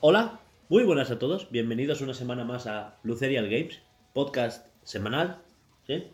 [0.00, 0.40] Hola,
[0.70, 1.50] muy buenas a todos.
[1.50, 3.80] Bienvenidos una semana más a Lucerial Games,
[4.14, 5.42] podcast semanal,
[5.86, 6.04] ¿sí?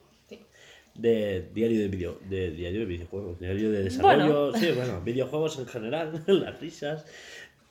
[0.95, 4.59] De diario de video, de diario de videojuegos, diario de desarrollo, Bueno.
[4.59, 7.07] sí, bueno, videojuegos en general, las risas,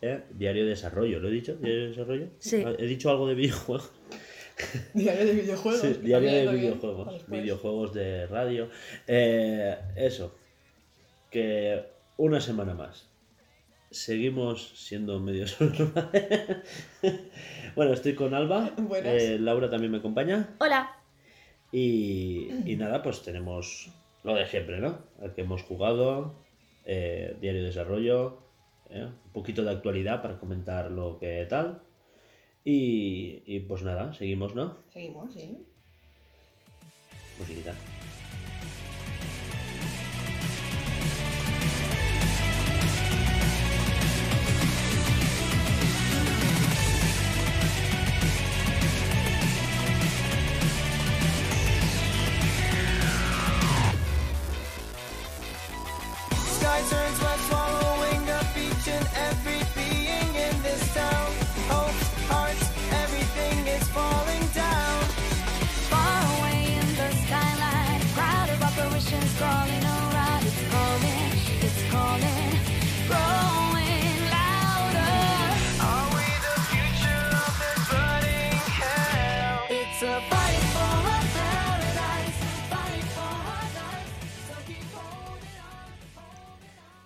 [0.01, 0.21] ¿eh?
[0.31, 1.55] diario de desarrollo, ¿lo he dicho?
[1.55, 2.27] ¿Diario de desarrollo?
[2.39, 2.63] Sí.
[2.77, 3.91] ¿He dicho algo de videojuegos?
[4.93, 5.81] Diario de videojuegos.
[5.81, 8.69] Sí, diario de videojuegos, videojuegos de radio.
[9.07, 10.35] Eh, eso,
[11.29, 11.83] que
[12.17, 13.07] una semana más.
[13.91, 15.45] Seguimos siendo medio
[17.75, 18.71] Bueno, estoy con Alba.
[18.77, 19.21] Buenas.
[19.23, 20.55] eh, Laura también me acompaña.
[20.59, 20.98] Hola.
[21.71, 23.89] Y, y nada, pues tenemos
[24.23, 24.99] lo de siempre, ¿no?
[25.21, 26.35] Al que hemos jugado,
[26.85, 28.39] eh, diario de desarrollo,
[28.89, 31.81] eh, un poquito de actualidad para comentar lo que tal.
[32.65, 34.77] Y, y pues nada, seguimos, ¿no?
[34.91, 35.57] Seguimos, sí.
[37.39, 37.73] Musiquita.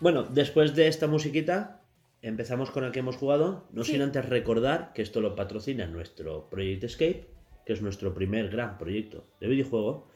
[0.04, 1.82] Bueno, después de esta musiquita,
[2.22, 3.70] empezamos con el que hemos jugado.
[3.72, 7.30] No sin antes recordar que esto lo patrocina nuestro Project Escape,
[7.66, 10.10] que es nuestro primer gran proyecto de videojuego.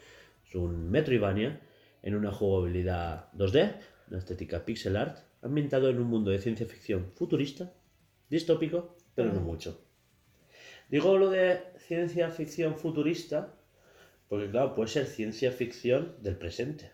[0.46, 1.62] Es un Metroidvania
[2.04, 3.78] en una jugabilidad 2D,
[4.10, 7.72] una estética pixel art, ambientado en un mundo de ciencia ficción futurista,
[8.30, 9.86] distópico, pero no mucho.
[10.90, 13.54] Digo lo de ciencia ficción futurista
[14.28, 16.92] porque, claro, puede ser ciencia ficción del presente.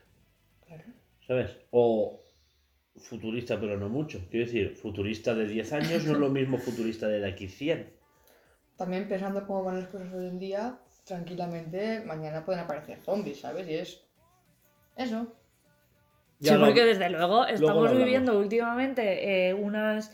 [1.25, 1.57] ¿Sabes?
[1.71, 2.22] O
[2.97, 4.19] futurista, pero no mucho.
[4.29, 7.89] Quiero decir, futurista de 10 años no es lo mismo futurista de aquí 100.
[8.77, 13.67] También pensando cómo van las cosas hoy en día, tranquilamente mañana pueden aparecer zombies, ¿sabes?
[13.69, 14.01] Y es.
[14.95, 15.33] Eso.
[16.39, 20.11] Ya sí, lo- porque desde luego estamos viviendo últimamente eh, unas.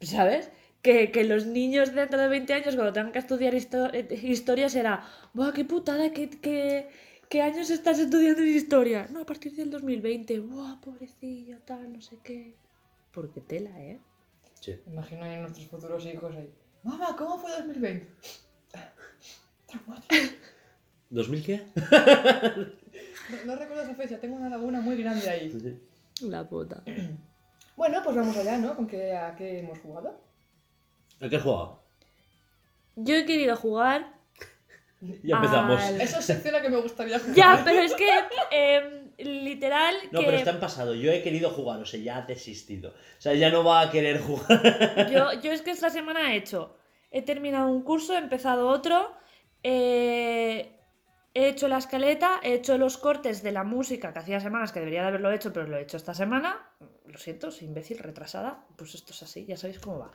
[0.00, 0.50] ¿Sabes?
[0.82, 4.68] Que, que los niños dentro de 20 años, cuando tengan que estudiar histo- eh, historia,
[4.70, 5.04] será.
[5.34, 6.10] ¡Buah, qué putada!
[6.10, 6.88] ¿Qué, qué,
[7.30, 9.06] qué años estás estudiando historia?
[9.10, 10.40] No, a partir del 2020.
[10.40, 11.58] ¡Buah, pobrecillo!
[11.60, 12.54] Tal, no sé qué.
[13.12, 14.00] Porque tela, ¿eh?
[14.60, 14.78] Sí.
[14.86, 16.50] Imagino ahí nuestros futuros hijos ahí.
[16.82, 18.06] Mamá, ¿cómo fue 2020?
[19.66, 20.34] Traumático.
[21.10, 21.62] ¿2000 qué?
[23.30, 25.80] No, no recuerdo esa fecha, tengo una laguna muy grande ahí.
[26.20, 26.82] La puta.
[27.76, 28.76] Bueno, pues vamos allá, ¿no?
[28.76, 30.20] ¿Con qué, a qué hemos jugado?
[31.18, 31.80] ¿A qué he jugado?
[32.94, 34.19] Yo he querido jugar.
[35.22, 35.80] Ya empezamos.
[35.80, 37.34] Al- Esa es sección a la que me gustaría jugar.
[37.34, 38.08] Ya, pero es que.
[38.50, 39.94] em, literal.
[40.12, 40.26] No, que...
[40.26, 40.94] pero está en pasado.
[40.94, 42.90] Yo he querido jugar, o sea, ya ha desistido.
[42.90, 45.10] O sea, ya no va a querer jugar.
[45.10, 46.76] Yo, yo es que esta semana he hecho,
[47.10, 49.14] he terminado un curso, he empezado otro,
[49.62, 50.76] eh,
[51.34, 54.80] he hecho la escaleta, he hecho los cortes de la música que hacía semanas que
[54.80, 56.68] debería de haberlo hecho, pero lo he hecho esta semana.
[57.06, 58.64] Lo siento, soy imbécil, retrasada.
[58.76, 60.10] Pues esto es así, ya sabéis cómo va.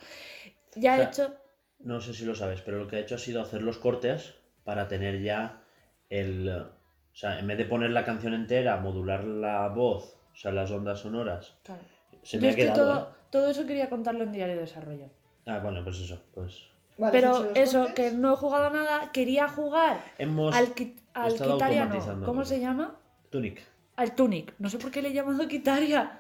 [0.76, 1.36] Ya he O sea, hecho...
[1.80, 4.36] No sé si lo sabes, pero lo que ha hecho ha sido hacer los cortes
[4.66, 5.62] para tener ya
[6.10, 6.50] el...
[6.50, 10.70] O sea, en vez de poner la canción entera, modular la voz, o sea, las
[10.72, 11.82] ondas sonoras, Claro.
[12.24, 12.84] se Yo me ha es que quedado...
[12.84, 13.14] todo, ¿eh?
[13.30, 15.06] todo eso quería contarlo en diario de desarrollo.
[15.46, 16.68] Ah, bueno, pues eso, pues...
[16.98, 17.96] Vale, ¿has hecho Pero eso, cortes?
[18.12, 20.54] que no he jugado nada, quería jugar Hemos...
[20.56, 21.84] al, qui- al estado Kitaria, no.
[21.86, 22.96] automatizando ¿Cómo se llama?
[23.30, 23.62] Tunic.
[23.96, 24.54] al Tunic.
[24.60, 26.20] No sé por qué le he llamado Kitaria.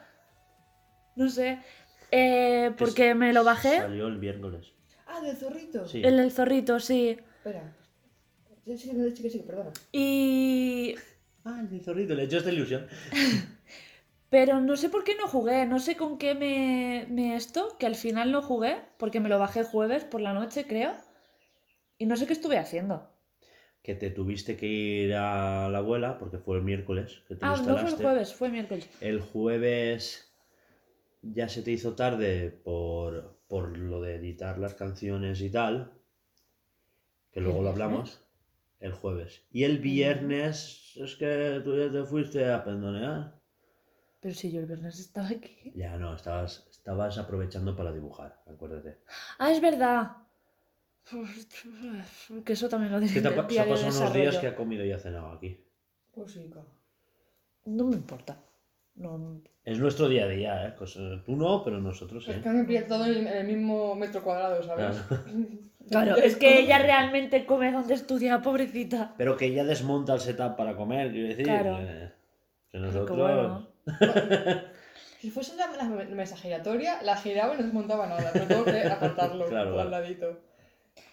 [1.15, 1.59] No sé.
[2.11, 3.77] Eh, porque me lo bajé.
[3.79, 4.71] Salió el miércoles.
[5.07, 5.87] Ah, del zorrito.
[5.87, 6.01] Sí.
[6.03, 7.17] El del zorrito, sí.
[7.37, 7.73] Espera.
[8.65, 9.71] Sí, sí, sí, sí, sí, perdona.
[9.91, 10.95] Y.
[11.47, 12.87] Ah, el zorrito, le he hecho esta ilusión.
[14.31, 15.67] Pero no sé por qué no jugué.
[15.67, 17.77] No sé con qué me, me esto.
[17.77, 18.77] Que al final no jugué.
[18.97, 20.95] Porque me lo bajé jueves por la noche, creo.
[21.99, 23.07] Y no sé qué estuve haciendo.
[23.83, 27.51] Que te tuviste que ir a la abuela, porque fue el miércoles que te lo
[27.51, 28.89] Ah, no fue el jueves, fue miércoles.
[28.99, 30.33] El jueves
[31.21, 35.93] ya se te hizo tarde por, por lo de editar las canciones y tal.
[37.31, 38.24] Que luego lo hablamos.
[38.79, 39.41] El jueves.
[39.51, 43.33] Y el viernes es que tú ya te fuiste a pendonear.
[44.19, 45.71] Pero si yo el viernes estaba aquí.
[45.75, 48.97] Ya no, estabas, estabas aprovechando para dibujar, acuérdate.
[49.39, 50.11] Ah, es verdad.
[52.43, 54.55] Que eso también lo Es que te ha, se ha pasado unos días que ha
[54.55, 55.63] comido y ha cenado aquí.
[56.11, 56.67] Pues sí, claro.
[57.65, 58.37] No me importa.
[58.95, 59.41] No.
[59.63, 60.75] Es nuestro día a día, ¿eh?
[60.75, 62.41] Cosa- tú no, pero nosotros Es sí.
[62.41, 64.97] que me pilla todo en el mismo metro cuadrado, ¿sabes?
[65.07, 65.23] Claro,
[66.23, 69.13] es que ella realmente come donde estudia, pobrecita.
[69.17, 71.45] Pero que ella desmonta el setup para comer, quiero decir.
[71.45, 71.77] Claro.
[71.81, 72.11] eh,
[72.71, 73.17] que nosotros.
[73.17, 73.67] bueno.
[75.21, 78.29] Si fuese la, la mesa giratoria, la giraba y no desmontaba nada.
[78.31, 80.03] Pero tengo que apartarlo Claro, por al claro.
[80.03, 80.39] ladito.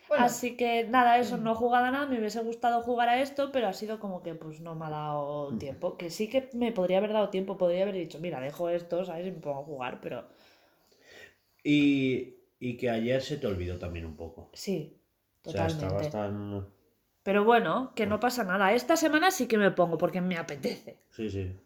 [0.09, 3.23] Bueno, Así que nada, eso, no he jugado a nada, me hubiese gustado jugar a
[3.23, 5.97] esto, pero ha sido como que pues no me ha dado tiempo.
[5.97, 9.27] Que sí que me podría haber dado tiempo, podría haber dicho, mira, dejo esto, ¿sabes?
[9.27, 10.29] Y me pongo a jugar, pero
[11.65, 12.35] Y,
[12.65, 14.49] y que ayer se te olvidó también un poco.
[14.53, 14.97] sí,
[15.45, 16.07] O sea, totalmente.
[16.07, 16.67] estabas tan.
[17.25, 18.73] Pero bueno, que no pasa nada.
[18.73, 20.99] Esta semana sí que me pongo porque me apetece.
[21.11, 21.57] Sí, sí.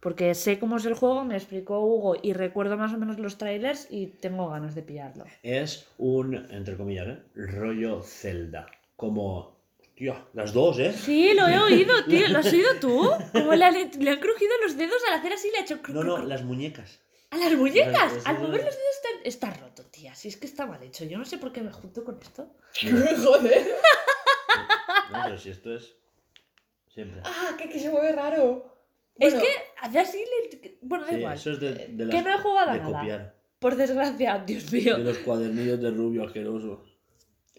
[0.00, 3.38] Porque sé cómo es el juego, me explicó Hugo y recuerdo más o menos los
[3.38, 5.24] trailers y tengo ganas de pillarlo.
[5.44, 7.22] Es un, entre comillas, ¿eh?
[7.36, 8.66] rollo Zelda.
[8.96, 9.52] Como.
[9.80, 10.92] Hostia, las dos, ¿eh?
[10.92, 12.26] Sí, lo he oído, tío.
[12.30, 13.08] ¿Lo has oído tú?
[13.32, 15.78] Como le han, le han crujido los dedos al hacer así, le ha hecho...
[15.92, 17.00] No, no, las muñecas.
[17.32, 18.12] A las muñecas.
[18.26, 20.14] Al mover los dedos está, está roto, tía.
[20.14, 21.04] Si es que está mal hecho.
[21.04, 22.54] Yo no sé por qué me junto con esto.
[23.24, 23.66] joder.
[25.10, 25.94] No, pero si esto es.
[26.92, 27.22] Siempre.
[27.24, 28.70] Ah, que, que se mueve raro.
[29.18, 30.18] Es Bueno, que hace así...
[30.18, 31.34] le- Bueno, da Sí, igual.
[31.34, 32.98] eso es de, de Que las- no he jugado a de nada.
[33.00, 33.34] copiar.
[33.58, 34.98] Por desgracia, Dios mío.
[34.98, 36.84] De los cuadernillos de rubio asqueroso.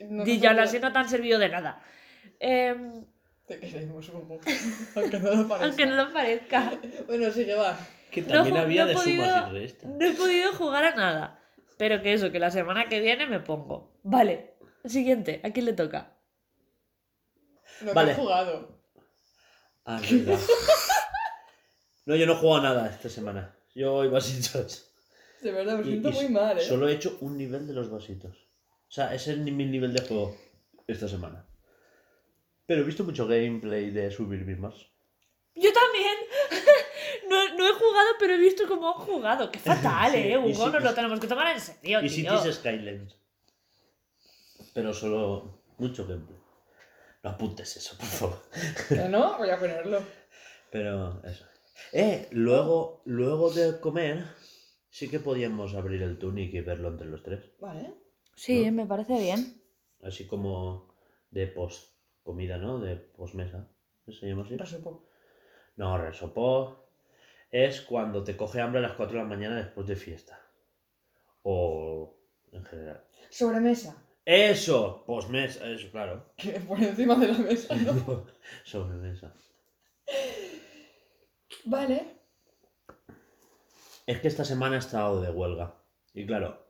[0.08, 1.84] no Y ya sabía- así no te han servido de nada.
[2.40, 3.06] Em,
[3.48, 4.40] Te queremos, Hugo.
[4.96, 5.66] Aunque no lo parezca.
[5.66, 6.80] aunque no lo parezca.
[7.08, 7.78] Bueno, sí que va.
[8.14, 9.90] Que también había no de podido- sumas y restas.
[9.90, 11.40] No he podido jugar a nada.
[11.78, 13.92] Pero que eso, que la semana que viene me pongo.
[14.04, 14.54] Vale.
[14.86, 16.14] Siguiente, ¿a quién le toca?
[17.82, 18.12] No Vale.
[18.12, 18.80] he jugado.
[19.86, 20.40] Ah, verdad.
[22.06, 23.56] No, yo no he jugado a nada esta semana.
[23.74, 24.92] Yo hoy vasitos.
[25.42, 26.62] De verdad, me Y- siento y muy mal, ¿eh?
[26.62, 28.36] Solo he hecho un nivel de los vasitos.
[28.90, 30.36] O sea, ese es mi nivel de juego
[30.86, 31.46] esta semana.
[32.66, 34.74] Pero he visto mucho gameplay de subir mismas.
[35.56, 36.16] Yo también.
[37.34, 39.52] No, no he jugado, pero he visto cómo han jugado.
[39.52, 40.38] Qué fatal, Sí, ¿eh?
[40.38, 42.38] Hugo, nos lo tenemos que tomar en serio, Y tío.
[42.38, 43.16] Cities Skylines.
[44.74, 46.40] Pero solo mucho gameplay.
[47.24, 48.42] No apuntes eso, por favor.
[48.90, 50.02] Que no, voy a ponerlo.
[50.72, 51.46] Pero eso.
[51.92, 54.26] Eh, luego, luego de comer,
[54.90, 57.40] sí que podíamos abrir el Tunic y verlo entre los tres.
[57.60, 57.94] Vale.
[58.36, 58.72] Sí, ¿No?
[58.72, 59.62] me parece bien.
[60.04, 60.94] Así como
[61.30, 61.94] de post
[62.24, 62.80] comida, ¿no?
[62.80, 63.70] De post mesa.
[64.06, 64.58] ¿No se llama así?
[64.58, 65.06] Resupo.
[65.78, 66.83] No, resopó
[67.54, 70.42] es cuando te coge hambre a las 4 de la mañana después de fiesta.
[71.44, 72.18] O
[72.52, 73.04] en general.
[73.30, 73.96] Sobremesa.
[74.26, 76.34] Eso, postmesa, eso, claro.
[76.36, 78.26] Que por encima de la mesa, ¿no?
[78.64, 79.34] Sobremesa.
[81.66, 82.08] Vale.
[84.08, 85.76] Es que esta semana he estado de huelga.
[86.16, 86.66] Y claro,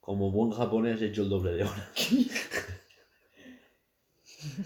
[0.00, 1.92] como buen japonés he hecho el doble de hora.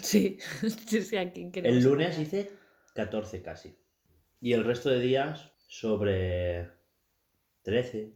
[0.01, 0.39] Sí.
[0.87, 2.49] sí, sí, ¿a quién El lunes hice
[2.95, 3.77] 14 casi.
[4.45, 6.71] Y el resto de días sobre
[7.63, 8.13] 13,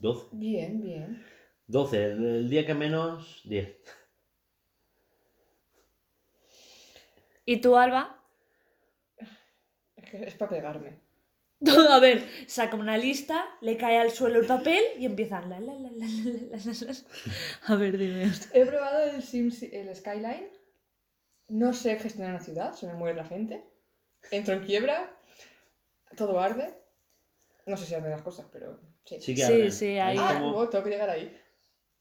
[0.00, 0.30] 12.
[0.32, 1.24] Bien, bien.
[1.68, 3.68] 12, el día que menos, 10.
[7.44, 8.20] ¿Y tú, Alba?
[9.94, 10.98] Es para pegarme.
[11.90, 15.48] A ver, saca una lista, le cae al suelo el papel y empiezan.
[15.48, 16.06] La, la, la,
[17.66, 18.32] A ver, dime.
[18.52, 20.48] He probado el, Sims, el Skyline.
[21.50, 23.62] No sé gestionar una ciudad, se me muere la gente.
[24.32, 25.16] Entro en quiebra,
[26.16, 26.74] todo arde.
[27.66, 29.20] No sé si arden las cosas, pero sí.
[29.20, 29.72] Sí que Sí, arden.
[29.72, 31.36] sí, ahí- ah, como- luego tengo que llegar ahí.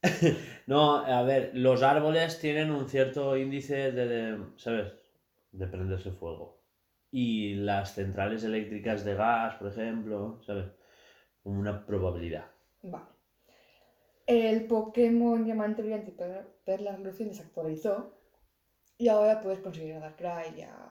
[0.67, 4.93] No, a ver, los árboles tienen un cierto índice de, de, ¿sabes?
[5.51, 6.61] De prenderse fuego.
[7.11, 10.67] Y las centrales eléctricas de gas, por ejemplo, ¿sabes?
[11.43, 12.45] Como una probabilidad.
[12.83, 13.05] Vale.
[14.27, 18.15] El Pokémon Diamante Brillante y Per- Perla Reluciente se actualizó.
[18.97, 20.89] Y ahora puedes conseguir a Darkrai y a.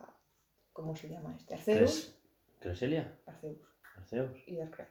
[0.73, 1.55] ¿Cómo se llama este?
[1.55, 2.15] Arceus.
[2.61, 3.19] ¿Cres- ¿Creselia?
[3.27, 3.59] Arceus
[3.97, 4.31] ¿Arceus?
[4.47, 4.87] y Darkrai.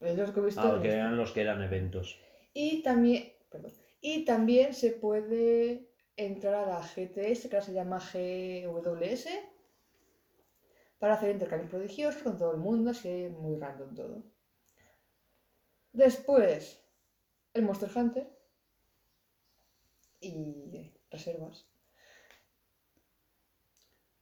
[0.00, 0.60] Los que he visto.
[0.62, 0.88] Ah, este.
[0.94, 2.18] eran los que eran eventos.
[2.54, 7.98] Y también, perdón, y también se puede entrar a la GTS, que ahora se llama
[7.98, 9.26] GWS,
[10.98, 14.22] para hacer intercambios prodigiosos con todo el mundo, así muy random todo.
[15.92, 16.80] Después,
[17.54, 18.26] el Monster Hunter
[20.20, 21.66] y reservas.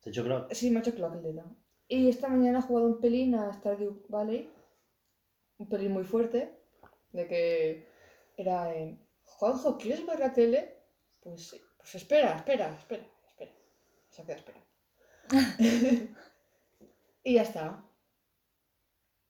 [0.00, 0.48] ¿Te he hecho creo?
[0.52, 1.56] Sí, me ha hecho clock el dedo.
[1.88, 4.50] Y esta mañana he jugado un pelín a Stardew Valley.
[5.58, 6.58] Un pelín muy fuerte.
[7.12, 7.88] De que
[8.36, 9.04] era en...
[9.24, 10.76] Juanjo, ¿quieres ver la tele?
[11.20, 11.60] Pues sí.
[11.78, 13.52] Pues espera, espera, espera, espera.
[14.10, 14.60] Se ha quedado espera.
[17.24, 17.84] y ya está.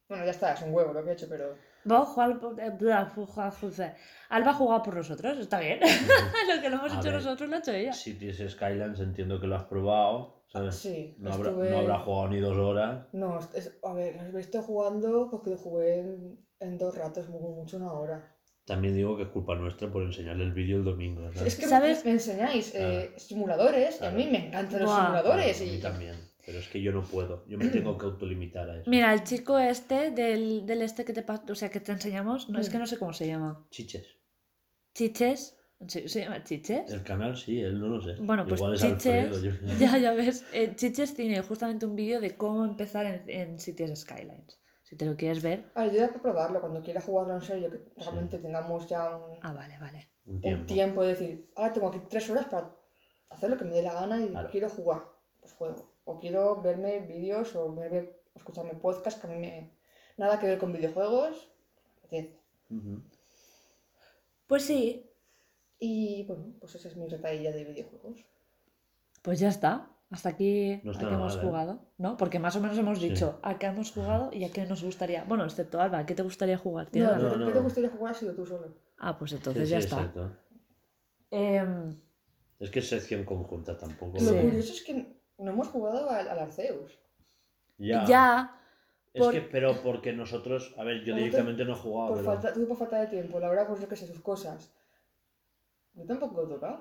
[0.09, 1.57] Bueno, ya está, es un huevo lo que he hecho, pero.
[1.91, 2.61] Va a jugar por-.
[2.61, 5.81] Alba ha jugado por nosotros, está bien.
[6.55, 7.15] lo que no hemos A hecho ver.
[7.15, 7.93] nosotros lo ha hecho ella.
[7.93, 10.75] Cities Skylands entiendo que lo has probado, ¿sabes?
[10.77, 13.07] Sí, No habrá, estuve- no habrá jugado ni dos horas.
[13.13, 17.77] No, es- a ver, visto jugando porque lo jugué en, en dos ratos, mu- mucho
[17.79, 18.33] una hora.
[18.65, 21.23] También digo que es culpa nuestra por enseñarle el vídeo el domingo.
[21.33, 21.55] ¿sabes?
[21.55, 22.05] Es que ¿Sabes?
[22.05, 25.61] me enseñáis eh, simuladores y a mí me encantan los simuladores.
[25.61, 25.81] A mí Y...
[25.81, 26.15] también.
[26.45, 27.45] Pero es que yo no puedo.
[27.49, 28.89] Yo me tengo que autolimitar a eso.
[28.91, 32.61] Mira, el chico este del, del este que te, o sea, que te enseñamos, no
[32.61, 32.73] es Mm.
[32.73, 33.67] que no sé cómo se llama.
[33.71, 34.07] Chiches.
[34.95, 35.57] Chiches.
[35.87, 36.91] ¿Se, se llama Chiches?
[36.91, 38.15] El canal sí, él no lo sé.
[38.21, 39.07] Bueno, pues Igual es Chiches.
[39.37, 40.45] Alfredo, yo- Ya, ya ves.
[40.53, 44.59] eh, Chiches tiene justamente un vídeo de cómo empezar en, en Cities Skylines.
[44.83, 45.65] Si te lo quieres ver.
[45.75, 49.17] A ver, yo voy a probarlo cuando quiera jugarlo en serio, que realmente tengamos ya
[49.17, 50.09] un, Ah, vale, vale.
[50.27, 51.03] Un un tiempo.
[51.03, 52.75] de decir, ahora tengo aquí tres horas para
[53.31, 54.49] hacer lo que me dé la gana y Claro.
[54.51, 55.03] quiero jugar,
[55.41, 55.93] pues juego.
[56.05, 59.73] O quiero verme vídeos o verme, escucharme podcasts que a mí me...
[60.17, 61.51] Nada que ver con videojuegos.
[64.47, 65.06] Pues sí,
[65.79, 68.25] Y bueno, pues esa es mi retahílla de videojuegos.
[69.23, 69.91] pues ya está.
[70.09, 71.49] Hasta aquí No a está qué hemos mal, ¿eh?
[71.49, 72.17] jugado, ¿no?
[72.17, 73.09] Porque más o menos hemos Sí.
[73.09, 75.25] dicho a qué hemos jugado y a qué nos gustaría.
[75.25, 76.87] Bueno, excepto Alba, ¿a qué te gustaría jugar?
[76.87, 77.29] No, ¿Tienes ¿qué algo?
[77.31, 77.57] te- no, ¿qué no.
[77.57, 78.73] te gustaría jugar si sido tú solo?
[78.99, 79.97] Ah, pues Sí, entonces sí, ya está.
[79.97, 80.31] exacto.
[81.31, 81.97] Em,
[82.61, 84.13] Es que es sección conjunta tampoco.
[84.19, 84.39] Lo Sí.
[84.41, 86.99] curioso es que no hemos jugado al, al Arceus.
[87.79, 88.05] Ya.
[88.07, 88.61] ya.
[89.13, 92.09] Es por- que, pero porque nosotros, a ver, yo directamente no he jugado.
[92.15, 94.21] Por pero- falta, tú por falta de tiempo, la verdad, pues yo que sé, sus
[94.21, 94.73] cosas.
[95.97, 96.79] Yo tampoco he tocado.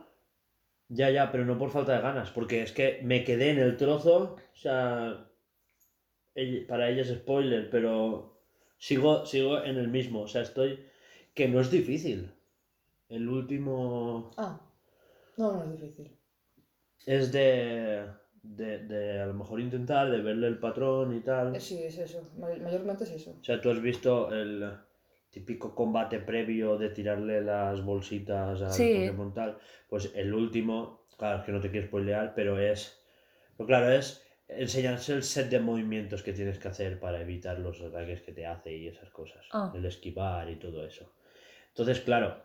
[0.90, 3.76] Ya, ya, pero no por falta de ganas, porque es que me quedé en el
[3.78, 5.26] trozo, o sea,
[6.68, 8.38] para ella es spoiler, pero
[8.78, 10.80] sigo, sigo en el mismo, o sea, estoy,
[11.34, 12.32] que no es difícil.
[13.10, 14.60] El último Ah,
[15.38, 16.18] no, no es difícil.
[17.06, 18.08] es de,
[18.44, 21.60] de, de a lo mejor intentar, de verle el patrón y tal.
[21.60, 22.28] Sí, es eso.
[22.38, 23.32] May- Mayormente es eso.
[23.40, 24.64] O sea, tú has visto el
[25.36, 28.94] típico combate previo de tirarle las bolsitas al Sí.
[29.00, 29.58] Pokémon tal.
[29.89, 33.04] Pues el último, claro, es que no te quiero spoilear, pero es.
[33.58, 37.82] Pero claro, es enseñarse el set de movimientos que tienes que hacer para evitar los
[37.82, 39.46] ataques que te hace y esas cosas.
[39.51, 39.74] Ah.
[39.75, 41.12] El esquivar y todo eso.
[41.68, 42.38] Entonces, claro,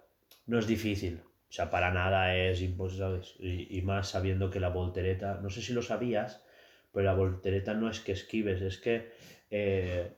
[0.46, 1.20] no es difícil.
[1.48, 3.20] O sea, para nada es imposible.
[3.38, 6.44] Y, y más sabiendo que la voltereta, no sé si lo sabías,
[6.92, 9.12] pero la voltereta no es que esquives, es que
[9.52, 10.10] eh,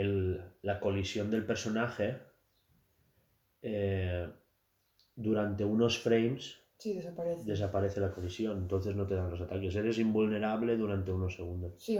[0.00, 2.16] el- la colisión del personaje
[3.62, 4.28] eh,
[5.16, 7.44] durante unos frames Sí, desaparece.
[7.44, 9.74] desaparece la colisión, entonces no te dan los ataques.
[9.76, 11.74] Eres invulnerable durante unos segundos.
[11.76, 11.98] Sí,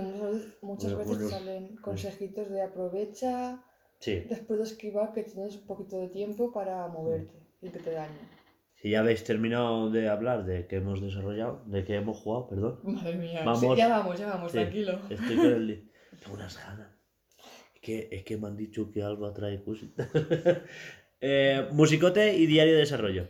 [0.62, 3.62] muchas veces, bueno, salen consejitos de aprovecha
[3.99, 7.90] Sí, después de esquivar que tienes un poquito de tiempo para moverte y que te
[7.90, 8.26] dañen.
[8.76, 12.80] si ya habéis terminado de hablar de que hemos desarrollado, de que hemos jugado, perdón.
[12.83, 13.45] Madre mía.
[13.45, 13.61] Vamos.
[13.61, 14.99] Sí, ya vamos, ya vamos, Sí, tranquilo.
[15.11, 15.90] Estoy con el...
[16.19, 16.89] Tengo unas ganas.
[17.80, 20.08] Que, es que me han dicho que Alba trae cositas.
[21.22, 23.28] Eh, musicote y diario de desarrollo.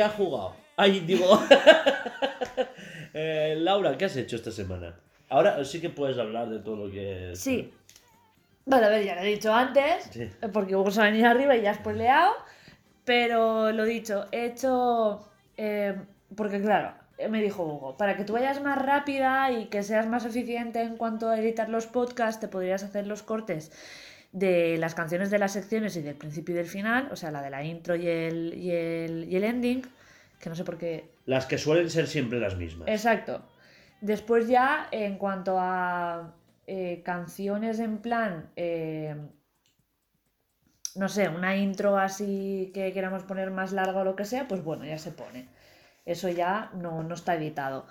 [0.00, 0.56] Qué has jugado?
[0.76, 1.26] Ay, digo.
[3.12, 4.94] Eh, Laura, ¿qué has hecho esta semana?
[5.30, 7.32] Ahora sí que puedes hablar de todo lo que.
[7.34, 7.74] Sí.
[8.66, 10.22] Vale, a ver, ya lo he dicho antes, Sí.
[10.22, 12.32] eh, porque Hugo se venir arriba y ya has spoileado.
[13.04, 15.28] Pero lo dicho, he hecho.
[15.56, 15.96] eh,
[16.36, 20.06] porque claro, eh, me dijo Hugo, para que tú vayas más rápida y que seas
[20.06, 23.72] más eficiente en cuanto a editar los podcasts, te podrías hacer los cortes
[24.32, 27.42] de las canciones de las secciones y del principio y del final, o sea, la
[27.42, 29.82] de la intro y el, y el, y el ending,
[30.38, 32.88] que no sé por qué Las que suelen ser siempre las mismas.
[32.88, 33.42] Exacto.
[34.00, 36.34] Después ya, en cuanto a
[36.66, 39.14] eh, canciones en plan, eh,
[40.94, 44.64] no sé, una intro así que queramos poner más larga o lo que sea, pues
[44.64, 45.48] bueno, ya se pone.
[46.06, 47.86] Eso ya no, no está editado.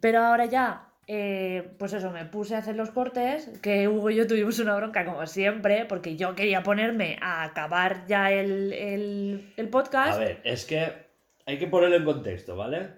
[0.00, 4.16] Pero ahora ya, eh, pues eso, me puse a hacer los cortes, que Hugo y
[4.16, 9.52] yo tuvimos una bronca como siempre, porque yo quería ponerme a acabar ya el, el,
[9.56, 10.16] el podcast.
[10.16, 10.92] A ver, es que
[11.46, 12.90] hay que ponerlo en contexto, ¿vale?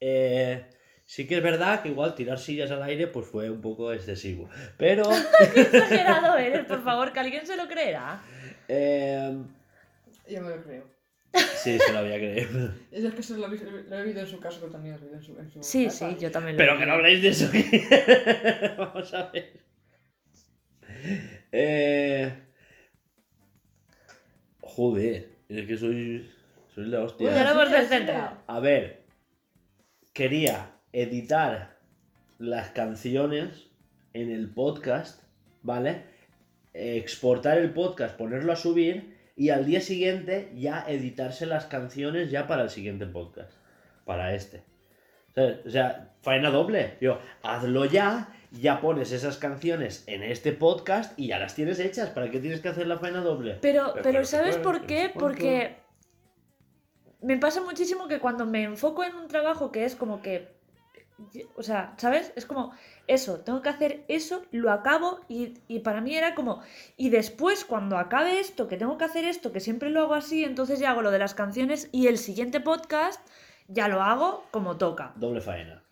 [0.00, 0.66] Eh,
[1.06, 4.50] sí que es verdad que igual tirar sillas al aire pues fue un poco excesivo.
[4.76, 5.04] Pero
[5.54, 8.20] Qué exagerado eres, por favor, que alguien se lo creerá.
[8.68, 9.34] eh,
[10.28, 10.95] Yo me lo creo.
[11.62, 12.70] Sí, se lo había creído.
[12.92, 15.04] Es que eso lo, he- lo he vivido en su caso, que también lo he
[15.04, 16.10] vivido en su, en su Sí, casa.
[16.10, 17.50] sí, yo también lo Pero he que no habléis de eso.
[18.78, 19.60] Vamos a ver.
[21.52, 22.32] Eh...
[24.60, 26.30] Joder, es que soy,
[26.74, 27.32] soy la hostia.
[27.34, 27.80] Ya lo hemos Sí, sí.
[27.80, 28.38] descentrado.
[28.46, 29.04] A ver,
[30.12, 31.78] quería editar
[32.38, 33.68] las canciones
[34.12, 35.22] en el podcast,
[35.62, 36.02] ¿vale?
[36.74, 42.46] Exportar el podcast, ponerlo a subir y al día siguiente ya editarse las canciones ya
[42.46, 43.52] para el siguiente podcast,
[44.04, 44.62] para este.
[45.34, 45.58] ¿Sabes?
[45.66, 46.96] O sea, faena doble.
[47.02, 52.08] Yo, hazlo ya, ya pones esas canciones en este podcast y ya las tienes hechas.
[52.08, 53.58] ¿Para qué tienes que hacer la faena doble?
[53.60, 55.12] Pero, Pero ¿sabes por qué?
[55.12, 55.76] Porque
[57.20, 60.55] me pasa muchísimo que cuando me enfoco en un trabajo que es como que,
[61.56, 62.32] o sea, ¿sabes?
[62.36, 62.72] Es como
[63.06, 66.62] eso, tengo que hacer eso, lo acabo y, y para mí era como,
[66.96, 70.44] y después cuando acabe esto, que tengo que hacer esto, que siempre lo hago así,
[70.44, 73.26] entonces ya hago lo de las canciones y el siguiente podcast
[73.68, 75.12] ya lo hago como toca.
[75.16, 75.82] Doble faena.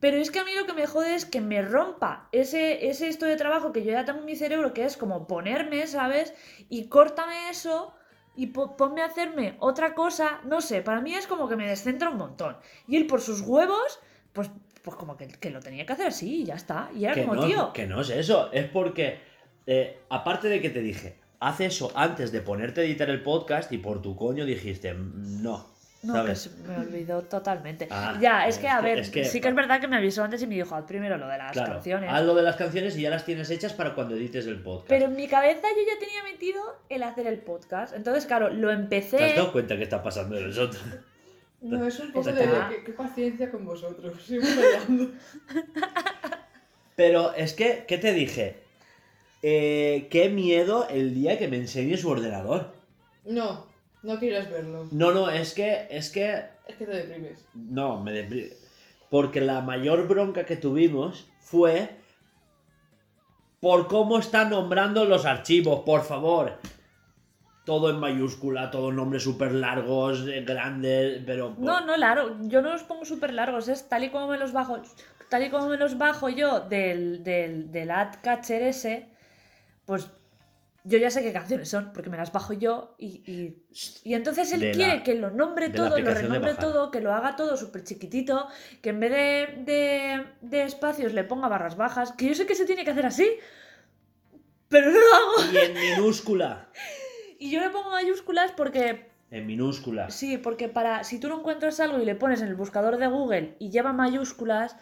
[0.00, 3.08] Pero es que a mí lo que me jode es que me rompa ese, ese
[3.08, 6.34] esto de trabajo que yo ya tengo en mi cerebro, que es como ponerme, ¿sabes?
[6.68, 7.94] Y córtame eso
[8.36, 10.40] y po- ponme a hacerme otra cosa.
[10.44, 12.56] No sé, para mí es como que me descentra un montón.
[12.86, 13.98] Y él por sus huevos,
[14.38, 14.50] pues,
[14.82, 16.88] pues como que, que lo tenía que hacer así y ya está.
[16.94, 17.72] Y era que como, no, tío.
[17.72, 19.18] que no es eso, es porque,
[19.66, 23.72] eh, aparte de que te dije, haz eso antes de ponerte a editar el podcast
[23.72, 25.66] y por tu coño dijiste, "Mm, no,
[26.04, 26.38] No, que ¿sabes?
[26.42, 27.88] se me olvidó totalmente.
[27.90, 29.96] Ah, ya, es que, a que- ver, es que- sí que es verdad que me
[29.96, 32.08] avisó antes y me dijo, haz primero lo de las Claro, canciones.
[32.12, 34.88] haz lo de las canciones y ya las tienes hechas para cuando edites el podcast.
[34.88, 37.96] Pero en mi cabeza yo ya tenía metido el hacer el podcast.
[37.96, 39.16] Entonces, claro, lo empecé.
[39.16, 40.80] ¿Te has dado cuenta que está pasando de nosotros?
[41.60, 44.22] No, es un poco de qué, qué paciencia con vosotros.
[44.26, 44.44] Sigo.
[46.96, 48.56] Pero es que, ¿qué te dije?
[49.42, 52.72] Eh, qué miedo el día que me enseñe su ordenador.
[53.24, 53.66] No,
[54.02, 54.88] no quieres verlo.
[54.90, 57.44] No, no, es que, es que Es que te deprimes.
[57.54, 58.52] No, me depri-
[59.10, 61.90] Porque la mayor bronca que tuvimos fue
[63.60, 66.58] por cómo está nombrando los archivos, por favor.
[67.68, 71.54] Todo en mayúscula, todo nombres súper largos, eh, grandes, pero...
[71.58, 72.34] No, no, largo.
[72.48, 73.68] Yo no los pongo súper largos.
[73.68, 74.80] Es tal y como me los bajo.
[75.28, 79.10] Tal y como me los bajo yo del, del, del ad catcher ese,
[79.84, 80.08] pues
[80.84, 83.62] yo ya sé qué canciones son, porque me las bajo yo y, y,
[84.04, 87.12] y entonces él De la- quiere que lo nombre todo, lo renombre todo, que lo
[87.12, 88.48] haga todo súper chiquitito,
[88.80, 92.54] que en vez de, de, de espacios le ponga barras bajas, que yo sé que
[92.54, 93.28] se tiene que hacer así,
[94.70, 95.52] pero no lo hago.
[95.52, 96.68] Y en minúscula.
[97.38, 100.10] Y yo le pongo mayúsculas porque En minúscula.
[100.10, 103.06] Sí, porque para si tú no encuentras algo y le pones en el buscador de
[103.06, 104.76] Google y lleva mayúsculas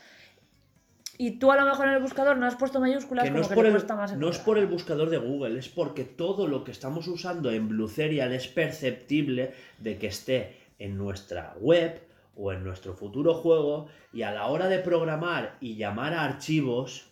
[1.19, 3.43] y tú a lo mejor en el buscador no has puesto mayúsculas, Que no como
[3.43, 6.05] es, que por el, cuesta más no es por el buscador de Google, es porque
[6.05, 11.55] todo lo que estamos usando en Blue Serial es perceptible de que esté en nuestra
[11.61, 12.01] web
[12.37, 17.11] o en nuestro futuro juego y a la hora de programar y llamar a archivos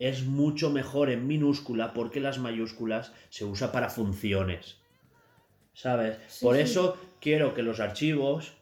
[0.00, 4.78] es mucho mejor en minúscula porque las mayúsculas se usa para funciones.
[5.74, 6.18] ¿Sabes?
[6.26, 6.62] Sí, por sí.
[6.62, 8.54] eso quiero que los archivos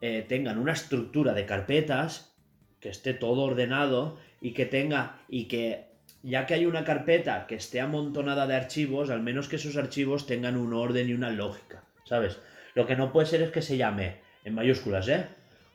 [0.00, 2.32] eh, tengan una estructura de carpetas,
[2.80, 5.86] que esté todo ordenado y que tenga y que
[6.22, 10.26] ya que hay una carpeta que esté amontonada de archivos, al menos que esos archivos
[10.26, 12.38] tengan un orden y una lógica, ¿sabes?
[12.74, 15.26] Lo que no puede ser es que se llame en mayúsculas, ¿eh?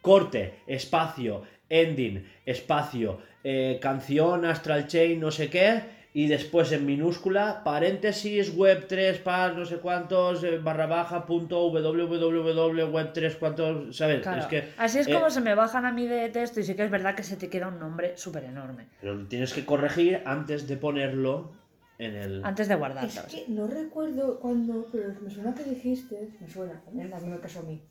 [0.01, 7.63] Corte, espacio, ending, espacio, eh, canción, astral chain, no sé qué, y después en minúscula,
[7.63, 13.95] paréntesis, web 3, par, no sé cuántos, eh, barra baja, punto, www, web 3, cuántos,
[13.95, 14.21] ¿sabes?
[14.21, 16.63] Claro, Es que, Así es eh, como se me bajan a mí de texto y
[16.63, 19.53] sí que es verdad que se te queda un nombre súper enorme Pero lo tienes
[19.53, 21.53] que corregir antes de ponerlo
[21.97, 22.43] en el...
[22.43, 23.09] antes de Es guardarlo.
[23.29, 27.37] que no recuerdo cuándo, pero me suena que dijiste, me suena, también a mí me
[27.37, 27.81] pasó a mí,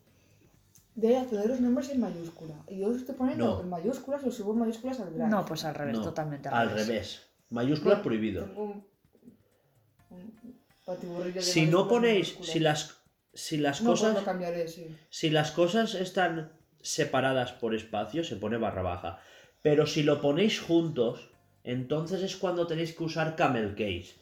[0.95, 2.55] de poner los nombres en mayúscula.
[2.67, 3.61] Y yo estoy poniendo No.
[3.61, 5.27] en mayúsculas, los subo en mayúsculas al drive.
[5.27, 6.87] No, pues al revés, No, totalmente al, al revés.
[6.87, 7.21] revés.
[7.49, 8.43] Mayúscula Bueno, prohibido.
[8.45, 8.85] tengo un-
[10.09, 12.97] un Si no mayúsculas ponéis, si las,
[13.33, 14.15] si las No, pues cosas...
[14.15, 14.95] lo cambiaré, sí.
[15.09, 16.51] Si las cosas están
[16.81, 19.19] separadas por espacio, se pone barra baja.
[19.61, 21.29] Pero si lo ponéis juntos,
[21.63, 24.15] entonces es cuando tenéis que usar camel case.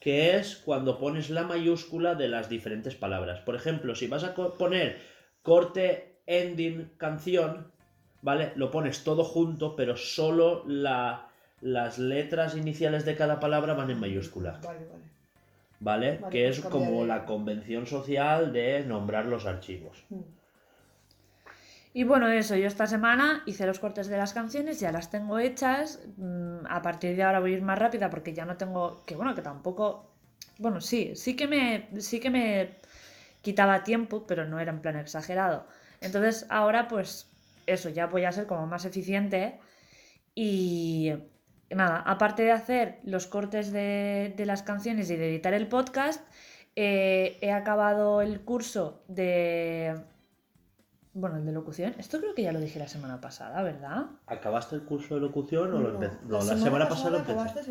[0.00, 3.40] Que es cuando pones la mayúscula de las diferentes palabras.
[3.40, 4.98] Por ejemplo, si vas a poner
[5.44, 7.70] corte, ending, canción,
[8.22, 8.52] ¿vale?
[8.56, 11.28] Lo pones todo junto, pero solo la-
[11.60, 14.58] las letras iniciales de cada palabra van en mayúscula.
[14.64, 15.04] Vale, vale.
[15.80, 16.18] ¿Vale?
[16.18, 20.04] Vale, que pues es como la convención social de nombrar los archivos.
[20.08, 20.20] Mm.
[21.92, 25.38] Y bueno, eso, yo esta semana hice los cortes de las canciones, ya las tengo
[25.38, 26.00] hechas.
[26.16, 29.04] mm, A partir de ahora voy a ir más rápida porque ya no tengo.
[29.06, 30.10] Que bueno, que tampoco.
[30.58, 31.88] Bueno, sí, sí que me.
[32.00, 32.76] Sí que me
[33.44, 35.66] quitaba tiempo, pero no era en plan exagerado.
[36.00, 37.28] Entonces ahora, pues,
[37.66, 39.60] eso, ya voy a ser como más eficiente.
[40.34, 41.12] Y
[41.70, 46.20] nada, aparte de hacer los cortes de, de las canciones y de editar el podcast,
[46.76, 49.94] eh, he acabado el curso de.
[51.16, 51.94] Bueno, el de locución.
[51.96, 54.06] Esto creo que ya lo dije la semana pasada, ¿verdad?
[54.26, 57.38] ¿Acabaste el curso de locución o lo No, la, semana, pasada lo empecé.
[57.40, 57.70] acabaste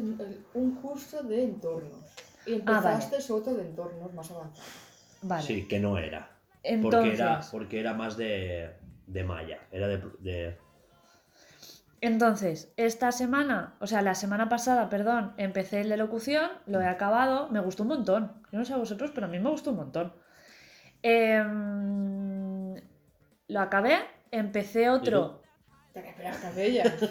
[0.54, 2.06] un curso de entornos.
[2.46, 2.94] Y Ah, vale.
[2.96, 4.72] empezaste otro de entornos más avanzados.
[5.24, 5.44] Vale.
[5.44, 6.30] Sí, que no era.
[6.82, 8.72] Porque era, porque era más de,
[9.08, 9.60] de malla.
[9.72, 10.58] Era de, de-
[12.02, 16.86] entonces, esta semana, o sea, la semana pasada, perdón, empecé el de locución, lo he
[16.88, 18.44] acabado, me gustó un montón.
[18.52, 20.14] Yo no sé a vosotros, pero a mí me gustó un montón.
[21.02, 22.76] Em,
[23.48, 24.00] lo acabé,
[24.32, 25.42] empecé otro.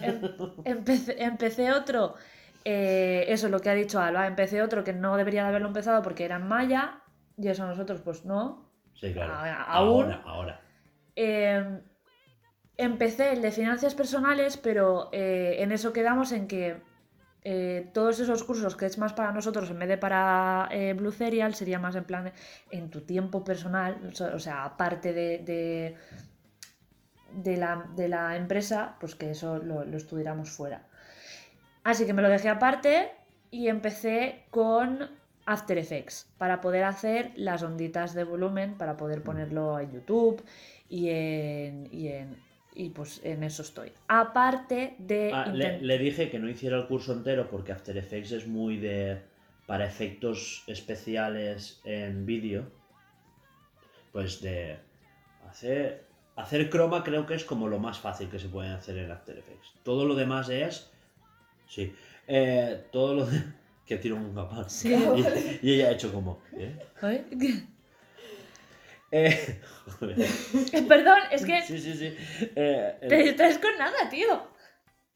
[0.02, 0.20] Em-
[0.64, 2.14] empecé, empecé otro,
[2.64, 5.68] eh, eso es lo que ha dicho Alba, empecé otro que no debería de haberlo
[5.68, 7.01] empezado porque era en maya,
[7.42, 8.70] y eso nosotros pues no.
[8.94, 9.32] Sí, claro.
[9.34, 10.60] A- aún- Ahora, ahora.
[11.16, 11.80] Eh,
[12.76, 16.80] empecé el de finanzas personales, pero eh, en eso quedamos en que
[17.44, 21.10] eh, todos esos cursos que es más para nosotros en vez de para eh, Blue
[21.10, 22.32] Serial sería más en plan
[22.70, 25.96] en tu tiempo personal, o sea- o sea, aparte de, de,
[27.32, 30.86] de la, de la empresa, pues que eso lo, lo estudiáramos fuera.
[31.84, 33.10] Así que me lo dejé aparte
[33.50, 35.10] y empecé con
[35.46, 40.42] After Effects para poder hacer las onditas de volumen, para poder ponerlo en YouTube
[40.88, 42.36] y en, y en
[42.74, 43.92] y pues en eso estoy.
[44.08, 48.46] Aparte de Ah, le dije que no hiciera el curso entero porque After Effects es
[48.46, 49.20] muy de.
[49.66, 52.70] para efectos especiales en vídeo.
[54.12, 54.78] Pues de.
[55.48, 56.06] hacer.
[56.36, 59.36] hacer croma creo que es como lo más fácil que se puede hacer en After
[59.36, 59.74] Effects.
[59.82, 60.90] Todo lo demás es.
[61.66, 61.94] Sí.
[62.26, 63.42] Eh, todo lo de.
[63.86, 64.68] Que tiro un capaz.
[64.70, 64.94] Sí.
[65.62, 66.40] Y, y ella ha hecho como.
[66.56, 66.76] ¿eh?
[69.14, 69.60] Eh,
[69.98, 70.16] joder.
[70.88, 72.14] Perdón, es que Sí, sí, sí.
[72.56, 74.42] Eh, el- te distraes con nada, tío.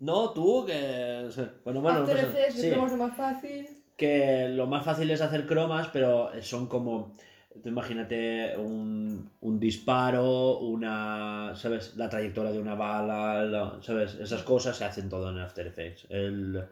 [0.00, 1.30] No, tú, que.
[1.64, 2.00] Bueno, bueno.
[2.00, 2.66] After no Effects sí.
[2.68, 3.68] es lo más- lo más fácil.
[3.96, 7.16] que lo más fácil es hacer cromas, pero son como,
[7.62, 11.96] tú imagínate un, un disparo, una, ¿sabes?
[11.96, 14.12] La trayectoria de una bala, la- ¿sabes?
[14.16, 16.06] Esas cosas se hacen todo en After Effects.
[16.10, 16.62] El,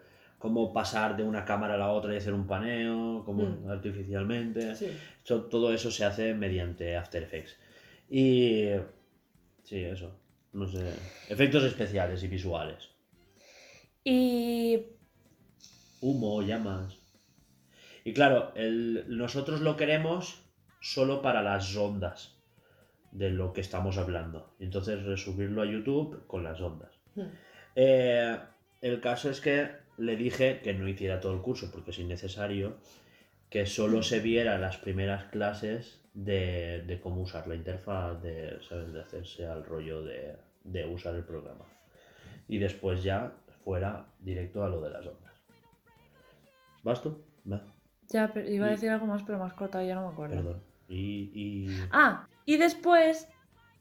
[0.45, 3.71] cómo pasar de una cámara a la otra y hacer un paneo, como Mm.
[3.71, 4.75] artificialmente.
[4.75, 4.89] Sí.
[5.25, 7.57] Todo eso se hace mediante After Effects.
[8.11, 8.69] Y...
[9.63, 10.15] Sí, eso.
[10.53, 10.85] No sé.
[11.31, 12.91] Efectos especiales y visuales.
[14.05, 14.83] Y
[16.03, 16.99] humo, llamas.
[18.05, 20.43] Y claro, el- nosotros lo queremos
[20.83, 22.37] solo para las ondas
[23.13, 24.55] de lo que estamos hablando.
[24.61, 26.93] Entonces resubirlo a YouTube con las ondas.
[27.15, 27.29] Hmm.
[27.77, 28.39] Eh,
[28.83, 32.77] el caso es que le dije que no hiciera todo el curso porque es innecesario,
[33.51, 38.93] que solo se viera las primeras clases de, de cómo usar la interfaz, de, ¿sabes?
[38.93, 41.65] de hacerse al rollo de, de usar el programa.
[42.49, 43.33] Y después ya
[43.65, 45.33] fuera directo a lo de las ondas.
[46.83, 47.23] ¿Vas tú?
[48.11, 50.37] Ya pero iba a Y- decir algo más, pero más cortado ya no me acuerdo.
[50.37, 50.63] perdón.
[50.89, 53.27] Y, y- Ah, y después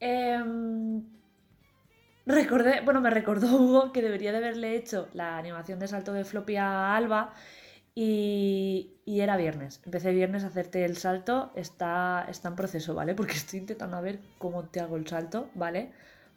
[0.00, 1.02] em,
[2.26, 6.24] recordé, bueno, me recordó Hugo que debería de haberle hecho la animación de salto de
[6.24, 7.34] floppy a Alba
[7.94, 9.80] y, y era viernes.
[9.84, 13.14] Empecé viernes a hacerte el salto, está, está en proceso, ¿vale?
[13.14, 15.92] Porque estoy intentando a ver cómo te hago el salto, ¿vale?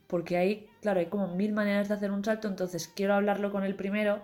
[0.07, 3.63] Porque hay, claro, hay como mil maneras de hacer un salto, entonces quiero hablarlo con
[3.63, 4.21] el primero,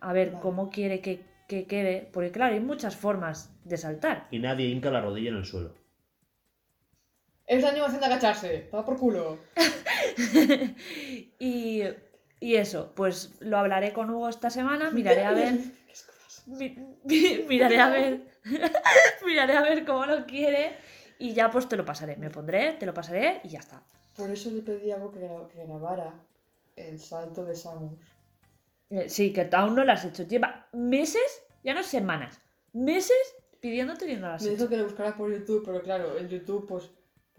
[0.00, 0.40] a ver Vale.
[0.40, 4.26] cómo quiere que, que quede, porque claro, hay muchas formas de saltar.
[4.30, 5.79] y nadie hinca la rodilla en el suelo.
[7.50, 8.58] Es la animación de agacharse.
[8.70, 9.38] Toma por culo.
[11.38, 11.82] y,
[12.40, 15.54] y eso, pues lo hablaré con Hugo esta semana, miraré a ver.
[16.46, 18.20] mi- mi- miraré a ver.
[19.26, 20.76] miraré a ver cómo lo quiere.
[21.18, 22.16] Y ya pues te lo pasaré.
[22.16, 23.82] Me pondré, te lo pasaré y ya está.
[24.16, 26.14] Por eso le pedí a algo que, gra- que grabara
[26.76, 27.98] el salto de Samus.
[28.90, 30.22] Eh, Sí, que aún no lo has hecho.
[30.22, 32.40] Lleva meses, ya no semanas,
[32.72, 33.16] meses
[33.60, 36.28] pidiéndote y no lo has Me dijo que lo buscara por YouTube, pero claro, en
[36.28, 36.90] YouTube, pues,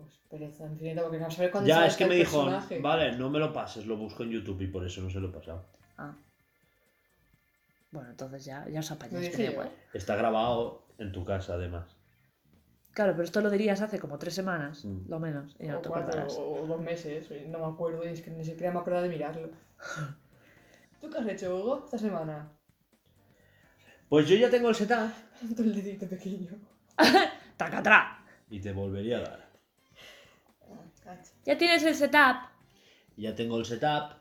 [0.01, 2.79] pues pereza infinita, porque no saber cuándo Ya, es que el me dijo, personaje.
[2.79, 5.29] vale, no me lo pases, lo busco en YouTube y por eso no se lo
[5.29, 5.65] he pasado.
[5.97, 6.15] Ah.
[7.91, 9.29] Bueno, entonces ya, ya os apañáis.
[9.31, 9.51] dije yo.
[9.51, 9.71] igual.
[9.93, 11.95] Está grabado en tu casa, además.
[12.93, 15.07] Claro, pero esto lo dirías hace como tres semanas, Mm.
[15.09, 16.37] lo menos, y no o te cuatro, acordarás.
[16.37, 19.01] o, o dos meses, y no me acuerdo, y es que ni siquiera me acuerdo
[19.01, 19.49] de mirarlo.
[21.01, 22.51] ¿Tú qué has hecho, Hugo, esta semana?
[24.09, 25.09] Pues yo ya tengo el setup
[25.41, 26.51] Tanto el dedito pequeño.
[27.57, 28.17] ¡Tacatrá!
[28.49, 29.50] y te volvería a dar.
[31.45, 32.49] Ya tienes el setup.
[33.17, 34.15] ya tengo el setup,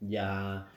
[0.00, 0.68] ya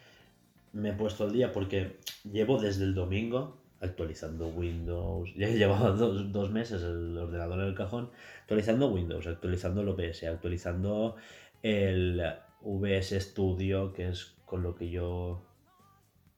[0.74, 5.30] me he puesto al día porque llevo desde el domingo actualizando Windows.
[5.38, 8.10] Ya llevaba dos, dos meses el ordenador en el cajón,
[8.42, 11.16] actualizando Windows, actualizando el OBS, actualizando
[11.62, 12.22] el
[12.62, 15.42] VS Studio, que es con lo que yo.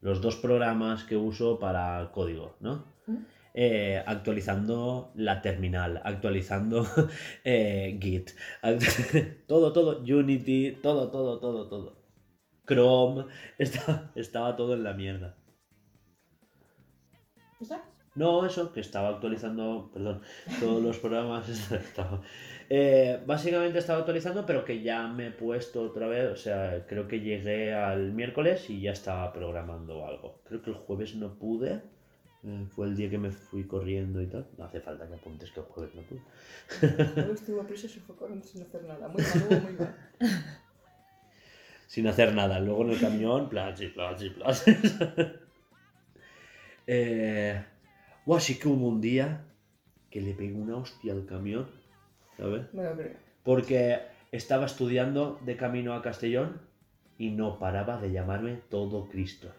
[0.02, 2.86] Los dos programas que uso para código, ¿no?
[3.08, 3.18] ¿Mm?
[3.58, 6.86] Eh, actualizando la terminal, actualizando
[7.46, 11.98] eh, Git, act- todo, todo, Unity, todo, todo, todo, todo.
[12.68, 13.26] Chrome,
[13.58, 15.38] estaba, estaba todo en la mierda.
[18.16, 20.22] No, eso, que estaba actualizando, perdón,
[20.60, 21.50] todos los programas.
[21.72, 22.22] estaba-
[22.70, 27.08] eh, básicamente estaba actualizando, pero que ya me he puesto otra vez, o sea, creo
[27.08, 30.42] que llegué al miércoles y ya estaba programando algo.
[30.46, 31.82] Creo que el jueves no pude,
[32.48, 34.48] eh, fue el día que me fui corriendo y tal.
[34.58, 36.22] No hace falta que apuntes que jueves no pude.
[37.16, 39.08] Luego estuvo a prisa y se fue corriendo sin hacer nada.
[39.08, 39.96] Muy mal, muy mal.
[41.88, 42.60] sin hacer nada.
[42.60, 44.64] Luego en el camión, plas y plas y plas.
[46.88, 47.66] eh,
[48.26, 49.44] buah, sí que hubo un día
[50.12, 51.68] que le pegué una hostia al camión,
[52.38, 52.72] ¿sabes?
[52.74, 53.18] Me lo creo.
[53.44, 56.62] Porque estaba estudiando de camino a Castellón
[57.18, 59.52] y no paraba de llamarme todo Cristo.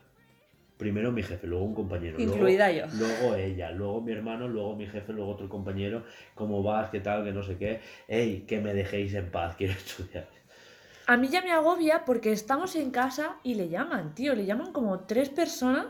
[0.77, 2.19] Primero mi jefe, luego un compañero.
[2.19, 2.85] luego- Incluida yo.
[2.99, 6.05] Luego ella, luego mi hermano, luego mi jefe, luego otro compañero.
[6.35, 6.91] ¿Cómo vas?
[6.91, 7.25] ¿Qué tal?
[7.25, 7.81] Que no sé qué.
[8.09, 8.43] ¡Ey!
[8.43, 10.29] Que me dejéis en paz, quiero estudiar.
[11.07, 14.35] A mí ya me agobia porque estamos en casa y le llaman, tío.
[14.35, 15.87] Le llaman como tres personas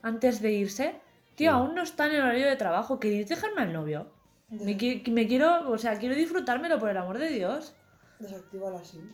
[0.00, 0.94] antes de irse.
[1.34, 1.56] Tío, Sí.
[1.56, 2.98] aún no está en el horario de trabajo.
[3.00, 4.10] ¿Queréis dejarme al novio?
[4.48, 7.74] Me, qui- me quiero, o sea, quiero disfrutármelo por el amor de Dios.
[8.18, 9.10] Desactiva la SIM.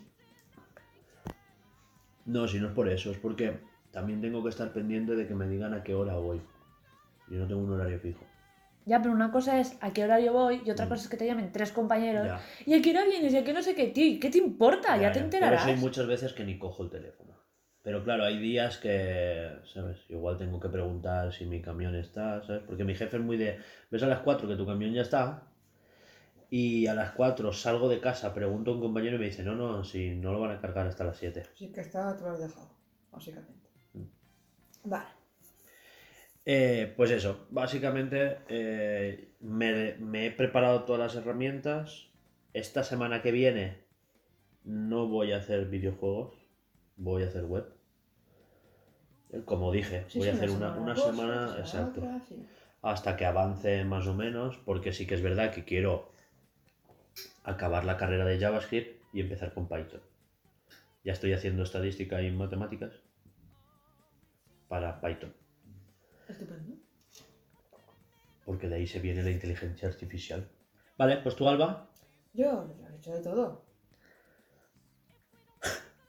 [2.27, 3.59] No, si no es por eso, es porque
[3.97, 6.39] también tengo que estar pendiente de que me digan a qué hora voy.
[7.31, 8.23] Yo no tengo un horario fijo.
[8.85, 10.89] Ya, pero una cosa es a qué horario voy y otra Mm.
[10.91, 12.27] cosa es que te llamen tres compañeros.
[12.27, 12.39] Ya.
[12.67, 13.33] ¿Y a qué hora vienes?
[13.33, 14.05] ¿Y a qué no sé qué, tío?
[14.05, 14.99] ¿Y ¿Qué te importa?
[14.99, 15.25] Ya, te ya.
[15.25, 15.63] enterarás.
[15.63, 17.33] Por eso hay muchas veces que ni cojo el teléfono.
[17.83, 19.97] Pero claro, hay días que, ¿sabes?
[20.11, 22.65] Igual tengo que preguntar si mi camión está, ¿sabes?
[22.67, 23.59] Porque mi jefe es muy de,
[23.91, 25.43] ves a las 4 que tu camión ya está.
[26.51, 29.55] Y a las 4 salgo de casa, pregunto a un compañero y me dice, no,
[29.55, 31.45] no, si no lo van a cargar hasta las 7.
[31.55, 32.69] Sí que está, te lo has dejado,
[33.11, 33.66] básicamente.
[34.87, 35.07] Vale.
[36.45, 42.07] Eh, pues eso, básicamente eh, me, me he preparado todas las herramientas.
[42.53, 43.85] Esta semana que viene
[44.65, 46.35] no voy a hacer videojuegos,
[46.97, 47.67] voy a hacer web.
[49.33, 52.47] Eh, Como dije, Sí, voy a hacer una, semana exacto, otra, sí.
[52.83, 56.13] hasta que avance más o menos, porque sí que es verdad que quiero
[57.43, 60.01] acabar la carrera de JavaScript y empezar con Python.
[61.05, 63.06] Ya estoy haciendo estadística y matemáticas
[64.69, 65.35] para Python.
[66.29, 66.77] Estupendo.
[68.45, 70.49] porque de ahí se viene la inteligencia artificial.
[70.97, 71.91] Vale, pues tú, Alba,
[72.33, 73.65] Yo lo he hecho de todo.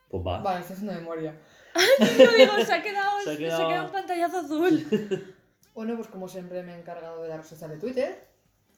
[0.10, 0.40] pues va.
[0.42, 1.36] Vale, estoy haciendo memoria.
[2.00, 5.34] Yo digo, se ha quedado, Se se ha quedado- quedado un pantallazo azul.
[5.74, 8.28] Bueno, pues como siempre me he encargado de la social de Twitter,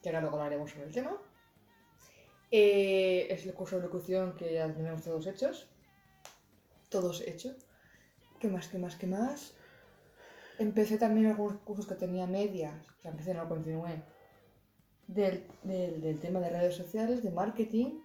[0.04, 1.16] que ahora luego hablaremos sobre el tema.
[2.52, 5.70] Eh, es el curso de locución que ya tenemos todos hechos.
[6.90, 7.56] Todos hechos.
[8.42, 9.54] ¿Qué más, qué más, qué más?
[10.60, 14.04] Empecé también algunos cursos que tenía medias, o sea, empecé, no continué,
[15.08, 18.02] del, del, del tema de redes sociales, de marketing.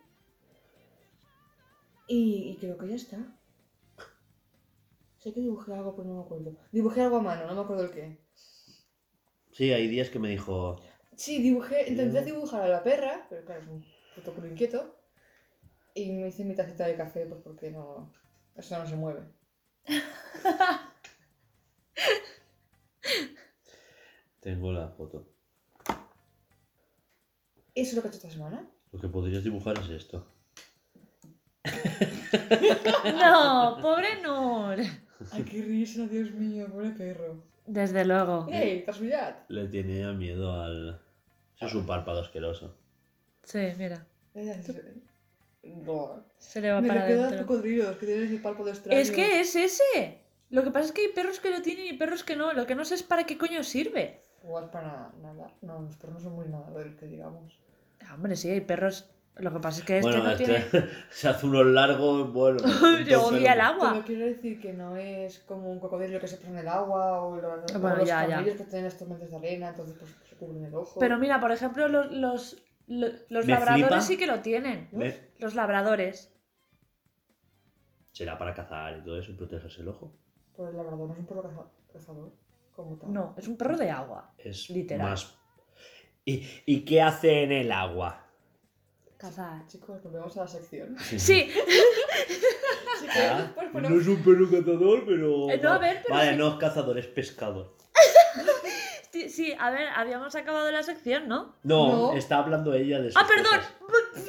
[2.07, 3.19] Y, y creo que ya está.
[5.19, 6.57] Sé que dibujé algo, pero no me acuerdo.
[6.71, 8.19] Dibujé algo a mano, no me acuerdo el qué.
[9.53, 10.81] Sí, hay días que me dijo,
[11.17, 14.97] Sí, dibujé, intenté dibujar a la perra, pero claro, es un puto culo inquieto.
[15.95, 18.13] Y me hice mi tacita de café, pues porque no.
[18.57, 19.23] Eso no se mueve.
[24.45, 25.27] tengo la foto.
[27.75, 28.69] Eso es lo que he hecho esta semana.
[28.93, 30.27] Lo que podrías dibujar es esto.
[33.05, 34.79] No, pobre Nur.
[35.33, 37.43] Ay, qué risa, Dios mío, pobre perro.
[37.65, 38.47] Desde luego.
[38.51, 39.45] ¡Ey, casualidad!
[39.49, 41.01] Le tenía miedo al...
[41.57, 42.77] Eso es un párpado asqueroso.
[43.45, 44.05] Sí, mira.
[45.63, 46.25] No.
[46.39, 47.47] Se le va Me para quedan adentro.
[47.47, 48.99] cocodrilos que tienen ese párpado extraño.
[48.99, 50.19] Es que es ese.
[50.51, 52.53] Lo que pasa es que hay perros que lo tienen y perros que no.
[52.53, 54.24] Lo que no sé es para qué coño sirve.
[54.45, 55.51] Igual para nadar.
[55.63, 57.59] No, los perros no son muy nadadores, que digamos.
[58.07, 59.11] Ah, Hombre, sí, hay perros.
[59.37, 60.89] Lo que pasa es que este bueno, no este tiene.
[61.11, 62.59] se hace unos largos, bueno...
[63.09, 64.03] Yo odia el Pero agua.
[64.07, 67.35] quiero decir que no es como un cocodrilo que se pone en el agua o
[67.41, 70.75] los, Bueno, los ya, que tienen las tormentas de arena, entonces pues se cubren el
[70.75, 71.01] ojo.
[71.01, 74.01] Pero mira, por ejemplo, los, los, lo- los labradores flipa.
[74.03, 74.89] sí que lo tienen.
[74.93, 75.21] ¿Ves?
[75.39, 76.31] Los labradores.
[78.13, 80.13] Será para cazar y todo eso y protegerse el ojo.
[80.55, 82.31] Pues el labrador no es un perro caza- cazador,
[82.75, 83.13] como tal.
[83.13, 84.33] No, es un perro de agua.
[84.39, 85.11] Es Literal.
[85.11, 85.35] más...
[86.25, 88.25] ¿Y, ¿Y qué hace en el agua?
[89.19, 89.67] Cazar.
[89.67, 90.97] Chicos, volvemos a la sección.
[90.99, 91.51] Sí,
[93.17, 95.51] Ah, no es un perro cazador, pero.
[95.51, 96.37] Eh, no, a ver, pero Vale, sí.
[96.39, 97.77] no es cazador, es pescador.
[99.13, 101.55] sí, sí, a ver, habíamos acabado la sección, ¿no?
[101.63, 102.17] No, No.
[102.17, 103.61] está hablando ella de ¡Ah, perdón!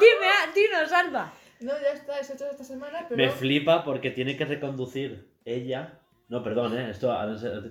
[0.00, 1.32] Dime, ah, dinos, Alba.
[1.60, 3.16] No, ya está, es hecho esta semana, pero...
[3.24, 6.00] Me flipa porque tiene que reconducir ella.
[6.34, 6.90] No, perdón, ¿eh?
[6.90, 7.12] Esto.
[7.12, 7.70] ahora se-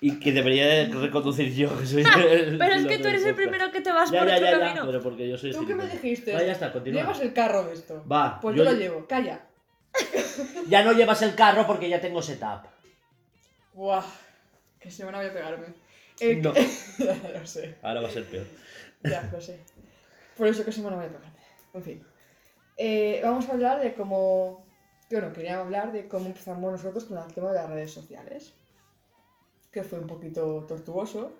[0.00, 3.34] Y que debería de reconducir yo, que soy el- Pero es que tú eres el
[3.34, 4.86] primero que te vas Ya, por ya, otro ya, ya, camino.
[4.86, 6.32] pero porque yo soy ¿Tú qué me dijiste?
[6.32, 7.02] Va, ya está, continúa.
[7.02, 8.04] Llevas el carro de esto.
[8.06, 9.40] Va, Pues yo- yo lo llevo, calla.
[10.68, 12.66] Ya no llevas el carro porque ya tengo setup.
[13.74, 14.04] Buah,
[14.78, 15.66] qué semana voy a pegarme.
[16.20, 16.52] Eh, No.
[16.98, 18.46] ya lo sé, Ahora va a ser peor.
[19.02, 19.58] ya lo sé.
[20.36, 21.38] Por eso qué semana voy a pegarme.
[21.74, 22.04] En fin.
[22.76, 24.64] Eh, vamos a hablar de cómo...
[25.10, 28.52] Yo no quería hablar de cómo empezamos nosotros con el tema de las redes sociales.
[29.72, 31.32] Que fue un poquito tortuoso.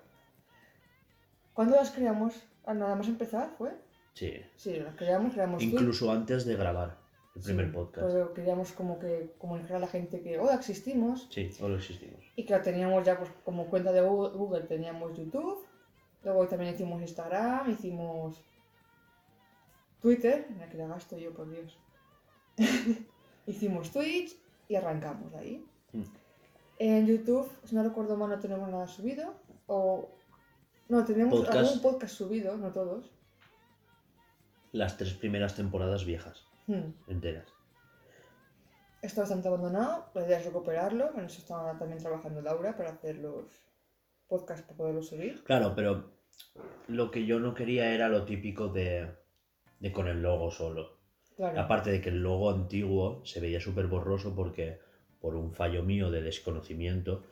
[1.53, 2.35] ¿Cuándo las creamos?
[2.65, 3.71] Nada más empezar, ¿fue?
[4.13, 4.33] Sí.
[4.55, 5.61] Sí, las creamos, creamos.
[5.61, 6.97] Incluso antes de grabar
[7.35, 8.07] el primer Sí, podcast.
[8.07, 11.27] Pero queríamos como que comunicar a la gente que, hola, existimos.
[11.29, 12.23] Sí, ahora existimos.
[12.35, 15.65] Y que la teníamos ya pues como cuenta de Google, Google teníamos YouTube.
[16.23, 18.41] Luego también hicimos Instagram, hicimos
[20.01, 21.77] Twitter, en la que la gasto yo, por Dios.
[23.49, 24.35] hicimos Twitch
[24.67, 25.65] y arrancamos de ahí.
[25.93, 26.03] Mm.
[26.79, 29.33] En YouTube, si no recuerdo mal, no tenemos nada subido.
[29.67, 30.09] O...
[30.87, 31.57] No, tenemos Podcast.
[31.57, 33.11] algún podcast subido, no todos.
[34.71, 36.93] Las tres primeras temporadas viejas, Hmm.
[37.07, 37.47] enteras.
[39.01, 41.11] Está bastante abandonado, la idea es recuperarlo.
[41.17, 43.45] En eso está también trabajando Laura para hacer los
[44.27, 45.43] podcasts para poderlos subir.
[45.43, 46.11] Claro, pero
[46.87, 49.15] lo que yo no quería era lo típico de,
[49.79, 50.98] de con el logo solo.
[51.39, 51.57] Claro.
[51.61, 54.77] Aparte de que el logo antiguo se veía súper borroso porque,
[55.21, 57.23] por un fallo mío de desconocimiento,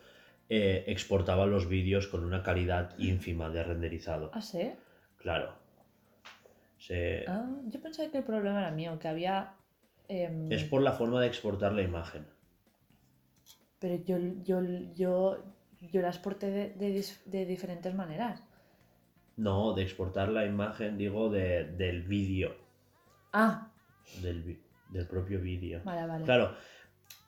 [0.48, 4.30] eh, exportaba los vídeos con una calidad ínfima de renderizado.
[4.32, 4.70] ¿Ah, sí?
[5.18, 5.52] Claro.
[6.78, 9.52] Se- Ah, yo pensaba que el problema era mío, que había...
[10.08, 12.24] em, Es por la forma de exportar la imagen.
[13.78, 14.62] Pero yo, yo,
[14.94, 15.44] yo,
[15.92, 18.42] yo la exporté de, de de diferentes maneras.
[19.36, 22.56] No, de exportar la imagen, digo, de, del vídeo.
[23.32, 23.67] Ah,
[24.22, 24.58] Del,
[24.90, 25.80] del propio vídeo.
[25.84, 26.24] vale, vale.
[26.24, 26.54] Claro,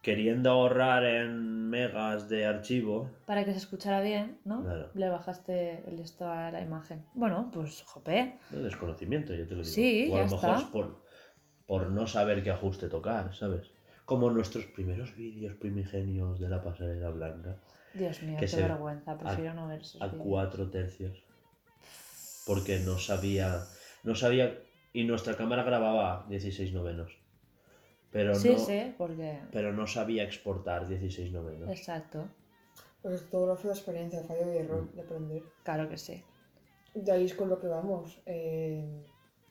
[0.03, 4.63] queriendo ahorrar en megas de archivo, Para que se escuchara bien, ¿no?
[4.63, 4.91] Claro.
[4.95, 7.05] Le bajaste el esto a la imagen.
[7.15, 8.39] Bueno, pues jope.
[8.51, 9.75] de desconocimiento, yo te lo digo.
[9.75, 10.59] Sí, o a ya lo mejor está.
[10.63, 11.05] es por,
[11.67, 13.71] por no saber qué ajuste tocar, ¿sabes?
[14.05, 17.57] Como nuestros primeros vídeos primigenios de la pasarela blanca,
[17.95, 19.19] Dios mío, qué vergüenza.
[19.19, 20.23] Prefiero no ver esos a vídeos.
[20.25, 21.23] cuatro tercios.
[22.47, 23.61] Porque no sabía,
[24.03, 24.59] no sabía,
[24.93, 27.17] y nuestra cámara grababa 16 novenos.
[28.11, 29.39] Pero Sí, no, sí, porque...
[29.53, 31.71] pero no sabía exportar 16 novenos.
[31.71, 32.29] Exacto.
[33.03, 34.97] Pues todo lo hace la experiencia, fallo y error Mm.
[34.97, 35.43] de aprender.
[35.63, 36.23] Claro que sí.
[36.95, 38.21] De ahí es con lo que vamos.
[38.27, 38.85] Eh,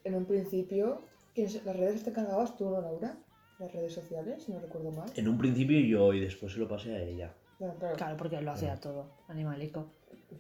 [0.04, 1.02] en un principio,
[1.34, 3.18] ¿quién se- ¿las redes te encargabas tú, no, Laura?
[3.60, 5.10] Las redes sociales, si no recuerdo mal.
[5.16, 7.34] En un principio yo y después se lo pasé a ella.
[7.60, 9.10] Bueno, claro, Claro, porque lo hacía todo.
[9.30, 9.92] Animalico.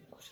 [0.09, 0.31] pues,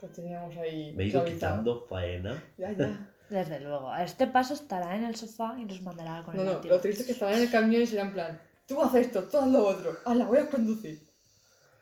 [0.00, 0.92] pues teníamos ahí.
[0.96, 1.52] Me he ido clavizado.
[1.62, 2.42] quitando faena.
[2.58, 3.08] Ya, ya.
[3.32, 3.90] Desde luego.
[3.90, 6.74] A este paso estará en el sofá y nos mandará con No, el no, látigo.
[6.74, 9.24] lo triste es que estaban en el camión y será en plan, tú haces esto,
[9.24, 11.08] tú haz lo otro, ah, la voy a conducir.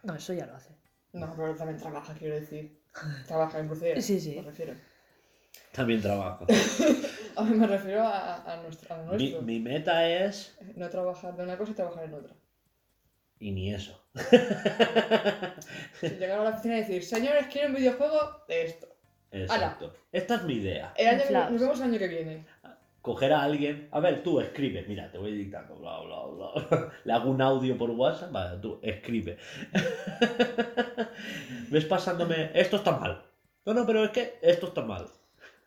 [0.05, 0.71] No, eso ya lo hace.
[1.13, 2.81] No, pero también trabaja, quiero decir.
[3.27, 4.01] Trabaja en crucero.
[4.01, 4.37] Sí, sí.
[4.37, 4.75] Me refiero.
[5.73, 6.47] También trabajo.
[7.37, 8.95] A mí me refiero a, a nuestro.
[8.95, 9.43] A mi, nuestro.
[9.43, 10.57] mi meta es...
[10.77, 12.35] No trabajar de una cosa y trabajar en otra.
[13.39, 14.01] Y ni eso.
[16.01, 18.89] Si llegar a la oficina y decir, señores, quiero un videojuego de esto.
[19.33, 19.95] Exacto.
[20.13, 20.93] Esta es mi idea.
[20.97, 21.51] El año que- Inflados.
[21.53, 22.45] nos vemos el año que viene.
[23.03, 23.89] Coger a alguien...
[23.93, 24.85] A ver, tú escribe.
[24.87, 25.77] Mira, te voy dictando.
[25.77, 26.93] Bla, bla, bla.
[27.05, 28.31] Le hago un audio por WhatsApp.
[28.33, 29.39] Vale, tú escribe.
[31.71, 32.51] Ves pasándome...
[32.55, 33.23] Esto está mal.
[33.65, 35.07] No, no, pero es que esto está mal.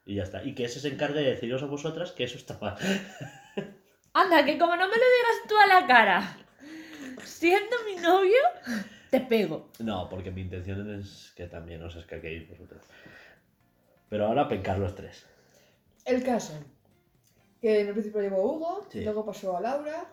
[0.06, 0.44] Y ya está.
[0.44, 2.76] Y que ese se encargue de deciros a vosotras que eso está mal.
[4.14, 6.38] Anda, que como no me lo digas tú a la cara,
[7.24, 8.38] siendo mi novio,
[9.10, 9.72] te pego.
[9.80, 12.84] No, porque mi intención es que también os escaquéis vosotros.
[14.14, 15.26] Pero ahora pencar los tres.
[16.06, 16.54] El caso.
[17.60, 19.02] Que en el principio llevó Hugo, Sí.
[19.04, 20.06] luego pasó a Laura.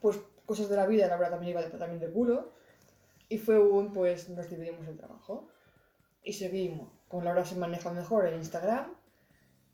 [0.00, 2.50] Pues cosas de la vida, Laura también iba de, también de culo.
[3.28, 5.46] Y fue un, pues nos dividimos el trabajo.
[6.24, 6.88] Y seguimos.
[7.06, 8.92] Con Laura se maneja mejor en Instagram.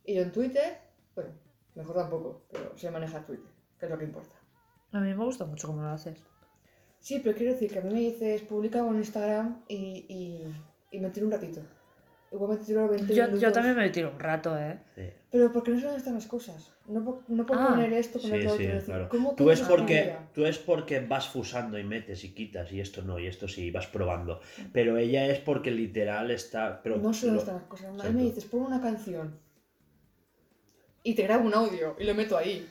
[0.05, 0.77] Y yo en Twitter.
[1.15, 1.31] Bueno,
[1.75, 4.35] mejor tampoco, pero se maneja Twitter, que es lo que importa.
[4.93, 6.23] A mí me gusta mucho cómo lo haces.
[6.99, 10.55] Sí, pero quiero decir que a mí me dices, publica en Instagram y, y,
[10.91, 11.63] y me tiro un ratito.
[12.33, 13.41] Igual me tiro 20 Yo, minutos.
[13.41, 14.79] yo también me tiro un rato, ¿eh?
[14.95, 15.03] Sí.
[15.31, 16.73] Pero porque no sé dónde están las cosas.
[16.87, 17.69] No, por- no por Ah.
[17.69, 18.59] poner esto, Sí, poner sí, otro.
[18.67, 19.09] decir, claro.
[19.09, 22.81] ¿cómo Tú es no porque tú es porque vas fusando y metes y quitas y
[22.81, 24.41] esto no y esto sí vas probando.
[24.73, 26.83] Pero ella es porque literal está.
[26.83, 28.01] Pero No sé lo- dónde están las cosas.
[28.05, 29.39] A mí me dices, pon una canción.
[31.05, 32.67] Y te grabo un audio y lo meto ahí.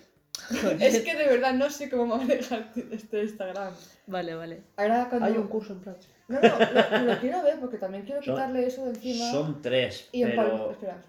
[0.79, 3.73] es que de verdad no sé cómo manejar este Instagram.
[4.07, 4.63] Vale, vale.
[4.77, 5.27] Ahora cuando...
[5.27, 6.07] Hay un curso en Platzi.
[6.31, 9.31] No, no, lo, lo quiero ver porque también quiero Son- quitarle eso de encima.
[9.31, 10.71] Son tres, y, empalmar, pero.
[10.71, 11.01] espera,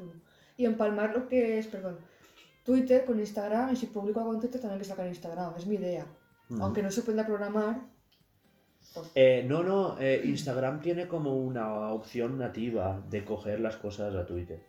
[0.57, 1.99] y empalmar lo que es, perdón,
[2.65, 5.55] Twitter con Instagram y si publico algo en Twitter también que sacar en Instagram.
[5.57, 6.07] Es mi idea.
[6.51, 6.63] Ujú.
[6.63, 7.81] Aunque no se pueda programar.
[8.95, 14.15] pues, Eh, no, no, eh, Instagram tiene como una opción nativa de coger las cosas
[14.15, 14.61] a Twitter.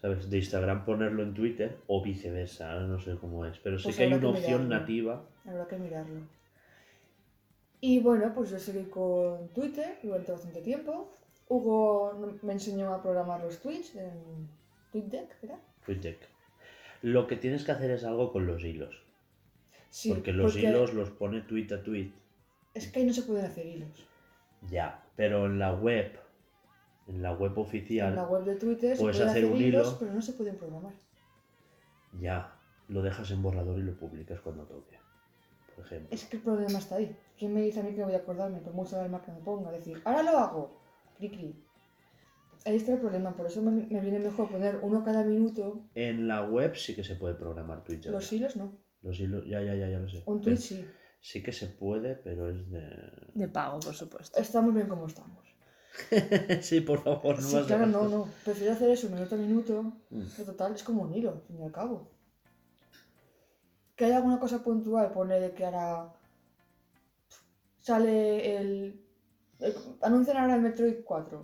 [0.00, 0.30] ¿Sabes?
[0.30, 3.58] De Instagram ponerlo en Twitter o viceversa, no sé cómo es.
[3.58, 4.80] Pero sí Pues que hay una que opción mirarlo.
[4.80, 5.24] nativa.
[5.44, 6.20] Habrá que mirarlo.
[7.80, 11.10] Y bueno, pues yo seguí con Twitter durante bastante tiempo.
[11.48, 14.48] Hugo me enseñó a programar los tweets en
[14.92, 15.58] TweetDeck, ¿verdad?
[15.86, 16.18] TweetDeck.
[17.02, 19.02] Lo que tienes que hacer es algo con los hilos.
[19.88, 22.12] Sí, porque los hilos los pone tweet a tweet.
[22.74, 24.06] Es que ahí no se pueden hacer hilos.
[24.68, 26.12] Ya, pero en la web,
[27.08, 29.60] en la web oficial, En la web de Twitter se puedes pueden hacer hacer, un
[29.60, 29.96] hilos, hilo.
[29.98, 30.92] pero no se pueden programar.
[32.20, 32.54] ya,
[32.88, 34.99] lo dejas en borrador y lo publicas cuando toque.
[35.80, 36.08] Por ejemplo.
[36.10, 37.16] Es que el problema está ahí.
[37.38, 38.58] ¿Quién me dice a mí que voy a acordarme?
[38.60, 39.70] Por mucha alarma que me ponga.
[39.72, 40.80] Decir, ahora lo hago.
[41.16, 41.64] Cri, cri.
[42.66, 43.34] Ahí está el problema.
[43.34, 45.80] Por eso me, me viene mejor poner uno cada minuto.
[45.94, 48.72] En la web sí que se puede programar ya Los hilos no.
[49.02, 50.22] Los hilos, ya, ya, ya, ya lo sé.
[50.26, 50.84] Un tweet sí.
[51.22, 52.82] Sí que se puede, pero es de...
[53.34, 54.38] De pago, por supuesto.
[54.38, 55.44] Estamos bien como estamos.
[56.60, 58.10] sí, por favor, no sí, más claro, gastos.
[58.10, 58.28] no, no.
[58.44, 59.82] Prefiero hacer eso minuto a minuto.
[60.10, 60.26] Mm.
[60.36, 62.19] Que total, es como un hilo, al fin y al cabo.
[64.00, 65.88] Que haya alguna cosa puntual, pone de que ahora
[67.78, 68.70] sale el...
[69.60, 71.38] el- anuncian ahora el Metroid 4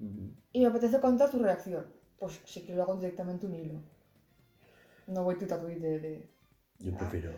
[0.00, 0.32] Ujú.
[0.52, 1.86] y me apetece contar tu reacción.
[2.18, 3.78] Pues sí que lo hago directamente un hilo.
[5.14, 6.28] No voy tuit a tuit de, de
[6.80, 7.30] Yo prefiero...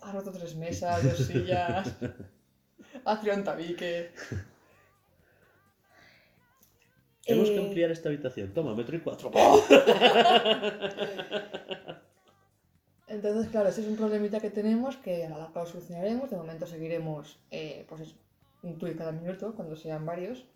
[0.00, 1.94] ha roto tres mesas, dos sillas,
[3.04, 4.10] ha tirado un tabique.
[7.26, 8.52] Tenemos que Eh, ampliar esta habitación.
[8.52, 9.30] Toma, metro y cuatro.
[13.12, 16.30] Entonces, claro, ese es un problemita que tenemos que a la larga lo solucionaremos.
[16.30, 18.16] De momento seguiremos, eh, pues eso,
[18.62, 20.46] un tweet cada minuto, cuando sean varios.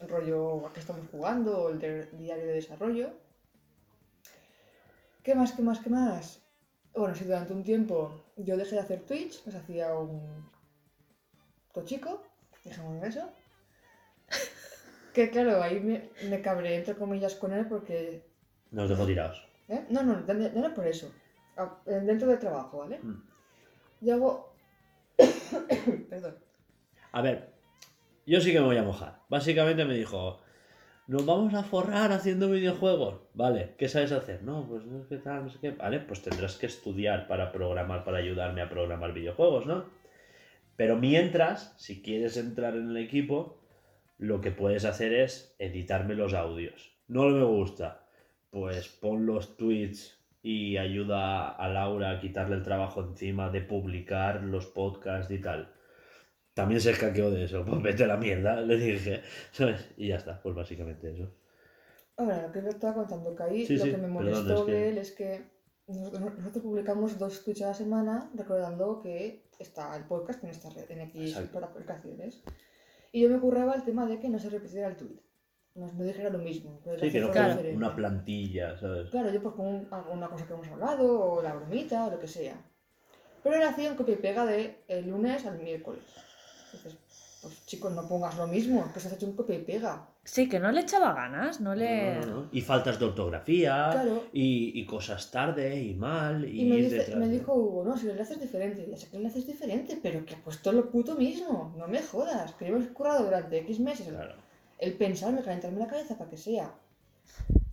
[0.00, 3.10] El rollo a qué estamos jugando, o el de- diario de desarrollo.
[5.22, 6.40] ¿Qué más, qué más, qué más?
[6.94, 10.50] Bueno, si durante un tiempo yo dejé de hacer Twitch, pues hacía un
[11.72, 12.22] tochico,
[12.64, 13.30] dejémoslo eso.
[15.14, 18.22] Que claro, ahí me, me cabré entre comillas con él porque
[18.70, 19.44] Nos dejo tirados.
[19.68, 19.84] ¿Eh?
[19.90, 21.10] No, no, no, no es por eso.
[21.84, 22.98] Dentro del trabajo, ¿vale?
[23.02, 23.22] Mm.
[24.00, 24.54] Yo hago.
[26.10, 26.36] Perdón.
[27.12, 27.52] A ver,
[28.26, 29.20] yo sí que me voy a mojar.
[29.28, 30.40] Básicamente me dijo,
[31.06, 33.20] nos vamos a forrar haciendo videojuegos.
[33.34, 34.42] Vale, ¿qué sabes hacer?
[34.44, 35.70] No, pues no sé qué tal, no sé qué.
[35.72, 39.86] Vale, pues tendrás que estudiar para programar, para ayudarme a programar videojuegos, ¿no?
[40.76, 43.60] Pero mientras, si quieres entrar en el equipo,
[44.18, 46.92] lo que puedes hacer es editarme los audios.
[47.08, 48.06] No me gusta.
[48.50, 54.42] Pues pon los tweets y ayuda a Laura a quitarle el trabajo encima de publicar
[54.42, 55.72] los podcasts y tal.
[56.54, 59.22] También se escaqueó de eso, pues vete a la mierda, le dije,
[59.52, 59.90] ¿sabes?
[59.96, 61.30] Y ya está, pues básicamente eso.
[62.16, 64.90] Ahora, lo que me estaba contando, que ahí Sí, lo sí, que me molestó de
[64.90, 65.42] él es que
[65.86, 70.70] nosotros, nosotros publicamos dos tweets a la semana recordando que está el podcast en esta
[70.70, 72.42] red, en X para aplicaciones.
[73.12, 75.18] Y yo me curraba el tema de que no se repitiera el tweet.
[75.74, 76.80] No, no dijera lo mismo.
[76.84, 77.72] pero Sí, que no diferente.
[77.76, 79.08] una plantilla, ¿sabes?
[79.10, 82.18] Claro, yo pues pongo un- alguna cosa que hemos hablado, o la bromita, o lo
[82.18, 82.56] que sea.
[83.42, 86.02] Pero él hacía un copia y pega de el lunes al miércoles.
[86.74, 86.98] Entonces,
[87.40, 90.06] pues chicos, no pongas lo mismo, que se has hecho un copia y pega.
[90.24, 92.16] Sí, que no le echaba ganas, no le...
[92.16, 92.48] No, no, no.
[92.52, 94.24] Y faltas de ortografía, Claro.
[94.32, 97.96] y, y cosas tarde y mal, y, Y me, dice- detrás me dijo Hugo, no,
[97.96, 98.86] si lo haces diferente.
[98.90, 101.74] Ya sé que lo haces diferente, pero que ha puesto lo puto mismo.
[101.78, 102.52] No me jodas.
[102.54, 104.34] Que hemos currado durante X meses el- Claro.
[104.80, 106.74] El pensarme, calentarme la cabeza para que sea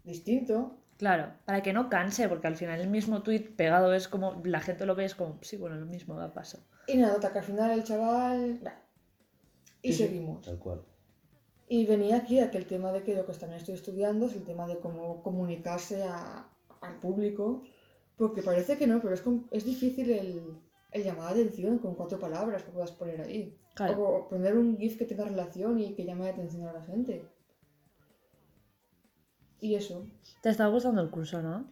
[0.03, 0.77] distinto.
[0.97, 4.61] Claro, para que no canse, porque al final el mismo tweet pegado es como, la
[4.61, 6.59] gente lo ve, es como, sí, bueno, lo mismo da paso.
[6.87, 8.59] Y nada, que al final el chaval...
[8.63, 8.81] bah.
[9.83, 10.41] Y Sí, sí, seguimos.
[10.43, 10.81] Tal cual.
[11.69, 14.33] Y venía aquí a que el tema de que lo que también estoy estudiando es
[14.33, 16.47] el tema de cómo comunicarse a-
[16.81, 17.61] al público,
[18.15, 20.41] porque parece que no, pero es, es difícil el,
[20.91, 23.57] el llamar la atención con cuatro palabras que puedas poner ahí.
[23.75, 24.01] Claro.
[24.01, 27.23] O, poner un GIF que tenga relación y que llame la atención a la gente.
[29.59, 30.05] Y eso.
[30.41, 31.65] Te está gustando el curso, ¿no?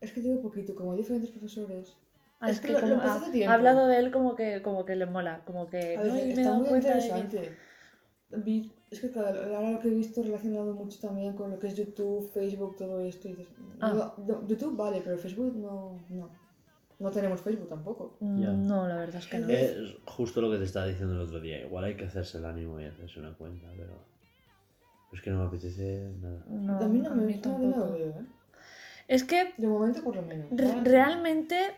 [0.00, 1.96] Es que tengo poquito, como hay diferentes profesores.
[2.40, 3.50] Ah, Es es que que lo- lo como empecé ha, hace tiempo.
[3.50, 6.14] ha hablado de él como que, como que le mola, como que A ver, "No,
[6.14, 7.06] me he está dado muy cuenta de que-".
[7.06, 7.56] interesante.
[8.34, 11.68] Vi Es que claro, ahora lo que he visto relacionado mucho también con lo que
[11.68, 13.28] es YouTube, Facebook, todo esto.
[13.28, 13.46] Y
[13.80, 14.12] Ah.
[14.18, 16.30] no, no, YouTube vale, pero Facebook no, no.
[17.02, 18.16] No tenemos Facebook tampoco.
[18.20, 18.66] Mm.
[18.66, 19.48] No, la verdad es que no.
[19.48, 21.60] Es justo lo que te estaba diciendo el otro día.
[21.60, 23.98] Igual hay que hacerse el ánimo y hacerse una cuenta, pero.
[25.12, 26.44] Es que no me apetece nada.
[26.48, 28.14] No, a mí no me gusta, veo, ¿eh?
[29.08, 30.46] Es que De momento por lo menos.
[30.84, 31.72] realmente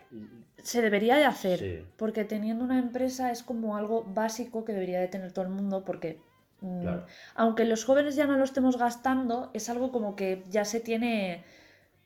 [0.58, 1.58] se debería de hacer.
[1.58, 1.86] Sí.
[1.96, 5.84] Porque teniendo una empresa es como algo básico que debería de tener todo el mundo
[5.84, 6.20] porque
[6.60, 7.06] mm, Claro.
[7.34, 11.42] aunque los jóvenes ya no lo estemos gastando, es algo como que ya se tiene,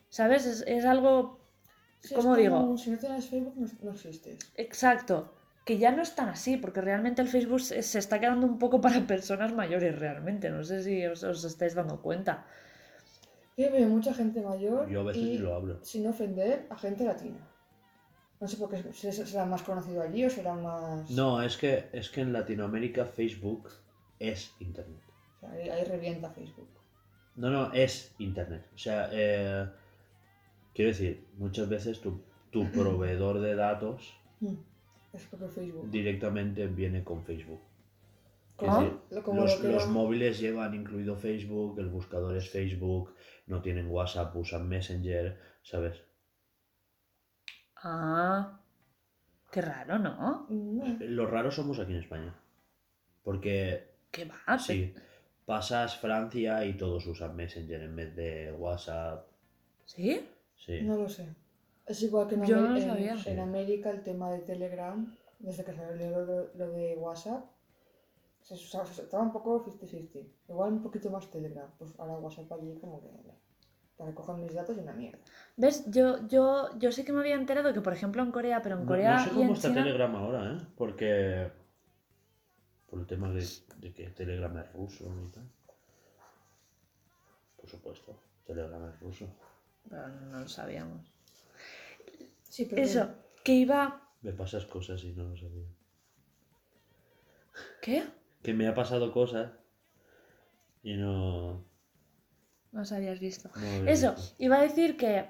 [0.08, 0.46] ¿sabes?
[0.46, 1.37] Es, es algo
[2.00, 2.78] Sí, es ¿cómo como digo?
[2.78, 4.38] Si no tienes Facebook no, no existes.
[4.56, 5.32] exacto,
[5.64, 8.58] que ya no es tan así, porque realmente el Facebook se, se está quedando un
[8.58, 12.46] poco para personas mayores realmente, no sé si os, os estáis dando cuenta.
[13.56, 15.84] Yo veo mucha gente mayor Yo a veces y, lo hablo.
[15.84, 17.38] sin ofender, a gente latina.
[18.40, 21.10] No sé por qué será más conocido allí o será más...
[21.10, 23.68] No, es que, es que en Latinoamérica Facebook
[24.20, 25.02] es Internet.
[25.36, 26.68] O sea, ahí, ahí revienta Facebook.
[27.34, 28.64] No, no, es Internet.
[28.74, 29.68] O sea, eh,
[30.78, 32.22] quiero decir, muchas veces tu,
[32.52, 34.54] tu proveedor de datos Mm,
[35.12, 35.90] Es Facebook.
[35.90, 37.60] directamente viene con Facebook.
[38.54, 38.80] ¿Cómo?
[38.80, 43.12] decir, los, lo los móviles llevan incluido Facebook, el buscador es Facebook,
[43.48, 46.00] no tienen WhatsApp, usan Messenger, ¿sabes?
[47.82, 48.60] Ah,
[49.50, 50.46] qué raro, ¿no?
[50.48, 50.96] No.
[51.00, 52.34] Los raros somos aquí en España.
[53.24, 54.58] Porque ¿Qué va?
[54.60, 54.94] sí,
[55.44, 59.26] pasas Francia y todos usan Messenger en vez de WhatsApp.
[59.84, 60.20] ¿Sí?
[60.58, 60.82] Sí.
[60.82, 61.34] No lo sé.
[61.86, 63.12] Es igual que en, Yo no lo en- sabía.
[63.12, 63.30] en Sí.
[63.38, 67.44] América el tema de Telegram, desde que salió lo, lo- lo de WhatsApp,
[68.42, 70.26] se, usaba- se- estaba un poco 50-50.
[70.48, 71.68] Igual un poquito más Telegram.
[71.78, 73.08] Pues ahora WhatsApp allí como que...
[73.96, 75.18] Para coger mis datos y una mierda.
[75.56, 75.84] ¿Ves?
[75.90, 78.82] Yo, yo, yo sí que me había enterado que, por ejemplo, en Corea, pero en
[78.82, 79.82] No, Corea no sé y cómo en está China...
[79.82, 80.58] Telegram ahora, ¿eh?
[80.76, 81.50] Porque.
[82.88, 83.44] Por el tema de,
[83.80, 85.50] de que Telegram es ruso y tal.
[87.56, 89.26] Por supuesto, Telegram es ruso.
[89.88, 91.12] Pero no lo sabíamos.
[92.48, 92.82] Sí, pero...
[92.82, 93.10] Eso,
[93.44, 94.02] que iba...
[94.22, 95.66] Me pasas cosas y no lo sabía.
[97.80, 98.04] ¿Qué?
[98.42, 99.52] Que me ha pasado cosas
[100.82, 101.64] y no.
[102.72, 103.50] No os habías visto.
[103.54, 104.34] no Eso, visto.
[104.38, 105.26] iba a decir que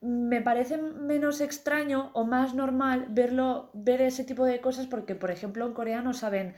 [0.00, 5.30] me parece menos extraño o más normal verlo, ver ese tipo de cosas porque, por
[5.30, 6.54] ejemplo, en Corea no saben,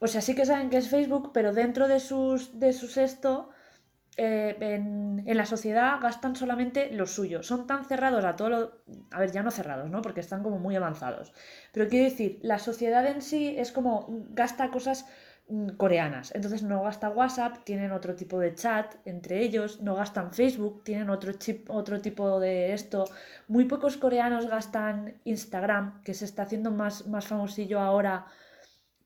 [0.00, 3.50] o sea, sí que saben que es Facebook, pero dentro de sus, de sus esto,
[4.18, 7.42] eh, en, en la sociedad gastan solamente lo suyo.
[7.42, 8.72] Son tan cerrados a todo lo...
[9.10, 10.00] A ver, ya no cerrados, ¿no?
[10.00, 11.34] Porque están como muy avanzados.
[11.72, 15.06] Pero quiero decir, la sociedad en sí es como gasta cosas
[15.48, 16.34] mm, coreanas.
[16.34, 21.10] Entonces no gasta WhatsApp, tienen otro tipo de chat entre ellos, no gastan Facebook, tienen
[21.10, 23.04] otro, chip, otro tipo de esto.
[23.48, 28.26] Muy pocos coreanos gastan Instagram, que se está haciendo más, más famosillo ahora,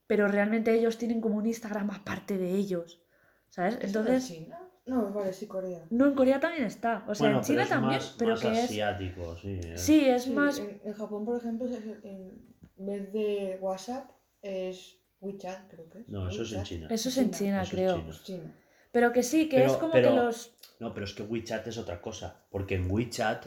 [0.07, 3.03] pero realmente ellos tienen como un Instagram aparte de ellos.
[3.49, 3.75] ¿Sabes?
[3.81, 4.31] ¿Eso Entonces...
[4.31, 4.70] en China?
[4.87, 5.85] No, vale, sí, Corea.
[5.91, 7.05] No, en Corea también está.
[7.07, 8.65] O sea, Bueno, en China pero es también, más, pero más que es.
[8.65, 9.61] asiático, sí.
[9.63, 9.79] eh.
[9.79, 10.59] Sí, es Sí, más.
[10.59, 12.43] En, en Japón, por ejemplo, es- en
[12.77, 14.11] vez de WhatsApp
[14.43, 16.09] es WeChat, creo que es.
[16.09, 16.63] No, eso es en.
[16.65, 16.89] China.
[16.91, 18.11] Eso es en China, Eso es creo.
[18.25, 18.57] China.
[18.91, 20.57] Pero que sí, que Pero- es como pero- que los.
[20.81, 22.47] No, pero es que WeChat es otra cosa.
[22.51, 23.47] Porque en WeChat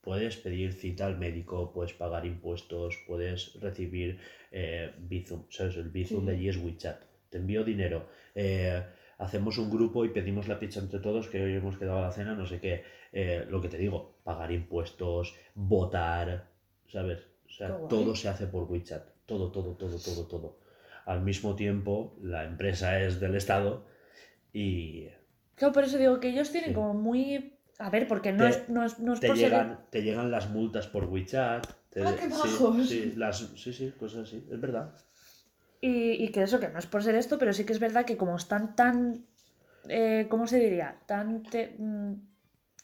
[0.00, 4.18] puedes pedir cita al médico, puedes pagar impuestos, puedes recibir
[4.50, 5.44] eh, Bizum.
[5.50, 5.76] ¿Sabes?
[5.76, 6.26] El Bizum Sí.
[6.26, 7.02] de allí es WeChat.
[7.28, 8.08] Te envío dinero.
[8.34, 8.82] eh,
[9.20, 12.12] hacemos un grupo y pedimos la pizza entre todos, que hoy hemos quedado a la
[12.12, 12.82] cena, no sé qué.
[13.12, 16.48] Eh, lo que te digo, pagar impuestos, votar,
[16.88, 17.20] ¿sabes?
[17.46, 19.04] O sea, todo se hace por WeChat.
[19.26, 20.58] Todo, todo, todo, todo, todo.
[21.06, 23.86] Al mismo tiempo, la empresa es del Estado
[24.52, 25.08] y
[25.54, 26.74] Claro, por eso digo que ellos tienen Sí.
[26.74, 27.54] como muy.
[27.78, 30.02] A ver, porque no Te- es, no es, no es te por ser- llegan, te
[30.02, 31.66] llegan las multas por WeChat.
[31.90, 34.94] te- ¡Ah, qué sí, sí, las, sí, sí, cosas así, es verdad.
[35.80, 38.04] Y, y que eso, que no es por ser esto, pero sí que es verdad
[38.04, 39.24] que como están tan.
[39.88, 40.96] eh, ¿Cómo se diría?
[41.06, 41.42] Tan.
[41.42, 42.12] te- mm,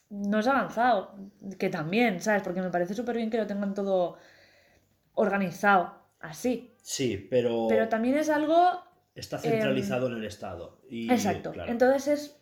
[0.09, 1.15] no es avanzado.
[1.59, 2.43] Que también, ¿sabes?
[2.43, 4.17] Porque me parece súper bien que lo tengan todo
[5.13, 6.73] organizado así.
[6.81, 8.83] Sí, pero, Pero también es algo
[9.15, 10.79] está centralizado en el Estado.
[10.89, 11.51] Y, Exacto.
[11.51, 12.37] claro, Entonces es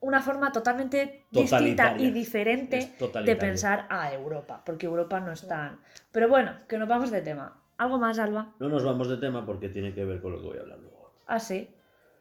[0.00, 2.92] una forma totalmente distinta y diferente
[3.24, 5.80] de pensar a Europa, porque Europa no es tan...
[6.12, 7.59] Pero bueno, que nos vamos de tema.
[7.80, 8.54] ¿Algo más, Alba?
[8.58, 10.80] No nos vamos de tema porque tiene que ver con lo que voy a hablar
[10.80, 11.14] luego.
[11.26, 11.66] Ah, sí.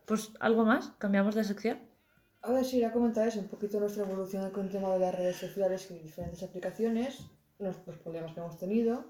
[0.06, 1.82] Pues algo más, cambiamos de sección.
[2.44, 5.14] A ver, sí, ya comentar eso, un poquito nuestra evolución con el tema de las
[5.14, 7.26] redes sociales y diferentes aplicaciones,
[7.58, 9.04] los, los problemas que hemos tenido,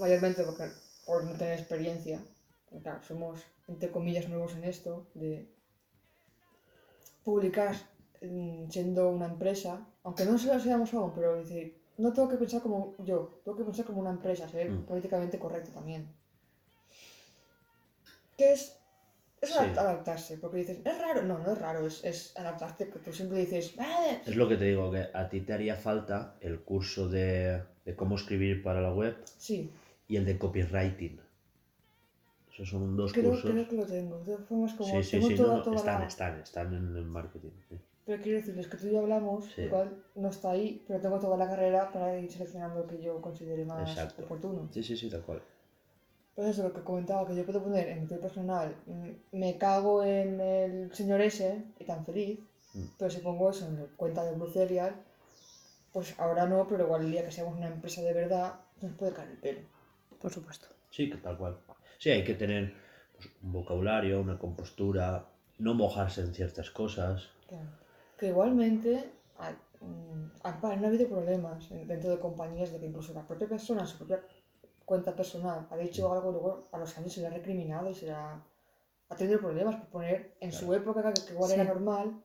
[0.00, 0.64] mayormente porque,
[1.06, 2.20] por no tener experiencia,
[2.64, 5.48] porque, claro, somos, entre comillas, nuevos en esto, de
[7.22, 7.76] publicar
[8.22, 12.36] mm, siendo una empresa, aunque no se lo seamos aún, pero decir, no tengo que
[12.36, 14.84] pensar como yo, tengo que pensar como una empresa, ser Mm.
[14.86, 16.02] políticamente correcto también.
[18.36, 18.74] Que es
[19.40, 19.66] Es Sí.
[19.84, 21.22] adaptarse, porque dices, es raro.
[21.22, 24.64] No, no es raro, es, es adaptarte, tú siempre dices, "Ah, Es lo que te
[24.64, 28.92] digo, que a ti te haría falta el curso de, de cómo escribir para la
[28.92, 29.70] web sí,
[30.08, 31.20] y el de copywriting.
[32.52, 33.48] Esos son dos creo, cursos.
[33.52, 34.18] creo que lo tengo.
[34.24, 36.06] De formas, como Sí, sí, tengo sí, toda, no, toda están, la...
[36.08, 37.52] están, están en el marketing.
[37.68, 37.78] sí.
[38.08, 39.60] Pero quiero decirles que tú y yo hablamos, Sí.
[39.62, 43.20] igual no está ahí, pero tengo toda la carrera para ir seleccionando lo que yo
[43.20, 44.24] considere más Exacto.
[44.24, 44.66] oportuno.
[44.72, 45.42] Sí, sí, sí, tal cual.
[46.34, 49.58] Pues eso, lo que comentaba, que yo puedo poner en mi Twitter personal, mm, me
[49.58, 52.40] cago en el señor ese y tan feliz,
[52.72, 52.84] Mm.
[52.98, 54.94] pero si pongo eso en la cuenta de Blue Cereal,
[55.92, 59.12] pues ahora no, pero igual el día que seamos una empresa de verdad, nos puede
[59.12, 59.60] caer el pelo.
[60.18, 60.66] Por supuesto.
[60.90, 61.58] Sí, que tal cual.
[61.98, 62.72] Sí, hay que tener
[63.16, 65.26] pues, un vocabulario, una compostura,
[65.58, 67.28] no mojarse en ciertas cosas.
[67.48, 67.66] Claro.
[68.18, 69.04] Que igualmente
[69.38, 69.50] ha,
[69.80, 73.48] mm, ha- no ha habido problemas en- dentro de compañías de que incluso la propia
[73.48, 74.20] persona, su propia
[74.84, 78.06] cuenta personal, ha dicho algo, luego a los años se le ha recriminado y se
[78.06, 78.42] le ha,
[79.10, 81.68] ha tenido problemas por poner en su época, que, que igual era Sí.
[81.68, 82.22] normal,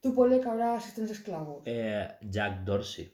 [0.00, 1.62] tú ponle que ahora existen esclavos.
[1.64, 3.12] Eh, Jack Dorsey,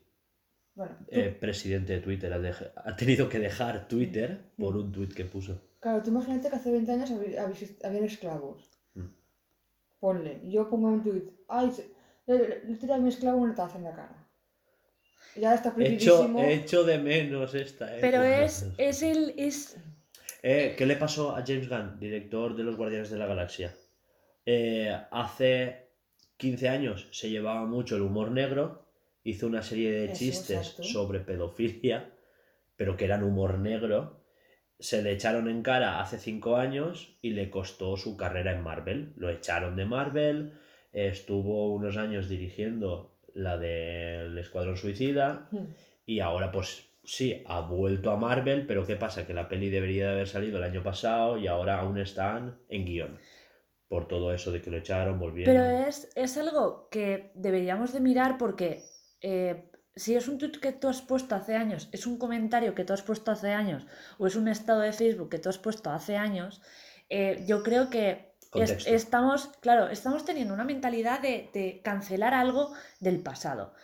[0.75, 4.79] Bueno, eh, presidente de Twitter, ha, dej- ha tenido que dejar Twitter por Mm.
[4.81, 5.61] un tweet que puso.
[5.81, 7.11] claro, tú imagínate que hace 20 años
[7.85, 8.69] habían esclavos.
[8.95, 9.07] Mm.
[10.01, 11.73] Ponle, yo pongo un tweet, ay,
[12.37, 14.25] se- le, le tira a mi esclavo una taza en la cara.
[15.35, 16.43] Y ahora está prohibidísimo.
[16.45, 17.97] echo de menos esta.
[17.97, 19.35] eh, Pero es, es el.
[19.37, 19.77] Es...
[20.43, 23.75] Eh, ¿Qué le pasó a James Gunn, director de los Guardianes de la Galaxia?
[24.47, 25.89] Eh, hace
[26.37, 28.87] 15 años se llevaba mucho el humor negro,
[29.25, 30.83] hizo una serie de Eso, chistes exacto.
[30.85, 32.11] sobre pedofilia,
[32.77, 34.25] pero que eran humor negro.
[34.81, 39.13] Se le echaron en cara hace 5 años y le costó su carrera en Marvel.
[39.17, 40.53] Lo echaron de Marvel,
[40.93, 45.65] estuvo unos años dirigiendo la del Escuadrón Suicida, Mm.
[46.07, 49.27] y ahora, pues sí, ha vuelto a Marvel, pero ¿qué pasa?
[49.27, 52.85] Que la peli debería de haber salido el año pasado y ahora aún están en
[52.85, 53.19] guion.
[53.89, 55.55] Por todo eso de que lo echaron, volvieron.
[55.55, 58.83] Pero es, es algo que deberíamos de mirar porque
[59.23, 62.85] eh, si es un tweet que tú has puesto hace años, es un comentario que
[62.85, 63.87] tú has puesto hace años,
[64.19, 66.61] o es un estado de Facebook que tú has puesto hace años,
[67.09, 72.73] eh, yo creo que es- estamos, claro, estamos teniendo una mentalidad de, de cancelar algo
[73.01, 73.75] del pasado.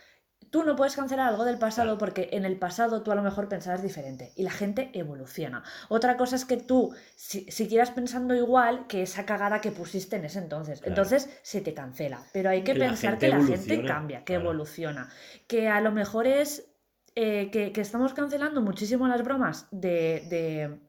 [0.51, 3.49] Tú no puedes cancelar algo del pasado porque en el pasado tú a lo mejor
[3.49, 5.63] pensabas diferente y la gente evoluciona.
[5.89, 10.25] Otra cosa es que tú si, siguieras pensando igual que esa cagada que pusiste en
[10.25, 10.79] ese entonces.
[10.79, 10.91] Claro.
[10.91, 12.23] Entonces se te cancela.
[12.31, 14.43] Pero hay que pensar que la gente cambia, que claro.
[14.43, 15.09] evoluciona.
[15.47, 16.69] Que a lo mejor es
[17.15, 20.79] eh, que, que estamos cancelando muchísimo las bromas de, de,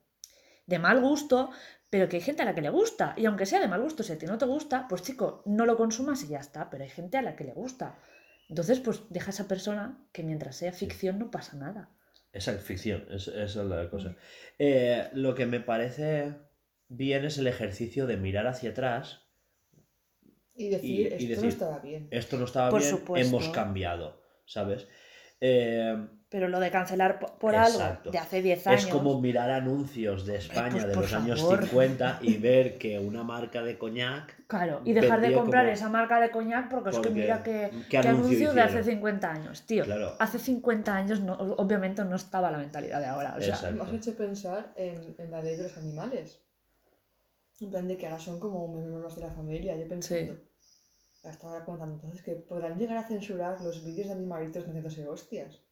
[0.66, 1.51] de mal gusto,
[1.91, 3.14] pero que hay gente a la que le gusta.
[3.16, 5.66] Y aunque sea de mal gusto, si a ti no te gusta, pues chico, no
[5.66, 6.68] lo consumas y ya está.
[6.70, 7.99] Pero hay gente a la que le gusta.
[8.49, 11.91] Entonces, pues deja a esa persona que mientras sea ficción no pasa nada.
[12.32, 14.14] Esa es ficción, es- esa es la cosa.
[14.59, 16.34] Eh, lo que me parece
[16.89, 19.22] bien es el ejercicio de mirar hacia atrás.
[20.55, 22.09] Y decir, y esto decir, no estaba bien.
[22.11, 23.28] Esto no estaba Por bien, supuesto.
[23.28, 24.87] hemos cambiado, ¿sabes?
[25.41, 27.83] Eh, Pero lo de cancelar po- por Exacto.
[28.01, 28.85] algo de hace 10 años.
[28.85, 31.62] Es como mirar anuncios de España pues, de los años favor.
[31.62, 34.35] 50 y ver que una marca de coñac.
[34.49, 37.43] Claro, y dejar de comprar como- esa marca de coñac porque, es que Porque, mira
[37.45, 38.91] que, ¿qué anuncio anuncio de hace hicieron?
[38.99, 39.85] 50 años, tío.
[39.85, 40.14] Claro.
[40.18, 43.35] Hace 50 años no, obviamente no estaba la mentalidad de ahora.
[43.37, 43.77] O sea, Exacto.
[43.85, 46.41] Me has hecho pensar en, en la ley de los animales.
[47.61, 49.77] En plan de que ahora son como miembros de la familia.
[49.77, 50.35] Yo pensando.
[50.35, 50.41] Sí.
[51.29, 55.62] Estaba contando entonces que podrán llegar a censurar los vídeos de animalitos metiéndose hostias.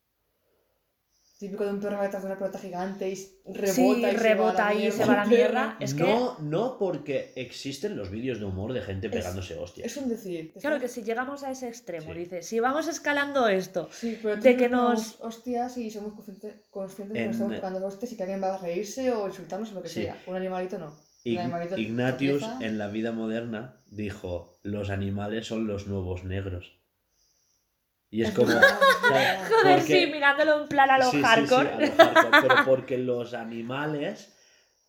[1.37, 3.15] Típico de un perro detrás de una pelota gigante y
[3.53, 4.97] rebota sí, y se va a la rebota y mierda.
[4.97, 5.77] se va a la mierda.
[5.81, 9.87] Es que, no, no porque existen los vídeos de humor de gente Es- pegándose hostias.
[9.89, 10.53] Es un decir.
[10.61, 12.19] claro que si llegamos a ese extremo, Sí.
[12.21, 17.15] dice, si vamos escalando esto, Sí, pero de que nos hostias y somos conscientes, conscientes
[17.15, 19.73] de que En- nos estamos pegando hostias y que alguien va a reírse o insultarnos
[19.73, 20.03] o lo que Sí.
[20.05, 20.17] sea.
[20.29, 20.87] Un animalito no.
[20.87, 26.79] Un Ig- animalito Ignatius en la vida moderna dijo, los animales son los nuevos negros.
[28.15, 28.51] Y es Es como...
[28.53, 31.69] es joder, Porque- sí, mirándolo en plan a lo Sí, sí, sí, hardcore.
[31.69, 34.31] a lo hardcore, pero porque los animales...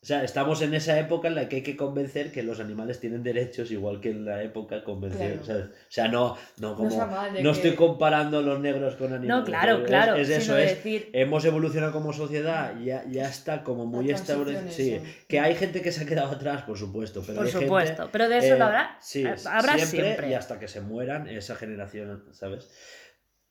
[0.03, 2.99] O sea, estamos en esa época en la que hay que convencer que los animales
[2.99, 5.45] tienen derechos igual que en la época convencer, Claro.
[5.45, 5.65] ¿sabes?
[5.65, 6.95] O sea, no, no como...
[6.95, 9.29] no que- estoy comparando los negros con animales.
[9.29, 10.15] No, claro, es- claro.
[10.15, 10.75] Es, sino eso, es...
[10.75, 14.69] decir, Hemos evolucionado como sociedad, ya, ya está como muy establecido.
[14.69, 17.65] Sí, que hay gente que se ha quedado atrás, por supuesto, pero por hay gente,
[17.65, 20.29] supuesto, pero de eso eh, lo habrá, sí, habrá siempre, siempre.
[20.29, 22.69] y hasta que se mueran esa generación, ¿sabes?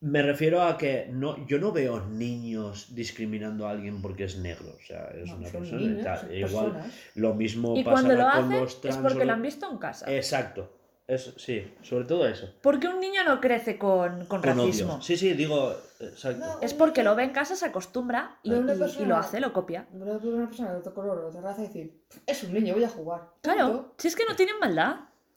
[0.06, 4.66] Me refiero a que no, yo no veo niños discriminando a alguien porque es negro,
[4.78, 6.18] o sea, es No, una son persona y niños, tal.
[6.20, 6.94] son Igual personas.
[7.14, 9.42] lo mismo Y cuando lo con hacen los es trans porque o lo lo- han
[9.42, 10.14] visto en casa.
[10.14, 10.70] Exacto.
[11.06, 12.50] Eso, sí, sobre todo eso.
[12.62, 14.94] Porque un niño no crece con, con Con racismo.
[14.94, 15.02] odio.
[15.02, 15.74] Sí, sí, digo.
[16.00, 16.44] Exacto.
[16.46, 19.16] No, Es porque lo ve en casa, se acostumbra y, Pero una y- persona- lo
[19.16, 19.86] hace, lo copia.
[19.92, 22.84] Una persona de otro color o de otra raza y decir, es un niño, voy
[22.84, 23.20] a jugar.
[23.42, 23.94] Claro, Punto.
[23.98, 24.96] si es que no tienen maldad.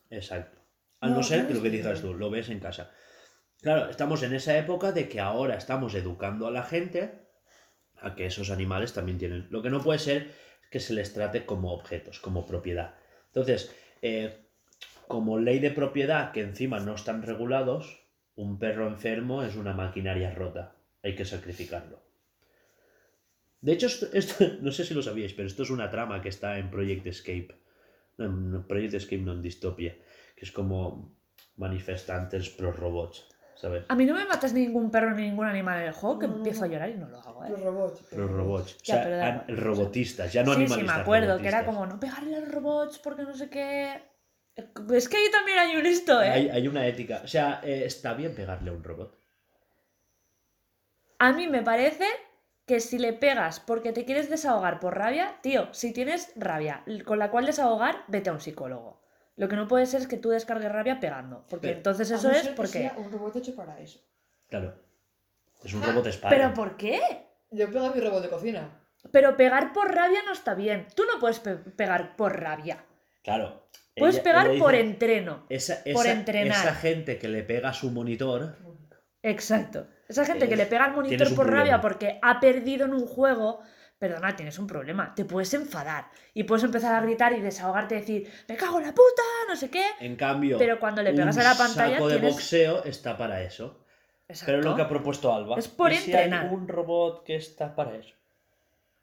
[0.10, 0.58] Exacto.
[1.02, 2.60] A no, No, ser no que lo es que que- digas tú, lo ves en
[2.60, 2.90] casa.
[3.62, 7.28] Claro, estamos en esa época de que ahora estamos educando a la gente
[8.00, 9.48] a que esos animales también tienen.
[9.50, 10.32] Lo que no puede ser
[10.64, 12.96] es que se les trate como objetos, como propiedad.
[13.28, 14.46] Entonces, eh,
[15.08, 18.06] como ley de propiedad que encima no están regulados,
[18.36, 20.76] un perro enfermo es una maquinaria rota.
[21.02, 22.04] Hay que sacrificarlo.
[23.62, 26.60] De hecho, esto, no sé si lo sabíais, pero esto es una trama que está
[26.60, 27.56] en Project Escape.
[28.20, 29.98] En Project Escape, no en Dystopia.
[30.36, 31.18] Que es como
[31.56, 33.28] manifestantes pro robots.
[33.60, 33.86] ¿Sabes?
[33.90, 36.34] A mí no me matas ningún perro ni ningún animal en el juego, que No,
[36.34, 37.50] no, empiezo a llorar y no lo hago, ¿eh?
[37.50, 38.02] Los robots.
[38.04, 38.74] Pro robots.
[38.76, 42.00] O Ya, sea, pero robotistas, ya no sí, sí, me acuerdo, que era como no
[42.00, 44.00] pegarle a los robots porque no sé qué.
[44.56, 46.30] Es que ahí también hay un listo, ¿eh?
[46.30, 47.22] Hay, hay una ética.
[47.24, 49.18] O sea, eh, está bien pegarle a un robot.
[51.20, 52.06] A mí me parece
[52.68, 57.18] que si le pegas porque te quieres desahogar por rabia, tío, si tienes rabia con
[57.18, 59.02] la cual desahogar, vete a un psicólogo.
[59.38, 62.16] Lo que no puede ser es que tú descargues rabia pegando, porque Pero- entonces A
[62.16, 62.80] eso es porque...
[62.80, 64.00] sea un robot hecho para eso.
[64.50, 64.74] Claro.
[65.64, 66.36] Es Ah, un robot espada.
[66.36, 67.00] ¿Pero por qué?
[67.52, 68.70] Yo pego a mi robot de cocina.
[69.12, 70.88] Pero pegar por rabia no está bien.
[70.96, 72.84] Tú no puedes pe- pegar por rabia.
[73.24, 73.68] Claro.
[73.96, 75.46] Puedes ella- pegar ella por dice, entreno.
[75.50, 76.58] esa, por esa- entrenar.
[76.58, 78.56] Esa gente que le pega a su monitor.
[79.24, 79.88] Exacto.
[80.08, 83.62] Esa gente que le pega al monitor por rabia porque ha perdido en un juego,
[84.00, 85.14] perdona, tienes un problema.
[85.16, 88.86] Te puedes enfadar y puedes empezar a gritar y desahogarte y decir, me cago en
[88.86, 89.86] la puta, no sé qué.
[90.00, 93.18] En cambio, Pero cuando le pegas un a la pantalla saco de tienes- boxeo está
[93.18, 93.80] para eso.
[94.28, 94.46] Exacto.
[94.48, 95.58] Pero es lo que ha propuesto Alba.
[95.58, 96.54] Es por ¿Y si hay entrenar.
[96.54, 98.14] un robot que está para eso.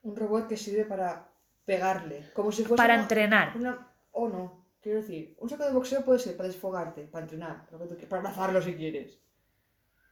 [0.03, 1.27] Un robot que sirve para
[1.65, 2.31] pegarle.
[2.35, 3.57] Como si fuese Para una- entrenar.
[3.57, 3.89] Una...
[4.13, 4.65] O no.
[4.83, 7.65] Quiero decir, un saco de boxeo puede ser para desfogarte, para entrenar,
[8.07, 9.19] para abrazarlo si quieres.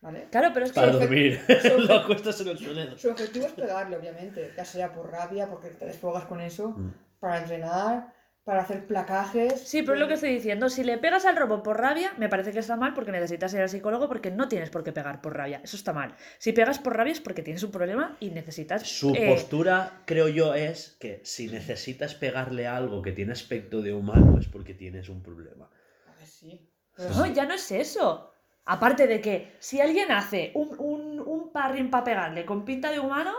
[0.03, 0.27] ¿Vale?
[0.31, 0.81] Claro, pero es que...
[0.81, 1.41] Para dormir.
[1.63, 2.99] su lo acuestas en el suelo.
[2.99, 4.53] Su objetivo es pegarle, obviamente.
[4.57, 6.91] Ya sea por rabia, porque te desfogas con eso, Mm.
[7.21, 9.61] para entrenar, para hacer placajes.
[9.61, 10.69] Sí, pero es lo que estoy diciendo.
[10.69, 13.61] Si le pegas al robot por rabia, me parece que está mal porque necesitas ir
[13.61, 15.61] al psicólogo porque no tienes por qué pegar por rabia.
[15.63, 16.17] Eso está mal.
[16.39, 18.83] Si pegas por rabia es porque tienes un problema y necesitas...
[18.83, 23.81] Su eh, postura, creo yo, es que si necesitas pegarle a algo que tiene aspecto
[23.81, 25.71] de humano es porque tienes un problema.
[26.09, 26.69] A ver, sí.
[26.97, 28.32] Pero No, ya no es eso.
[28.65, 33.01] Aparte de que si alguien hace un, un, un parring para pegarle con pinta de
[33.01, 33.33] humano,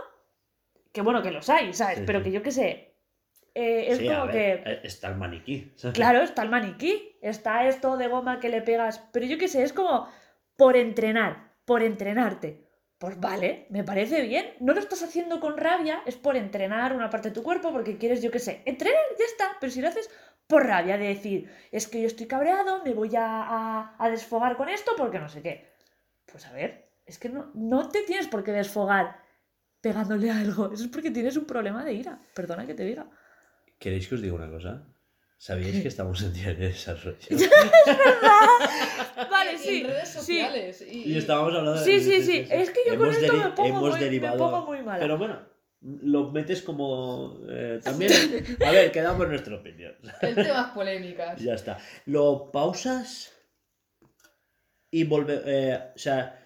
[0.91, 1.99] que bueno, que los hay, ¿sabes?
[1.99, 2.25] Sí, Pero sí.
[2.25, 2.95] que yo qué sé.
[3.55, 4.71] eh, es Sí, como ver, que.
[4.71, 5.71] eh, Está el maniquí.
[5.75, 5.95] ¿sabes?
[5.95, 9.63] Claro, está el maniquí, está esto de goma que le pegas, pero yo qué sé,
[9.63, 10.07] es como
[10.57, 12.67] por entrenar, por entrenarte.
[12.97, 14.53] Pues vale, me parece bien.
[14.61, 17.97] No lo estás haciendo con rabia, es por entrenar una parte de tu cuerpo porque
[17.97, 19.57] quieres, yo qué sé, entrenar, ya está.
[19.59, 20.09] Pero si lo haces
[20.53, 24.55] por rabia, de decir, es que yo estoy cabreado, me voy a, a- a desfogar
[24.57, 25.55] con esto porque no sé qué.
[26.31, 26.71] Pues a ver,
[27.05, 29.17] es que no, no te tienes por qué desfogar
[29.81, 30.71] pegándole a algo.
[30.71, 32.17] Eso es porque tienes un problema de ira.
[32.33, 33.05] Perdona que te diga.
[33.79, 34.71] ¿Queréis que os diga una cosa?
[35.37, 37.17] ¿Sabíais que estamos en día de desarrollo?
[39.29, 39.83] Vale, En sí.
[39.83, 40.17] redes sí.
[40.19, 40.81] sociales.
[40.89, 41.83] Y, Y estábamos hablando de...
[41.83, 42.47] Sí, sí, sí.
[42.49, 44.81] Es que yo con Hemos esto deri- me pongo, hemos muy, me derivado- pongo muy
[44.83, 44.99] mala.
[44.99, 45.39] Pero bueno,
[45.83, 47.39] lo metes como...
[47.49, 48.11] eh, también...
[48.65, 49.93] A ver, quedamos nuestra opinión.
[50.21, 51.39] El temas polémicas.
[51.39, 51.77] Ya está.
[52.05, 53.33] Lo pausas
[54.91, 55.41] y volve...
[55.45, 56.39] eh, o sea,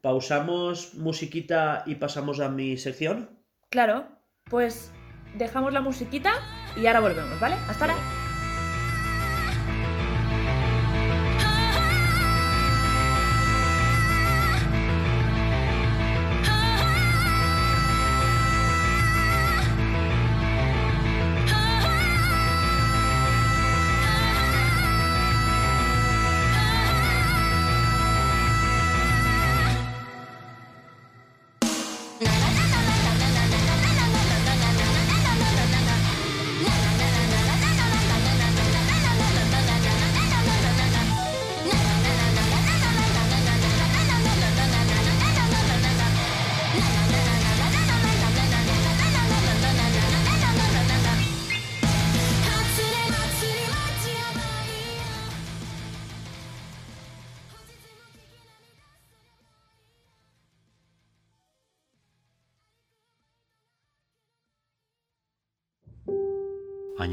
[0.00, 3.38] pausamos musiquita y pasamos a mi sección.
[3.70, 4.08] Claro,
[4.44, 4.92] pues
[5.36, 6.32] dejamos la musiquita
[6.76, 7.56] y ahora volvemos, ¿vale?
[7.68, 8.19] Hasta ahora.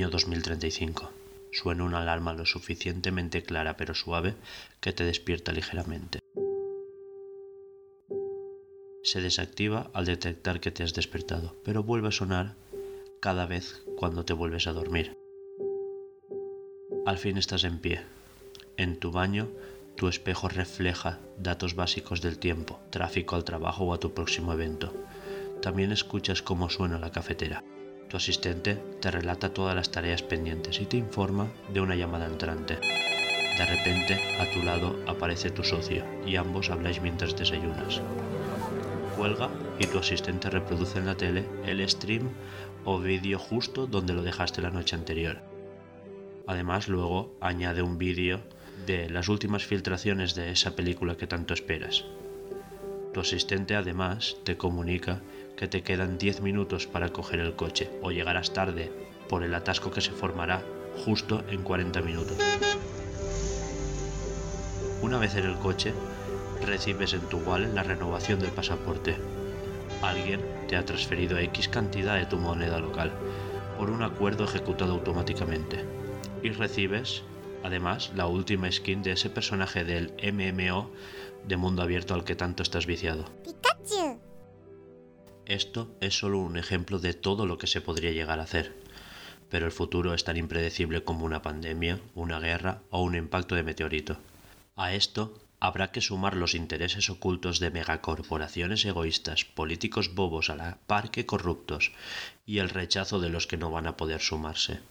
[0.07, 1.11] Año 2035.
[1.51, 4.35] Suena una alarma lo suficientemente clara pero suave
[4.79, 6.19] que te despierta ligeramente.
[9.03, 12.55] Se desactiva al detectar que te has despertado, pero vuelve a sonar
[13.19, 15.13] cada vez cuando te vuelves a dormir.
[17.05, 17.99] Al fin estás en pie.
[18.77, 19.49] En tu baño,
[19.97, 24.93] tu espejo refleja datos básicos del tiempo, tráfico al trabajo o a tu próximo evento.
[25.61, 27.61] También escuchas cómo suena la cafetera.
[28.09, 32.75] Tu asistente te relata todas las tareas pendientes y te informa de una llamada entrante.
[33.57, 38.01] De repente, a tu lado aparece tu socio y ambos habláis mientras desayunas.
[39.17, 39.49] Cuelga
[39.79, 42.29] y tu asistente reproduce en la tele el stream
[42.85, 45.41] o vídeo justo donde lo dejaste la noche anterior.
[46.45, 48.39] Además, luego añade un vídeo
[48.85, 52.05] de las últimas filtraciones de esa película que tanto esperas.
[53.13, 55.21] Tu asistente además te comunica
[55.57, 58.91] que te quedan 10 minutos para coger el coche o llegarás tarde
[59.27, 60.61] por el atasco que se formará
[61.03, 62.37] justo en 40 minutos.
[65.01, 65.93] Una vez en el coche,
[66.65, 69.15] recibes en tu wallet la renovación del pasaporte.
[70.01, 73.11] Alguien te ha transferido X cantidad de tu moneda local
[73.77, 75.83] por un acuerdo ejecutado automáticamente.
[76.43, 77.23] Y recibes,
[77.63, 80.91] además, la última skin de ese personaje del MMO
[81.47, 83.25] de mundo abierto al que tanto estás viciado.
[85.47, 88.75] Esto es solo un ejemplo de todo lo que se podría llegar a hacer.
[89.49, 93.63] Pero el futuro es tan impredecible como una pandemia, una guerra o un impacto de
[93.63, 94.17] meteorito.
[94.75, 100.79] A esto habrá que sumar los intereses ocultos de megacorporaciones egoístas, políticos bobos a la
[100.85, 101.93] par que corruptos,
[102.45, 104.81] y el rechazo de los que no van a poder sumarse.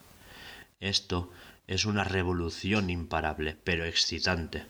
[0.81, 1.31] Esto
[1.67, 4.65] es una revolución imparable, pero excitante.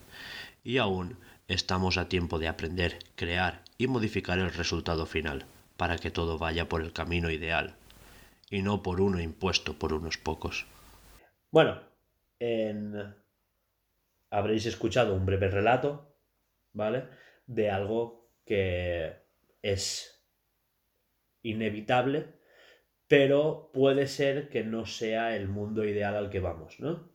[0.65, 1.15] Y aún
[1.47, 5.45] estamos a tiempo de aprender, crear y modificar el resultado final,
[5.77, 7.75] para que todo vaya por el camino ideal,
[8.49, 10.65] y no por uno impuesto por unos pocos.
[11.51, 11.79] Bueno,
[12.39, 13.15] en
[14.29, 16.15] habréis escuchado un breve relato,
[16.73, 17.05] ¿vale?
[17.45, 19.15] De algo que
[19.61, 20.25] es
[21.43, 22.27] inevitable,
[23.07, 27.09] pero puede ser que no sea el mundo ideal al que vamos, ¿no?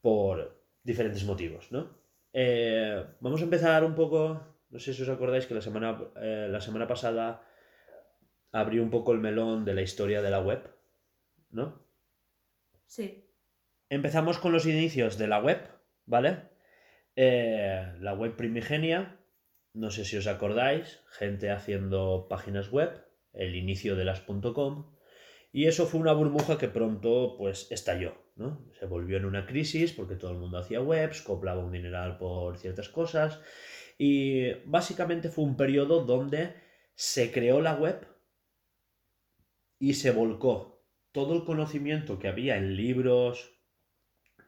[0.00, 2.02] Por diferentes motivos, ¿no?
[2.32, 6.48] Eh, vamos a empezar un poco, no sé si os acordáis que la semana, eh,
[6.50, 7.44] la semana pasada
[8.50, 10.74] abrí un poco el melón de la historia de la web,
[11.50, 11.86] ¿no?
[12.86, 13.28] Sí.
[13.90, 15.60] Empezamos con los inicios de la web,
[16.06, 16.48] ¿vale?
[17.16, 19.20] Eh, la web primigenia,
[19.74, 23.04] no sé si os acordáis, gente haciendo páginas web,
[23.34, 24.96] el inicio de las .com,
[25.52, 28.66] y eso fue una burbuja que pronto pues estalló, ¿no?
[28.78, 32.56] Se volvió en una crisis porque todo el mundo hacía webs, cobraba un dineral por
[32.56, 33.38] ciertas cosas,
[34.04, 36.56] y básicamente fue un periodo donde
[36.96, 38.04] se creó la web
[39.78, 40.82] y se volcó
[41.12, 43.52] todo el conocimiento que había en libros,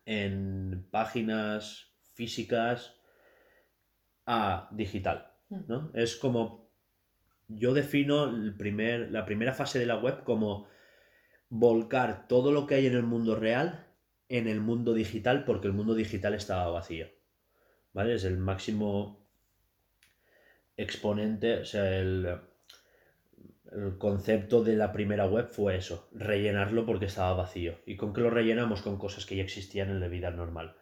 [0.07, 2.96] en páginas físicas
[4.26, 5.30] a digital,
[5.68, 5.92] ¿no?
[5.94, 6.68] Es como
[7.46, 10.66] yo defino el primer, la primera fase de la web como
[11.48, 13.86] volcar todo lo que hay en el mundo real
[14.28, 17.07] en el mundo digital porque el mundo digital estaba vacío.
[17.92, 18.14] ¿Vale?
[18.14, 19.24] Es el máximo
[20.77, 22.39] exponente, o sea, el,
[23.72, 27.75] el concepto de la primera web fue eso, rellenarlo porque estaba vacío.
[27.85, 28.81] ¿Y con qué lo rellenamos?
[28.81, 30.77] Con cosas que ya existían en la vida normal.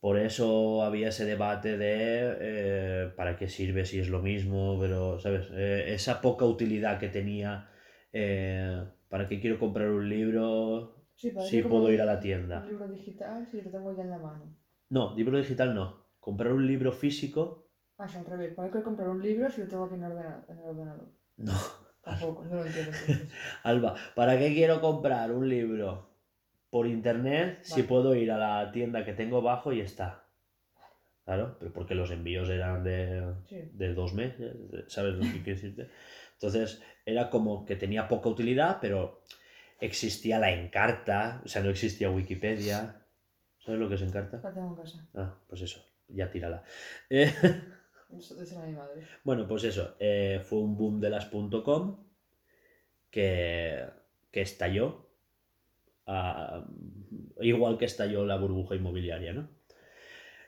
[0.00, 5.18] Por eso había ese debate de eh, para qué sirve si es lo mismo, pero,
[5.20, 5.48] ¿sabes?
[5.52, 7.68] Eh, esa poca utilidad que tenía,
[8.12, 12.62] eh, ¿para qué quiero comprar un libro Sí, si puedo ir a la tienda?
[12.62, 14.56] Un libro digital, si lo tengo ya en la mano.
[14.90, 16.06] No, libro digital no.
[16.20, 17.59] Comprar un libro físico,
[18.00, 18.54] Ah, al revés.
[18.54, 21.08] ¿Para qué comprar un libro si lo tengo aquí en, el ordenador?
[21.36, 21.52] no.
[22.02, 22.92] Tampoco, no lo entiendo.
[23.62, 26.08] Alba, ¿para qué quiero comprar un libro
[26.70, 30.24] por internet si puedo ir a la tienda que tengo bajo y está?
[31.26, 33.68] Claro, pero porque los envíos eran de, Sí.
[33.74, 34.56] de dos meses,
[34.88, 35.90] ¿sabes lo que quiero decirte?
[36.32, 39.22] Entonces era como que tenía poca utilidad, pero
[39.78, 43.04] existía la Encarta, o sea, no existía Wikipedia.
[43.58, 44.40] ¿Sabes lo que es Encarta?
[44.42, 45.06] La tengo en casa.
[45.14, 46.64] Ah, pues eso, ya tírala.
[47.10, 47.30] Eh,
[49.24, 52.04] Bueno, pues eso, eh, fue un boom de las .com
[53.10, 53.84] que,
[54.30, 55.08] que estalló,
[56.06, 56.66] ah,
[57.40, 59.48] igual que estalló la burbuja inmobiliaria, ¿no?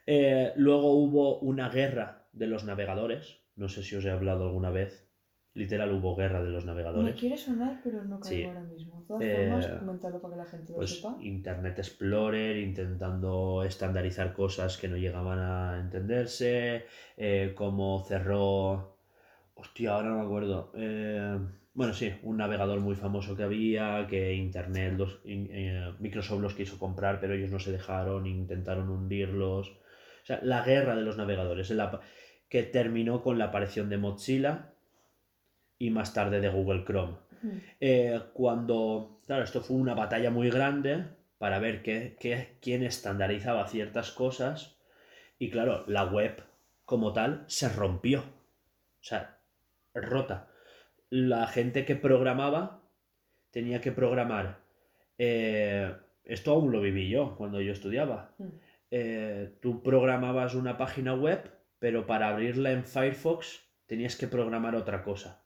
[0.07, 4.71] Eh, luego hubo una guerra de los navegadores, no sé si os he hablado alguna
[4.71, 5.09] vez,
[5.55, 7.19] literal hubo guerra de los Me navegadores.
[7.19, 8.45] quiere sonar, pero no caigo Sí.
[8.45, 9.01] ahora mismo.
[9.01, 11.17] De todas Eh, formas, comentarlo para que la gente lo Pues sepa.
[11.21, 16.87] Internet Explorer intentando estandarizar cosas que no llegaban a entenderse,
[17.17, 18.97] eh, como cerró,
[19.55, 21.39] hostia, ahora no me acuerdo, eh,
[21.75, 26.79] bueno, sí, un navegador muy famoso que había, que Internet, los, eh, Microsoft los quiso
[26.79, 29.69] comprar, pero ellos no se dejaron, intentaron hundirlos.
[29.71, 31.73] O sea, la guerra de los navegadores,
[32.49, 34.72] que terminó con la aparición de Mozilla
[35.83, 37.17] y más tarde de Google Chrome.
[37.81, 41.05] Eh, cuando, claro, esto fue una batalla muy grande
[41.39, 44.77] para ver qué, qué- quién estandarizaba ciertas cosas.
[45.41, 46.41] Y claro, la web
[46.85, 48.21] como tal se rompió.
[48.21, 49.39] O sea,
[49.93, 50.47] rota.
[51.11, 52.81] La gente que programaba
[53.51, 54.61] tenía que programar.
[55.19, 55.93] eh,
[56.25, 58.31] esto aún lo viví yo cuando yo estudiaba.
[58.93, 65.03] Eh, tú programabas una página web, pero para abrirla en Firefox tenías que programar otra
[65.03, 65.42] cosa.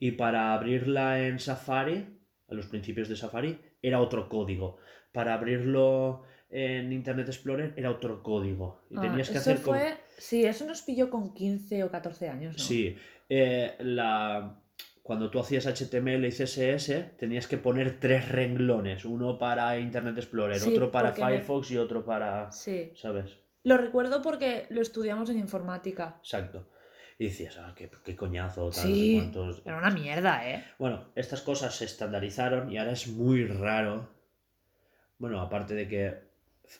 [0.00, 4.78] Y para abrirla en Safari, a los principios de Safari, era otro código.
[5.12, 8.82] Para abrirlo en Internet Explorer era otro código.
[8.90, 9.94] Y Ah, tenías que hacer como- fue...
[10.18, 12.64] Sí, eso nos pilló con 15 o 14 años, ¿no?
[12.64, 12.96] Sí,
[13.28, 14.56] eh, la...
[15.02, 20.58] cuando tú hacías HTML y CSS tenías que poner tres renglones, uno para Internet Explorer,
[20.58, 22.50] Sí, otro para me- Firefox y otro para...
[22.52, 22.90] Sí.
[22.96, 23.36] ¿Sabes?
[23.62, 26.16] Lo recuerdo porque lo estudiamos en informática.
[26.20, 26.66] Exacto.
[27.20, 29.60] Y decías, ah, qué, qué coñazo, tal, Sí, cuántos.
[29.66, 30.64] Era una mierda, ¿eh?
[30.78, 34.08] Bueno, estas cosas se estandarizaron y ahora es muy raro.
[35.18, 36.14] Bueno, aparte de que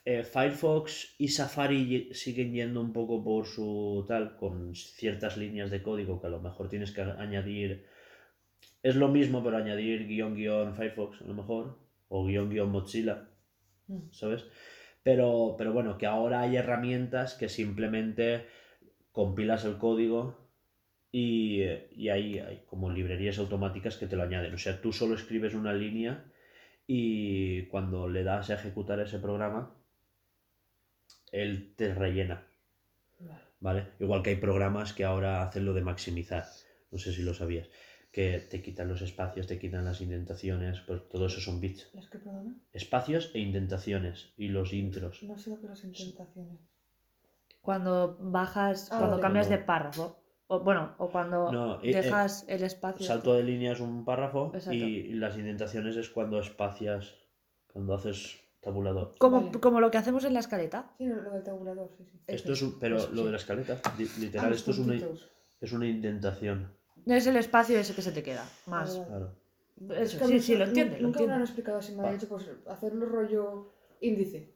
[0.07, 5.83] eh, Firefox y Safari siguen yendo un poco por su tal, con ciertas líneas de
[5.83, 7.85] código que a lo mejor tienes que añadir.
[8.83, 11.79] Es lo mismo, pero añadir guion guion Firefox, a lo mejor,
[12.09, 13.29] o guion guion Mozilla,
[13.89, 14.11] Mm.
[14.11, 14.47] ¿sabes?
[15.03, 18.47] Pero, pero bueno, que ahora hay herramientas que simplemente
[19.13, 20.37] compilas el código
[21.13, 24.55] y, y ahí hay como librerías automáticas que te lo añaden.
[24.55, 26.25] O sea, tú solo escribes una línea
[26.87, 29.75] y cuando le das a ejecutar ese programa,
[31.33, 32.47] él te rellena.
[33.61, 33.89] Vale.
[34.01, 36.45] Igual que hay programas que ahora hacen lo de maximizar.
[36.91, 37.69] No sé si lo sabías.
[38.11, 41.91] Que te quitan los espacios, te quitan las indentaciones, pues todo eso son bits.
[41.95, 42.19] ¿Las que?
[42.73, 45.23] Espacios e indentaciones y los intros.
[45.23, 46.59] No sé lo que las intentaciones.
[47.61, 50.17] Cuando bajas, Ah, cuando cambias de párrafo.
[50.53, 53.07] O, bueno, o cuando No, eh, dejas el espacio.
[53.07, 54.75] Salto de línea es un párrafo Exacto.
[54.75, 57.15] y las indentaciones es cuando espacias,
[57.73, 59.15] cuando haces tabulador.
[59.19, 59.61] Como, Vale.
[59.61, 60.91] como lo que hacemos en la escaleta.
[60.99, 62.19] Sí, lo del tabulador, sí, sí.
[62.27, 63.25] Esto es un, pero eso, lo sí.
[63.27, 64.95] de la escaleta, Ah, literal, esto es una,
[65.61, 66.75] es una indentación.
[67.07, 68.45] Es el espacio ese que se te queda.
[68.67, 68.99] Más.
[68.99, 69.27] Vale, vale.
[69.87, 69.95] Claro.
[70.03, 71.79] Eso, Es que a sí, sí, lo nu- entiende, lo Nunca me lo han explicado
[71.79, 74.53] así, me han dicho pues hacerlo rollo índice.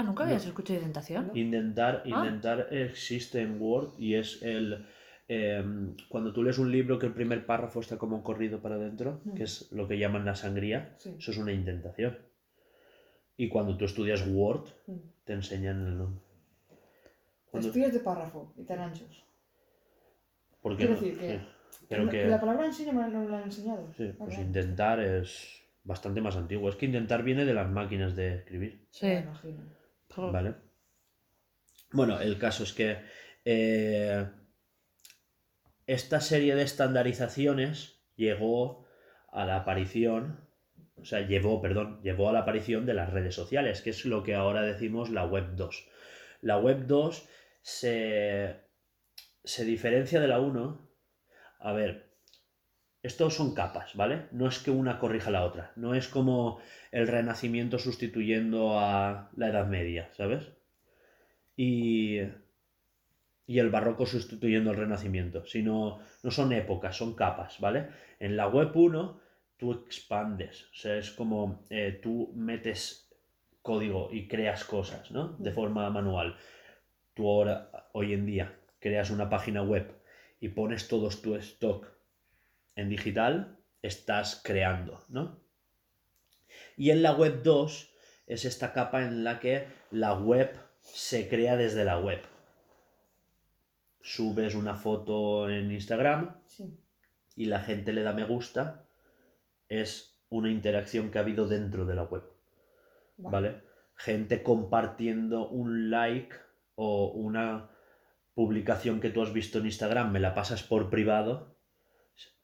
[0.00, 0.28] Ah, ¿nunca No.
[0.30, 1.26] habías escuchado indentación?
[1.28, 1.36] No.
[1.36, 2.08] Intentar, Ah.
[2.08, 4.86] intentar existe en Word y es el
[5.32, 9.20] em, cuando tú lees un libro que el primer párrafo está como corrido para adentro,
[9.24, 9.34] Mm.
[9.34, 11.14] que es lo que llaman la sangría, Sí.
[11.18, 12.18] eso es una indentación.
[13.36, 14.96] Y cuando tú estudias Word, Mm.
[15.24, 16.20] te enseñan el nombre.
[17.48, 19.24] Cuando- Estudios de párrafo y tan anchos.
[20.62, 21.00] ¿Por qué Quiero no?
[21.00, 21.86] decir que- Sí.
[21.88, 23.86] Pero la, que, la palabra en sí no me, la han enseñado.
[23.96, 26.68] sí, pues intentar es bastante más antiguo.
[26.68, 28.84] Es que intentar viene de las máquinas de escribir.
[28.90, 29.06] Sí.
[29.06, 29.60] Imagino.
[30.16, 30.54] ¿Vale?
[31.92, 32.98] Bueno, el caso es que
[33.44, 34.26] eh,
[35.86, 38.86] esta serie de estandarizaciones llegó
[39.32, 40.48] a la aparición,
[40.96, 44.22] o sea, llevó, perdón, llevó a la aparición de las redes sociales, que es lo
[44.22, 45.88] que ahora decimos la Web 2.
[46.42, 47.28] La Web 2
[47.62, 48.60] se,
[49.44, 50.90] se diferencia de la 1.
[51.60, 52.09] A ver,
[53.02, 54.26] estos son capas, ¿vale?
[54.32, 55.72] No es que una corrija la otra.
[55.76, 56.60] No es como
[56.92, 60.50] el Renacimiento sustituyendo a la Edad Media, ¿sabes?
[61.56, 62.18] Y,
[63.46, 67.88] y el Barroco sustituyendo al Renacimiento, sino no son épocas, son capas, ¿vale?
[68.18, 69.20] En la Web 1
[69.56, 73.10] tú expandes, o sea, es como eh, tú metes
[73.62, 75.36] código y creas cosas, ¿no?
[75.38, 76.36] De forma manual.
[77.14, 79.92] Tú ahora, hoy en día, creas una página web
[80.40, 81.99] y pones todos tu stock
[82.80, 85.40] en digital, estás creando, ¿no?
[86.76, 87.94] Y en la web 2
[88.26, 92.20] es esta capa en la que la web se crea desde la web.
[94.02, 96.78] Subes una foto en Instagram Sí.
[97.36, 98.86] y la gente le da me gusta.
[99.68, 102.24] Es una interacción que ha habido dentro de la web.
[103.18, 103.62] ¿vale?
[103.94, 106.34] Gente compartiendo un like
[106.74, 107.68] o una
[108.34, 111.54] publicación que tú has visto en Instagram, me la pasas por privado,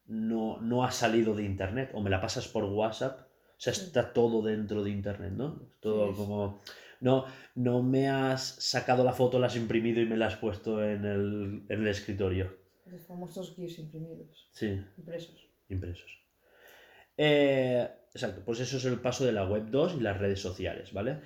[0.09, 4.13] no, no ha salido de internet, o me la pasas por WhatsApp, o sea, está
[4.13, 5.61] todo dentro de internet, ¿no?
[5.81, 6.61] Todo Sí, como...
[7.01, 10.83] No, no me has sacado la foto, la has imprimido y me la has puesto
[10.83, 12.57] en el, en el escritorio.
[12.87, 15.47] Los famosos GIFs imprimidos, Sí, impresos.
[15.69, 16.11] impresos.
[17.19, 20.93] Eh, exacto, pues eso es el paso de la web 2 y las redes sociales,
[20.93, 21.19] ¿vale?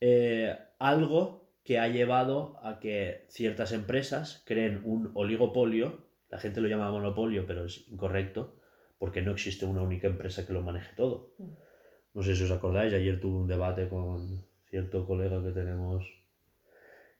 [0.00, 6.68] Eh, algo que ha llevado a que ciertas empresas creen un oligopolio, la gente lo
[6.68, 8.56] llama monopolio, pero es incorrecto,
[8.98, 11.32] porque no existe una única empresa que lo maneje todo.
[11.38, 11.52] Mm.
[12.14, 16.04] No sé si os acordáis, ayer tuve un debate con cierto colega que tenemos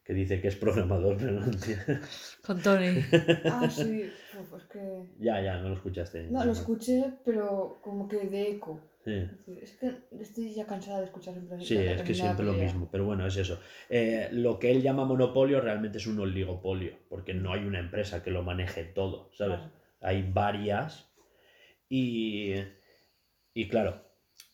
[0.08, 2.00] que dice que es programador, pero no entiende.
[2.44, 3.04] Con Tony.
[3.44, 5.04] Ah, sí, uf, es que...
[5.18, 6.28] Ya, ya, no lo escuchaste.
[6.30, 8.80] No, lo escuché, pero como que de eco.
[9.08, 13.04] Es que estoy ya cansada de escuchar siempre Sí, es que siempre lo mismo, pero
[13.04, 13.60] bueno, es eso.
[13.88, 18.22] Eh, lo que él llama monopolio realmente es un oligopolio, porque no hay una empresa
[18.22, 19.58] que lo maneje todo, ¿sabes?
[19.58, 19.72] Claro.
[20.00, 21.12] Hay varias
[21.88, 22.54] y,
[23.54, 24.04] y claro,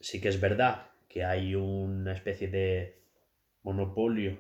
[0.01, 3.03] sí que es verdad que hay una especie de
[3.63, 4.39] monopolio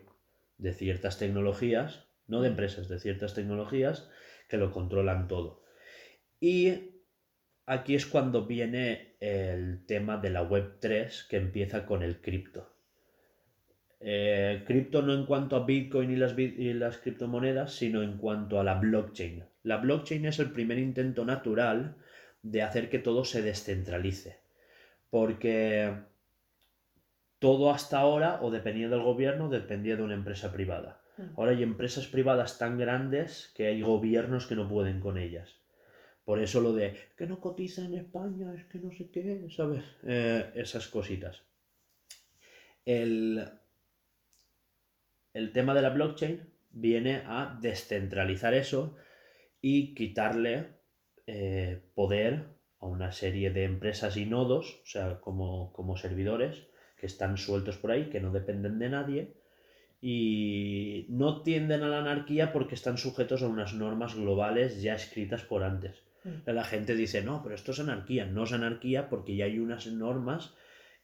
[0.58, 4.08] de ciertas tecnologías, no de empresas, de ciertas tecnologías
[4.48, 5.62] que lo controlan todo.
[6.40, 6.93] Y
[7.66, 12.70] aquí es cuando viene el tema de la web 3 que empieza con el cripto.
[14.00, 18.60] Eh, cripto no en cuanto a Bitcoin y las, y las criptomonedas, sino en cuanto
[18.60, 19.44] a la blockchain.
[19.62, 21.96] La blockchain es el primer intento natural
[22.42, 24.40] de hacer que todo se descentralice.
[25.08, 25.90] Porque
[27.38, 31.00] todo hasta ahora, o dependía del gobierno, dependía de una empresa privada.
[31.16, 31.22] Mm.
[31.38, 35.63] Ahora hay empresas privadas tan grandes que hay gobiernos que no pueden con ellas.
[36.24, 39.84] Por eso lo de que no cotiza en España, es que no sé qué, ¿sabes?
[40.04, 41.42] Eh, esas cositas.
[42.84, 43.46] El,
[45.34, 48.96] el tema de la blockchain viene a descentralizar eso
[49.60, 50.68] y quitarle
[51.26, 52.44] eh, poder
[52.80, 56.66] a una serie de empresas y nodos, o sea, como, como servidores
[56.96, 59.34] que están sueltos por ahí, que no dependen de nadie
[60.00, 65.42] y no tienden a la anarquía porque están sujetos a unas normas globales ya escritas
[65.42, 66.03] por antes.
[66.24, 66.50] Mm.
[66.50, 68.26] La gente dice, no, pero esto es anarquía.
[68.26, 70.54] No es anarquía porque ya hay unas normas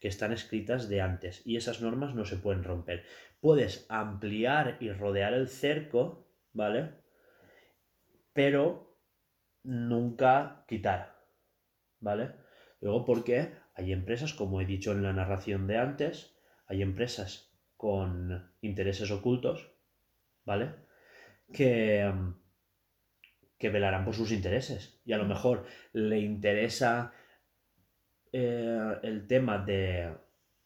[0.00, 3.04] que están escritas de antes y esas normas no se pueden romper.
[3.40, 6.94] Puedes ampliar y rodear el cerco, ¿vale?
[8.32, 8.98] Pero
[9.62, 11.18] nunca quitar,
[12.00, 12.32] ¿vale?
[12.80, 16.34] Luego, porque hay empresas, como he dicho en la narración de antes,
[16.66, 19.72] hay empresas con intereses ocultos,
[20.44, 20.74] ¿vale?
[21.52, 22.39] Que, mm,
[23.61, 25.00] que velarán por sus intereses.
[25.04, 27.12] Y a lo mejor le interesa
[28.32, 30.12] eh, el tema de,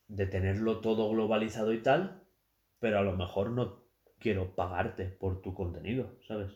[0.07, 2.23] de tenerlo todo globalizado y tal,
[2.79, 3.83] pero a lo mejor no
[4.21, 6.53] quiero pagarte por tu contenido, ¿sabes?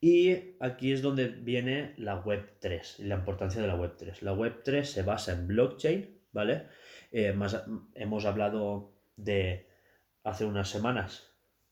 [0.00, 4.22] Y aquí es donde viene la web 3 y la importancia de la web 3.
[4.22, 6.66] La web 3 se basa en blockchain, ¿vale?
[7.12, 7.64] Eh, más,
[7.94, 9.68] hemos hablado de
[10.24, 11.29] hace unas semanas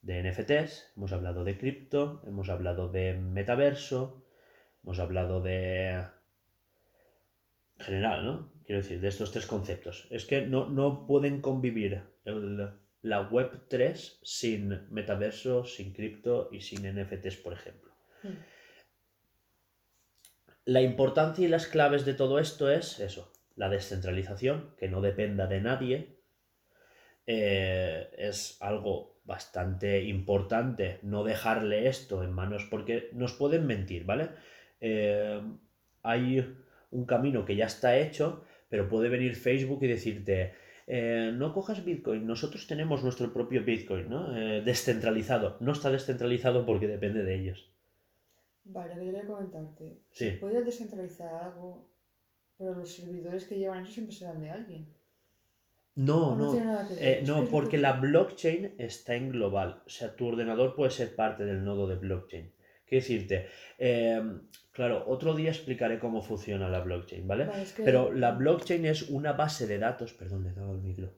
[0.08, 4.24] de NFTs, hemos hablado de cripto, hemos hablado de metaverso,
[4.82, 6.02] hemos hablado de
[7.78, 8.52] general, ¿no?
[8.64, 10.06] Quiero decir, de estos tres conceptos.
[10.10, 12.70] Es que no, no pueden convivir el-
[13.02, 17.92] la web 3 sin metaverso, sin cripto y sin NFTs, por ejemplo.
[18.22, 18.28] Mm.
[20.64, 25.46] La importancia y las claves de todo esto es eso, la descentralización, que no dependa
[25.46, 26.16] de nadie,
[27.26, 34.30] eh, es algo bastante importante no dejarle esto en manos porque nos pueden mentir, ¿vale?
[34.80, 35.40] Eh,
[36.02, 36.56] hay
[36.90, 40.54] un camino que ya está hecho, pero puede venir Facebook y decirte,
[40.86, 44.34] eh, no cojas Bitcoin, nosotros tenemos nuestro propio Bitcoin, ¿no?
[44.34, 45.58] Eh, descentralizado.
[45.60, 47.70] No está descentralizado porque depende de ellos.
[48.64, 49.98] Vale, quería comentarte.
[50.10, 50.38] Sí.
[50.40, 51.86] Puedes descentralizar algo,
[52.56, 54.97] pero los servidores que llevan eso siempre serán de alguien.
[55.98, 56.52] No, no no.
[57.00, 59.82] Eh, no, porque la blockchain está en global.
[59.86, 62.52] O sea, tu ordenador puede ser parte del nodo de blockchain.
[62.86, 63.46] Quiero decirte,
[63.78, 64.22] eh,
[64.72, 67.44] claro, otro día explicaré cómo funciona la blockchain, ¿vale?
[67.46, 70.72] Vale, es que- Pero la blockchain es una base de datos, perdón, le he dado
[70.72, 71.12] el micro.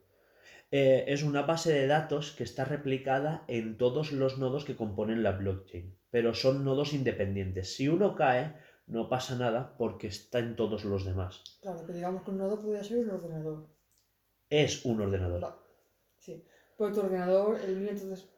[0.72, 5.22] Eh, es una base de datos que está replicada en todos los nodos que componen
[5.22, 7.74] la blockchain, pero son nodos independientes.
[7.76, 8.54] Si uno cae,
[8.86, 11.42] no pasa nada porque está en todos los demás.
[11.60, 13.66] Claro, que digamos que un nodo podría ser un ordenador.
[14.50, 15.56] Es un ordenador.
[16.18, 16.44] Sí.
[16.76, 18.28] Pero tu ordenador, el mío, entonces.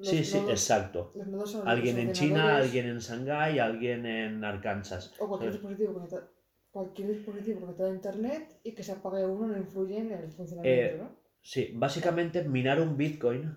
[0.00, 1.12] Sí, sí, nodos- exacto.
[1.46, 5.14] Son Alguien en China, alguien en Shanghái, alguien en Arkansas.
[5.18, 5.60] O cualquier ¿sabes?
[5.62, 6.28] dispositivo conectado.
[6.70, 10.94] Cualquier dispositivo conectado a internet y que se apague uno no influye en el funcionamiento,
[10.94, 11.16] Eh, ¿no?
[11.42, 13.56] Sí, básicamente minar un Bitcoin,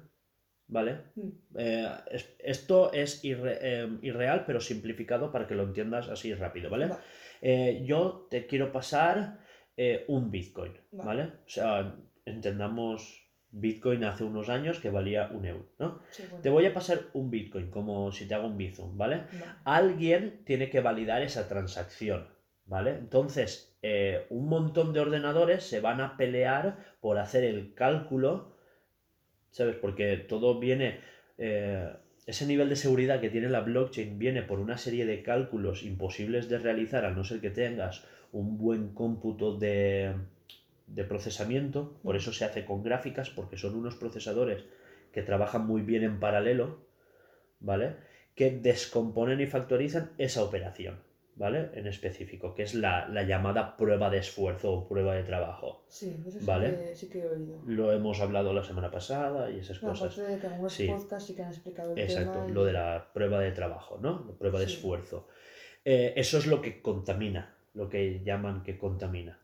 [0.67, 0.99] ¿vale?
[1.15, 1.29] Mm.
[1.57, 6.69] Eh, es- esto es irre- eh, irreal, pero simplificado para que lo entiendas así rápido,
[6.69, 6.87] ¿vale?
[6.87, 6.99] Va.
[7.85, 9.39] Yo te quiero pasar
[9.77, 11.05] eh, un Bitcoin, Va.
[11.05, 11.23] ¿vale?
[11.23, 11.95] O sea,
[12.25, 16.01] entendamos Bitcoin hace unos años que valía un euro, ¿no?
[16.11, 16.41] Sí, bueno.
[16.41, 19.23] Te voy a pasar un Bitcoin, como si te hago un Bizum, ¿vale?
[19.41, 19.61] Va.
[19.63, 22.27] alguien tiene que validar esa transacción,
[22.65, 22.91] ¿vale?
[22.91, 28.55] Entonces, eh, un montón de ordenadores se van a pelear por hacer el cálculo,
[29.51, 29.77] ¿sabes?
[29.77, 30.99] Porque todo viene,
[31.37, 31.93] eh,
[32.25, 36.49] ese nivel de seguridad que tiene la blockchain viene por una serie de cálculos imposibles
[36.49, 38.03] de realizar, a no ser que tengas
[38.35, 40.13] un buen cómputo de,
[40.87, 44.63] de procesamiento, por eso se hace con gráficas, porque son unos procesadores
[45.13, 46.79] que trabajan muy bien en paralelo,
[47.59, 47.95] ¿vale?
[48.35, 50.99] que descomponen y factorizan esa operación.
[51.37, 51.69] ¿vale?
[51.73, 55.83] En específico, que es la, la llamada prueba de esfuerzo o prueba de trabajo.
[55.89, 56.69] Sí, eso sí, Vale.
[56.89, 57.61] que, sí que he oído.
[57.65, 60.13] Lo hemos hablado la semana pasada y esas No, cosas.
[60.17, 60.87] aparte de que algunos Sí.
[60.87, 62.47] podcasts sí que han explicado el Exacto, tema.
[62.47, 64.25] y- lo de la prueba de trabajo, ¿no?
[64.29, 65.27] La prueba de esfuerzo.
[65.83, 69.39] Eh, eso es lo que contamina, lo que llaman que contamina.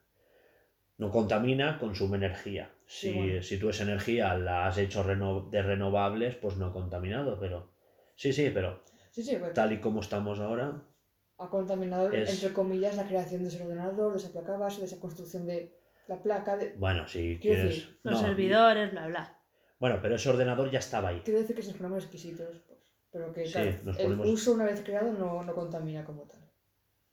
[0.97, 2.71] No contamina, consume energía.
[2.85, 3.43] Si, Sí, bueno.
[3.43, 7.71] si tú esa energía la has hecho reno- de renovables, pues no ha contaminado, pero...
[8.15, 10.81] Sí, sí, pero Sí, sí, bueno, tal y como estamos ahora,
[11.37, 14.85] ha contaminado, Es- entre comillas, la creación de ese ordenador, de esa placa base, de
[14.85, 15.73] esa construcción de
[16.07, 16.55] la placa.
[16.57, 16.73] De...
[16.77, 17.63] bueno, si Quiero quieres...
[17.75, 19.37] decir, Los no, servidores, bla, bla.
[19.79, 21.21] Bueno, pero ese ordenador ya estaba ahí.
[21.25, 22.79] Quiero decir que si nos ponemos exquisitos, pues,
[23.11, 26.40] pero que Sí, claro, el uso una vez creado no, no contamina como tal.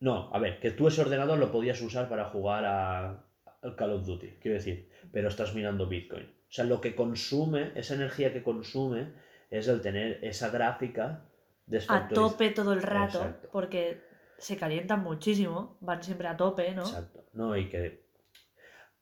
[0.01, 3.25] No, a ver, que tú ese ordenador lo podías usar para jugar a,
[3.63, 6.25] al Call of Duty, quiero decir, pero estás mirando Bitcoin.
[6.27, 9.13] O sea, lo que consume, esa energía que consume,
[9.51, 13.49] es el tener esa gráfica A desfactoriz- tope todo el rato, Exacto.
[13.53, 14.01] porque
[14.39, 16.83] se calientan muchísimo, van siempre a tope, ¿no?
[16.83, 17.25] Exacto.
[17.33, 18.07] No, y que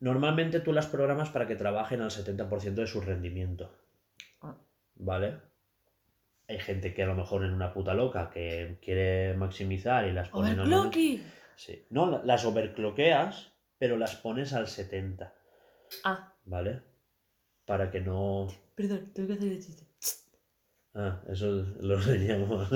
[0.01, 3.71] normalmente tú las programas para que trabajen al 70% de su rendimiento.
[4.41, 4.57] Ah.
[4.95, 5.39] ¿Vale?
[6.49, 10.29] Hay gente que a lo mejor es una puta loca que quiere maximizar y las
[10.29, 10.69] pone en.
[11.57, 11.87] Sí.
[11.91, 15.35] No, la- las overcloqueas, pero las pones al 70,
[16.05, 16.83] Ah, ¿vale?
[17.65, 18.47] Para que no...
[18.75, 19.85] perdón, tengo que hacer el chiste.
[20.95, 21.47] Ah, eso
[21.81, 22.69] lo enseñamos.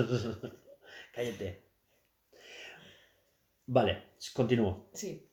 [1.15, 1.63] Cállate.
[3.67, 4.03] Vale,
[4.35, 4.91] continúo.
[4.95, 5.29] Sí.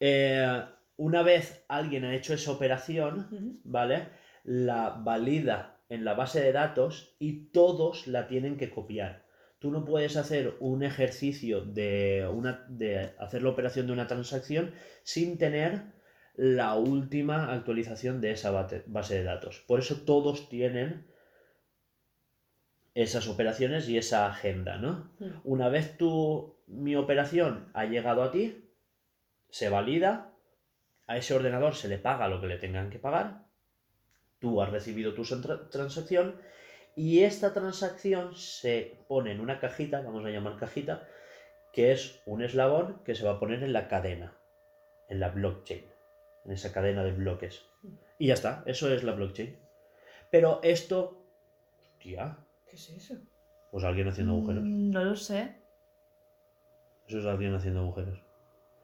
[0.00, 0.62] Eh,
[0.98, 3.60] una vez alguien ha hecho esa operación.
[3.64, 4.08] ¿vale?
[4.44, 9.24] La valida en la base de datos y todos la tienen que copiar.
[9.58, 14.72] Tú no puedes hacer un ejercicio de, una, de hacer la operación de una transacción
[15.02, 15.82] sin tener
[16.34, 18.52] la última actualización de esa
[18.86, 19.64] base de datos.
[19.66, 21.08] Por eso todos tienen
[22.94, 25.10] esas operaciones y esa agenda, ¿no?
[25.18, 25.40] Mm.
[25.42, 28.70] Una vez tu, mi operación ha llegado a ti,
[29.50, 30.32] se valida,
[31.08, 33.47] a ese ordenador se le paga lo que le tengan que pagar,
[34.40, 36.36] tú has recibido tu tra- transacción
[36.96, 41.06] y esta transacción se pone en una cajita, vamos a llamar cajita,
[41.72, 44.36] que es un eslabón que se va a poner en la cadena,
[45.08, 45.84] en la blockchain,
[46.44, 47.64] en esa cadena de bloques.
[48.18, 49.56] Y ya está, eso es la blockchain.
[50.30, 51.22] Pero esto,
[51.78, 52.36] hostia,
[52.68, 53.14] ¿Qué es eso?
[53.70, 54.64] pues alguien haciendo agujeros.
[54.64, 55.54] Mm, No lo sé.
[57.06, 58.18] Eso es alguien haciendo agujeros.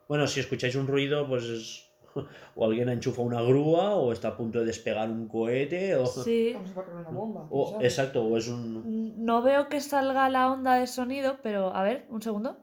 [0.08, 1.90] Bueno, si escucháis un ruido, pues es.
[2.56, 6.06] O alguien ha enchufado una grúa, o está a punto de despegar un cohete, o.
[6.06, 6.52] Sí.
[6.54, 7.48] Vamos a poner una bomba.
[7.82, 8.82] exacto, o es un.
[8.84, 12.58] Mm, No veo que salga la onda de sonido, pero a ver, un segundo.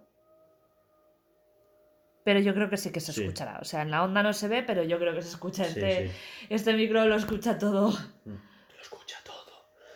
[2.23, 3.21] Pero yo creo que sí que se Sí.
[3.23, 3.57] escuchará.
[3.61, 5.63] O sea, en la onda no se ve, pero yo creo que se escucha.
[5.65, 6.13] Sí, Este, sí.
[6.49, 7.91] este micro lo escucha todo.
[8.25, 9.51] Lo escucha todo.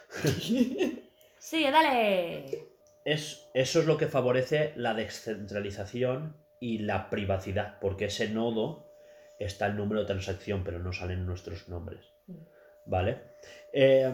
[1.38, 2.68] Sí, dale.
[3.06, 8.85] Es, eso es lo que favorece la descentralización y la privacidad, porque ese nodo
[9.46, 12.06] está el número de transacción, pero no salen nuestros nombres.
[12.86, 13.20] ¿Vale?
[13.74, 14.14] Eh,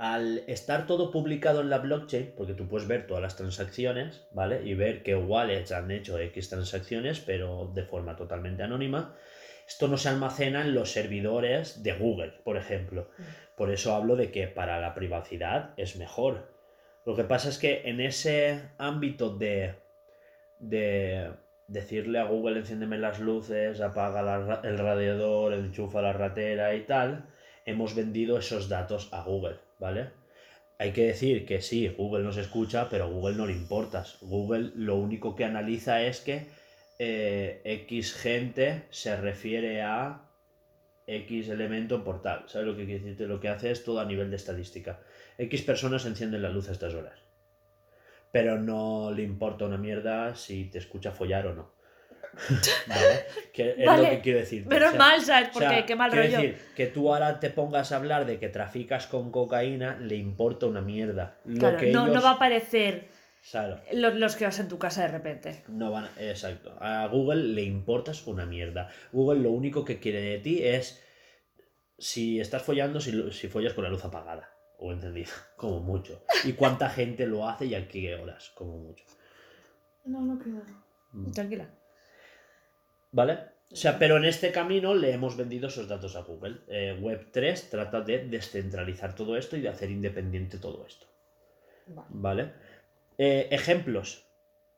[0.00, 4.62] al estar todo publicado en la blockchain, porque tú puedes ver todas las transacciones, ¿vale?
[4.64, 9.14] Y ver qué wallets han hecho X transacciones, pero de forma totalmente anónima.
[9.68, 13.10] Esto no se almacena en los servidores de Google, por ejemplo.
[13.56, 16.48] Por eso hablo de que para la privacidad es mejor.
[17.04, 19.74] Lo que pasa es que en ese ámbito de,
[20.58, 21.30] de
[21.70, 27.26] decirle a Google enciéndeme las luces, apaga el radiador, enchufa la ratera y tal,
[27.64, 30.10] hemos vendido esos datos a Google, ¿vale?
[30.78, 34.18] Hay que decir que sí, Google nos escucha, pero a Google no le importas.
[34.20, 36.46] Google lo único que analiza es que
[36.98, 40.22] eh, X gente se refiere a
[41.06, 42.48] X elemento por tal.
[42.48, 43.26] ¿Sabes lo que?
[43.26, 45.00] Lo que hace es todo a nivel de estadística.
[45.38, 47.19] X personas encienden la luz a estas horas.
[48.32, 51.72] Pero no le importa una mierda si te escucha follar o no.
[52.86, 53.24] ¿Vale?
[53.52, 54.64] Que es lo que quiero decir.
[54.66, 55.48] Menos mal, ¿sabes?
[55.52, 56.36] Porque qué mal quiero rollo.
[56.38, 60.66] decir, que tú ahora te pongas a hablar de que traficas con cocaína, le importa
[60.66, 61.38] una mierda.
[61.44, 63.08] Lo Claro, que no, no va a aparecer
[63.50, 65.64] Claro, los, los que vas en tu casa de repente.
[65.68, 66.76] no van, exacto.
[66.78, 68.90] A Google le importas una mierda.
[69.12, 71.02] Google lo único que quiere de ti es
[71.98, 74.50] si estás follando, si, lo- si follas con la luz apagada
[74.80, 76.22] o encendida, como mucho.
[76.44, 79.04] Y cuánta gente lo hace y a qué horas, como mucho.
[80.04, 80.62] No, no queda.
[81.12, 81.30] Mm.
[81.32, 81.68] Tranquila.
[83.12, 83.38] ¿Vale?
[83.72, 86.56] O sea, pero en este camino le hemos vendido esos datos a Google.
[86.68, 91.06] Eh, Web3 trata de descentralizar todo esto y de hacer independiente todo esto.
[91.86, 92.08] Vale.
[92.10, 92.52] ¿Vale?
[93.18, 94.26] Eh, ejemplos.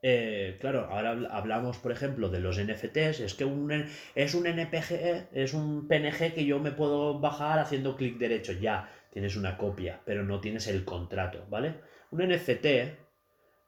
[0.03, 3.21] Eh, claro, ahora habl- hablamos, por ejemplo, de los NFTs.
[3.21, 3.85] Es que un,
[4.15, 8.51] es un NPG, es un PNG que yo me puedo bajar haciendo clic derecho.
[8.53, 11.75] Ya, tienes una copia, pero no tienes el contrato, ¿vale?
[12.11, 12.65] Un NFT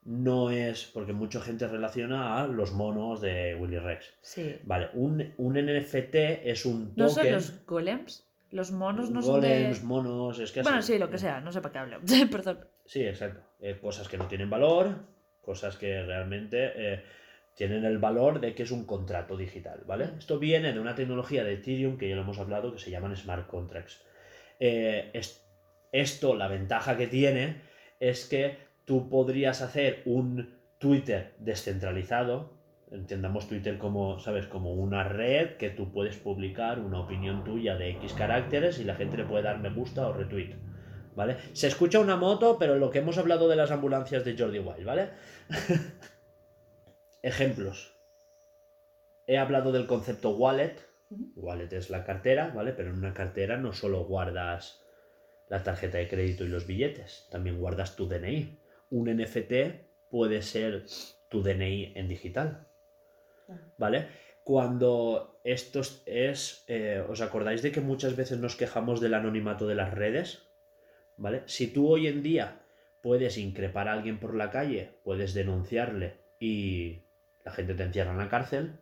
[0.03, 4.13] no es, porque mucha gente relaciona a los monos de Willy Rex.
[4.22, 4.55] Sí.
[4.63, 7.03] Vale, un, un NFT es un token.
[7.03, 8.27] ¿No son los golems?
[8.51, 9.85] Los monos no son golems, de...
[9.88, 11.99] monos, es que Bueno, así- sí, lo que sea, no sé para qué hablo.
[12.31, 12.59] Perdón.
[12.85, 13.41] Sí, exacto.
[13.59, 14.95] Eh, cosas que no tienen valor,
[15.41, 17.03] cosas que realmente eh,
[17.55, 20.09] tienen el valor de que es un contrato digital, ¿vale?
[20.19, 23.15] Esto viene de una tecnología de Ethereum que ya lo hemos hablado que se llaman
[23.15, 24.03] smart contracts.
[24.60, 25.45] Eh, es-
[25.91, 27.61] esto, la ventaja que tiene
[27.99, 32.53] es que tú podrías hacer un Twitter descentralizado,
[32.91, 34.45] entendamos Twitter como, ¿sabes?
[34.48, 38.95] Como una red que tú puedes publicar una opinión tuya de X caracteres y la
[38.95, 40.56] gente le puede dar me gusta o retweet.
[41.15, 41.38] ¿Vale?
[41.53, 44.84] Se escucha una moto, pero lo que hemos hablado de las ambulancias de Jordi Wild,
[44.86, 45.10] ¿vale?
[47.23, 47.94] Ejemplos.
[49.27, 50.76] He hablado del concepto wallet.
[51.10, 52.73] Wallet es la cartera, ¿vale?
[52.73, 54.84] Pero en una cartera no solo guardas
[55.49, 58.60] la tarjeta de crédito y los billetes, también guardas tu DNI.
[58.90, 60.86] Un NFT puede ser
[61.30, 62.68] tu DNI en digital,
[63.48, 63.73] Ajá.
[63.77, 64.07] ¿vale?
[64.44, 69.68] Cuando esto es, es, eh, ¿os acordáis de que muchas veces nos quejamos del anonimato
[69.68, 70.44] de las redes?
[71.18, 71.44] ¿Vale?
[71.45, 72.61] Si tú hoy en día
[73.02, 77.03] puedes increpar a alguien por la calle, puedes denunciarle y
[77.44, 78.80] la gente te encierra en la cárcel,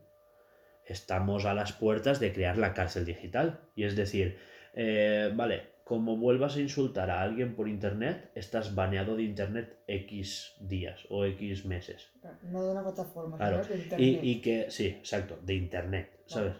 [0.85, 3.59] estamos a las puertas de crear la cárcel digital.
[3.75, 4.37] Y es decir,
[4.73, 10.53] eh, vale, como vuelvas a insultar a alguien por internet, estás baneado de internet X
[10.59, 12.09] días o X meses.
[12.43, 13.63] No de una plataforma, Claro.
[13.63, 14.19] De Y, internet.
[14.23, 16.53] y que, sí, exacto, de internet, ¿sabes?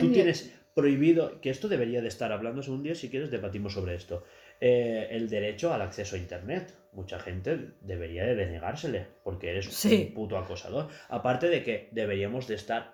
[0.00, 3.94] Tú tienes prohibido, que esto debería de estar hablándose un día, si quieres debatimos sobre
[3.94, 4.24] esto,
[4.60, 6.72] Eh, el derecho al acceso a internet.
[6.92, 10.06] Mucha gente debería de denegársele, porque eres Sí.
[10.08, 10.88] un puto acosador.
[11.08, 12.93] Aparte de que deberíamos de estar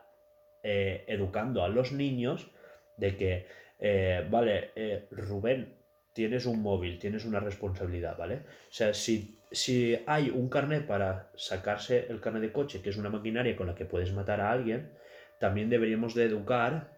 [0.62, 2.50] eh, educando a los niños
[2.96, 3.46] de que,
[3.78, 5.74] eh, vale, eh, Rubén,
[6.12, 8.42] tienes un móvil, tienes una responsabilidad, ¿vale?
[8.68, 12.96] O sea, si, si hay un carnet para sacarse el carnet de coche, que es
[12.98, 14.92] una maquinaria con la que puedes matar a alguien,
[15.38, 16.92] también deberíamos de educar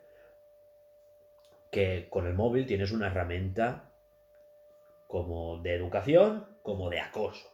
[1.70, 3.92] que con el móvil tienes una herramienta
[5.06, 7.48] como de educación, como de acoso,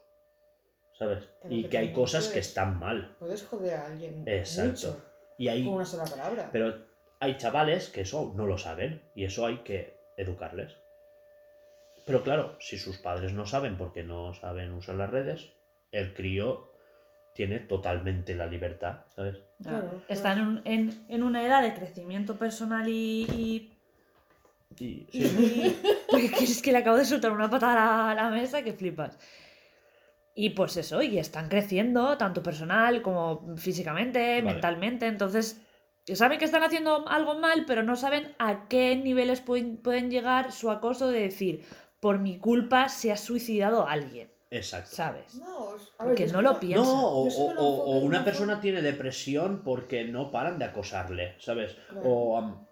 [0.98, 1.28] ¿sabes?
[1.42, 3.14] Pero Y que que hay cosas que están mal.
[3.18, 4.88] Puedes joder a alguien Exacto.
[4.88, 5.08] mucho
[5.38, 6.50] Y hay, con una sola palabra.
[6.52, 6.74] pero
[7.20, 10.76] hay chavales que eso no lo saben y eso hay que educarles.
[12.06, 15.50] Pero claro, si sus padres no saben porque no saben usar las redes,
[15.92, 16.72] el crío
[17.34, 19.36] tiene totalmente la libertad, ¿sabes?
[19.62, 23.22] Claro, Está en, un- en- en una edad de crecimiento personal y.
[23.30, 23.72] y-
[24.80, 28.62] Y, y- sí, porque es que le acabo de soltar una patada a la mesa
[28.62, 29.18] que flipas.
[30.40, 34.42] Y pues eso, y están creciendo, tanto personal como físicamente, Vale.
[34.42, 35.08] mentalmente.
[35.08, 35.60] Entonces,
[36.14, 40.52] saben que están haciendo algo mal, pero no saben a qué niveles pueden, pueden llegar
[40.52, 41.64] su acoso de decir,
[41.98, 44.94] por mi culpa se ha suicidado alguien, exacto.
[44.94, 45.34] ¿sabes?
[45.34, 46.84] No, ver, Porque no lo que piensa.
[46.84, 51.76] No, o, una persona tiene depresión porque no paran de acosarle, ¿sabes?
[51.88, 52.08] Claro.
[52.08, 52.68] O am,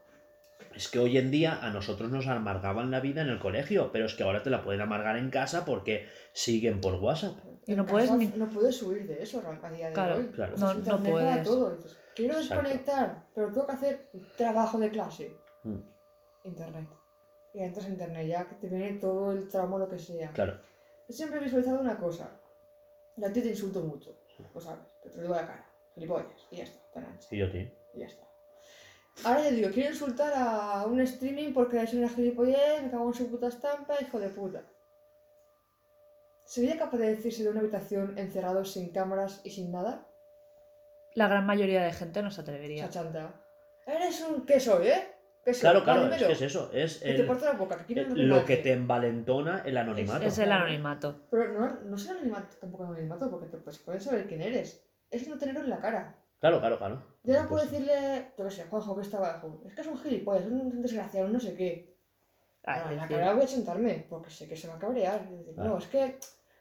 [0.76, 4.06] es que hoy en día a nosotros nos amargaban la vida en el colegio, pero
[4.06, 7.38] es que ahora te la pueden amargar en casa porque siguen por WhatsApp.
[7.66, 10.26] Y no puedes ni- No puedes huir de eso a día de Claro, hoy.
[10.28, 10.56] claro.
[10.56, 11.42] No- no puedes.
[11.42, 11.70] todo.
[11.76, 12.62] dices, Quiero Exacto.
[12.62, 15.36] desconectar, pero tengo que hacer trabajo de clase.
[15.64, 15.80] Mm,
[16.44, 16.88] Internet.
[17.52, 20.30] Y entras en internet ya que te viene todo el tramo, lo que sea.
[20.32, 20.58] Claro,
[21.08, 22.28] Yo siempre he visualizado una cosa.
[23.16, 24.16] Y a ti te insulto mucho.
[24.54, 24.84] Lo sabes.
[25.02, 25.66] Pero te lo digo a la cara.
[25.94, 26.46] Gilipollas.
[26.50, 26.80] Y ya está.
[26.92, 27.28] Tan ancha.
[27.30, 27.68] y yo, tío.
[27.94, 28.26] Y ya está.
[29.24, 33.14] Ahora yo digo, quiero insultar a un streaming porque es una gilipollez, me cago en
[33.14, 34.62] su puta estampa, hijo de puta.
[36.46, 40.06] ¿Sería capaz de decirse de una habitación encerrados sin cámaras y sin nada?
[41.14, 42.88] La gran mayoría de gente no se atrevería.
[43.86, 44.46] Eres un...
[44.46, 45.08] ¿Qué soy, eh?
[45.44, 45.60] ¿Qué soy?
[45.62, 48.08] Claro, claro, es que es eso, es Que te el- la boca, que no el-
[48.14, 50.24] ve lo que te envalentona el anonimato.
[50.24, 51.26] Es el anonimato.
[51.30, 54.84] Pero no, no es anonimato, tampoco anonimato, porque te pues, pueden saber quién eres.
[55.10, 56.16] Es no tenerlo en la cara.
[56.40, 57.02] Claro, claro, claro.
[57.24, 59.62] Yo no puedo decirle, yo qué sé, Juanjo, que está abajo.
[59.66, 61.96] Es que es un gilipollas, es un desgraciado, no sé qué.
[62.64, 65.26] Ay, Bueno, en la cara voy a sentarme, porque sé que se va a cabrear.
[65.32, 65.70] y decir, Claro.
[65.70, 66.18] No, es que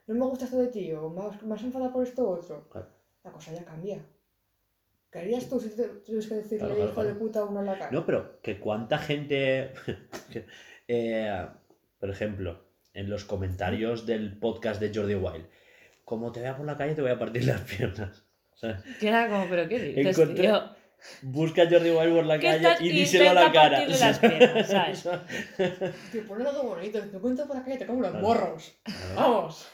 [0.07, 2.67] no me gusta esto de ti, o me has enfadado por esto u otro.
[2.69, 2.87] Claro.
[3.23, 3.99] La cosa ya cambia.
[5.11, 7.59] ¿Qué harías tú si te tuvieras que decirle Claro, claro, hijo de puta a uno
[7.61, 7.91] en la cara?
[7.91, 9.71] No, pero que cuánta gente,
[10.87, 11.47] eh,
[11.99, 12.63] por ejemplo,
[12.93, 15.45] en los comentarios del podcast de Jordi Wild,
[16.03, 18.23] como te vea por la calle te voy a partir las piernas.
[18.53, 20.61] O sea, Que era como, pero ¿qué dices, Encontré- tío?
[21.21, 23.85] busca a Jordi Wild por la calle y díselo a la cara.
[23.87, 25.07] las piernas, ¿sabes?
[26.27, 28.27] Poner algo bonito, te cuento por la calle te como unos Claro.
[28.27, 28.77] morros.
[28.83, 29.15] Claro.
[29.15, 29.67] ¡Vamos!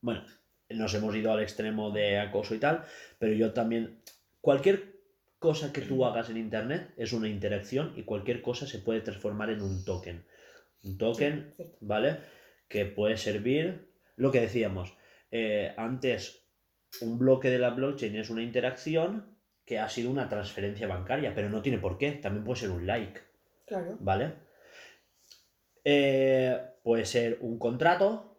[0.00, 0.24] Bueno,
[0.70, 2.84] nos hemos ido al extremo de acoso y tal,
[3.18, 4.00] pero yo también,
[4.40, 5.00] cualquier
[5.38, 9.50] cosa que tú hagas en Internet es una interacción y cualquier cosa se puede transformar
[9.50, 10.24] en un token.
[10.84, 11.54] Un token.
[11.80, 12.18] ¿vale?
[12.68, 14.96] Que puede servir, lo que decíamos,
[15.32, 16.44] Eh, antes,
[17.02, 21.48] un bloque de la blockchain es una interacción que ha sido una transferencia bancaria, pero
[21.48, 22.10] no tiene por qué.
[22.12, 23.20] También puede ser un like,
[23.66, 23.96] Claro.
[24.00, 24.32] ¿vale?
[25.84, 28.29] Eh, puede ser un contrato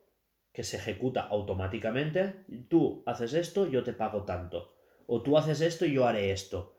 [0.53, 2.43] que se ejecuta automáticamente.
[2.69, 4.75] Tú haces esto, yo te pago tanto.
[5.07, 6.75] O tú haces esto yo haré esto.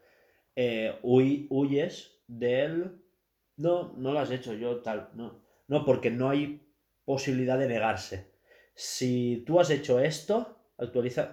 [0.56, 3.00] Eh, huy- huyes del...
[3.56, 5.10] No, no lo has hecho, yo tal.
[5.14, 6.66] No, no, porque no hay
[7.04, 8.32] posibilidad de negarse.
[8.74, 11.32] Si tú has hecho esto, actualiza,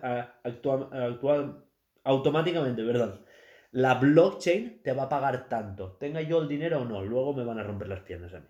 [2.03, 3.25] automáticamente, perdón,
[3.71, 5.93] la blockchain te va a pagar tanto.
[5.93, 8.47] Tenga yo el dinero o no, luego me van a romper las piernas a mí.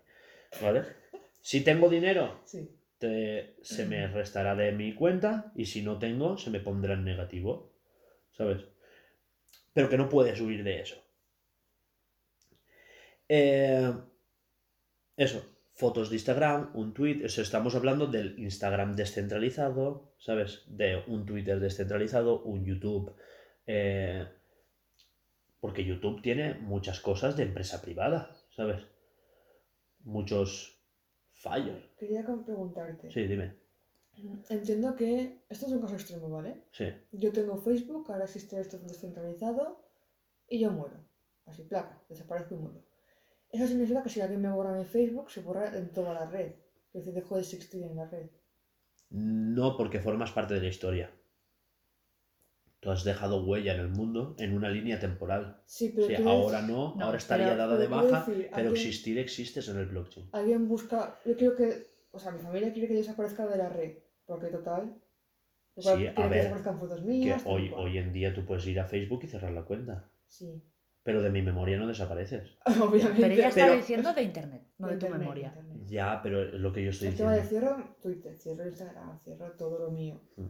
[0.62, 0.82] ¿Vale?
[1.40, 2.68] Si tengo dinero, Sí.
[3.00, 7.04] Te- se me restará de mi cuenta y si no tengo, se me pondrá en
[7.04, 7.72] negativo.
[8.38, 8.60] ¿Sabes?
[9.74, 10.96] Pero que no puedes huir de eso.
[13.28, 13.92] Eh,
[15.16, 15.40] eso,
[15.74, 20.64] fotos de Instagram, un tweet, eso estamos hablando del Instagram descentralizado, ¿sabes?
[20.66, 23.14] De un Twitter descentralizado, un YouTube.
[23.66, 24.26] eh,
[25.60, 28.82] porque YouTube tiene muchas cosas de empresa privada, ¿sabes?
[30.04, 30.79] Muchos
[31.40, 31.82] fallos.
[31.98, 33.10] Quería preguntarte.
[33.10, 33.54] Sí, dime.
[34.50, 36.64] Entiendo que esto es un caso extremo, ¿vale?
[36.72, 36.86] Sí.
[37.12, 39.82] Yo tengo Facebook, ahora existe esto descentralizado
[40.48, 40.96] y yo muero.
[41.46, 42.82] Así, placa, desaparezco y muero.
[43.50, 46.52] Eso significa que si alguien me borra mi Facebook, se borra en toda la red.
[46.92, 48.28] Es decir, dejo de existir en la red.
[49.10, 51.10] No porque formas parte de la historia.
[52.80, 55.60] Tú has dejado huella en el mundo en una línea temporal.
[55.66, 58.72] Sí, pero ahora decir- no, No, ahora estaría pero- dada de baja, decir, pero alguien-
[58.74, 60.28] existir existes en el blockchain.
[60.32, 61.18] Alguien busca.
[61.26, 61.90] Yo quiero que.
[62.12, 63.98] O sea, mi familia quiere que yo desaparezca de la red.
[64.24, 64.94] Porque total.
[65.76, 67.44] Igual Sí, a que ver, desaparezcan fotos Que mías.
[67.44, 70.10] tal hoy, hoy en día tú puedes ir a Facebook y cerrar la cuenta.
[70.26, 70.62] Sí.
[71.02, 72.56] Pero de mi memoria no desapareces.
[72.82, 73.20] Obviamente.
[73.22, 75.46] Pero ella está Pero- diciendo de internet, no de tu Internet, memoria.
[75.48, 75.76] internet.
[75.86, 77.68] Ya, pero lo que yo estoy El tema de diciendo.
[77.68, 80.20] cierro Twitter, cierro Instagram, cierro todo lo mío.
[80.36, 80.46] Mm.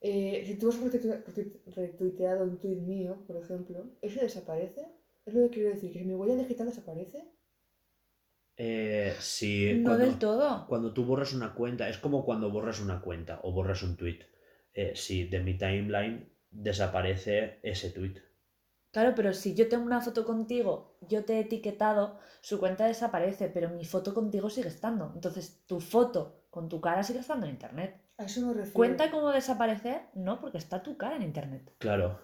[0.00, 4.82] Eh, si tú has retuite- retuite- retuiteado un tweet mío, por ejemplo, ¿ese desaparece?
[5.24, 7.24] Es lo que quiero decir, que si mi huella digital desaparece.
[8.58, 10.66] Eh, si No cuando, del todo.
[10.68, 14.20] cuando tú borras una cuenta, es como cuando borras una cuenta o borras un tweet.
[14.72, 18.16] Eh, si de mi timeline desaparece ese tweet.
[18.92, 23.48] Claro, pero si yo tengo una foto contigo, yo te he etiquetado, su cuenta desaparece,
[23.48, 25.12] pero mi foto contigo sigue estando.
[25.14, 28.00] Entonces, tu foto con tu cara sigue estando en internet.
[28.18, 28.72] A eso me refiero.
[28.74, 30.02] ¿Cuenta cómo desaparecer?
[30.14, 31.70] No, porque está tu cara en internet.
[31.78, 32.18] Claro.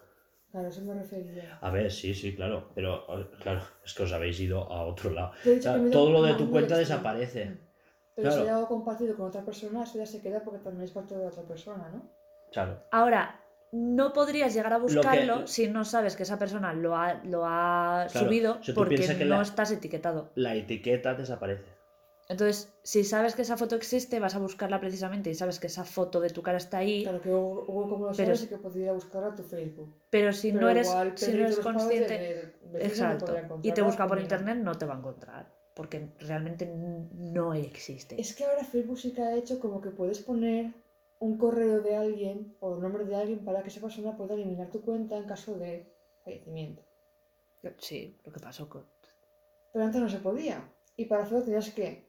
[0.51, 1.57] Claro, a eso me refería.
[1.61, 2.69] A ver, sí, sí, claro.
[2.75, 3.05] Pero,
[3.41, 5.31] claro, es que os habéis ido a otro lado.
[5.31, 7.45] O sea, todo lo de tu cuenta desaparece.
[7.45, 7.57] Mm.
[8.15, 8.43] Pero si Claro.
[8.43, 11.23] hay algo compartido con otra persona, eso ya se queda porque también es parte de
[11.23, 12.07] la otra persona, ¿no?
[12.51, 12.83] Claro.
[12.91, 13.39] Ahora,
[13.71, 17.43] no podrías llegar a que- buscarlo si no sabes que esa persona lo ha, lo
[17.45, 20.29] ha Claro, subido si porque no la- estás etiquetado.
[20.35, 21.63] La etiqueta desaparece.
[22.29, 25.83] Entonces, si sabes que esa foto existe, vas a buscarla precisamente y sabes que esa
[25.83, 28.49] foto de tu cara está ahí, Claro que Hugo como lo Pero sabes es- y
[28.49, 29.93] que podría buscar a tu Facebook.
[30.09, 34.19] pero si Pero no eres, igual si no eres consciente, exacto, y te busca por
[34.19, 36.65] internet, no te va a encontrar, porque realmente
[37.13, 38.19] no existe.
[38.19, 40.71] Es que ahora Facebook sí que ha hecho como que puedes poner
[41.19, 44.69] un correo de alguien o el nombre de alguien para que esa persona pueda eliminar
[44.71, 45.85] tu cuenta en caso de
[46.23, 46.81] fallecimiento.
[47.79, 48.85] Sí, lo que pasó con...
[49.71, 50.61] Pero antes no se podía.
[50.97, 52.02] Y para hacerlo tenías que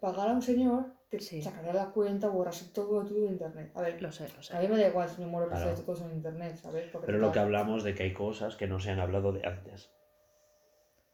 [0.00, 1.40] pagar a un señor que Sí.
[1.40, 3.70] sacaría la cuenta, borrase todo de tu internet.
[3.74, 4.56] A ver, Lo sé, lo sé.
[4.56, 5.74] a mí me da igual si me muero que Claro.
[5.74, 6.88] todo en internet, ¿sabes?
[6.90, 9.46] Porque Pero lo que hablamos de que hay cosas que no se han hablado de
[9.46, 9.90] antes.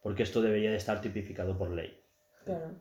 [0.02, 2.00] Porque esto debería de estar tipificado por ley.
[2.44, 2.74] Claro.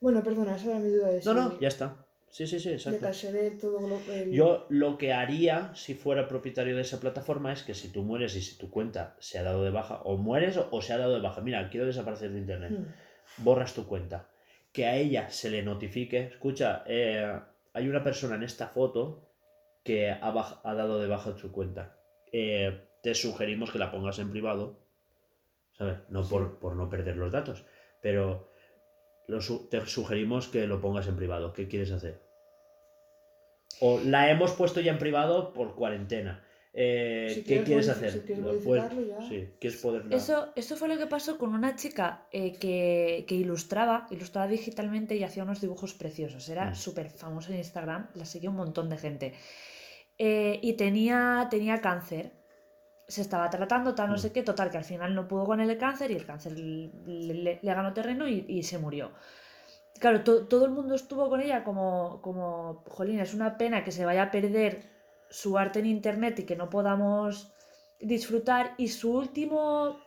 [0.00, 2.06] Bueno, perdona, esa era mi duda de No, no, ya está.
[2.30, 3.00] Sí, sí, sí, de exacto.
[3.00, 7.62] caché todo lo el- Yo lo que haría si fuera propietario de esa plataforma es
[7.62, 10.56] que si tú mueres y si tu cuenta se ha dado de baja, o mueres
[10.56, 12.84] o, o se ha dado de baja, mira, quiero desaparecer de internet, Hmm.
[13.38, 14.28] Borras tu cuenta.
[14.72, 17.38] Que a ella se le notifique, escucha, eh,
[17.74, 19.28] hay una persona en esta foto
[19.84, 21.96] que ha, ha dado de baja su cuenta.
[22.32, 24.78] Eh, te sugerimos que la pongas en privado,
[25.76, 25.98] ¿sabes?
[26.08, 27.64] No por, por no perder los datos,
[28.00, 28.50] pero
[29.26, 31.52] lo su- te sugerimos que lo pongas en privado.
[31.52, 32.22] ¿Qué quieres hacer?
[33.80, 36.44] O la hemos puesto ya en privado por cuarentena.
[36.74, 38.12] Eh, Si ¿Qué quieres hacer?
[38.12, 39.20] si quieres ya.
[39.28, 43.34] Sí, quieres poder Eso, eso fue lo que pasó con una chica eh, que, que
[43.34, 46.48] ilustraba, ilustraba digitalmente y hacía unos dibujos preciosos.
[46.48, 46.74] Era Mm.
[46.74, 49.34] súper famosa en Instagram, la seguía un montón de gente.
[50.18, 52.32] Eh, y tenía, tenía cáncer.
[53.06, 54.18] Se estaba tratando, tal, no Mm.
[54.18, 56.90] sé qué, total, que al final no pudo con el cáncer y el cáncer le,
[57.44, 59.12] le- le ganó terreno y, y se murió.
[60.00, 63.92] Claro, to- todo el mundo estuvo con ella como, como, jolín, es una pena que
[63.92, 64.91] se vaya a perder
[65.32, 67.52] su arte en internet y que no podamos
[67.98, 68.74] disfrutar.
[68.78, 69.98] Y su último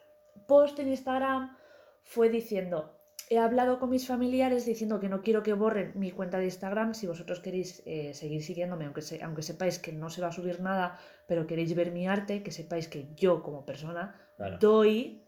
[0.48, 1.58] post en Instagram
[2.04, 2.92] fue diciendo,
[3.30, 6.94] he hablado con mis familiares diciendo que no quiero que borren mi cuenta de Instagram.
[6.94, 10.32] Si vosotros queréis eh, seguir siguiéndome, aunque, se- aunque sepáis que no se va a
[10.32, 14.58] subir nada, pero queréis ver mi arte, que sepáis que yo como persona Claro.
[14.60, 15.24] doy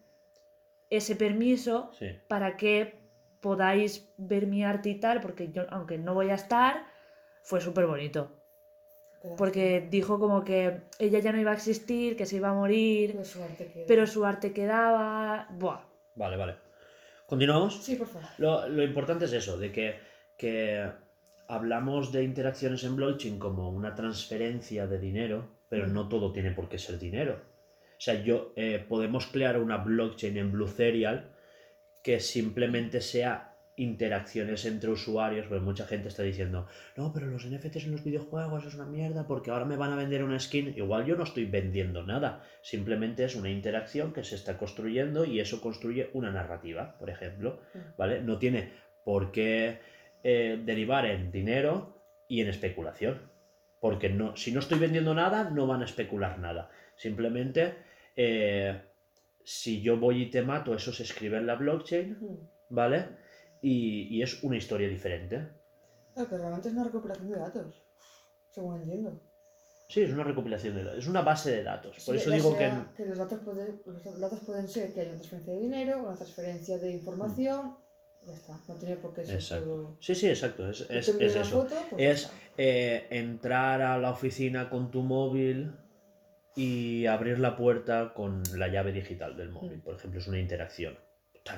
[0.90, 2.07] ese permiso Sí.
[2.28, 2.99] para que
[3.41, 6.86] podáis ver mi arte y tal, porque yo, aunque no voy a estar,
[7.44, 8.32] fue súper bonito.
[9.35, 13.19] Porque dijo como que ella ya no iba a existir, que se iba a morir,
[13.87, 15.47] pero su arte quedaba.
[15.51, 15.81] Buah.
[16.15, 16.55] Vale, vale.
[17.25, 17.83] ¿Continuamos?
[17.83, 18.29] Sí, por favor.
[18.37, 19.95] Lo, lo importante es eso, de que,
[20.37, 20.89] que
[21.47, 26.69] hablamos de interacciones en blockchain como una transferencia de dinero, pero no todo tiene por
[26.69, 27.41] qué ser dinero.
[27.97, 31.31] O sea, yo eh, podemos crear una blockchain en Blue Serial
[32.03, 33.47] que simplemente sea
[33.77, 38.65] interacciones entre usuarios, porque mucha gente está diciendo, no, pero los NFTs en los videojuegos
[38.65, 40.73] es una mierda porque ahora me van a vender una skin.
[40.75, 45.39] Igual yo no estoy vendiendo nada, simplemente es una interacción que se está construyendo y
[45.39, 47.59] eso construye una narrativa, por ejemplo,
[47.97, 48.21] ¿vale?
[48.21, 48.71] No tiene
[49.05, 49.79] por qué
[50.23, 53.21] eh, derivar en dinero y en especulación,
[53.79, 56.71] porque no, si no estoy vendiendo nada, no van a especular nada.
[56.95, 57.75] Simplemente,
[58.15, 58.81] eh,
[59.43, 62.37] si yo voy y te mato, eso se escribe en la blockchain, Mm.
[62.71, 63.26] ¿vale?
[63.61, 65.47] Y, y es una historia diferente.
[66.13, 67.84] Claro, que realmente es una recopilación de datos.
[68.51, 69.19] Según entiendo.
[69.89, 71.95] Sí, es una recopilación de datos, es una base de datos.
[72.05, 72.69] Por Sí, eso digo que...
[72.97, 76.15] que los datos, pueden, los datos pueden ser que haya una transferencia de dinero, una
[76.15, 77.77] transferencia de información.
[78.25, 79.65] Ya está, no tiene por qué ser Exacto.
[79.65, 79.97] todo.
[80.01, 81.61] Sí, sí, exacto, es, es, es eso.
[81.61, 85.71] foto, pues Es eh, entrar a la oficina con tu móvil
[86.53, 89.77] y abrir la puerta con la llave digital del móvil.
[89.77, 89.81] Mm.
[89.81, 90.97] Por ejemplo, es una interacción.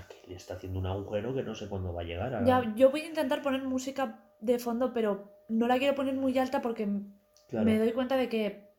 [0.08, 2.34] Que le está haciendo un agujero que no sé cuándo va a llegar.
[2.34, 6.14] a- Ya, yo voy a intentar poner música de fondo, pero no la quiero poner
[6.16, 6.88] muy alta porque
[7.48, 7.66] Claro.
[7.66, 8.70] me doy cuenta de que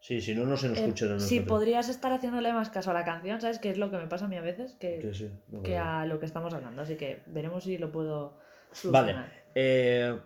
[0.00, 1.28] Sí, si no, no se nos eh, escucha a nosotros.
[1.28, 3.58] si podrías estar haciéndole más caso a la canción, ¿sabes?
[3.58, 5.76] Que es lo que me pasa a mí a veces, que, Sí, sí, no, que
[5.78, 6.80] a lo que estamos hablando.
[6.82, 8.38] Así que veremos si lo puedo
[8.84, 9.12] Vale.
[9.12, 9.32] solucionar.
[9.54, 10.18] Eh,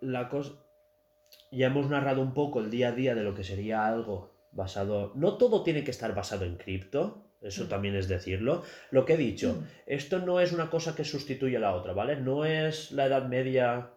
[0.00, 0.52] la cosa.
[1.50, 5.12] Ya hemos narrado un poco el día a día de lo que sería algo basado.
[5.14, 7.24] No todo tiene que estar basado en cripto.
[7.40, 7.68] Eso Mm.
[7.68, 8.62] también es decirlo.
[8.90, 9.64] Lo que he dicho, Mm.
[9.86, 12.16] esto no es una cosa que sustituye a la otra, ¿vale?
[12.16, 13.90] No es la Edad Media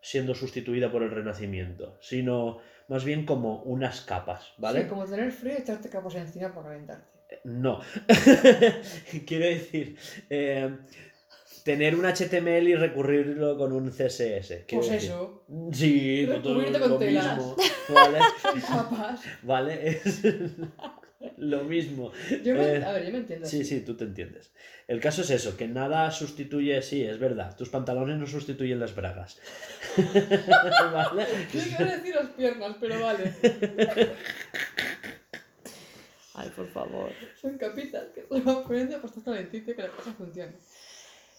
[0.00, 2.58] siendo sustituida por el Renacimiento, sino
[2.88, 4.82] más bien como unas capas, ¿vale?
[4.82, 7.06] Sí, como tener frío y echarte capas encima para calentarte.
[7.44, 7.80] No.
[9.26, 9.96] Quiero decir,
[10.28, 10.76] eh,
[11.64, 14.66] tener un HTML y recurrirlo con un CSS.
[14.68, 15.08] Pues decir.
[15.10, 17.36] eso, Sí, todo Recubrirte con lo telas.
[17.38, 17.56] mismo.
[17.94, 18.18] Vale,
[18.68, 19.20] capas.
[19.42, 20.22] vale, es
[21.36, 22.12] lo mismo.
[22.44, 23.46] Yo me, Eh, a ver, yo me entiendo.
[23.46, 23.78] Sí, así.
[23.78, 24.52] sí, tú te entiendes.
[24.88, 28.94] El caso es eso, que nada sustituye, sí, es verdad, tus pantalones no sustituyen las
[28.94, 29.38] bragas.
[30.92, 31.26] ¿Vale?
[31.52, 33.32] Yo quiero decir las piernas, pero vale.
[36.34, 37.10] Ay, por favor.
[37.40, 40.52] Son capitas que se van poniendo para estar calentito y que la cosa funcione.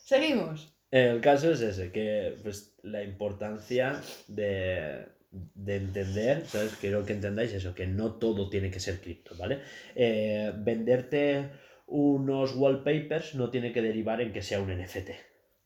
[0.05, 0.73] Seguimos.
[0.91, 5.07] El caso es ese, que pues, la importancia de,
[5.55, 6.75] de entender, ¿sabes?
[6.79, 9.59] Quiero que entendáis eso, que no todo tiene que ser cripto, ¿vale?
[9.95, 11.49] Eh, venderte
[11.87, 15.09] unos wallpapers no tiene que derivar en que sea un NFT,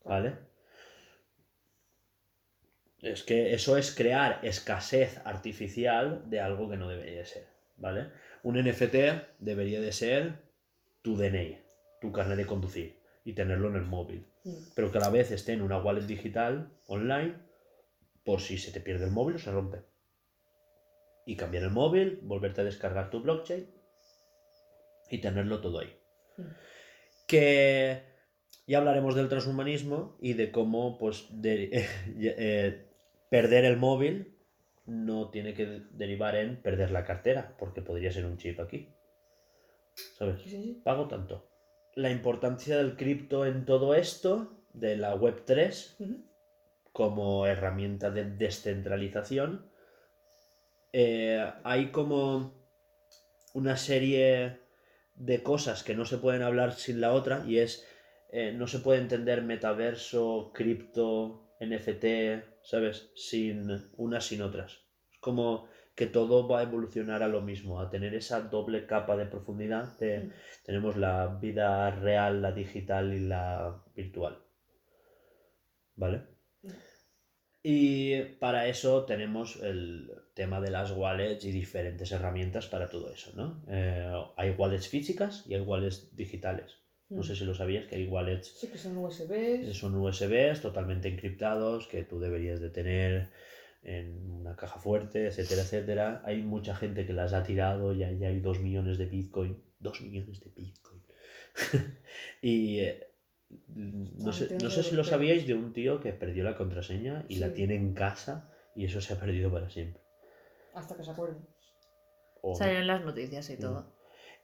[0.06, 0.34] ¿vale?
[3.02, 8.08] Es que eso es crear escasez artificial de algo que no debería de ser, ¿vale?
[8.44, 8.96] Un NFT
[9.40, 10.34] debería de ser
[11.02, 11.60] tu DNI,
[12.02, 14.72] tu carnet de conducir y tenerlo en el móvil Mm.
[14.76, 17.36] pero que a la vez esté en una wallet digital online
[18.28, 19.84] por si se te pierde el móvil o se rompe.
[21.26, 23.66] Y cambiar el móvil, volverte a descargar tu blockchain
[25.10, 25.96] y tenerlo todo ahí.
[26.36, 26.42] Mm.
[27.26, 28.04] Que
[28.68, 31.70] ya hablaremos del transhumanismo y de cómo pues de-
[32.20, 32.86] eh,
[33.30, 34.36] perder el móvil
[34.86, 38.90] no tiene que derivar en perder la cartera, porque podría ser un chip aquí.
[40.18, 40.42] ¿Sabes?
[40.42, 41.50] Sí, pago tanto.
[41.96, 46.28] La importancia del cripto en todo esto, de la web 3, Ujú.
[46.98, 49.70] Como herramienta de descentralización,
[50.92, 52.56] eh, hay como
[53.54, 54.62] una serie
[55.14, 57.86] de cosas que no se pueden hablar sin la otra y es,
[58.32, 63.12] eh, no se puede entender metaverso, cripto, NFT, ¿sabes?
[63.14, 64.80] Sin unas sin otras.
[65.12, 69.16] Es como que todo va a evolucionar a lo mismo, a tener esa doble capa
[69.16, 70.32] de profundidad de Mm.
[70.66, 74.40] tenemos la vida real, la digital y la virtual.
[75.96, 76.37] ¿Vale?
[77.68, 77.70] Mm.
[77.70, 83.32] Y para eso tenemos el tema de las wallets y diferentes herramientas para todo eso,
[83.36, 83.62] ¿no?
[83.68, 86.78] Eh, hay wallets físicas y hay wallets digitales.
[87.10, 89.78] No sé si lo sabías que hay wallets Sí, que son USBs.
[89.78, 93.30] son USBs totalmente encriptados que tú deberías de tener
[93.82, 96.22] en una caja fuerte, etcétera, etcétera.
[96.26, 99.62] Hay mucha gente que las ha tirado, ya, ya hay dos millones de Bitcoin.
[99.80, 101.02] Dos millones de Bitcoin.
[102.42, 103.07] y, eh,
[103.76, 107.38] No sé, no sé si lo sabíais de un tío que perdió la contraseña y
[107.38, 110.02] la tiene en casa y eso se ha perdido para siempre.
[110.74, 111.40] Hasta que se acuerde.
[112.42, 113.94] O- Salen las noticias y todo.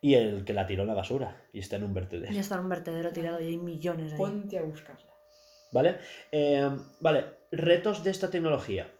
[0.01, 2.33] Y el que la tiró a la basura y está en un vertedero.
[2.33, 4.17] Ya está en un vertedero tirado y hay millones ahí.
[4.17, 5.11] Ponte a buscarla.
[5.71, 5.97] ¿Vale?
[6.31, 6.69] Eh,
[6.99, 8.91] vale, retos de esta tecnología.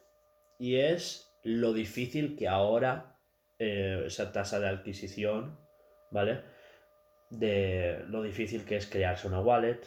[0.59, 3.17] Y es lo difícil que ahora
[3.59, 5.57] eh, esa tasa de adquisición,
[6.09, 6.41] ¿vale?
[7.39, 9.79] De lo difícil que es crearse una wallet,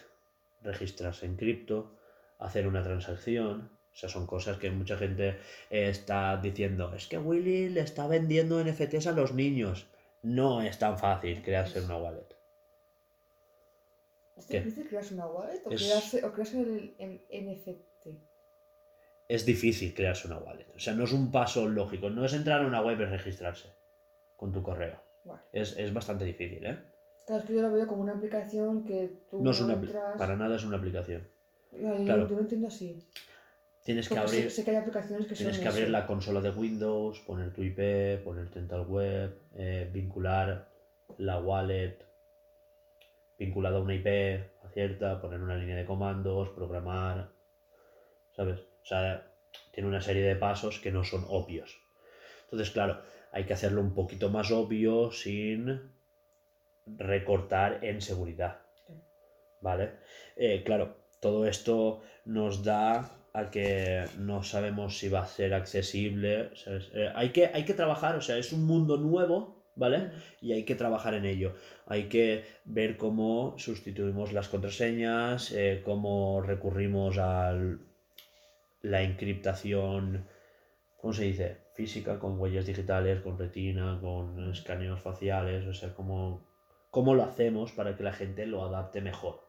[0.62, 1.96] registrarse en cripto,
[2.38, 3.70] hacer una transacción.
[3.92, 5.38] O sea, son cosas que mucha gente
[5.70, 9.86] eh, está diciendo, es que Willy le está vendiendo NFTs a los niños.
[10.22, 12.26] No es tan fácil crearse una wallet.
[14.36, 14.60] ¿Es ¿Qué?
[14.60, 17.68] difícil crearse una wallet o Es- crearse, o crearse el, el NFT?
[19.28, 20.66] es difícil crearse una wallet.
[20.74, 22.10] O sea, no es un paso lógico.
[22.10, 23.72] No es entrar a una web y registrarse
[24.36, 25.00] con tu correo.
[25.52, 26.78] Es, es bastante difícil, ¿eh?
[27.26, 30.16] Claro, es que yo lo veo como una aplicación que tú No es una entras...
[30.16, 31.26] para nada es una aplicación.
[31.72, 32.28] Yo, claro.
[32.28, 33.02] yo lo entiendo así.
[33.84, 36.40] Tienes que Porque abrir, sé, que hay aplicaciones que tienes son que abrir la consola
[36.40, 40.68] de Windows, poner tu IP, ponerte en tal web, eh, vincular
[41.18, 41.98] la wallet
[43.38, 44.06] vinculada a una IP
[44.76, 47.30] cierta, poner una línea de comandos, programar,
[48.36, 48.60] ¿sabes?
[48.60, 49.26] O sea,
[49.72, 51.80] tiene una serie de pasos que no son obvios.
[52.44, 53.00] Entonces, claro,
[53.32, 55.80] hay que hacerlo un poquito más obvio sin
[56.86, 58.60] recortar en seguridad.
[59.60, 59.92] ¿Vale?
[60.36, 66.50] Eh, claro, todo esto nos da a que no sabemos si va a ser accesible.
[66.94, 70.10] Eh, hay, que, hay que trabajar, o sea, es un mundo nuevo, ¿vale?
[70.40, 71.54] Y hay que trabajar en ello.
[71.86, 77.54] Hay que ver cómo sustituimos las contraseñas, eh, cómo recurrimos a
[78.82, 80.26] la encriptación,
[80.96, 81.58] ¿cómo se dice?
[81.74, 86.45] Física, con huellas digitales, con retina, con escaneos faciales, o sea, cómo,
[86.96, 89.42] cómo lo hacemos para que la gente lo adapte mejor.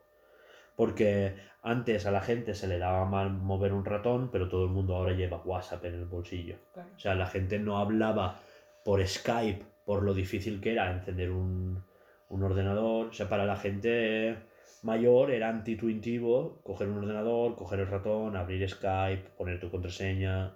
[0.75, 4.69] Porque antes a la gente se le daba mal mover un ratón, pero todo el
[4.69, 6.57] mundo ahora lleva WhatsApp en el bolsillo.
[6.73, 6.89] Claro.
[6.93, 8.41] O sea, la gente no hablaba
[8.83, 11.85] por Skype por lo difícil que era encender un,
[12.27, 13.07] un ordenador.
[13.07, 14.35] O sea, para la gente
[14.83, 20.53] mayor era antiintuitivo coger un ordenador, coger el ratón, abrir Skype, poner tu contraseña,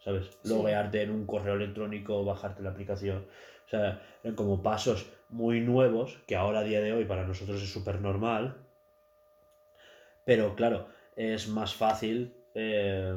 [0.00, 0.38] ¿sabes?
[0.42, 0.50] Sí.
[0.50, 3.24] Loguearte en un correo electrónico, bajarte la aplicación.
[3.68, 7.62] O sea, eran como pasos muy nuevos que ahora a día de hoy para nosotros
[7.62, 8.56] es súper normal.
[10.24, 10.86] Pero claro,
[11.16, 13.14] es más fácil eh,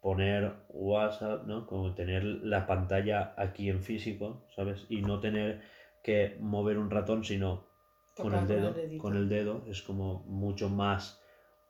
[0.00, 1.64] poner WhatsApp, ¿no?
[1.64, 4.84] Como tener la pantalla aquí en físico, ¿sabes?
[4.88, 5.60] Y no tener
[6.02, 7.68] que mover un ratón, sino
[8.16, 8.74] con el dedo.
[8.98, 11.22] Con el dedo es como mucho más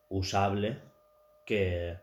[0.08, 0.78] usable
[1.44, 1.98] que...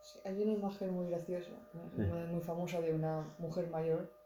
[0.00, 2.12] Sí, hay una imagen muy graciosa, muy, Sí.
[2.32, 4.17] muy famosa de una mujer mayor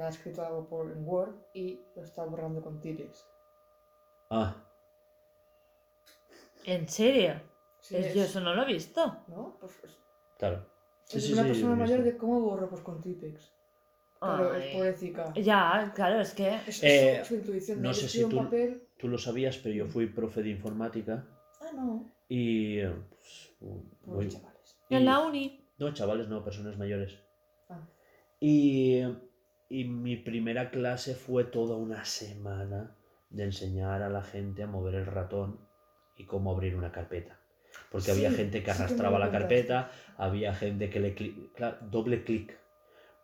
[0.00, 3.26] que ha escrito algo por en Word y lo está borrando con T-Rex.
[4.30, 4.56] Ah,
[6.64, 7.34] ¿En serio?
[7.80, 9.04] Sí, Es- es- Yo eso no lo he visto.
[9.28, 9.56] ¿No?
[9.60, 9.98] Pues es,
[10.38, 10.66] claro.
[11.04, 13.52] Sí, es sí, una sí, persona mayor de cómo borro pues con T-Rex.
[14.20, 14.62] Claro, Ay.
[14.70, 15.32] es pobrecita.
[15.34, 16.54] Ya, claro, es que.
[16.66, 17.82] Es, Eh, es su, su intuición.
[17.82, 18.86] no sé si un tú- papel.
[18.98, 21.26] Tú lo sabías, pero yo fui profe de informática
[21.62, 22.10] Ah, no.
[22.28, 22.78] y...
[22.80, 23.54] eh, pues,
[24.04, 24.78] muy- chavales.
[24.90, 25.66] y- En la uni.
[25.78, 27.18] No, chavales, no, personas mayores.
[27.70, 27.80] Ah.
[28.40, 29.02] Y,
[29.70, 32.94] y mi primera clase fue toda una semana
[33.30, 35.58] de enseñar a la gente a mover el ratón
[36.16, 37.38] y cómo abrir una carpeta.
[37.90, 41.52] Porque había gente que sí que me arrastraba la carpeta, había gente que le cli-
[41.54, 42.58] cla- doble clic.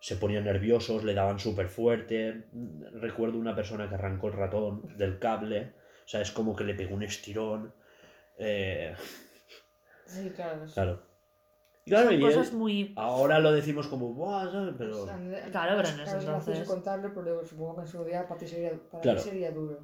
[0.01, 2.45] Se ponían nerviosos, le daban súper fuerte.
[2.93, 5.73] Recuerdo una persona que arrancó el ratón del cable.
[6.05, 7.75] O sea, es como que le pegó un estirón.
[8.39, 8.95] Eh,
[10.07, 10.65] Sí, claro.
[10.73, 11.03] claro.
[11.87, 12.93] Claro, Son y cosas él- muy.
[12.97, 15.05] ahora lo decimos como, "Buah", Pero...
[15.53, 18.73] Claro, pero en es- entonces- contarlo, pero supongo que en su día para ti sería,
[18.91, 19.19] para Claro.
[19.23, 19.79] ti sería duro.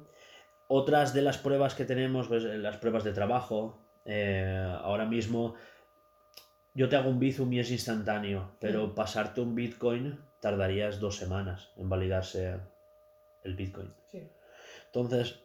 [0.67, 3.79] Otras de las pruebas que tenemos, pues eh, las pruebas de trabajo.
[4.05, 5.55] eh, ahora mismo
[6.73, 8.95] yo te hago un Bizum y es instantáneo, pero Mm.
[8.95, 12.59] pasarte un Bitcoin tardarías dos semanas en validarse
[13.45, 13.93] el Bitcoin.
[14.11, 14.27] Sí.
[14.87, 15.39] Entonces,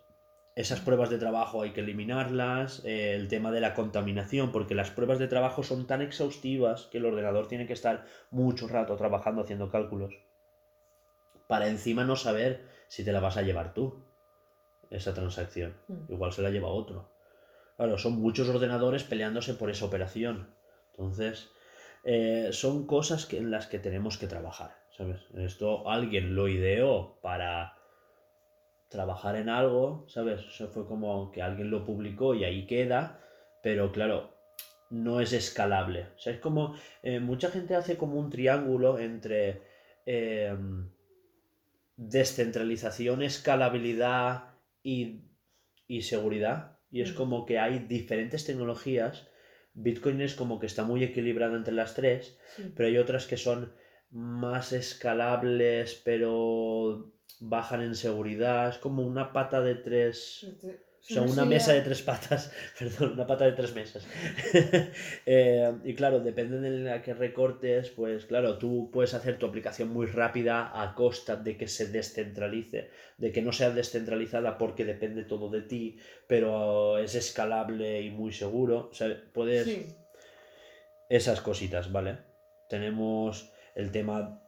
[0.58, 2.84] esas pruebas de trabajo hay que eliminarlas.
[2.84, 6.98] eh, el tema de la contaminación, porque las pruebas de trabajo son tan exhaustivas que
[6.98, 10.18] el ordenador tiene que estar mucho rato trabajando haciendo cálculos.
[11.46, 14.02] Para encima no saber si te la vas a llevar tú,
[14.90, 15.76] esa transacción.
[15.86, 16.12] Mm.
[16.12, 17.08] Igual se la lleva otro.
[17.76, 20.48] Claro, son muchos ordenadores peleándose por esa operación.
[20.90, 21.50] Entonces,
[22.02, 24.74] eh, son cosas que, en las que tenemos que trabajar.
[24.90, 25.20] ¿Sabes?
[25.36, 27.77] Esto alguien lo ideó para
[28.88, 30.40] trabajar en algo, ¿sabes?
[30.42, 33.20] Eso fue como que alguien lo publicó y ahí queda,
[33.62, 34.34] pero claro,
[34.90, 36.06] no es escalable.
[36.16, 39.62] O sea, es como, eh, mucha gente hace como un triángulo entre
[40.06, 40.56] eh,
[41.96, 45.22] descentralización, escalabilidad y,
[45.86, 46.78] y seguridad.
[46.90, 47.16] Y es Mm.
[47.16, 49.28] como que hay diferentes tecnologías.
[49.74, 52.72] Bitcoin es como que está muy equilibrado entre las tres, Sí.
[52.74, 53.72] pero hay otras que son
[54.10, 58.68] más escalables, pero bajan en seguridad.
[58.68, 60.46] Es como una pata de tres.
[61.00, 64.06] O sea, una mesa de tres patas, perdón, una pata de tres mesas.
[65.26, 69.88] Eh, y claro, depende de la que recortes, pues claro, tú puedes hacer tu aplicación
[69.90, 75.24] muy rápida a costa de que se descentralice, de que no sea descentralizada porque depende
[75.24, 78.88] todo de ti, pero es escalable y muy seguro.
[78.90, 79.86] O sea, puedes Sí.
[81.08, 82.18] esas cositas, ¿vale?
[82.68, 84.42] Tenemos el tema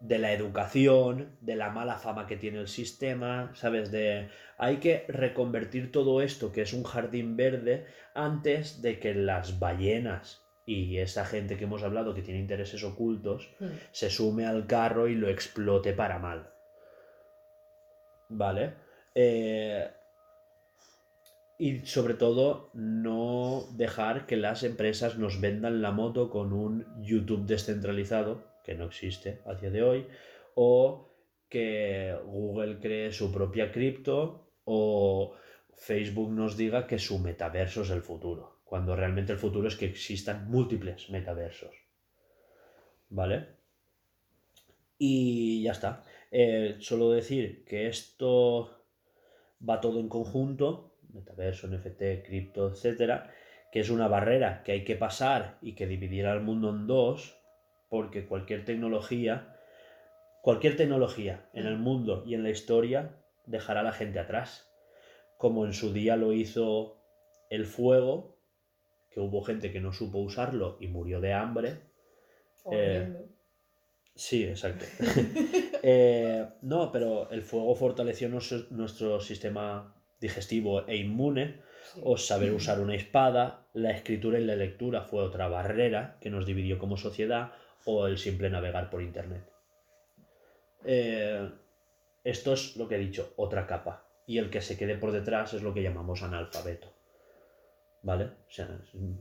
[0.00, 3.90] de la educación, de la mala fama que tiene el sistema, ¿sabes?
[3.90, 9.58] De hay que reconvertir todo esto que es un jardín verde antes de que las
[9.58, 13.66] ballenas y esa gente que hemos hablado que tiene intereses ocultos Mm.
[13.90, 16.50] se sume al carro y lo explote para mal.
[18.28, 18.74] ¿Vale?
[19.14, 19.88] Eh,
[21.58, 27.46] y sobre todo, no dejar que las empresas nos vendan la moto con un YouTube
[27.46, 30.06] descentralizado, que no existe a día de hoy,
[30.54, 31.08] o
[31.48, 35.34] que Google cree su propia cripto, o
[35.74, 39.86] Facebook nos diga que su metaverso es el futuro, cuando realmente el futuro es que
[39.86, 41.74] existan múltiples metaversos.
[43.08, 43.46] ¿Vale?
[44.98, 46.04] Y ya está.
[46.30, 48.84] Eh, solo decir que esto
[49.66, 53.32] va todo en conjunto, metaverso, NFT, cripto, etcétera,
[53.72, 57.37] que es una barrera que hay que pasar y que dividirá al mundo en dos,
[57.88, 59.56] porque cualquier tecnología,
[60.42, 63.16] cualquier tecnología en el mundo y en la historia
[63.46, 64.70] dejará a la gente atrás,
[65.36, 67.00] como en su día lo hizo
[67.50, 68.38] el fuego,
[69.10, 71.80] que hubo gente que no supo usarlo y murió de hambre,
[72.70, 73.08] Eh.
[74.14, 74.84] Sí, exacto.
[75.80, 81.62] Eh, no, pero el fuego fortaleció nuestro, nuestro sistema digestivo e inmune,
[81.94, 82.00] Sí.
[82.04, 86.44] o saber usar una espada, la escritura y la lectura fue otra barrera que nos
[86.44, 87.52] dividió como sociedad,
[87.90, 89.42] o el simple navegar por internet.
[90.84, 91.50] Eh,
[92.22, 94.04] esto es lo que he dicho, otra capa.
[94.26, 96.92] Y el que se quede por detrás es lo que llamamos analfabeto.
[98.02, 98.24] ¿Vale?
[98.24, 98.68] O sea,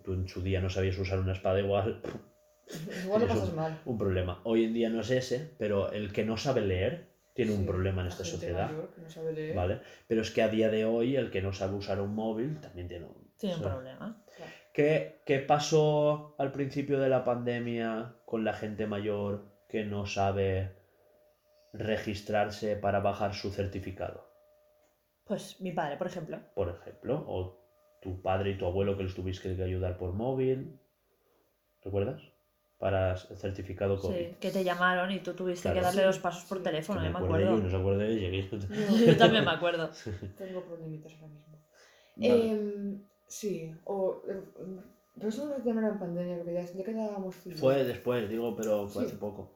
[0.03, 2.02] tú en su día no sabías usar una espada igual,
[3.03, 3.77] Igual lo pasas un- mal.
[3.85, 4.41] un problema.
[4.44, 8.02] Hoy en día no es ese, pero el que no sabe leer tiene un problema
[8.02, 8.69] en esta sociedad.
[8.69, 9.56] mayor que no sabe leer.
[9.56, 9.80] ¿Vale?
[10.07, 12.89] Pero es que a día de hoy el que no sabe usar un móvil también
[12.89, 14.22] tiene un, Tiene problema.
[14.73, 20.76] ¿Qué, qué pasó al principio de la pandemia con la gente mayor que no sabe
[21.72, 24.28] registrarse para bajar su certificado?
[25.24, 26.38] Pues mi padre, por ejemplo.
[26.54, 27.58] Por ejemplo, o
[28.02, 30.78] tu padre y tu abuelo que les tuviste que ayudar por móvil.
[31.82, 32.22] ¿Recuerdas?
[32.78, 34.18] Para el certificado COVID.
[34.18, 35.76] Sí, que te llamaron y tú tuviste Claro.
[35.80, 37.64] que darle Sí, los pasos por teléfono, yo me acuerdo yo y acuerdo.
[37.64, 38.48] no se acuerda de ella.
[38.99, 39.90] Yo Yo también me acuerdo.
[40.38, 41.58] tengo problemitas ahora mismo.
[42.18, 42.52] Vale.
[42.52, 44.22] Em, sí, o.
[45.18, 47.60] pero eso no era en pandemia, porque ya, ya quedábamos firmes.
[47.60, 49.07] Fue después, digo, pero fue Sí.
[49.10, 49.52] hace poco.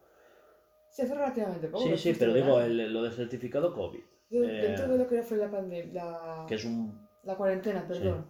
[0.89, 1.83] Sí, hace relativamente poco.
[1.83, 5.21] Sí, sí, pero digo, el- lo del certificado COVID, Yo, eh, Dentro de lo que
[5.23, 5.93] fue la pandemia.
[5.93, 7.05] La, que es un...
[7.23, 8.25] la cuarentena, perdón.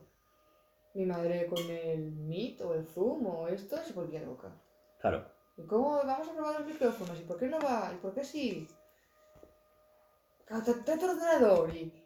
[0.95, 4.51] Mi madre con el Meet o el Zoom o esto se volvía loca.
[4.99, 5.25] Claro,
[5.57, 7.19] ¿Y cómo vamos a probar los micrófonos?
[7.19, 7.91] ¿Y por qué no va?
[7.93, 8.67] ¿Y por qué sí?
[10.47, 12.00] Tu ordenador y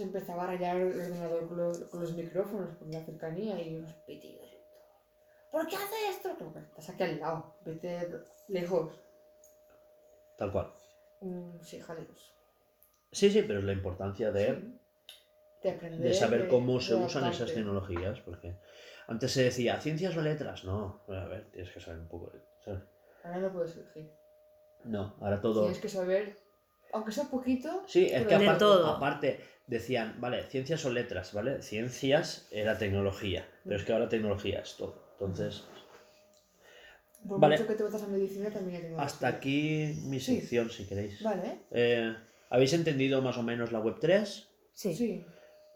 [0.00, 3.76] se empezaba a rayar el ordenador con los, con los micrófonos por la cercanía y
[3.76, 4.48] unos pitidos.
[5.52, 6.30] ¿Por qué hace esto?
[6.38, 8.08] Como que estás aquí al lado, vete
[8.48, 8.92] lejos.
[10.38, 10.72] tal cual.
[11.20, 12.32] Mm, sí, jaleos.
[13.12, 14.78] Sí, sí, pero es la importancia de, Sí.
[15.62, 16.00] De aprender.
[16.00, 18.56] de saber de- cómo de se usan esas tecnologías, porque
[19.06, 22.40] antes se decía ciencias o letras, no, a ver, tienes que saber un poco de...
[22.64, 22.80] ¿sabes?
[23.22, 24.10] Ahora no puedes elegir.
[24.84, 25.60] No, ahora todo...
[25.64, 26.36] Tienes que saber,
[26.92, 27.82] aunque sea poquito.
[27.86, 28.86] Sí, es que aparte, todo.
[28.86, 31.62] aparte decían, vale, ciencias o letras, ¿vale?
[31.62, 34.94] Ciencias era tecnología, pero es que ahora tecnología es todo.
[35.12, 35.64] Entonces,
[37.28, 37.56] Por Vale.
[37.58, 39.04] mucho que te metas a medicina también hay tecnología.
[39.06, 40.36] hasta aquí mi Sí.
[40.36, 41.22] sección, si queréis.
[41.22, 41.58] Vale.
[41.70, 42.16] Eh,
[42.48, 44.48] ¿Habéis entendido más o menos la Web 3?
[44.72, 44.94] Sí.
[44.94, 45.24] Sí.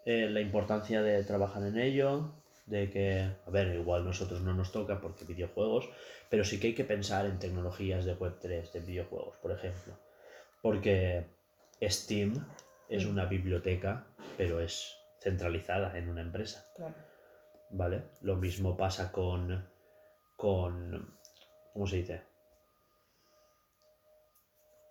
[0.06, 2.30] eh, la importancia de trabajar en ello,
[2.66, 5.88] de que, a ver, igual nosotros no nos toca porque videojuegos,
[6.30, 9.94] pero sí que hay que pensar en tecnologías de Web3, de videojuegos, por ejemplo.
[10.64, 11.26] Porque
[11.82, 12.32] Steam
[12.88, 13.10] es Mm.
[13.10, 14.06] una biblioteca,
[14.38, 16.94] pero es centralizada en una empresa, Claro.
[17.68, 18.02] ¿vale?
[18.22, 19.62] Lo mismo pasa con,
[20.38, 21.18] con,
[21.74, 22.22] ¿cómo se dice?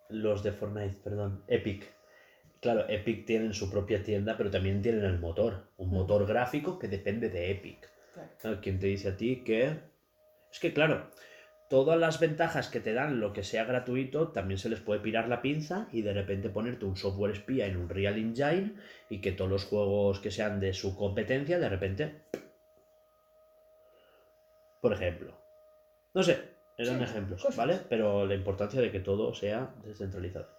[0.10, 1.92] Los de Fortnite, perdón, Epic.
[2.62, 5.94] Claro, Epic tienen su propia tienda, pero también tienen el motor, un Mm.
[5.94, 7.90] motor gráfico que depende de Epic.
[8.14, 8.30] Claro.
[8.40, 9.76] Claro, ¿Quién te dice a ti que...
[10.52, 11.10] Es que claro,
[11.74, 15.28] todas las ventajas que te dan lo que sea gratuito, también se les puede pirar
[15.28, 18.76] la pinza y de repente ponerte un software espía en un Real Engine
[19.10, 22.22] y que todos los juegos que sean de su competencia, de repente.
[24.84, 25.34] Por ejemplo.
[26.14, 26.48] No sé,
[26.78, 27.58] eran Sí, ejemplos, cosas.
[27.58, 27.80] ¿vale?
[27.90, 30.50] Pero la importancia de que todo sea descentralizado.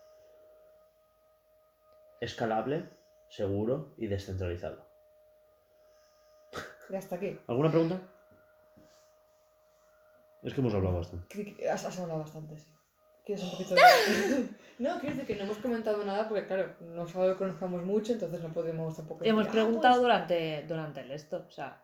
[2.20, 2.88] Escalable,
[3.28, 4.84] seguro y descentralizado.
[6.90, 7.38] Y hasta aquí.
[7.46, 8.00] ¿Alguna pregunta?
[10.44, 11.68] Es que hemos hablado bastante.
[11.68, 12.66] Has, has hablado bastante, sí.
[13.24, 13.80] ¿Quieres un poquito de.?
[14.78, 17.82] no, quiero decir que no hemos comentado nada porque, claro, no es algo que conozcamos
[17.84, 19.24] mucho, entonces no podemos tampoco.
[19.24, 20.02] Hemos decir, "Ah, preguntado pues".
[20.02, 21.44] durante, durante el esto.
[21.48, 21.80] O sea,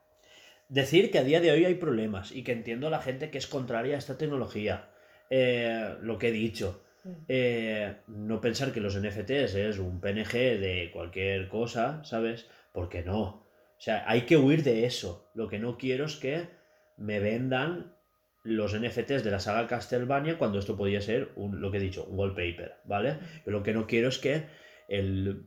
[0.70, 3.39] Decir que a día de hoy hay problemas y que entiendo a la gente que
[3.39, 4.89] es contraria a esta tecnología.
[5.28, 6.85] Eh, lo que he dicho.
[7.03, 7.11] Mm.
[7.27, 12.47] Eh, no pensar que los NFTs es un PNG de cualquier cosa, ¿sabes?
[12.73, 13.20] Porque no.
[13.23, 15.28] O sea, hay que huir de eso.
[15.35, 16.49] Lo que no quiero es que
[16.97, 17.97] me vendan
[18.42, 22.04] los NFTs de la saga Castlevania cuando esto podía ser un, lo que he dicho,
[22.04, 23.18] un wallpaper, ¿vale?
[23.44, 24.46] Yo lo que no quiero es que
[24.88, 25.46] el,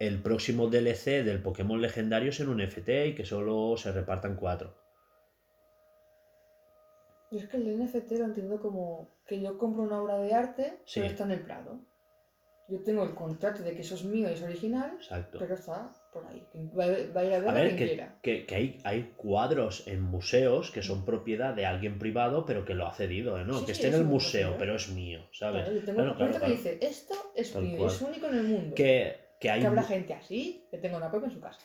[0.00, 4.76] el próximo DLC del Pokémon legendario sea un NFT y que solo se repartan cuatro.
[7.30, 10.80] Yo es que el NFT lo entiendo como que yo compro una obra de arte,
[10.86, 11.00] Sí.
[11.00, 11.80] pero está en el Prado.
[12.68, 15.38] Yo tengo el contrato de que eso es mío y es original, Exacto.
[15.38, 16.42] pero está por ahí.
[16.78, 18.18] Va, va a ir a ver A a, ver, quien que, quiera.
[18.22, 22.74] que- que hay, hay cuadros en museos que son propiedad de alguien privado, pero que
[22.74, 23.44] lo ha cedido, ¿eh?
[23.44, 23.54] ¿no?
[23.60, 24.58] Sí, que sí, esté en el museo, museo.
[24.58, 25.64] pero es mío, ¿sabes?
[25.64, 27.90] Claro, yo tengo Claro, un claro, que dice, esto es Tal mío, cual.
[27.90, 28.74] es único en el mundo.
[28.74, 29.64] Que, que hay...
[29.64, 31.60] Habrá gente así, que tenga una propia en su casa.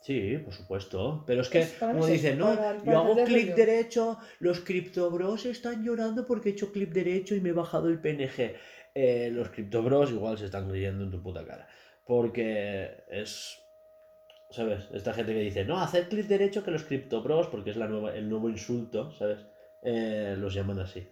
[0.00, 1.24] Sí, por supuesto.
[1.26, 5.84] Pero es que, Pues como dicen, no, para- yo hago clic derecho, los criptobros están
[5.84, 8.54] llorando porque he hecho clic derecho y me he bajado el PNG.
[8.94, 11.68] Eh, los criptobros igual se están riendo en tu puta cara.
[12.08, 13.62] Porque es...
[14.50, 14.88] ¿Sabes?
[14.94, 18.14] Esta gente que dice, no, hacer clic derecho que los criptobros, porque es la nueva,
[18.14, 19.44] el nuevo insulto, ¿sabes?
[19.82, 21.06] Eh, los llaman así.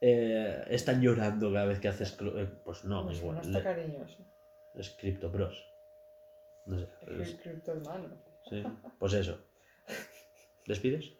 [0.00, 2.16] Eh, están llorando cada vez que haces...
[2.22, 3.36] eh, pues no, No, igual.
[3.36, 4.24] está le- cariñoso.
[4.76, 5.62] es criptobros.
[6.64, 6.88] No sé.
[7.06, 8.08] El es- cripto hermano.
[8.48, 8.62] Sí,
[8.98, 9.38] pues eso.
[10.66, 11.12] ¿Despides?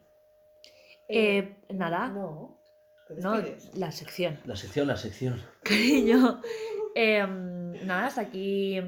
[1.08, 2.08] eh, nada.
[2.08, 2.58] No.
[3.06, 3.34] ¿Te No,
[3.74, 4.40] la sección.
[4.46, 5.42] La sección, la sección.
[5.62, 6.40] Cariño.
[6.94, 7.26] Eh,
[7.84, 8.80] nada, hasta aquí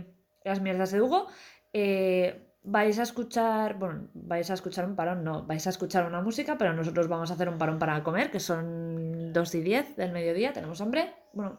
[0.45, 1.27] las mierdas de Hugo.
[1.73, 6.21] Eh, vais a escuchar, bueno, vais a escuchar un parón, no, vais a escuchar una
[6.21, 9.97] música, pero nosotros vamos a hacer un parón para comer, que son 2 y 10
[9.97, 11.59] del mediodía, tenemos hambre, bueno,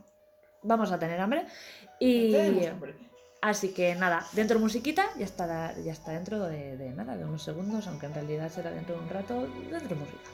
[0.64, 1.46] vamos a tener hambre.
[2.00, 2.96] Y hambre.
[3.42, 7.44] así que nada, dentro musiquita, ya está, ya está dentro de, de nada, de unos
[7.44, 10.30] segundos, aunque en realidad será dentro de un rato, dentro música.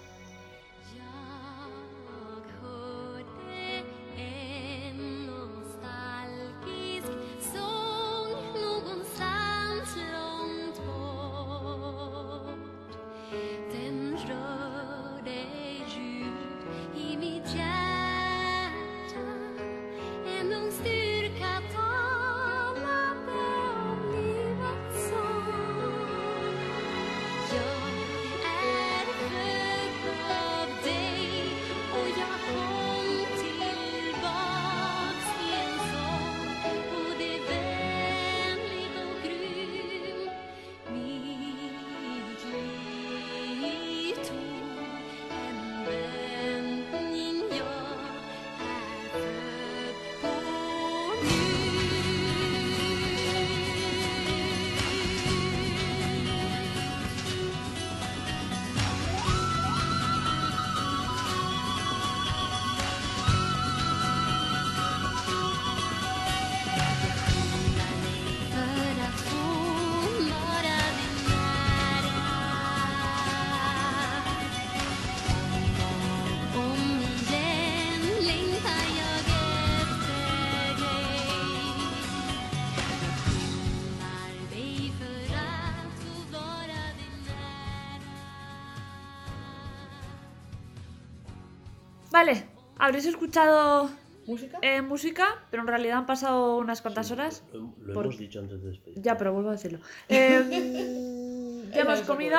[92.85, 93.89] Habréis escuchado
[94.27, 94.59] ¿Música?
[94.61, 97.43] eh, música, pero en realidad han pasado unas cuantas horas.
[97.53, 99.01] Lo, lo Por- hemos dicho antes de despedir.
[99.01, 99.79] Ya, pero vuelvo a decirlo.
[100.09, 102.37] Eh, ya hemos comido,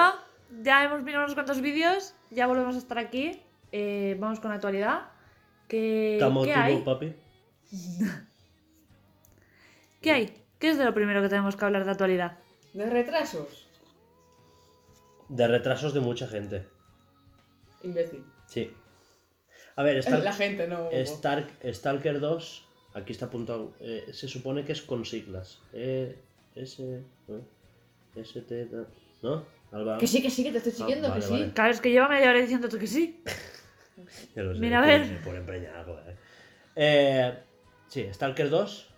[0.63, 3.41] ya hemos mirado unos cuantos vídeos, ya volvemos a estar aquí.
[3.73, 5.09] eh, vamos con la actualidad.
[5.69, 6.83] ¿Qué, ¿Estamos ¿qué hay?
[6.83, 7.15] papi?
[10.01, 10.43] ¿Qué hay?
[10.59, 12.39] ¿Qué es de lo primero que tenemos que hablar de actualidad?
[12.75, 13.67] ¿De retrasos?
[15.29, 16.69] De retrasos de mucha gente.
[17.83, 18.25] Imbécil.
[18.47, 18.71] Sí.
[19.77, 20.91] A ver, Star- La gente, no.
[20.91, 22.65] Stark- Stalker 2,
[22.95, 25.61] aquí está apuntado, eh, se supone que es con siglas.
[25.73, 26.17] E,
[26.55, 26.83] S,
[27.29, 27.41] ¿no?
[28.15, 28.69] S, T,
[29.23, 29.45] ¿no?
[29.73, 29.99] Alba.
[29.99, 31.33] Que sí, que sí, que te estoy siguiendo, Ah, vale, que sí.
[31.41, 31.53] vale.
[31.53, 33.23] Claro, es que lleva media hora diciéndote que sí.
[34.35, 35.23] Ya lo sé, Mira, a por- ver.
[35.23, 36.15] Por empreñar algo, eh.
[36.77, 37.35] Eh,
[37.89, 38.91] sí, Stalker 2.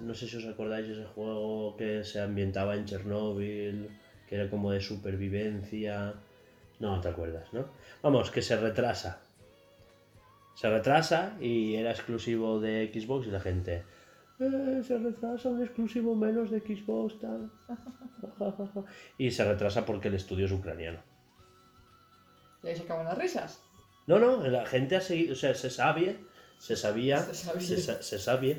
[0.00, 3.88] No sé si os acordáis de ese juego que se ambientaba en Chernóbil,
[4.28, 6.14] que era como de supervivencia.
[6.80, 7.66] No, te acuerdas, ¿no?
[8.02, 9.20] Vamos, que se retrasa.
[10.54, 13.84] Se retrasa y era exclusivo de Xbox y la gente.
[14.40, 17.50] "Eh, se retrasa un exclusivo menos de Xbox, tal.
[19.18, 21.00] y se retrasa porque el estudio es ucraniano.
[22.62, 23.60] Y ahí se acaban las risas.
[24.06, 26.16] No, no, la gente ha seguido, o sea, se sabía,
[26.58, 27.60] se sabía, Se sabía.
[27.66, 28.58] se, sa- se sabía,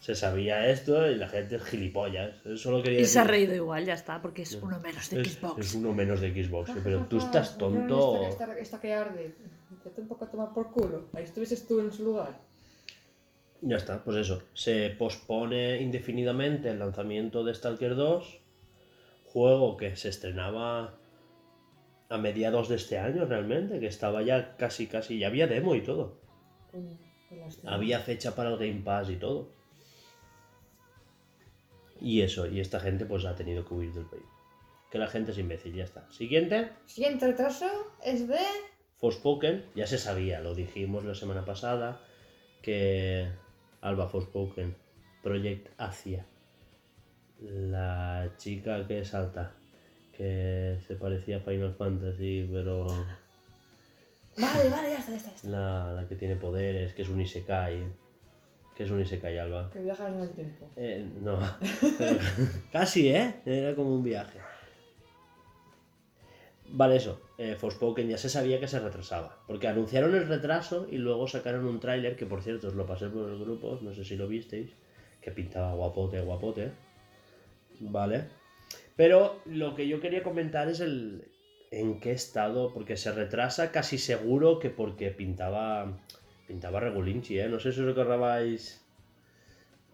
[0.00, 2.36] se sabía esto y la gente es gilipollas.
[2.56, 5.34] Solo quería Y se ha reído igual, ya está, porque es uno menos de es,
[5.34, 5.58] Xbox.
[5.58, 8.22] es uno menos de Xbox, pero tú estás tonto.
[8.22, 9.34] Esta, esta, esta que arde.
[9.84, 11.08] Vete un poco a tomar por culo.
[11.12, 12.40] Ahí estuvieses tú en su lugar.
[13.60, 14.42] Ya está, pues eso.
[14.54, 18.40] Se pospone indefinidamente el lanzamiento de Stalker 2,
[19.24, 20.94] juego que se estrenaba
[22.08, 25.82] a mediados de este año realmente, que estaba ya casi, casi, ya había demo y
[25.82, 26.20] todo.
[27.64, 29.57] Había fecha para el Game Pass y todo.
[32.00, 34.24] Y eso, y esta gente pues ha tenido que huir del país.
[34.90, 36.10] Que la gente es imbécil, ya está.
[36.10, 37.66] Siguiente, Siguiente retraso
[38.04, 38.38] es de.
[38.96, 42.00] Forspoken, ya se sabía, lo dijimos la semana pasada,
[42.62, 43.28] que
[43.80, 44.74] Alba Forspoken,
[45.22, 46.26] Project Asia,
[47.40, 49.52] la chica que salta,
[50.16, 52.86] que se parecía a Final Fantasy, pero
[54.36, 55.30] Vale, vale, ya está, ya está.
[55.30, 55.48] ya está.
[55.48, 57.84] la, la que tiene poderes, que es un Isekai,
[58.78, 59.70] que es un Isekai Alba.
[59.72, 60.70] Que viajas en el tiempo.
[60.76, 61.36] Eh, no,
[62.72, 63.34] casi, ¿eh?
[63.44, 64.38] Era como un viaje.
[66.68, 67.20] Vale, eso.
[67.38, 69.42] Eh, Forspoken ya se sabía que se retrasaba.
[69.48, 73.08] Porque anunciaron el retraso y luego sacaron un tráiler que, por cierto, os lo pasé
[73.08, 74.70] por los grupos, no sé si lo visteis,
[75.20, 76.70] que pintaba guapote, guapote.
[77.80, 78.26] Vale.
[78.94, 81.24] Pero lo que yo quería comentar es el
[81.72, 85.98] en qué estado, porque se retrasa casi seguro que porque pintaba
[86.48, 87.48] pintaba regulinchi, ¿eh?
[87.48, 88.82] No sé si os acordáis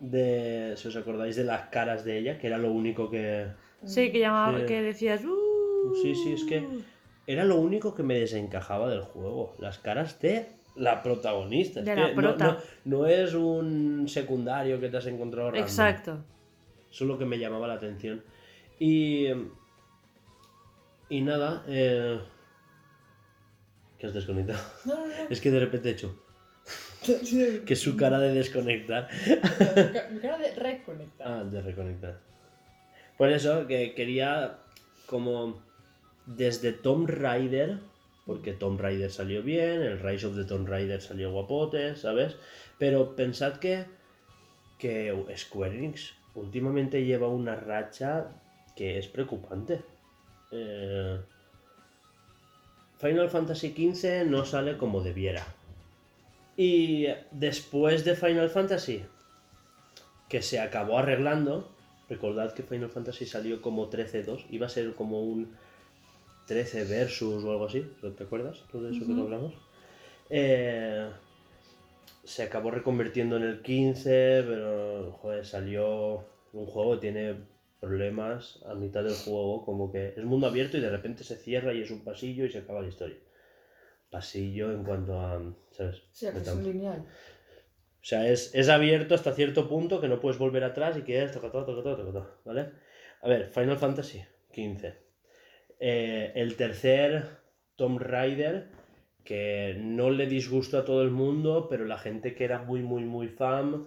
[0.01, 3.49] de si os acordáis de las caras de ella, que era lo único que
[3.85, 4.67] Sí, que llamaba, Sí.
[4.67, 5.23] que decías.
[5.25, 5.95] "Uh".
[6.01, 6.67] Sí, sí, es que
[7.27, 9.55] era lo único que me desencajaba del juego.
[9.59, 11.81] Las caras de la protagonista.
[11.81, 12.59] Es De que la no- prota.
[12.85, 15.65] No, no es un secundario que te has encontrado random.
[15.69, 16.25] Exacto.
[16.91, 18.23] Eso es lo que me llamaba la atención.
[18.79, 19.27] Y.
[21.11, 21.65] Y nada.
[21.69, 22.19] Eh...
[23.99, 24.61] ¿Qué has desconectado?
[24.87, 25.13] No, no, no.
[25.31, 26.19] Es que de repente he hecho.
[27.67, 29.09] Que su cara de desconectar.
[30.13, 31.27] Mi cara de reconectar.
[31.27, 32.19] Ah, de reconectar.
[33.17, 34.59] Por eso que quería
[35.07, 35.63] como
[36.27, 37.79] desde Tomb Raider,
[38.27, 42.37] porque Tomb Raider salió bien, el Rise of the Tomb Raider salió guapote, ¿sabes?
[42.79, 43.85] Pero pensad que,
[44.79, 48.29] que Square Enix últimamente lleva una racha
[48.75, 49.83] que es preocupante.
[50.51, 51.21] Eh,
[52.99, 55.45] Final Fantasy XV no sale como debiera.
[56.57, 59.03] Y después de Final Fantasy,
[60.29, 61.71] que se acabó arreglando.
[62.09, 65.57] Recordad que Final Fantasy salió como 13-2, iba a ser como un
[66.47, 67.87] 13 versus o algo así,
[68.17, 68.63] ¿te acuerdas?
[68.71, 69.55] Todo eso que hablamos.
[70.29, 71.09] Eh,
[72.25, 77.37] se acabó reconvirtiendo en el 15, pero joder, salió un juego que tiene
[77.81, 81.75] problemas a mitad del juego, como que es mundo abierto y de repente se cierra
[81.75, 83.17] y es un pasillo y se acaba la historia.
[84.11, 85.41] Pasillo en cuanto a,
[85.73, 85.99] ¿sabes?
[85.99, 87.01] O sea, que es un lineal.
[87.01, 91.23] O sea, es, es abierto hasta cierto punto que no puedes volver atrás y que
[91.23, 92.71] es toca todo, toca todo, toca todo, ¿vale?
[93.23, 94.23] A ver, Final Fantasy
[94.53, 94.95] XV.
[95.81, 97.25] Eh, el tercer
[97.77, 98.69] Tomb Raider,
[99.25, 103.05] que no le disgustó a todo el mundo, pero la gente que era muy, muy,
[103.05, 103.85] muy fan,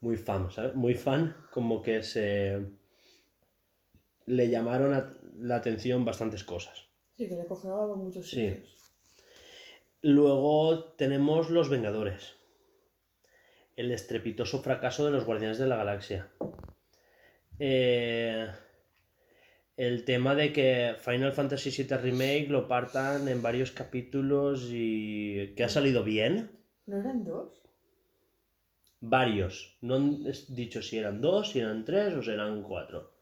[0.00, 0.74] muy fan, ¿sabes?
[0.74, 2.60] Muy fan, como que se...
[4.26, 6.86] le llamaron a- la atención bastantes cosas.
[7.16, 8.62] Sí, que le en muchos Sí.
[10.06, 12.34] Luego tenemos Los Vengadores.
[13.74, 16.28] El estrepitoso fracaso de los Guardianes de la Galaxia.
[17.58, 18.46] Eh,
[19.78, 25.64] el tema de que Final Fantasy VII Remake lo partan en varios capítulos y que
[25.64, 26.50] ha salido bien.
[26.84, 27.62] ¿No eran dos?
[29.00, 29.78] Varios.
[29.80, 33.13] No han dicho si eran dos, si eran tres o si eran cuatro.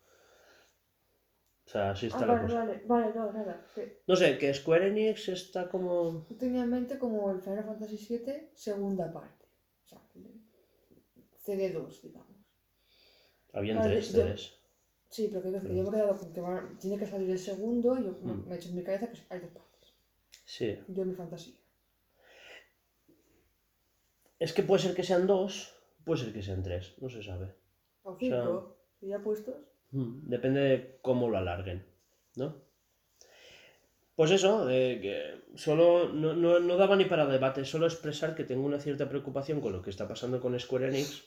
[1.65, 2.59] O sea, así está Ah, la vale, cosa.
[2.59, 3.65] vale, vale, no, nada.
[4.07, 6.27] No sé, que Square Enix está como...
[6.29, 9.47] yo tenía en mente como el Final Fantasy VII segunda parte.
[9.85, 10.01] O sea,
[11.47, 12.29] CD2, digamos.
[13.53, 14.59] Habían Vale, tres, yo- tres.
[15.09, 17.99] Sí, pero que, yo me he quedado con que va- tiene que salir el segundo
[17.99, 18.49] y yo me- Mm.
[18.49, 19.93] me he hecho en mi cabeza que hay dos partes.
[20.45, 20.79] Sí.
[20.89, 21.55] Yo en mi fantasía.
[24.39, 25.75] Es que puede ser que sean dos,
[26.05, 27.55] puede ser que sean tres, no se sabe.
[28.03, 29.55] O cinco, y ya puestos.
[29.93, 31.85] Mm, Depende de cómo lo alarguen,
[32.37, 32.63] ¿no?
[34.15, 38.65] Pues eso, eh, solo no, no, no daba ni para debate, solo expresar que tengo
[38.67, 41.25] una cierta preocupación con lo que está pasando con Square Enix,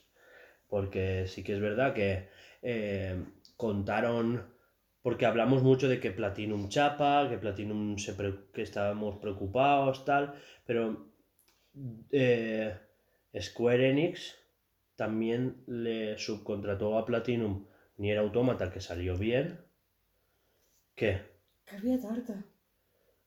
[0.69, 2.29] porque sí que es verdad que
[2.61, 3.23] eh,
[3.57, 4.45] contaron,
[5.01, 8.15] porque hablamos mucho de que Platinum chapa, que Platinum se
[8.53, 10.35] que estábamos preocupados, tal,
[10.65, 11.07] pero
[12.11, 12.77] eh,
[13.39, 14.35] Square Enix
[14.95, 17.65] también le subcontrató a Platinum
[17.97, 19.59] Nier Automata, que salió bien.
[20.95, 21.21] ¿Qué?
[21.65, 22.43] Que había tarta.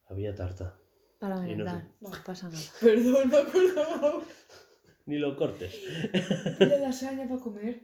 [0.06, 0.74] Había tarta.
[1.18, 1.84] Para no merendar.
[2.00, 2.62] No pasa nada.
[2.80, 4.22] Perdón, me acordaba.
[5.06, 5.74] Ni lo cortes.
[6.58, 7.80] Pide lasaña para comer.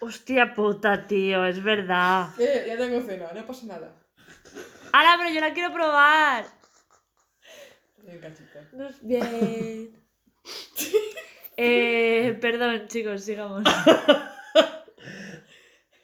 [0.00, 2.28] Hostia puta, tío, es verdad.
[2.38, 3.94] Eh, ya tengo cena, no pasa nada.
[4.92, 6.44] ¡Hala, pero yo la quiero probar!
[8.02, 8.72] Venga, chicas.
[8.72, 9.90] No es bien.
[11.56, 13.64] eh, perdón, chicos, sigamos.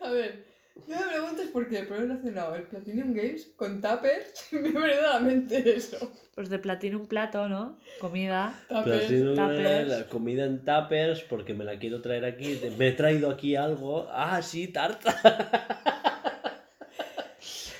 [0.04, 0.44] A ver,
[0.86, 4.48] no me preguntes por qué, pero he relacionado el Platinum Games con Tuppers.
[4.52, 6.12] Me venido a la mente eso.
[6.34, 7.78] Pues de platino un plato, ¿no?
[8.00, 8.54] Comida.
[8.68, 9.06] Tuppers.
[9.06, 9.88] Platinum, tuppers.
[9.88, 12.60] la comida en tuppers porque me la quiero traer aquí.
[12.76, 14.08] Me he traído aquí algo.
[14.10, 15.14] Ah, sí, tarta.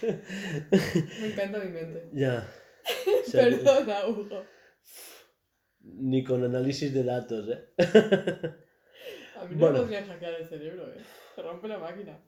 [0.02, 2.09] Me encanta mi mente.
[2.12, 2.46] ya.
[3.26, 4.44] O sea, Perdona, Hugo.
[5.80, 7.64] Ni con análisis de datos, ¿eh?
[9.40, 9.72] A mí no Bueno.
[9.72, 11.01] me podrían hackear el cerebro, eh.
[11.35, 12.19] Se rompe la máquina.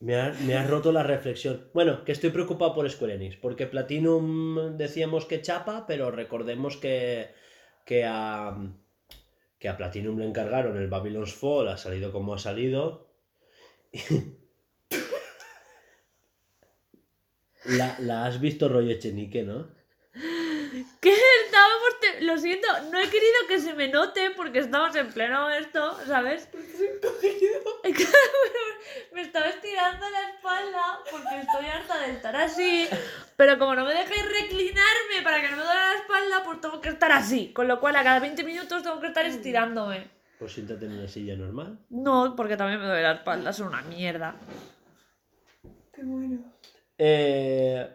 [0.00, 1.70] Me ha, me ha roto la reflexión.
[1.72, 7.30] Bueno, que estoy preocupado por Square Enix, porque Platinum decíamos que chapa, pero recordemos que,
[7.86, 8.54] que, a,
[9.58, 13.08] que a Platinum le encargaron el Babylon's Fall, ha salido como ha salido.
[17.64, 19.68] La, la has visto rollo Echenique, ¿no?
[21.00, 21.14] ¿Qué?
[22.20, 26.48] Lo siento, no he querido que se me note porque estamos en pleno esto, ¿sabes?
[29.12, 32.88] me estaba estirando la espalda porque estoy harta de estar así.
[33.36, 36.80] Pero como no me dejáis reclinarme para que no me duela la espalda, pues tengo
[36.80, 37.52] que estar así.
[37.52, 40.08] Con lo cual, a cada 20 minutos tengo que estar estirándome.
[40.38, 41.78] Pues siéntate en una silla normal.
[41.90, 44.36] No, porque también me duele la espalda, es una mierda.
[45.92, 46.38] Qué bueno.
[46.98, 47.88] Eh,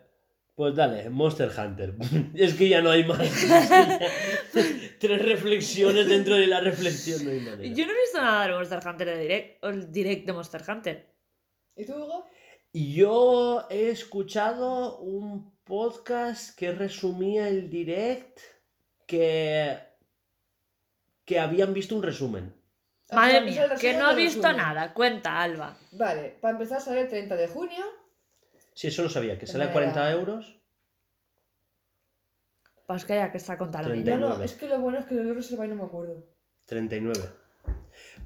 [0.59, 1.95] pues dale, Monster Hunter.
[2.35, 3.17] es que ya no hay más.
[4.99, 7.73] Tres reflexiones dentro de la reflexión, no hay manera.
[7.73, 10.61] Yo no he visto nada de Monster Hunter de direct, o el direct de Monster
[10.67, 11.15] Hunter.
[11.77, 12.25] ¿Y tú, Hugo?
[12.73, 18.41] Yo he escuchado un podcast que resumía el direct
[19.07, 19.77] que,
[21.23, 22.53] que habían visto un resumen.
[23.13, 24.57] Madre mía, que no he del visto resumen.
[24.57, 24.93] nada.
[24.93, 25.77] Cuenta, Alba.
[25.93, 27.85] Vale, para empezar sale el 30 de junio.
[28.79, 30.57] Sí, eso lo sabía, que sale a Era- 40 euros.
[32.87, 33.89] Pues que haya que está contando.
[33.89, 34.45] No, no, 39.
[34.45, 36.25] es que lo bueno es que lo he reservado y no me acuerdo.
[36.65, 37.19] 39.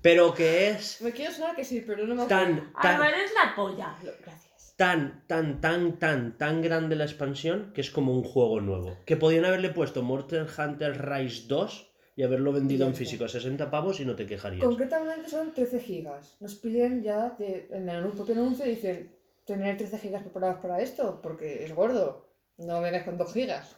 [0.04, 2.46] Pero que es Me quiero sonar que sí, pero no me acuerdo.
[2.46, 3.98] tan, tan, eres la polla.
[4.04, 4.76] Lo- Gracias.
[4.78, 8.96] tan, tan, tan, tan, tan grande la expansión que es como un juego nuevo.
[9.08, 13.72] Que podían haberle puesto Monster Hunter Rise 2 y haberlo vendido en físico a 60
[13.72, 14.64] pavos y no te quejarías.
[14.64, 16.38] Concretamente son 13 gigas.
[16.40, 21.20] Nos piden ya, de- en el propio anuncio dicen, tener 13 gigas preparados para esto,
[21.22, 22.30] porque es gordo.
[22.58, 23.76] No vengáis con 2 gigas.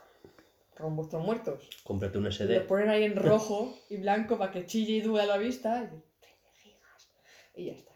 [0.77, 1.69] Con vuestros muertos.
[1.83, 2.59] Cómprate un SD.
[2.59, 5.83] Lo ponen ahí en rojo y blanco para que chille y duela a la vista.
[5.83, 5.87] Y
[6.19, 7.09] 13 gigas.
[7.55, 7.93] Y ya está.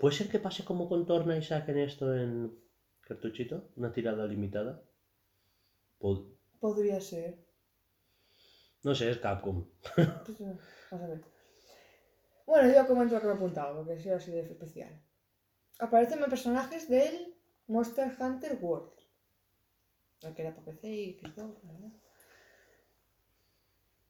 [0.00, 2.58] ¿Puede ser que pase como con Torna y saquen esto en
[3.02, 3.68] cartuchito?
[3.76, 4.82] ¿Una tirada limitada?
[6.00, 7.38] Pod- Podría ser.
[8.82, 9.66] No sé, es Capcom.
[9.94, 10.56] Pues, eh,
[10.90, 11.20] vamos a ver.
[12.46, 15.02] Bueno, yo comento lo que me he apuntado, porque ha sido así de especial.
[15.78, 17.34] Aparecen los personajes del
[17.66, 18.92] Monster Hunter World.
[20.22, 21.92] El que era para PC y Xbox, ¿verdad?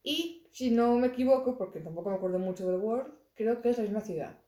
[0.03, 3.79] Y, si no me equivoco, porque tampoco me acuerdo mucho del World, creo que es
[3.79, 4.39] la misma ciudad.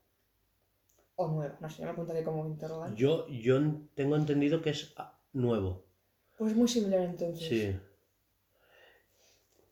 [1.15, 2.99] O nueva, no sé, ya me apuntaré como interrogante.
[2.99, 3.59] Yo, yo
[3.93, 5.83] tengo entendido que es ah, nuevo.
[6.37, 7.49] Pues muy similar entonces.
[7.49, 7.88] Sí.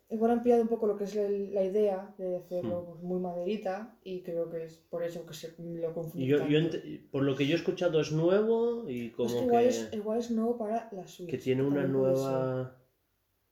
[0.09, 2.85] Igual han pillado un poco lo que es la idea de hacerlo Hmm.
[2.91, 7.35] pues, muy maderita y creo que es por eso que se lo ent- por lo
[7.35, 10.31] que yo he escuchado es nuevo y Es como que que, igual, es, igual es
[10.31, 11.29] nuevo para la Switch.
[11.29, 12.77] que tiene una nueva...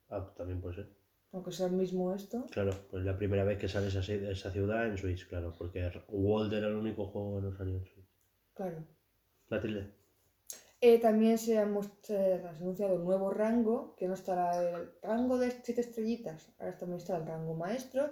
[0.09, 0.87] Ah, también puede ser.
[1.33, 2.45] Aunque sea el mismo esto.
[2.51, 6.53] Claro, pues la primera vez que sale esa, esa ciudad en Switch, claro, porque World
[6.53, 8.07] era el único juego que no salió en Switch.
[8.53, 8.77] Claro.
[9.49, 9.91] Matilde.
[10.87, 15.81] Eh, también se ha, anunciado un nuevo rango, que no estará el rango de 7
[15.81, 18.11] estrellitas, ahora también está el rango maestro.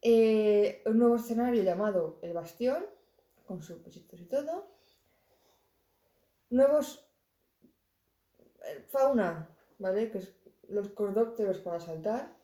[0.00, 2.86] Eh, un nuevo escenario llamado El Bastión,
[3.46, 4.66] con sus pesitos y todo.
[6.48, 7.06] Nuevos
[8.64, 9.46] eh, fauna,
[9.78, 10.10] ¿vale?
[10.10, 10.34] Que es
[10.70, 12.34] los cordópteros para saltar.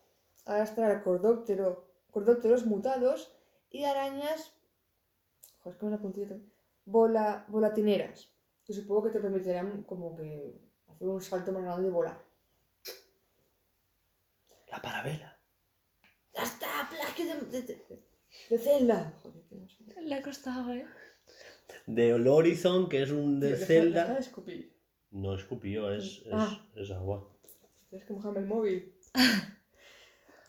[0.45, 3.35] Ahora estará el cordóptero, cordópteros mutados
[3.71, 4.53] y arañas.
[5.63, 6.51] Joder, es que me también.
[6.85, 8.34] Bola, volatineras.
[8.65, 10.53] Que supongo que te permitirán como que
[10.87, 12.19] hacer un salto más grande y volar.
[14.71, 15.37] La parabela.
[16.35, 16.89] ¡Ya está!
[16.89, 18.03] ¡Plagio de, de, de,
[18.49, 19.13] de Zelda!
[19.23, 20.01] Joder, que no sé.
[20.01, 20.85] Le ha costado, ¿eh?
[21.87, 24.17] De Horizon, que es un de deja- deja de Zelda.
[24.19, 24.75] escupir.
[25.11, 26.67] No escupió, es, es, Ah.
[26.75, 27.29] es agua.
[27.89, 28.93] Tienes que mojarme el móvil.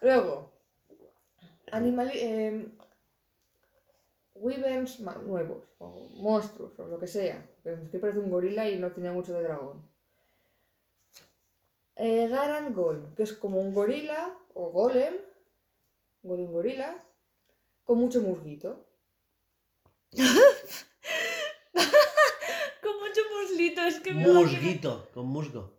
[0.02, 0.52] Luego,
[1.70, 2.68] animal, eh,
[4.40, 7.44] Wyverns nuevos, o monstruos, o lo que sea.
[7.62, 9.82] Pero es que parece un gorila y no tiene mucho de dragón.
[11.96, 15.14] Eh, Garan Golem, que es como un gorila, o golem,
[16.22, 17.02] golem gorila,
[17.84, 18.84] con mucho musguito.
[22.82, 25.72] Con mucho muslito, es que me imagino- Musguito, con musgo.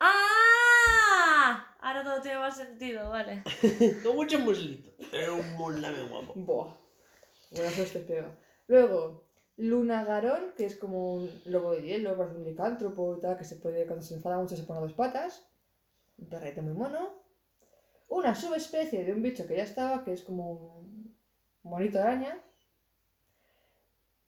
[0.00, 1.74] ¡Ah!
[1.80, 3.42] Ahora todo tiene más sentido, vale.
[4.02, 4.90] Con mucho muslito.
[5.12, 6.32] Es un muslame guapo.
[6.34, 6.74] Buah.
[8.66, 9.24] Luego,
[9.56, 14.04] Luna Garón, que es como un lobo de hielo, un licántropo que se puede, cuando
[14.04, 15.48] se enfada mucho, se pone a dos patas.
[16.18, 17.14] Un perrete muy mono.
[18.08, 21.16] Una subespecie de un bicho que ya estaba, que es como un
[21.62, 22.40] monito araña.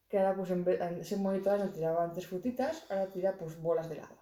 [0.09, 3.61] Que ahora, pues, en vez, en ese monito araña tiraba antes frutitas, ahora tira, pues,
[3.61, 4.17] bolas de lava.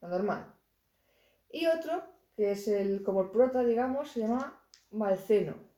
[0.00, 0.54] Lo normal.
[1.50, 2.02] Y otro,
[2.36, 4.60] que es el, como el prota, digamos, se llama
[4.90, 5.73] Malceno.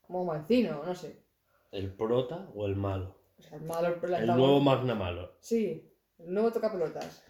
[0.00, 1.22] Como Malcino, no sé.
[1.70, 3.16] ¿El prota o el malo?
[3.38, 5.36] O sea, el malo, el, nuevo Magna Malo.
[5.40, 7.22] Sí, el nuevo toca pelotas.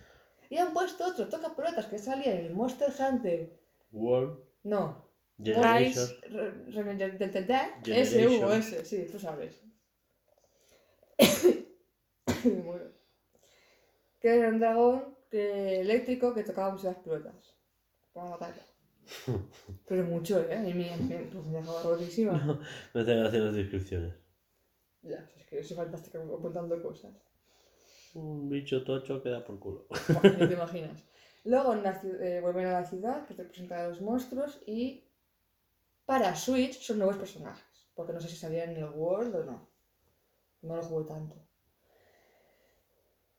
[0.48, 3.60] Y han puesto otro toca pelotas que salía en el Monster Hunter.
[3.92, 4.40] World.
[4.64, 5.10] No.
[5.42, 6.08] Generation.
[7.84, 8.26] Generation.
[8.26, 9.60] Hugo, ese, sí, tú sabes.
[14.20, 17.56] Que era un dragón que, eléctrico que tocaba mucho las pelotas.
[18.12, 18.62] Para matarlo.
[19.88, 20.56] Pero mucho, ¿eh?
[20.56, 22.32] A mí me, me, pues me dejaba rotísima.
[22.94, 24.14] Me hacen las descripciones.
[25.02, 27.14] Ya, es que soy fantástica apuntando cosas.
[28.14, 29.80] Un bicho tocho que da por culo.
[30.12, 30.98] Buah, ni te imaginas.
[31.44, 34.60] Luego en la ciu- eh, vuelven a la ciudad, que te presentan a los monstruos,
[34.66, 35.04] y
[36.04, 37.88] para Switch son nuevos personajes.
[37.94, 39.58] Porque no sé si salían en el World o no.
[40.62, 41.36] No lo jugué tanto.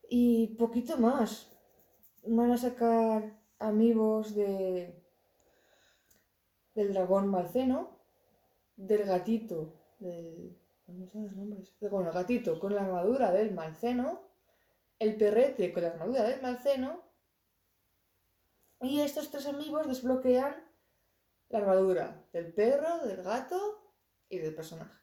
[0.10, 1.48] Y poquito más.
[2.38, 3.20] Van a sacar
[3.60, 5.01] amigos de
[6.74, 7.98] del dragón malceno,
[8.76, 10.58] del gatito, del...
[10.86, 11.72] ¿Cómo son los nombres?
[11.80, 14.22] Bueno, el gatito con la armadura del malceno,
[15.00, 17.02] el perrete con la armadura del malceno,
[18.82, 20.56] y estos tres amigos desbloquean
[21.50, 23.94] la armadura del perro, del gato
[24.28, 25.00] y del personaje.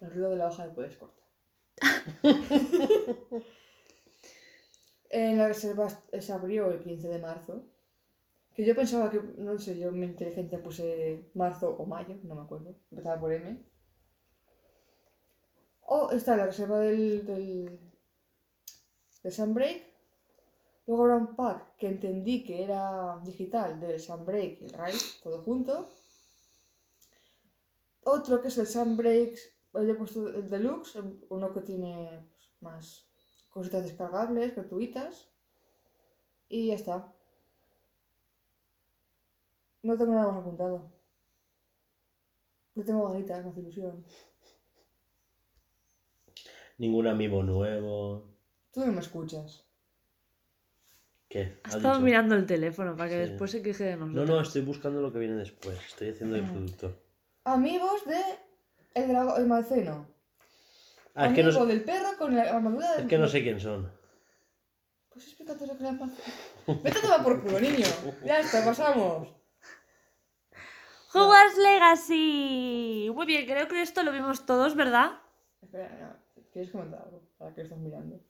[0.00, 1.24] El ruido de la hoja de puedes cortar.
[5.14, 7.64] en la reserva se abrió el 15 de marzo.
[8.52, 12.42] Que yo pensaba que, no sé, yo mi inteligencia puse marzo o mayo, no me
[12.42, 12.74] acuerdo.
[12.90, 13.64] Empezaba por M.
[15.82, 17.78] O está la reserva del, del,
[19.22, 19.82] del Sunbreak.
[20.86, 25.42] Luego habrá un pack que entendí que era digital del Sunbreak y el Raid, todo
[25.42, 25.88] junto.
[28.02, 29.38] Otro que es el Sunbreak,
[29.74, 33.13] le he puesto el Deluxe, uno que tiene pues, más
[33.54, 35.28] cositas descargables, gratuitas.
[36.48, 37.12] Y ya está.
[39.82, 40.90] No tengo nada más apuntado.
[42.74, 44.04] No tengo ganitas, más ilusión.
[46.78, 48.24] Ningún amigo nuevo.
[48.72, 49.64] Tú no me escuchas.
[51.28, 51.58] ¿Qué?
[51.64, 52.04] Ha ¿Has estado dicho?
[52.04, 53.30] mirando el teléfono para que Sí.
[53.30, 54.28] después se queje de No, nosotros.
[54.28, 55.78] no, estoy buscando lo que viene después.
[55.86, 56.96] Estoy haciendo el productor.
[57.44, 58.20] Amigos de
[58.94, 60.06] el, drago- el malceno.
[61.14, 63.60] Ah, es que, no, del perro con la armadura del es que no sé quién
[63.60, 63.90] son.
[65.10, 66.22] Pues explícate lo que le ha pasado.
[66.82, 67.86] Vete a tomar por culo, niño.
[68.24, 69.28] Ya está, pasamos.
[71.12, 73.10] Hogwarts Legacy.
[73.14, 75.12] Muy bien, creo que esto lo vimos todos, ¿verdad?
[75.62, 76.42] Espera, no.
[76.52, 77.22] ¿Quieres comentar algo?
[77.38, 78.20] ¿Para qué estás mirando?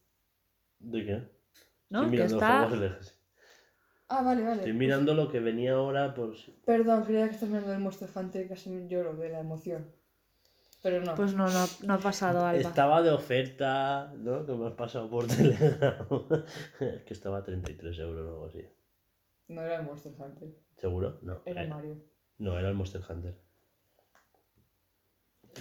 [0.79, 1.29] ¿De qué?
[1.89, 2.01] ¿No?
[2.03, 2.57] Estoy Que mirando está...
[2.65, 3.11] Hogwarts Legacy.
[4.09, 4.53] Ah, vale, vale.
[4.57, 6.51] Estoy Pues- mirando lo que venía ahora, pues.
[6.67, 9.91] Perdón, creía que estás mirando el Monster Hunter y casi me lloro de la emoción.
[10.85, 11.15] Pero no.
[11.15, 12.61] Pues no, no, no ha pasado, Alba.
[12.61, 14.45] Estaba de oferta, ¿no?
[14.45, 16.07] Que me has pasado por Telegram.
[16.79, 18.63] es que estaba a 33 euros o algo así.
[19.49, 20.51] No era el Monster Hunter.
[20.77, 21.21] ¿Seguro?
[21.23, 21.41] No.
[21.47, 22.05] Era eh, Mario.
[22.37, 23.35] No, era el Monster Hunter.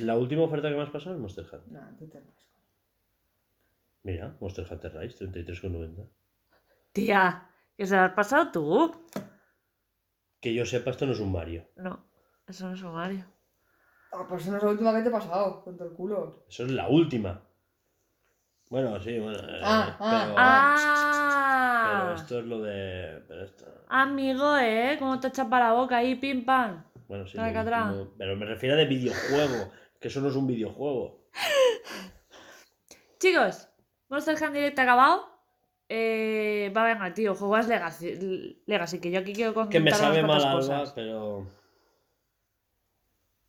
[0.01, 1.71] La última oferta que me has pasado es Monster Hunter.
[1.71, 2.49] No, tú te vas.
[4.03, 6.05] Mira, Monster Hunter Rise, 33,90.
[6.91, 8.91] Tía, ¿que se lo has pasado tú?
[10.41, 11.65] Que yo sepa, esto no es un Mario.
[11.77, 12.03] No,
[12.45, 13.32] eso no es un Mario.
[14.13, 15.63] Ah, pues no es la última que te he pasado.
[15.63, 16.45] Con todo el culo.
[16.47, 17.41] Eso es la última.
[18.69, 19.37] Bueno, sí, bueno.
[19.39, 21.99] eh, Ah, ah, pero, ¡Ah!
[22.03, 23.23] pero esto es lo de.
[23.27, 23.65] Pero esto...
[23.89, 24.95] Amigo, ¿eh?
[24.99, 26.83] ¿Cómo te echa para la boca ahí, pim pam?
[27.07, 27.37] Bueno, sí.
[28.17, 31.21] Pero me refiero a de videojuego, que eso no es un videojuego.
[33.19, 33.69] Chicos,
[34.09, 35.29] Monster Hunter Direct acabado.
[35.89, 40.23] Eh, va, venga, tío, juegas Legacy, Legacy, que yo aquí quiero contar Que me sabe
[40.23, 40.93] mal cuantas Alba, cosas.
[40.93, 41.45] pero...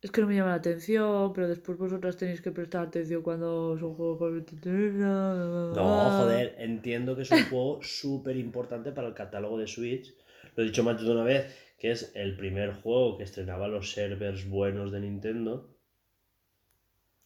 [0.05, 3.75] Es que no me llama la atención, pero después vosotras tenéis que prestar atención cuando
[3.79, 9.15] son juegos con No, No, joder, entiendo que es un juego súper importante para el
[9.15, 10.13] catálogo de Switch.
[10.55, 13.93] Lo he dicho más de una vez, que es el primer juego que estrenaba los
[13.93, 15.75] servers buenos de Nintendo.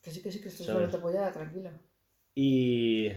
[0.01, 0.89] Que sí, que sí, que estoy ¿Sabes?
[0.89, 1.73] sobre apoyada, tranquila.
[2.33, 3.09] Y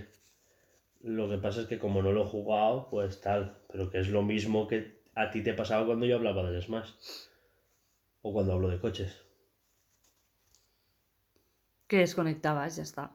[1.03, 3.59] lo que pasa es que como no lo he jugado, pues tal.
[3.71, 6.91] Pero que es lo mismo que a ti te pasaba cuando yo hablaba del Smash.
[8.23, 9.23] O cuando hablo de coches.
[11.93, 13.11] Que desconectabas, ya está.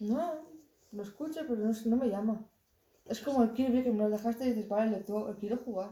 [0.00, 0.32] No,
[0.92, 2.42] lo escucho, pero no, no me llama.
[3.04, 5.90] Es como el Kirby que me lo dejaste y dices, vale, le tengo- quiero jugar.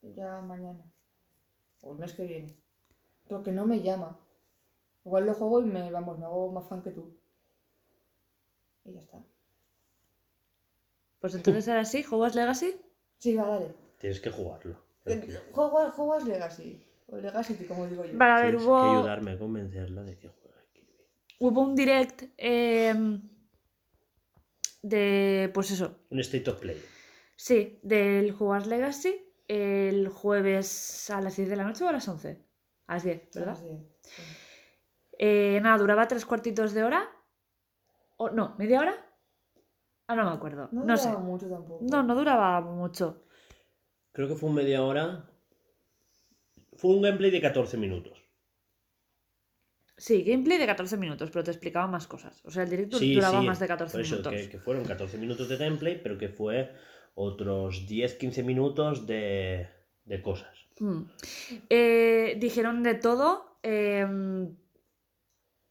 [0.00, 0.82] Ya mañana.
[1.82, 2.56] O el mes que viene.
[3.28, 4.18] Pero que no me llama.
[5.04, 7.14] Igual lo juego y me, vamos, me hago más fan que tú.
[8.86, 9.18] Y ya está.
[11.20, 12.80] Pues entonces era así, ¿juegas Legacy?
[13.18, 13.74] Sí, va, dale.
[13.98, 14.74] Tienes que jugarlo.
[15.04, 15.38] Eh.
[15.52, 16.82] Juego, juegas Legacy.
[17.08, 18.16] O Legacy, como digo yo.
[18.16, 20.48] Vale, a ver, Tienes que ayudarme a convencerla de que juegue.
[21.38, 23.22] Hubo un direct em,
[24.82, 26.80] de, pues eso, Un State of Play.
[27.36, 32.06] sí, del jugar Legacy el jueves a las 10 de la noche o a las
[32.06, 32.44] 11.
[32.86, 33.54] A las 10, ¿verdad?
[33.56, 34.22] Ah, sí, sí.
[35.18, 37.08] Eh, nada, duraba tres cuartitos de hora.
[38.18, 38.94] O no, media hora.
[40.06, 40.68] Ah, no me acuerdo.
[40.72, 41.08] No, No, sé.
[41.08, 41.84] duraba mucho tampoco.
[41.88, 43.24] No, no duraba mucho.
[44.12, 45.30] Creo que fue media hora.
[46.76, 48.17] Fue un gameplay de 14 minutos.
[49.98, 52.40] Sí, gameplay de 14 minutos, pero te explicaba más cosas.
[52.44, 54.32] O sea, el directo Sí, duraba sí, más de 14 por eso, minutos.
[54.32, 56.72] Que, que fueron 14 minutos de gameplay, pero que fue
[57.14, 59.68] otros 10-15 minutos de,
[60.04, 60.56] de cosas.
[60.78, 61.02] Mm.
[61.68, 63.58] Eh, dijeron de todo.
[63.62, 64.56] em,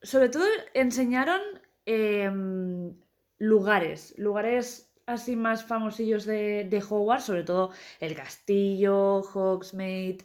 [0.02, 1.42] sobre todo enseñaron
[1.86, 2.94] em,
[3.40, 10.20] lugares, lugares así más famosillos de, de Hogwarts, sobre todo el castillo, Hogsmeade.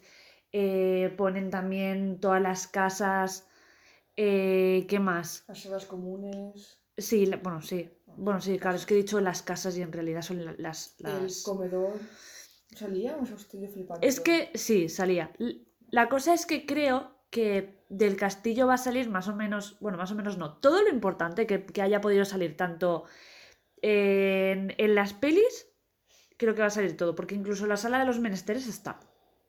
[0.51, 3.49] eh, ponen también todas las casas.
[4.15, 5.43] Eh, ¿Qué más?
[5.47, 6.79] Las salas comunes.
[6.97, 7.89] Sí, la- bueno, sí.
[8.15, 10.95] Bueno, sí, claro, es que he dicho las casas y en realidad son la- las...
[10.99, 11.41] El las...
[11.43, 11.93] comedor.
[12.75, 14.05] ¿Salía o estoy flipando?
[14.05, 15.31] Es que sí, salía.
[15.89, 19.97] La cosa es que creo que del castillo va a salir más o menos, bueno,
[19.97, 23.05] más o menos no, todo lo importante que, que haya podido salir tanto
[23.81, 25.67] en, en las pelis,
[26.37, 28.99] creo que va a salir todo, porque incluso la sala de los menesteres está,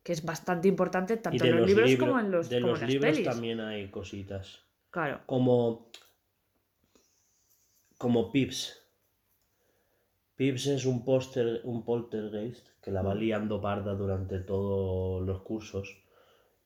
[0.04, 2.80] que es bastante importante tanto en los, los libros como en, los, de como los
[2.82, 3.28] en las libros pelis.
[3.28, 4.60] también hay cositas.
[4.90, 5.22] Claro.
[5.26, 5.88] Como.
[7.98, 8.80] Como Pips.
[10.36, 15.96] Pips es un póster, un poltergeist que la va liando parda durante todos los cursos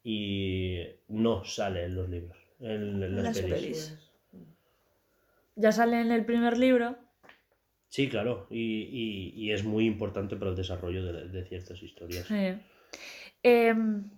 [0.02, 3.52] y no sale en los libros, en, en las, las pelis.
[3.60, 3.98] pelis.
[5.56, 6.97] Ya sale en el primer libro.
[7.89, 12.27] Sí, claro, y, y- y es muy importante para el desarrollo de, de ciertas historias.
[12.27, 12.59] Sí.
[13.43, 14.10] Em,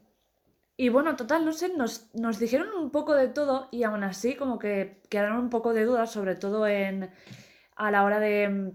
[0.76, 4.34] y bueno, total, no sé, nos, nos dijeron un poco de todo y aún así
[4.34, 7.10] como que quedaron un poco de dudas, sobre todo en,
[7.76, 8.72] a la hora de,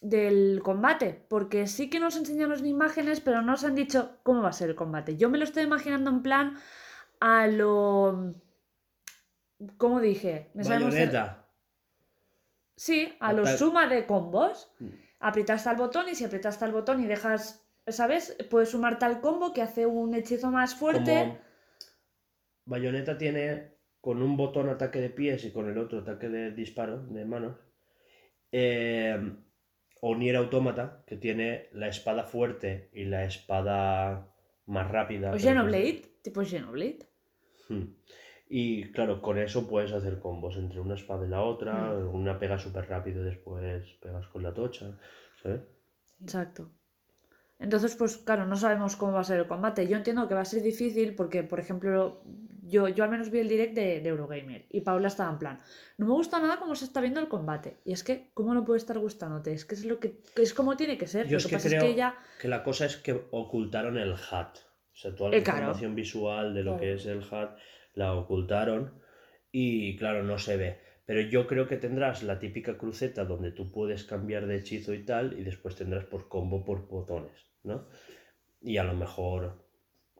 [0.00, 4.50] del combate, porque sí que nos enseñaron imágenes, pero no nos han dicho cómo va
[4.50, 5.16] a ser el combate.
[5.16, 6.56] Yo me lo estoy imaginando en plan
[7.20, 8.34] a lo...
[9.76, 10.50] ¿Cómo dije?
[10.54, 10.64] Me.
[12.76, 14.72] Sí, a lo suma de combos.
[14.78, 14.88] Mm.
[15.20, 18.36] Aprietas al botón y si aprietas al botón y dejas, ¿sabes?
[18.50, 21.12] Puedes sumarte al combo que hace un hechizo más fuerte.
[21.14, 21.38] Como
[22.66, 27.04] Bayonetta tiene con un botón ataque de pies y con el otro ataque de disparo
[27.06, 27.56] de manos.
[28.52, 29.18] Eh,
[30.02, 34.32] o Nier Automata, que tiene la espada fuerte y la espada
[34.66, 35.32] más rápida.
[35.32, 36.98] O Xenoblade, tipo Xenoblade.
[36.98, 37.94] que- Hmm.
[38.48, 41.92] Y claro, con eso puedes hacer combos entre una espada y la otra.
[41.92, 42.14] Hmm.
[42.14, 44.98] Una pega súper rápido y después pegas con la tocha.
[45.42, 45.60] ¿sabes?
[46.20, 46.70] Exacto.
[47.60, 49.86] Entonces, pues claro, no sabemos cómo va a ser el combate.
[49.86, 52.22] Yo entiendo que va a ser difícil porque, por ejemplo,
[52.62, 55.60] yo, yo al menos vi el direct de, de Eurogamer y Paula estaba en plan,
[55.98, 57.76] no me gusta nada cómo se está viendo el combate.
[57.84, 59.52] Y es que, ¿cómo no puede estar gustándote?
[59.52, 61.26] Es que es lo que es como tiene que ser.
[61.26, 62.14] Yo lo es que pasa creo es que ella...
[62.40, 64.52] que la cosa es que ocultaron el HUD.
[64.92, 65.58] O sea, toda la Eh, claro.
[65.58, 66.80] información visual de lo Claro.
[66.80, 67.48] que es el HUD
[67.94, 68.94] la ocultaron
[69.52, 70.78] y claro, no se ve.
[71.06, 75.04] Pero yo creo que tendrás la típica cruceta donde tú puedes cambiar de hechizo y
[75.04, 77.86] tal y después tendrás por combo por botones, ¿no?
[78.62, 79.64] Y a lo mejor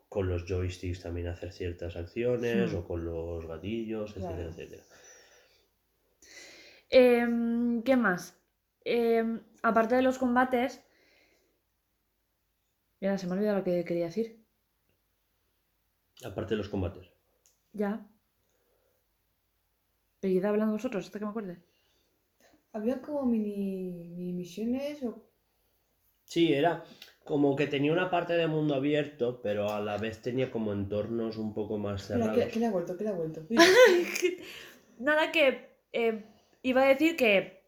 [0.08, 2.76] con los joysticks también hacer ciertas acciones Hmm.
[2.76, 4.50] o con los gatillos, etcétera, Claro.
[4.50, 4.82] etcétera.
[6.90, 8.36] Em, ¿qué más?
[8.84, 10.82] Em, aparte de los combates...
[13.00, 14.44] Mira, se me ha olvidado lo que quería decir.
[16.24, 17.06] Aparte de los combates.
[17.72, 18.06] Ya.
[20.20, 21.56] Pero id hablando vosotros, hasta que me acuerde.
[22.72, 25.24] Había como mini, mini misiones o...
[26.24, 26.84] Sí, era
[27.30, 31.38] como que tenía una parte de mundo abierto, pero a la vez tenía como entornos
[31.38, 32.34] un poco más cerrados.
[32.36, 32.96] ¿qué, qué le ha vuelto?
[32.96, 33.40] ¿Qué le ha vuelto?
[34.98, 36.24] Nada que eh,
[36.62, 37.64] iba a decir que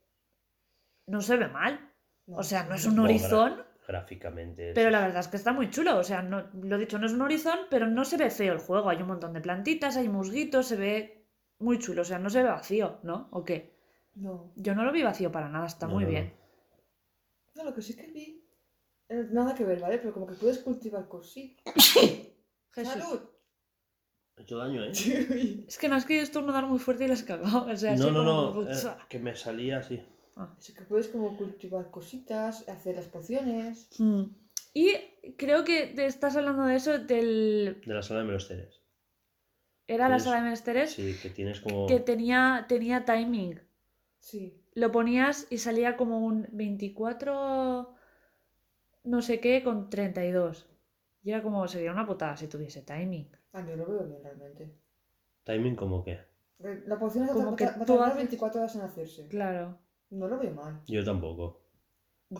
[1.06, 1.90] no se ve mal.
[2.26, 4.68] No, O sea, no es un horizon, Gráficamente.
[4.70, 5.96] es- pero la verdad es que está muy chulo.
[5.96, 8.58] O sea, no, lo dicho, no es un horizon, pero no se ve feo el
[8.58, 8.90] juego.
[8.90, 11.26] Hay un montón de plantitas, hay musguitos, se ve
[11.58, 12.02] muy chulo.
[12.02, 13.28] O sea, no se ve vacío, ¿no?
[13.32, 13.72] ¿O qué?
[14.14, 14.52] No.
[14.56, 16.32] Yo no lo vi vacío para nada, está No, muy bien.
[17.54, 18.41] No, lo que sí que vi...
[19.30, 19.98] Nada que ver, ¿vale?
[19.98, 21.62] Pero como que puedes cultivar cositas.
[22.74, 22.92] Jesús.
[22.92, 23.20] ¡Salud!
[24.36, 24.92] Ha hecho daño, ¿eh?
[25.68, 27.66] Es que no has querido estornudar muy fuerte y las has cagado.
[27.70, 28.70] O sea, No, no, como- no.
[28.70, 28.74] eh,
[29.08, 30.02] que me salía así.
[30.36, 33.88] Así que puedes como cultivar cositas, hacer las pociones.
[33.98, 34.22] Mm.
[34.72, 34.92] Y
[35.36, 37.82] creo que te estás hablando de eso, del...
[37.84, 38.80] De la sala de menesteres.
[39.86, 41.86] Era la sala de menesteres Sí, que tienes como.
[41.86, 43.60] que tenía, tenía timing.
[44.20, 44.64] Sí.
[44.74, 47.94] Lo ponías y salía como un 24
[49.04, 50.66] no sé qué con 32.
[51.24, 53.28] Y era como, sería una putada si tuviese timing.
[53.52, 54.74] Ah, yo lo veo bien realmente.
[55.44, 56.18] Timing como que.
[56.58, 59.28] Re- La poción a Como que va a tú tardar haces- 24 horas en hacerse.
[59.28, 59.78] Claro.
[60.10, 60.80] No lo veo mal.
[60.86, 61.60] Yo tampoco.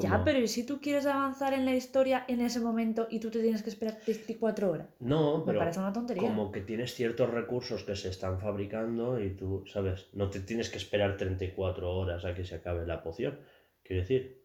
[0.01, 3.31] Ya, pero ¿y si tú quieres avanzar en la historia en ese momento y tú
[3.31, 4.89] te tienes que esperar 24 horas?
[5.01, 5.59] No, Me pero.
[5.59, 6.23] parece una tontería.
[6.23, 10.09] Como que tienes ciertos recursos que se están fabricando y tú, ¿sabes?
[10.15, 13.39] No te tienes que esperar 34 horas a que se acabe la poción.
[13.83, 14.42] Quiero decir,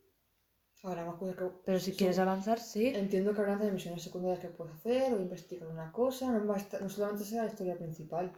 [0.87, 1.45] Ahora, más cosas que...
[1.65, 2.87] Pero si quieres avanzar, sí.
[2.87, 6.31] Entiendo que habrán de misiones secundarias que puedes hacer o investigar una cosa.
[6.31, 8.31] No, va a estar- no solamente será la historia principal.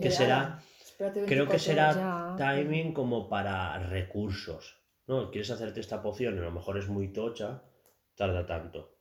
[0.00, 0.62] que será.
[0.96, 1.86] Creo que 24 será.
[1.94, 2.36] Ya.
[2.54, 4.76] timing como para recursos.
[5.08, 5.30] ¿No?
[5.30, 7.62] Quieres hacerte esta poción y a lo mejor es muy tocha,
[8.14, 8.94] tarda tanto.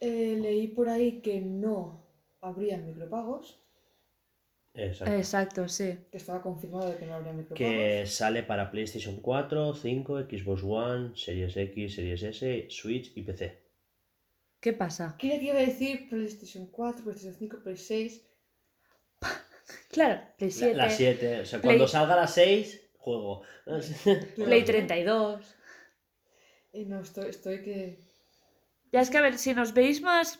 [0.00, 2.06] Eh, leí por ahí que no
[2.40, 3.60] habría micropagos.
[4.74, 5.14] Exacto.
[5.14, 5.98] Exacto, sí.
[6.10, 7.58] Que estaba confirmado de que no habría micropagos.
[7.58, 13.58] que sale para PlayStation 4, 5, Xbox One, Series X, Series S, Switch y PC.
[14.60, 15.16] ¿Qué pasa?
[15.18, 18.26] Creía que iba a decir PlayStation 4, PlayStation 5, Play 6.
[19.90, 23.42] Claro, Play La, 7, la 7, o sea, Play- cuando salga la 6, juego.
[24.36, 25.56] Play 32.
[26.72, 27.98] Y no, estoy, estoy que.
[28.92, 30.38] Ya es que a ver, si nos veis más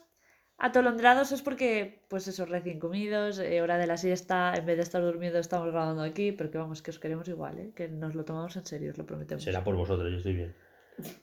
[0.60, 4.82] atolondrados es porque, pues eso, recién comidos, eh, hora de la siesta, en vez de
[4.82, 7.70] estar durmiendo estamos grabando aquí, pero que vamos, que os queremos igual, ¿eh?
[7.74, 9.42] que nos lo tomamos en serio, os lo prometemos.
[9.42, 10.54] Será por vosotros, yo estoy bien.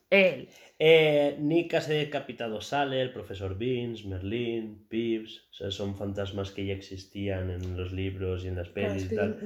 [0.10, 0.50] Él.
[0.80, 6.66] Eh, Nick casi decapitado sale, el profesor Beans, Merlin, Pips, o sea, son fantasmas que
[6.66, 9.40] ya existían en los libros y en las pelis y tal.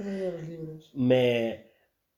[0.94, 1.72] me.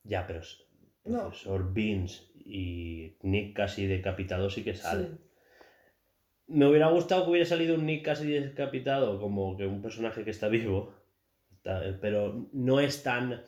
[0.04, 0.40] Ya, pero.
[0.42, 0.60] es-
[1.06, 1.22] No.
[1.22, 5.06] Profesor Beans y Nick casi decapitado sí que sale.
[5.08, 5.12] Sí.
[6.54, 10.32] Me hubiera gustado que hubiera salido un Nick casi decapitado, como que un personaje que
[10.32, 10.94] está vivo.
[12.02, 13.44] Pero no es tan.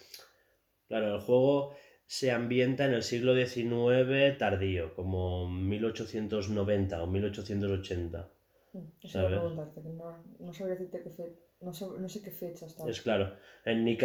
[0.87, 1.75] Claro, el juego
[2.05, 8.29] se ambienta en el siglo XIX tardío, como 1890 o 1880.
[8.73, 11.35] Mm, Eso iba a preguntarte, que no, no sabría decirte qué fe...
[11.61, 12.87] no, sab- no sé qué fecha está.
[12.89, 14.03] Es claro, en Nick,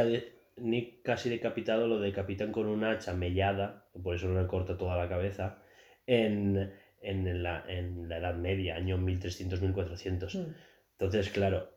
[0.56, 4.96] Nick casi decapitado lo decapitan con una hacha mellada, por eso no le corta toda
[4.96, 5.58] la cabeza,
[6.06, 10.38] en, en, la, en la Edad Media, año 1300-1400.
[10.38, 10.54] Mm.
[10.92, 11.70] Entonces, claro,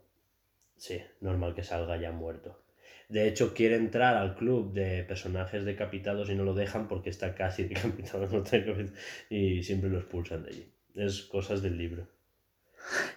[0.78, 2.64] sí, normal que salga ya muerto.
[3.10, 7.36] De hecho, quiere entrar al club de personajes decapitados y no lo dejan porque está
[7.36, 8.98] casi decapitado, no está decapitado,
[9.30, 10.74] y siempre lo expulsan de allí.
[10.95, 12.08] Es cosas del libro.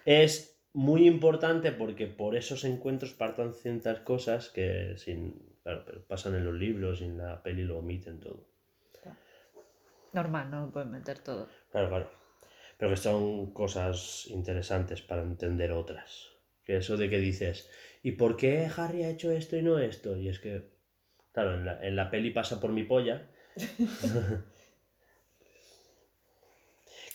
[0.04, 6.34] Es muy importante porque por esos encuentros partan ciertas cosas que sin, claro, pero pasan
[6.34, 8.46] en los libros y en la peli lo omiten todo.
[10.12, 11.48] Normal, no pueden meter todo.
[11.70, 12.10] Claro, claro.
[12.78, 16.30] Pero que son cosas interesantes para entender otras.
[16.64, 17.70] Que eso de que dices,
[18.02, 20.16] ¿y por qué Harry ha hecho esto y no esto?
[20.16, 20.68] Y es que,
[21.32, 23.28] claro, en la, en la peli pasa por mi polla.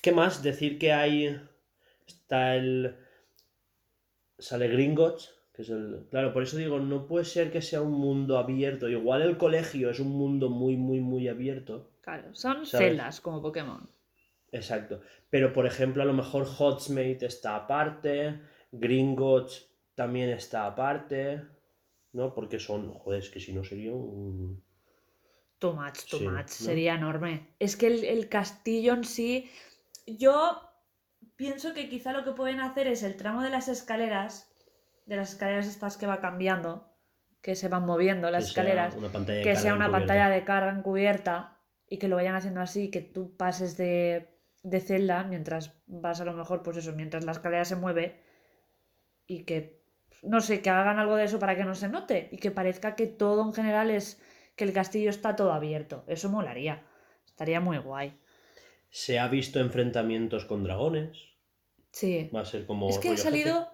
[0.02, 0.42] ¿Qué más?
[0.42, 1.40] Decir que hay.
[2.08, 2.96] Está el.
[4.40, 6.08] Sale Gringotts, que es el.
[6.10, 8.90] Claro, por eso digo, no puede ser que sea un mundo abierto.
[8.90, 11.92] Igual el colegio es un mundo muy, muy, muy abierto.
[12.02, 12.90] Claro, son ¿Sabes?
[12.90, 13.88] celdas como Pokémon.
[14.52, 15.02] Exacto.
[15.30, 18.42] Pero por ejemplo, a lo mejor Hotsmate está aparte,
[18.72, 21.42] Gringotts también está aparte,
[22.14, 22.34] ¿no?
[22.34, 24.64] Porque son, joder, es que si no sería un...
[25.60, 26.36] Too much, too Sí, much.
[26.38, 26.48] ¿no?
[26.48, 27.56] Sería enorme.
[27.60, 29.50] Es que el, el castillo en sí.
[30.08, 30.60] Yo
[31.36, 34.52] pienso que quizá lo que pueden hacer es el tramo de las escaleras.
[35.06, 36.88] De las escaleras estas que va cambiando.
[37.42, 38.96] Que se van moviendo las que escaleras.
[38.96, 39.92] Que sea una encubierta.
[39.92, 41.60] pantalla de carga encubierta.
[41.88, 42.90] Y que lo vayan haciendo así.
[42.90, 47.32] Que tú pases de de Zelda mientras vas a lo mejor, pues eso, mientras la
[47.32, 48.22] escalera se mueve
[49.28, 49.82] y que,
[50.24, 52.96] no sé, que hagan algo de eso para que no se note y que parezca
[52.96, 54.22] que todo en general es
[54.56, 56.04] que el castillo está todo abierto.
[56.08, 56.84] Eso molaría.
[57.26, 58.20] Estaría muy guay.
[58.90, 61.18] Se ha visto enfrentamientos con dragones.
[61.92, 62.30] Sí.
[62.36, 62.90] Va a ser como.
[62.90, 63.70] Es que ha salido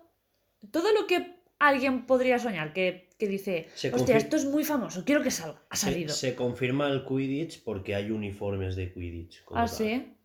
[0.72, 5.04] todo lo que alguien podría soñar, que, que dice, Se hostia, esto es muy famoso,
[5.04, 5.62] quiero que salga.
[5.70, 6.14] Ha salido.
[6.14, 9.44] Se, se confirma el Quidditch porque hay uniformes de Quidditch.
[9.44, 10.17] como ah, tal, sí.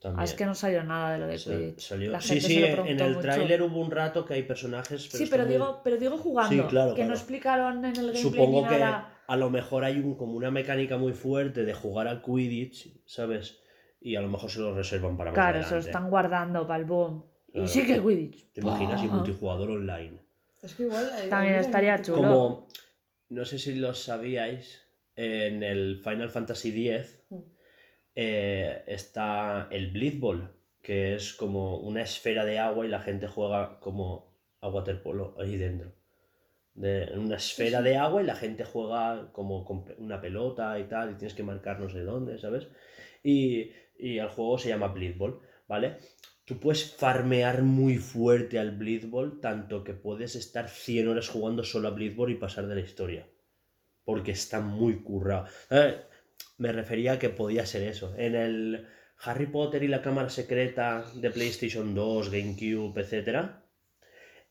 [0.00, 0.20] También.
[0.20, 1.80] Ah, es que no salió nada de lo de Se- Quidditch.
[1.80, 4.42] salió- La Sí, gente sí, se lo en el tráiler hubo un rato que hay
[4.42, 5.02] personajes.
[5.02, 6.62] Sí, está pero muy- digo, pero digo jugando.
[6.62, 9.18] Sí, claro, que no explicaron en el gameplay Supongo ni que nada.
[9.26, 13.58] a lo mejor hay un, como una mecánica muy fuerte de jugar al Quidditch, ¿sabes?
[14.00, 16.80] Y a lo mejor se lo reservan para más Claro, se lo están guardando para
[16.80, 17.24] el boom.
[17.52, 17.64] Claro.
[17.66, 18.52] Y sí que Quidditch.
[18.52, 19.02] ¿Te imaginas?
[19.04, 20.18] Y multijugador online.
[20.62, 21.10] Es que igual.
[21.28, 22.16] También hay- estaría chulo.
[22.18, 22.68] Como,
[23.28, 24.80] no sé si lo sabíais,
[25.16, 27.36] en el Final Fantasy X Mm.
[28.14, 30.50] Eh, está el Bleed Ball,
[30.82, 35.56] que es como una esfera de agua y la gente juega como a waterpolo ahí
[35.56, 35.92] dentro.
[36.74, 37.84] De, en una esfera sí.
[37.84, 41.42] de agua y la gente juega como con una pelota y tal, y tienes que
[41.42, 42.68] marcar no sé dónde, ¿sabes?
[43.22, 45.98] Y, y el juego se llama Bleed Ball, ¿vale?
[46.50, 51.62] Tú puedes farmear muy fuerte al Bleed Ball, tanto que puedes estar 100 horas jugando
[51.62, 53.28] solo a Bleed Ball y pasar de la historia.
[54.04, 55.46] Porque está muy currado.
[55.70, 56.00] Eh,
[56.60, 58.14] Me refería a que podía ser eso.
[58.16, 58.86] En el
[59.24, 63.50] Harry Potter y la Cámara Secreta de PlayStation 2, GameCube, etc.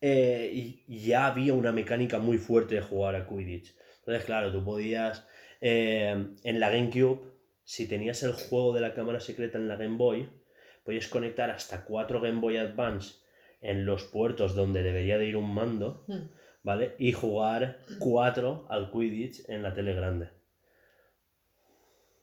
[0.01, 3.75] eh, ya había una mecánica muy fuerte de jugar a Quidditch.
[3.99, 5.27] Entonces, claro, tú podías.
[5.61, 7.19] eh, en la GameCube,
[7.63, 10.29] si tenías el juego de la Cámara Secreta en la Game Boy,
[10.85, 13.15] podías conectar hasta cuatro Game Boy Advance
[13.61, 16.29] en los puertos donde debería de ir un mando, Hmm.
[16.63, 16.95] ¿vale?
[16.97, 20.29] Y jugar cuatro al Quidditch en la tele grande.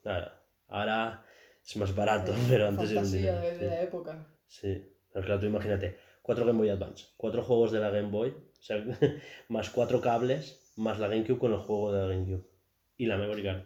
[0.07, 0.31] Claro,
[0.69, 1.21] ahora
[1.65, 3.39] es más barato, pero antes era un dinero.
[3.41, 4.27] de, la Sí, época.
[4.45, 4.85] sí.
[5.11, 8.61] Pero claro, tú imagínate, cuatro Game Boy Advance, cuatro juegos de la Game Boy, o
[8.61, 8.77] sea,
[9.49, 12.47] más cuatro cables, más la GameCube con el juego de la GameCube.
[12.95, 13.57] Y la memory card,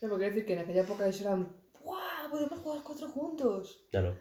[0.00, 1.54] No, porque quiero decir que en aquella época eso eran.
[1.80, 2.30] ¡Guau!
[2.30, 3.86] Podemos jugar cuatro juntos.
[3.90, 4.16] claro.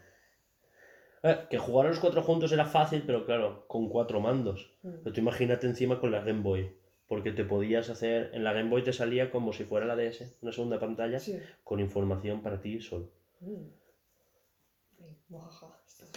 [1.24, 4.70] Eh, que jugar a los cuatro juntos era fácil, pero claro, con cuatro mandos.
[4.84, 4.98] Mm.
[5.04, 6.78] Pero tú imagínate encima con la Game Boy.
[7.08, 8.32] Porque te podías hacer.
[8.34, 11.40] En la Game Boy te salía como si fuera la DS, una segunda pantalla, Sí.
[11.64, 13.10] con información para ti solo.
[13.40, 13.68] Mm.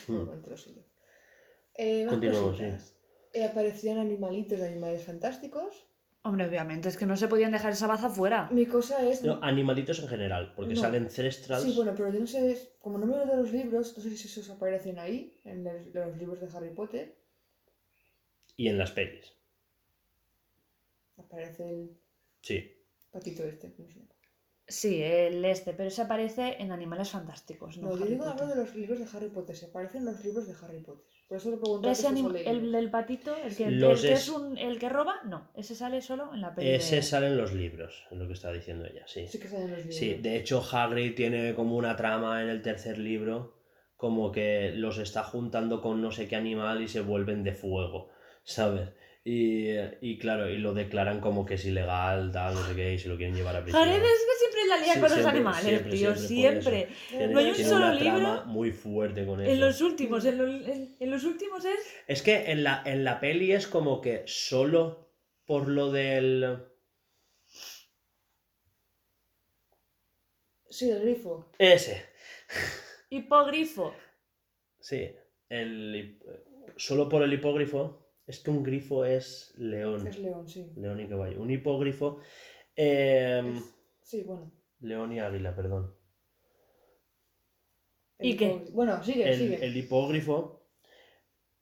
[0.08, 0.28] Mm.
[1.74, 2.94] Eh, Continuamos, cositas.
[3.32, 5.86] Eh, aparecían animalitos de animales fantásticos.
[6.22, 8.48] Hombre, obviamente, es que no se podían dejar esa baza fuera.
[8.50, 9.22] Mi cosa es.
[9.22, 10.80] No, animalitos en general, porque No.
[10.80, 11.62] salen Cerestrals.
[11.64, 14.14] Sí, bueno, pero yo no sé, como no me lo de los libros, no sé
[14.16, 17.16] si esos aparecen ahí, en los libros de Harry Potter.
[18.56, 19.32] Y en las pelis.
[21.20, 21.90] Aparece el
[22.40, 22.72] Sí.
[23.10, 24.08] patito este, ¿cómo se llama?
[24.66, 27.76] Sí, el este, pero ese aparece en Animales Fantásticos.
[27.78, 28.48] No, No, yo digo hablo Potter.
[28.56, 31.04] de los libros de Harry Potter, se aparecen los libros de Harry Potter.
[31.28, 34.22] Por eso le pregunto Ese anim- el del patito, el que, el Los que es-
[34.22, 36.70] es un, el que roba, no, ese sale solo en la peli.
[36.70, 39.26] Ese de- sale en los libros, es lo que está diciendo ella, sí.
[39.26, 39.96] Sí que salen los libros.
[39.96, 43.56] Sí, de hecho Hagrid tiene como una trama en el tercer libro,
[43.96, 48.10] como que los está juntando con no sé qué animal y se vuelven de fuego,
[48.44, 48.90] ¿sabes?
[49.22, 49.68] Y,
[50.00, 53.08] y claro, y lo declaran como que es ilegal, tal, no sé qué, y se
[53.08, 53.82] lo quieren llevar a prisión.
[53.82, 56.88] Harry es que siempre la lía Sí, con los animales, siempre, tío, siempre,
[57.28, 59.52] No hay un tiene solo una libro trama muy fuerte con eso.
[59.52, 61.78] En los últimos, en, lo- en- en los últimos es.
[62.06, 65.10] Es que en la, en la peli es como que solo
[65.44, 66.64] por lo del...
[70.68, 71.46] Sí, el grifo.
[71.58, 72.06] Ese.
[73.10, 73.94] Hipogrifo.
[74.78, 75.12] Sí,
[75.48, 76.18] el,
[76.76, 77.99] solo por el hipógrifo.
[78.30, 80.06] Es que un grifo es león.
[80.06, 80.70] Es león, sí.
[80.76, 81.42] León y caballo.
[81.42, 82.18] Un hipógrifo.
[82.76, 84.52] em, Es- Sí, bueno.
[84.80, 85.92] León y águila, perdón.
[88.20, 88.66] ¿Y qué?
[88.72, 89.64] Bueno, sigue, El, sigue.
[89.66, 90.66] el hipógrifo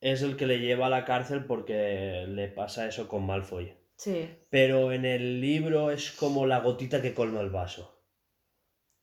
[0.01, 3.73] es el que le lleva a la cárcel porque le pasa eso con Malfoy.
[3.97, 4.29] Sí.
[4.51, 7.99] Pero en el libro es como la gotita que colma el vaso.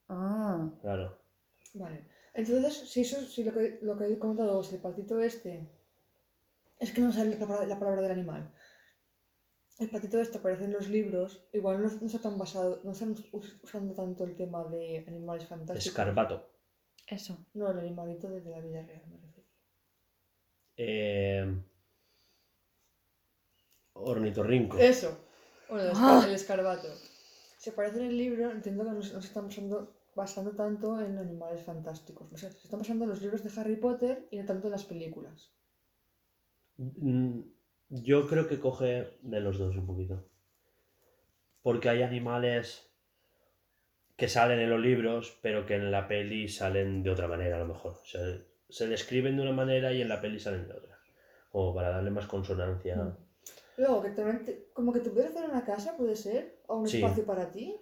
[0.08, 0.70] Ah.
[0.82, 1.18] Claro.
[1.74, 2.06] Vale.
[2.36, 5.68] Entonces, si eso, si lo que, lo que he comentado es el patito este,
[6.80, 8.54] es que no sale la palabra, la palabra del animal.
[9.78, 13.12] El patito este aparece en los libros, igual no, no está tan basado, no están
[13.34, 15.88] us- usando tanto el tema de animales fantásticos.
[15.88, 16.50] Escarbato.
[17.08, 17.46] Eso.
[17.54, 19.50] No, el animalito de, de la vida real, me refiero.
[20.78, 21.64] Em,
[23.94, 24.78] ornitorrinco.
[24.78, 25.18] Eso.
[25.70, 26.24] Bueno, el, Ah.
[26.28, 26.88] el escarbato.
[27.58, 31.00] Si aparece en el libro, entiendo que no, se no se están basando, basando tanto
[31.02, 32.32] en animales fantásticos.
[32.32, 34.72] O sea, se están basando en los libros de Harry Potter y no tanto en
[34.72, 35.52] las películas.
[36.78, 37.42] Mm,
[37.90, 40.28] Yo creo que coge de los dos un poquito.
[41.62, 42.92] Porque hay animales
[44.18, 47.60] que salen en los libros, pero que en la peli salen de otra manera a
[47.60, 47.94] lo mejor.
[47.94, 48.22] O sea,
[48.70, 50.98] se describen de una manera y en la peli salen de otra.
[51.52, 52.96] O para darle más consonancia.
[52.96, 53.18] Mm.
[53.78, 56.88] Luego, que también te- como que te pudieras hacer una casa, puede ser, o un
[56.88, 56.98] Sí.
[57.04, 57.76] espacio para ti.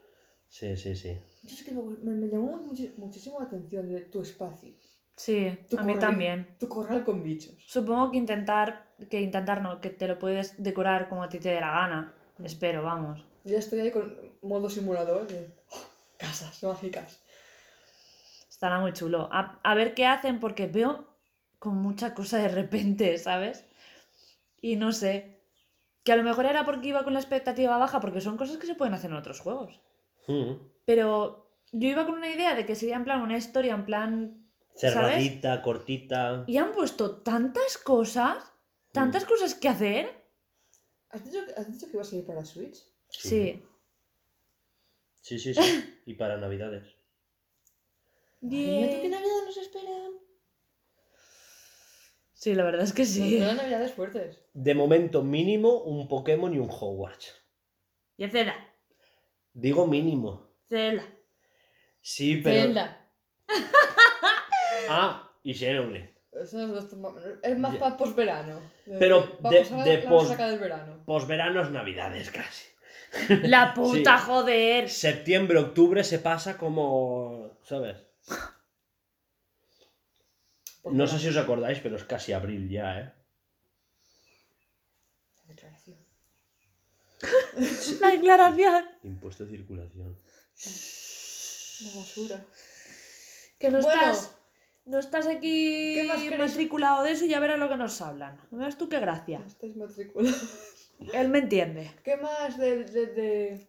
[0.47, 1.17] Sí, sí, sí.
[1.43, 2.57] Yo es que me, me- me llamó
[2.97, 4.73] muchísimo la atención de tu espacio.
[5.15, 6.55] Sí, Tu a mí también.
[6.59, 7.55] Tu corral con bichos.
[7.67, 11.49] Supongo que intentar, que intentar no, que te lo puedes decorar como a ti te
[11.49, 12.13] dé la gana.
[12.43, 13.23] Espero, vamos.
[13.43, 15.85] Ya estoy ahí con modo simulador de oh,
[16.17, 17.21] casas mágicas.
[18.49, 19.29] Estará muy chulo.
[19.31, 21.05] A, a ver qué hacen porque veo
[21.59, 23.65] con mucha cosa de repente, ¿sabes?
[24.61, 25.41] Y no sé.
[26.03, 28.67] Que a lo mejor era porque iba con la expectativa baja, porque son cosas que
[28.67, 29.79] se pueden hacer en otros juegos.
[30.27, 30.53] Mm.
[30.85, 34.42] Pero yo iba con una idea de que sería en plan una historia, en plan.
[34.75, 34.93] ¿Sabes?
[34.93, 36.43] Cerradita, cortita.
[36.47, 38.43] Y han puesto tantas cosas,
[38.91, 40.23] tantas cosas que hacer.
[41.09, 42.77] ¿Has dicho, que- has dicho que ibas a ir para Switch?
[43.09, 43.63] Sí.
[45.21, 45.61] Sí, sí, sí.
[46.05, 46.83] Y para Navidades.
[48.41, 49.11] ¿tú qué Bien.
[49.11, 50.11] navidad nos esperan?
[52.33, 53.37] Sí, la verdad es que sí.
[53.37, 54.37] Eran navidades fuertes.
[54.53, 57.33] De momento, mínimo un Pokémon y un Hogwarts.
[58.17, 58.55] Y Zelda.
[59.53, 60.49] Digo mínimo.
[60.67, 61.07] Zelda.
[62.01, 62.61] Sí, pero.
[62.63, 63.07] Zelda.
[64.89, 66.13] Ah, y Xenoblade.
[66.31, 66.53] Es,
[67.43, 68.59] es más para posverano.
[68.99, 71.03] Pero de- de la pos- del verano.
[71.05, 72.65] Posveranos, Navidades casi.
[73.43, 74.23] La puta, Sí.
[74.25, 74.89] joder.
[74.89, 77.51] Septiembre, octubre se pasa como.
[77.63, 77.97] ¿Sabes?
[80.85, 83.13] No sé si os acordáis, pero es casi abril ya, ¿eh?
[85.47, 85.97] Declaración.
[88.01, 88.85] La declaración.
[89.03, 90.17] Impuesto de circulación.
[91.81, 92.45] La basura.
[93.59, 94.01] Que no Bueno.
[94.11, 94.35] estás.
[94.85, 95.95] No estás aquí
[96.37, 98.37] matriculado de eso y ya verás lo que nos hablan.
[98.51, 99.41] ¿No ves tú qué gracia?
[99.47, 100.89] Estáis matriculados.
[101.13, 101.89] Él me entiende.
[102.03, 103.67] ¿Qué más de, de, de,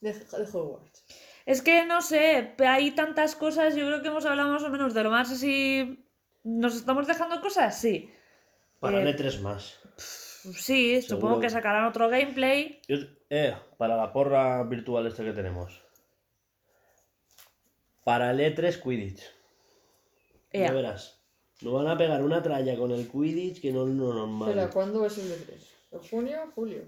[0.00, 1.04] de, de Hogwarts?
[1.46, 4.94] Es que no sé, hay tantas cosas, yo creo que hemos hablado más o menos
[4.94, 6.04] de lo más así.
[6.44, 7.78] ¿Nos estamos dejando cosas?
[7.80, 8.10] Sí.
[8.78, 9.78] Para Eh, E3 más.
[9.96, 12.80] Sí, supongo que sacarán otro gameplay.
[12.88, 12.96] Yo-
[13.30, 15.82] eh, para la porra virtual esta que tenemos.
[18.04, 19.22] Para el E3 Quidditch.
[20.52, 20.68] Ea.
[20.68, 21.20] Ya verás.
[21.62, 24.48] Nos van a pegar una tralla con el Quidditch que no es lo normal.
[24.50, 25.68] Espera, ¿cuándo es el de 3?
[25.92, 26.38] ¿En junio?
[26.54, 26.82] ¿Julio?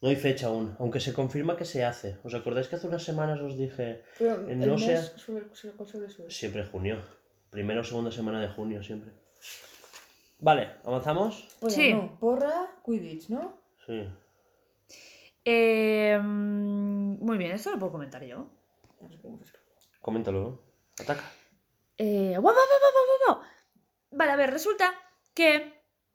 [0.00, 2.18] No hay fecha aún, aunque se confirma que se hace.
[2.22, 5.46] ¿Os acordáis que hace unas semanas os dije Pero Eh, el no mes sé- suele,
[5.54, 6.30] suele, ¿cuál suele ser?
[6.30, 7.00] siempre junio?
[7.50, 9.12] Primera o segunda semana de junio siempre.
[10.38, 11.48] Vale, ¿avanzamos?
[11.60, 11.92] Pues Sí.
[11.94, 13.58] no, porra, Quidditch, ¿no?
[13.86, 14.06] Sí.
[15.44, 18.46] Eh, mm, muy bien, esto lo puedo comentar yo.
[19.00, 19.64] No sé cómo se escribe.
[20.00, 20.60] Coméntalo.
[21.00, 21.24] Ataca.
[21.98, 23.40] Eh, guau, guau, guau, guau.
[24.10, 24.92] Vale, a ver, resulta
[25.34, 25.72] que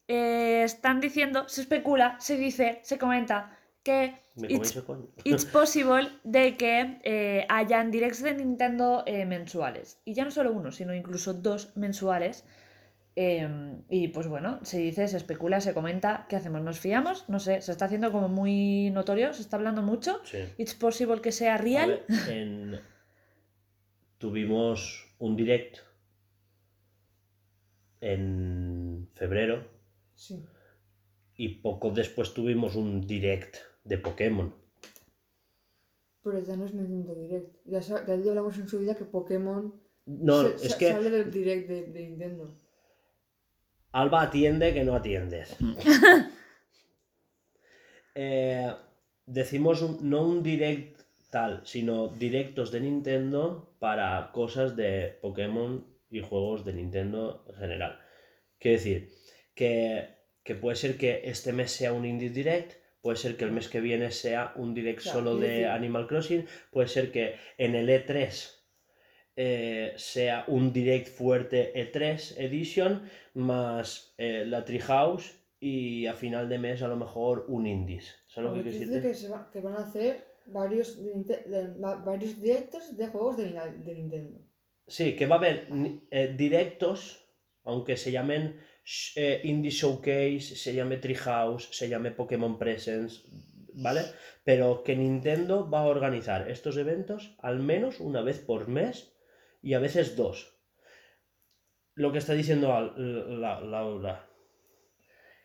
[0.07, 4.73] eh, están diciendo, se especula, se dice, se comenta que ¿Me It's-
[5.25, 9.99] it's possible de que eh, hayan directs de Nintendo eh, mensuales.
[10.05, 12.45] Y ya no solo uno, sino incluso dos mensuales.
[13.17, 13.45] Eh,
[13.89, 16.61] y pues bueno, se dice, se especula, se comenta, ¿qué hacemos?
[16.61, 17.27] ¿Nos fiamos?
[17.27, 20.21] No sé, se está haciendo como muy notorio, se está hablando mucho.
[20.23, 20.37] Sí.
[20.57, 22.05] It's possible que sea real.
[22.07, 22.79] ver, en-
[24.17, 25.77] Tuvimos un direct
[28.01, 29.63] en febrero
[30.15, 30.43] Sí.
[31.35, 34.53] y poco después tuvimos un direct de Pokémon.
[36.23, 37.55] Pero ya no es Nintendo Direct.
[37.65, 39.73] Ya, ya hablamos en su vida que Pokémon
[40.05, 42.55] No, se- es sa- que sale del Direct de, de Nintendo.
[43.91, 45.55] Alba atiende que no atiendes.
[48.13, 48.69] Eh,
[49.25, 56.19] decimos un- no un direct tal, sino directos de Nintendo para cosas de Pokémon y
[56.21, 57.99] juegos de Nintendo en general.
[58.59, 59.09] Quiero decir,
[59.55, 60.07] que,
[60.43, 63.69] que puede ser que este mes sea un Indie Direct, puede ser que el mes
[63.69, 67.73] que viene sea un direct Claro, solo de decir- Animal Crossing, puede ser que en
[67.73, 68.51] el E3
[69.35, 73.01] eh, sea un direct fuerte E3 Edition
[73.33, 78.15] más eh, la Treehouse y a final de mes a lo mejor un Indies.
[78.27, 78.69] ¿Sabes lo que
[79.51, 80.99] que van a hacer varios,
[82.05, 84.39] varios directos de juegos de, de Nintendo.
[84.87, 85.67] Sí, que va a haber
[86.11, 87.25] eh, directos,
[87.63, 88.59] aunque se llamen
[89.15, 93.25] eh, Indie Showcase, se llame Treehouse, se llame Pokémon Presents,
[93.73, 94.01] ¿vale?
[94.43, 99.13] Pero que Nintendo va a organizar estos eventos al menos una vez por mes
[99.61, 100.57] y a veces dos.
[101.93, 104.27] Lo que está diciendo Al- la- Laura,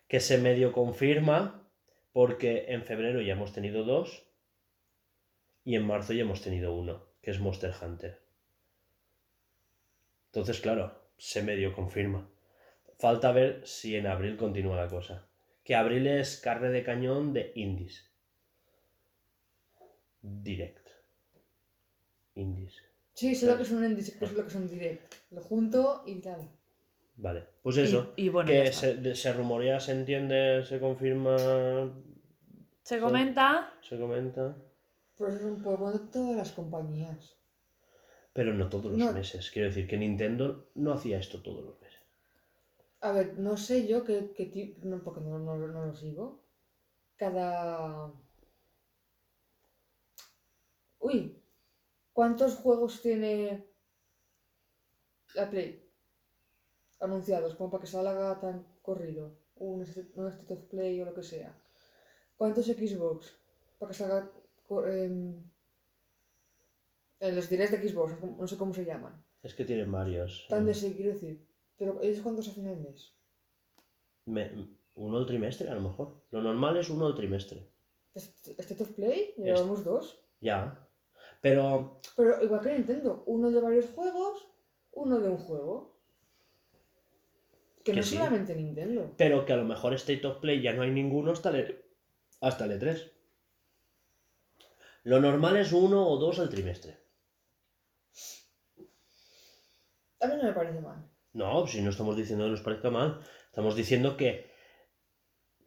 [0.07, 1.69] que se medio confirma
[2.11, 4.26] porque en febrero ya hemos tenido dos
[5.67, 8.21] y en marzo ya hemos tenido uno, que es Monster Hunter.
[10.27, 12.25] Entonces, claro, se medio confirma.
[12.97, 15.27] Falta ver si en abril continúa la cosa.
[15.65, 18.09] Que abril es carne de cañón de indies.
[20.21, 20.87] Direct.
[22.35, 22.81] indies.
[23.13, 25.15] Sí, sé lo que son indies, sé lo que son direct.
[25.31, 26.47] Lo junto y tal.
[27.17, 28.13] Vale, pues eso.
[28.15, 31.35] Y, y bueno, ya que se, se rumorea, se entiende, se confirma,
[32.83, 33.73] Se comenta.
[33.81, 34.55] se comenta.
[35.17, 37.35] Pero eso es un poco de todas las compañías.
[38.35, 39.11] Pero no todos los No.
[39.17, 39.49] meses.
[39.51, 41.99] Quiero decir que Nintendo no hacía esto todos los meses.
[43.07, 46.25] A ver, no sé yo qué, qué tipo, no, porque no, no, no lo sigo.
[47.17, 48.11] Cada...
[50.99, 51.41] Uy,
[52.13, 53.65] ¿cuántos juegos tiene
[55.35, 55.79] la Play?
[57.05, 58.55] Anunciados, como para que salga tan
[58.87, 59.23] corrido.
[59.69, 59.77] Un,
[60.19, 61.51] un State of Play o lo que sea.
[62.39, 63.19] ¿Cuántos Xbox?
[63.77, 64.19] Para que salga
[64.69, 65.51] en
[67.35, 69.23] los directs de Xbox, no sé cómo- se llaman.
[69.43, 70.45] Es que tienen varios.
[70.49, 71.45] Tan de sí, quiero decir.
[71.77, 73.13] Pero ellos cuántos hacen al mes.
[74.25, 76.21] Me- uno al trimestre, a lo mejor.
[76.31, 77.67] Lo normal es uno al trimestre.
[78.15, 80.19] State of Play, llevamos dos.
[80.41, 80.83] Ya.
[81.41, 84.47] Pero Pero igual que Nintendo, uno de varios juegos,
[84.91, 85.95] uno de un juego.
[87.83, 88.15] Que, Que no sí.
[88.17, 89.13] solamente Nintendo.
[89.17, 91.81] pero que a lo mejor State of Play ya no hay ninguno hasta el,
[92.41, 93.11] hasta el E3.
[95.07, 96.97] Lo normal es uno o dos al trimestre.
[100.19, 101.09] A mí no me parece mal.
[101.31, 104.51] No, si no estamos diciendo que nos parezca mal, estamos diciendo que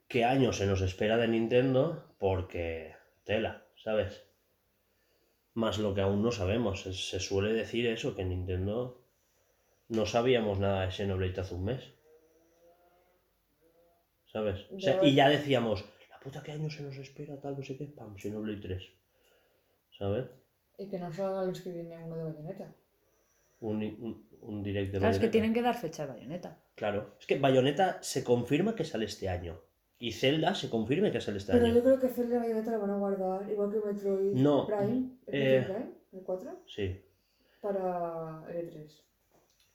[0.07, 4.23] qué año se nos espera de Nintendo porque tela, ¿sabes?
[5.55, 6.83] Más lo que aún no sabemos.
[6.83, 9.07] Se, se suele decir eso, que Nintendo
[9.87, 11.83] no sabíamos nada de Xenoblade hace un mes.
[14.31, 14.67] ¿Sabes?
[14.71, 15.07] O sea, Ya.
[15.07, 18.15] y ya decíamos, la puta qué año se nos espera, tal, no sé qué, pam,
[18.17, 19.00] Xenoblade 3.
[19.97, 20.25] ¿Sabes?
[20.77, 22.73] Y que no salga el mes que viene uno de Bayonetta.
[23.59, 26.57] Un, un, un direct de Claro, es que tienen que dar fecha de bayoneta.
[26.75, 29.59] Claro, es que Bayonetta se confirma que sale este año.
[29.99, 31.75] Y Zelda se confirma que sale este Pero año.
[31.75, 35.11] yo creo que Zelda y Bayonetta lo van a guardar, igual que Metroid No, Prime,
[35.27, 37.01] el eh, Metroid Prime, el 4, Sí.
[37.61, 38.91] para el E3.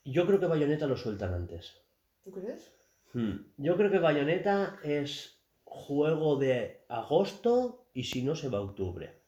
[0.07, 1.81] Yo creo que Bayonetta lo sueltan antes.
[2.25, 2.73] ¿Tú crees?
[3.13, 3.37] Hmm.
[3.57, 9.21] Yo creo que Bayonetta es juego de agosto y si no se va a octubre.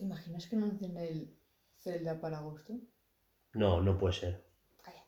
[0.00, 1.36] ¿Te imaginas que anuncien el
[1.76, 2.72] Zelda para agosto?
[3.52, 4.46] No, no puede ser.
[4.82, 5.04] Calla.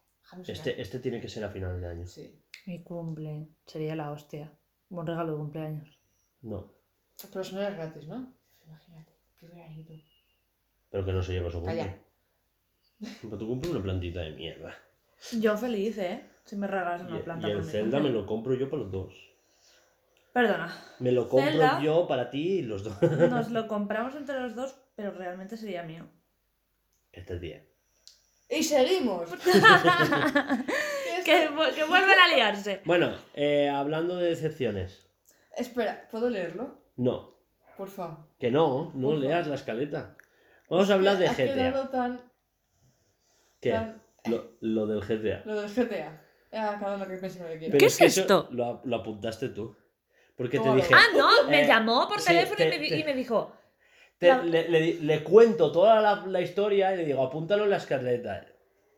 [0.47, 2.07] Este, este tiene que ser a final de año.
[2.07, 2.39] Sí.
[2.67, 3.49] Mi cumple.
[3.65, 4.53] Sería la hostia.
[4.91, 5.99] Buen regalo de cumpleaños.
[6.43, 6.75] No.
[7.27, 8.35] Pero eso no es gratis, ¿no?
[8.67, 9.95] Imagínate, qué veranito.
[10.91, 11.79] Pero que no se lleva su cumple.
[11.79, 11.99] Calla.
[13.23, 14.75] Pero tu cumple una plantita de mierda.
[15.41, 16.23] Yo feliz, ¿eh?
[16.45, 18.93] Si me regalas Y, una planta y el Zelda me lo compro yo para los
[18.93, 19.15] dos.
[20.35, 20.71] Perdona.
[20.99, 21.83] Me lo compro Zelda.
[21.83, 23.01] yo para ti y los dos.
[23.03, 26.07] Nos lo compramos entre los dos, pero realmente sería mío.
[27.13, 27.63] Este día.
[28.49, 29.29] ¡Y seguimos!
[31.25, 32.81] que, vu- que vuelven a liarse.
[32.85, 35.09] Bueno, eh, hablando de decepciones.
[35.57, 36.79] Espera, ¿puedo leerlo?
[36.97, 37.35] No,
[37.77, 38.19] Por favor.
[38.39, 40.17] que no, no leas la escaleta.
[40.69, 41.91] Vamos a hablar de Has quedado GTA.
[41.91, 42.21] tan...
[43.61, 43.71] ¿Qué?
[43.73, 45.43] tan- Lo, lo del GTA.
[45.45, 46.21] Lo del GTA.
[46.53, 48.49] Ah, que que ¿Qué es que esto?
[48.51, 49.75] Lo, ap- lo apuntaste tú.
[50.37, 50.95] Porque te dije.
[50.95, 53.15] Ah, no, me Eh, llamó por sí, teléfono y, te- me, di- te- y me
[53.15, 53.53] dijo,
[54.23, 57.65] te- la- le, le di- le cuento toda la, la historia y le digo, apúntalo
[57.65, 58.47] en la escaleta.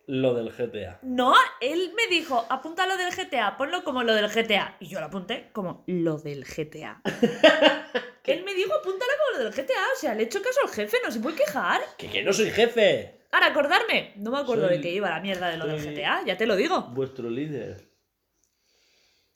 [0.07, 0.99] Lo del GTA.
[1.01, 4.77] no, él me dijo, apunta lo del GTA, ponlo como lo del GTA.
[4.79, 7.01] Y yo lo apunté como lo del GTA.
[8.25, 9.83] él me dijo, apúntalo como lo del GTA.
[9.97, 11.81] O sea, le he hecho caso al jefe, no se puede quejar.
[11.97, 13.21] ¡Que, que no soy jefe!
[13.33, 16.23] Ahora, acordarme, no me acuerdo Soy- de qué iba la mierda de lo del GTA,
[16.27, 16.83] ya te lo digo.
[16.93, 17.89] Vuestro líder.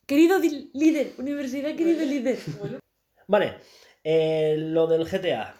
[0.07, 2.39] Querido líder, universidad, querido líder.
[3.27, 3.55] Vale,
[4.05, 5.55] eh, lo del GTA.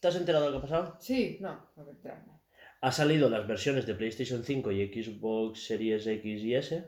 [0.00, 0.96] ¿Te has enterado de lo que ha pasado?
[1.00, 2.32] Sí, no, no me enterarme.
[2.80, 6.84] Ha salido las versiones de PlayStation 5 y Xbox Series X y S.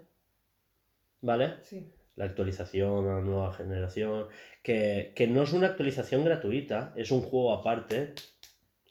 [1.21, 1.57] ¿Vale?
[1.63, 1.93] Sí.
[2.15, 4.29] La actualización a la nueva generación.
[4.63, 8.15] Que, que no es una actualización gratuita, es un juego aparte.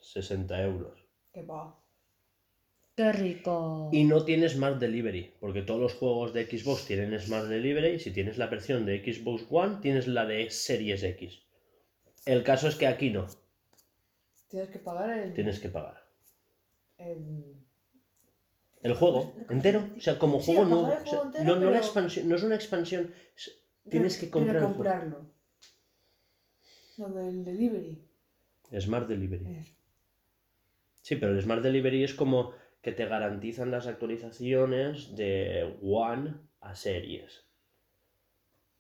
[0.02, 1.00] 60 euros.
[1.34, 1.80] Qué va.
[2.96, 3.90] Qué rico.
[3.94, 7.92] Y no tienes Smart Delivery, porque todos los juegos de Xbox tienen Smart Delivery.
[7.92, 11.40] Y si tienes la versión de Xbox One, tienes la de Series X.
[12.26, 13.28] El caso es que aquí no,
[14.50, 15.34] Tienes que pagar el...
[15.34, 16.04] tienes que pagar.
[16.98, 17.56] el-
[18.82, 20.88] El juego entero, o sea, como Sí, juego nuevo.
[20.88, 23.14] o sea, no, no la expansión, no es una expansión.
[23.36, 23.56] es-
[23.90, 25.32] Tienes que comprar comprarlo.
[26.98, 28.06] Lo del delivery.
[28.80, 29.46] Smart Delivery.
[29.58, 29.74] Eso.
[31.02, 36.76] Sí, pero el Smart Delivery es como que te garantizan las actualizaciones de One a
[36.76, 37.46] series.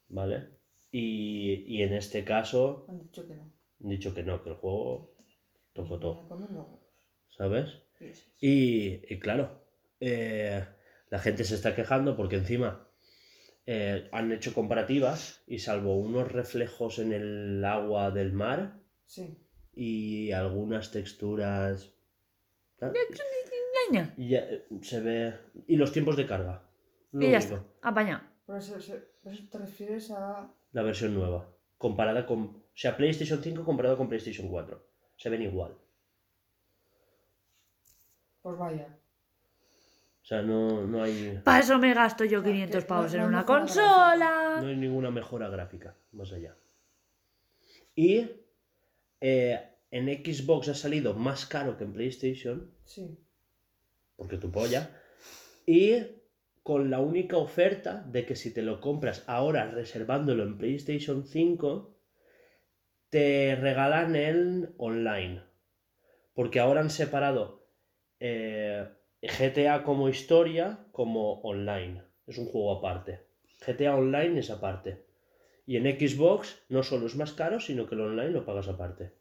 [0.09, 0.49] ¿Vale?
[0.91, 3.43] Y, y en este caso, Han dicho que no.
[3.83, 5.15] han dicho que no, que el juego
[5.87, 6.79] huevos.
[7.29, 7.69] ¿sabes?
[8.39, 9.63] Y, y claro,
[9.99, 10.65] eh,
[11.09, 12.87] la gente se está quejando porque encima
[13.65, 19.37] eh, han hecho comparativas y salvo unos reflejos en el agua del mar Sí.
[19.73, 21.93] y algunas texturas.
[24.17, 25.33] Y ya, eh, se ve.
[25.67, 26.63] Y los tiempos de carga.
[27.11, 27.55] Lo Y ya único.
[27.55, 27.65] está.
[27.81, 28.21] Apañado.
[28.45, 30.51] Por eso, se- por eso te refieres a.
[30.71, 31.49] La versión nueva.
[31.77, 32.39] Comparada con.
[32.41, 34.85] O sea, PlayStation 5 comparado con PlayStation 4.
[35.19, 35.73] Se ven igual.
[38.41, 38.87] Pues vaya.
[40.23, 41.41] O sea, no, no hay.
[41.43, 44.59] Para eso me gasto yo O sea, 500 que pavos no- en una consola.
[44.61, 46.55] No hay ninguna mejora gráfica más allá.
[47.95, 48.29] Y
[49.19, 49.59] eh,
[49.91, 53.17] en Xbox ha salido más caro que en PlayStation, Sí.
[54.15, 54.89] porque tu polla.
[55.65, 55.97] Y
[56.63, 61.93] con la única oferta de que si te lo compras ahora reservándolo en PlayStation 5,
[63.09, 65.43] te regalan el online.
[66.33, 67.67] Porque ahora han separado
[68.19, 68.87] eh,
[69.21, 72.03] GTA como historia como online.
[72.27, 73.25] Es un juego aparte.
[73.65, 75.05] GTA Online es aparte.
[75.65, 79.13] Y en Xbox no solo es más caro, sino que el online lo pagas aparte.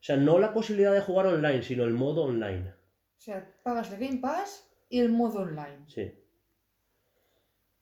[0.00, 2.70] O sea, no la posibilidad de jugar online, sino el modo online.
[2.70, 5.84] O sea, pagas el Game Pass y el modo online.
[5.88, 6.12] Sí.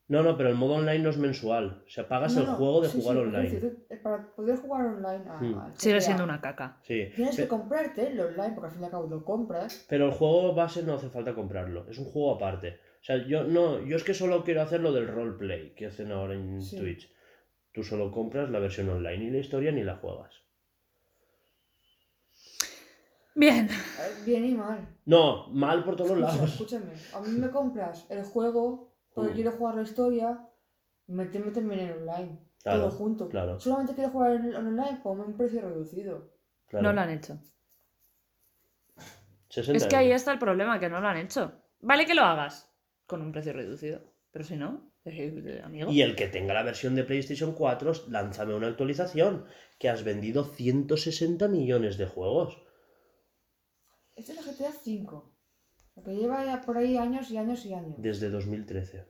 [0.09, 1.83] No, no, pero el modo online no es mensual.
[1.87, 3.71] O sea, pagas No, el no, juego de sí, jugar sí, online.
[4.03, 5.59] para poder jugar online a, Hmm.
[5.59, 6.79] al Sigue siendo una caca.
[6.83, 7.11] Sí.
[7.15, 9.85] Tienes que comprarte el online porque al fin y al cabo lo compras.
[9.89, 11.87] Pero el juego base no hace falta comprarlo.
[11.91, 12.81] Es un juego aparte.
[13.01, 16.11] O sea, yo no, yo es que solo quiero hacer lo del roleplay que hacen
[16.11, 16.79] ahora en Sí.
[16.79, 17.13] Twitch.
[17.73, 20.33] Tú solo compras la versión online y la historia ni la juegas.
[23.35, 23.67] Bien.
[23.71, 24.89] Eh, Bien y mal.
[25.05, 26.51] No, mal por todos Escucha, lados.
[26.53, 28.88] escúchame, a mí me compras el juego
[29.19, 29.35] porque mm.
[29.35, 30.49] quiero jugar la historia,
[31.09, 32.39] meterme también en online.
[32.63, 33.29] Todo junto.
[33.59, 36.31] Solamente quiero jugar en, online con un precio reducido.
[36.71, 37.41] No lo han hecho.
[39.49, 41.53] Es que ahí está el problema, que no lo han hecho.
[41.81, 42.73] Vale que lo hagas
[43.07, 45.91] con un precio reducido, pero si no, eh, amigo.
[45.91, 49.47] Y el que tenga la versión de PlayStation 4, lánzame una actualización,
[49.81, 52.63] que has vendido 160 millones de juegos.
[54.15, 55.38] Esto es la GTA 5.
[56.05, 57.95] Porque lleva ya por ahí años y años y años.
[57.99, 59.05] Desde 2013.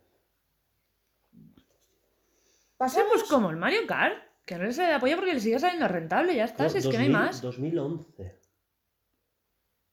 [2.78, 6.34] Pasemos como el Mario Kart, que no se le apoya porque le sigue saliendo rentable,
[6.34, 7.42] ya está, no, es que no hay más.
[7.42, 8.38] 2011.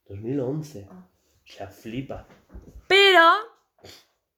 [0.08, 0.88] 2011.
[0.90, 1.08] Ah.
[1.44, 2.26] O sea, flipa.
[2.88, 3.28] Pero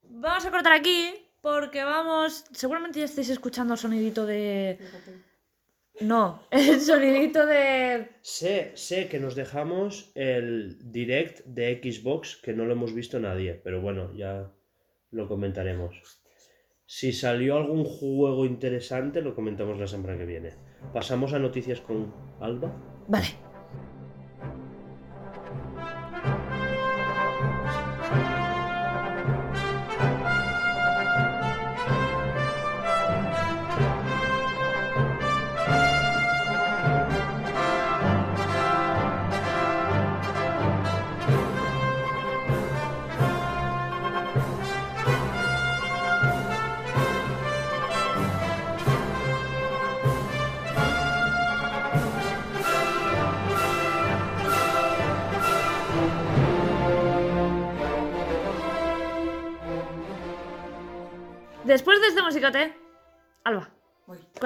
[0.03, 4.79] vamos a cortar aquí porque vamos, seguramente ya estáis escuchando el sonidito de...
[6.01, 8.09] No, el sonidito de.
[8.23, 13.55] Sé, sé que nos dejamos el direct de Xbox que no lo hemos visto nadie,
[13.55, 14.51] pero bueno, ya
[15.11, 16.21] lo comentaremos.
[16.87, 20.55] Si salió algún juego interesante, lo comentamos la semana que viene.
[20.93, 22.73] Pasamos a noticias con Alba.
[23.09, 23.48] Vale.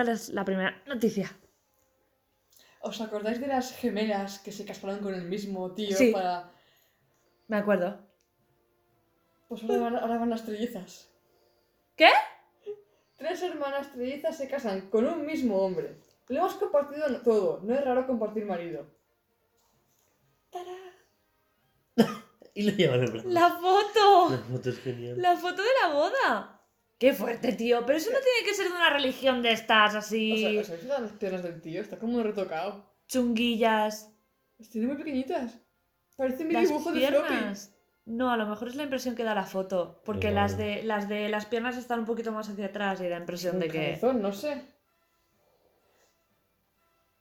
[0.02, 1.30] ¿Cuál es la primera noticia?
[2.80, 6.10] ¿Os acordáis de las gemelas que se casaron con el mismo tío Sí.
[6.10, 6.50] para...
[7.46, 8.00] Me acuerdo.
[9.48, 11.08] Pues ahora van, ahora van las trellizas.
[11.94, 12.08] ¿Qué?
[13.16, 16.00] Tres hermanas trellizas se casan con un mismo hombre.
[16.26, 17.60] Lo hemos compartido todo.
[17.62, 18.84] No es raro compartir marido.
[22.54, 23.28] Y le llevan el brazo.
[23.28, 24.30] ¡La foto!
[24.30, 25.22] La foto es genial.
[25.22, 26.51] La foto de la boda.
[27.02, 27.84] Qué fuerte, tío.
[27.84, 30.32] Pero eso no tiene que ser de una religión de estas así.
[30.32, 31.80] O sea, ¿os habéis fijado en las piernas del tío?
[31.80, 32.94] Está como retocado.
[33.08, 34.12] chunguillas.
[34.58, 35.58] Las tiene muy pequeñitas.
[36.16, 37.26] Parece mi Las dibujo de floppy.
[37.28, 37.74] piernas.
[38.04, 40.00] No, a lo mejor es la impresión que da la foto.
[40.04, 43.16] Porque las de, las de las piernas están un poquito más hacia atrás y da
[43.18, 43.78] impresión de Un que.
[43.78, 44.62] cabezón, no sé.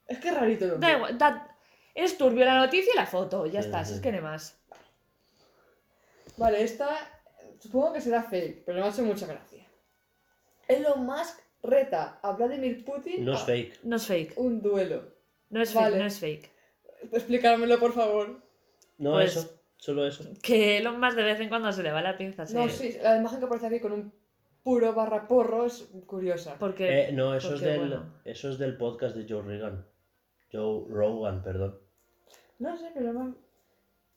[0.07, 0.89] Es que es rarito el hombre.
[0.89, 1.17] Da igual.
[1.17, 1.57] da-
[1.95, 3.47] Es turbio la noticia y la foto.
[3.47, 3.95] Ya Sí, está, sí.
[3.95, 4.57] es que no hay más.
[6.37, 6.87] Vale, esta
[7.59, 9.50] supongo que será fake, pero me ha hecho mucha gracia.
[10.71, 13.79] Elon Musk reta a Vladimir Putin No es a fake.
[13.83, 14.33] No es fake.
[14.37, 15.03] un duelo.
[15.49, 15.89] No es Vale.
[15.91, 16.51] fake, no es fake.
[17.11, 18.41] Explícamelo, por favor.
[18.97, 19.57] No Pues- eso.
[19.77, 20.23] Solo eso.
[20.43, 22.53] Que lo más de vez en cuando se le va la pinza, sí.
[22.53, 24.13] No, sí, la imagen que aparece aquí con un
[24.61, 26.55] puro barra porro es curiosa.
[26.59, 27.05] Porque.
[27.07, 28.13] Eh, no, eso es, del, bueno.
[28.23, 29.83] eso es del podcast de Joe Rogan.
[30.53, 31.79] Joe Rogan, perdón.
[32.59, 33.35] No sé, pero no...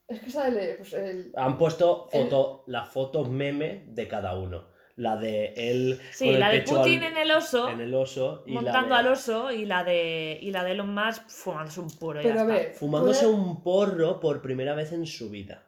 [0.07, 1.33] Es que sale pues, el...
[1.35, 4.67] Han puesto El- foto, la foto meme de cada uno.
[4.97, 7.81] La de él Sí, con el la de pecho Putin al- en el oso, en
[7.81, 10.95] el oso y la montando de- al oso, y la de, y la de Elon
[10.95, 12.79] Musk fumándose un ya Pero a está.
[12.79, 15.67] fumándose un porro por primera vez en su vida.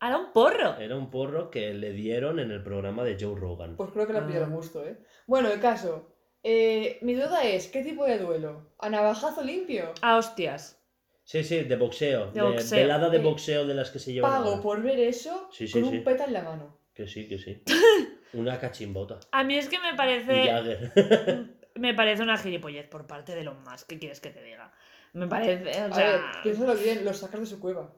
[0.00, 0.76] Era un porro.
[0.78, 3.76] Era un porro que le dieron en el programa de Joe Rogan.
[3.76, 4.48] Pues creo que le ha pillado Ah.
[4.50, 4.98] gusto, ¿eh?
[5.26, 6.12] Bueno, el caso.
[6.42, 8.74] Eh, mi duda es, ¿qué tipo de duelo?
[8.78, 9.92] ¿A navajazo limpio?
[10.02, 10.80] A hostias.
[11.24, 12.26] Sí, sí, de boxeo.
[12.30, 12.78] De De, boxeo.
[12.78, 14.30] velada de boxeo de las que se llevan.
[14.30, 15.96] Pago por ver eso Sí, sí, con sí.
[15.96, 16.78] un peta en la mano.
[16.96, 17.62] Que sí, que sí.
[18.32, 19.20] Una cachimbota.
[19.30, 21.56] A mí es que me Y parece.
[21.76, 23.86] Me parece una gilipollez por parte de Elon Musk.
[23.86, 24.72] ¿Qué quieres que te diga?
[25.12, 25.70] Me parece.
[25.82, 26.40] O A ver, sea.
[26.42, 27.92] piénsalo bien, lo sacas de su cueva.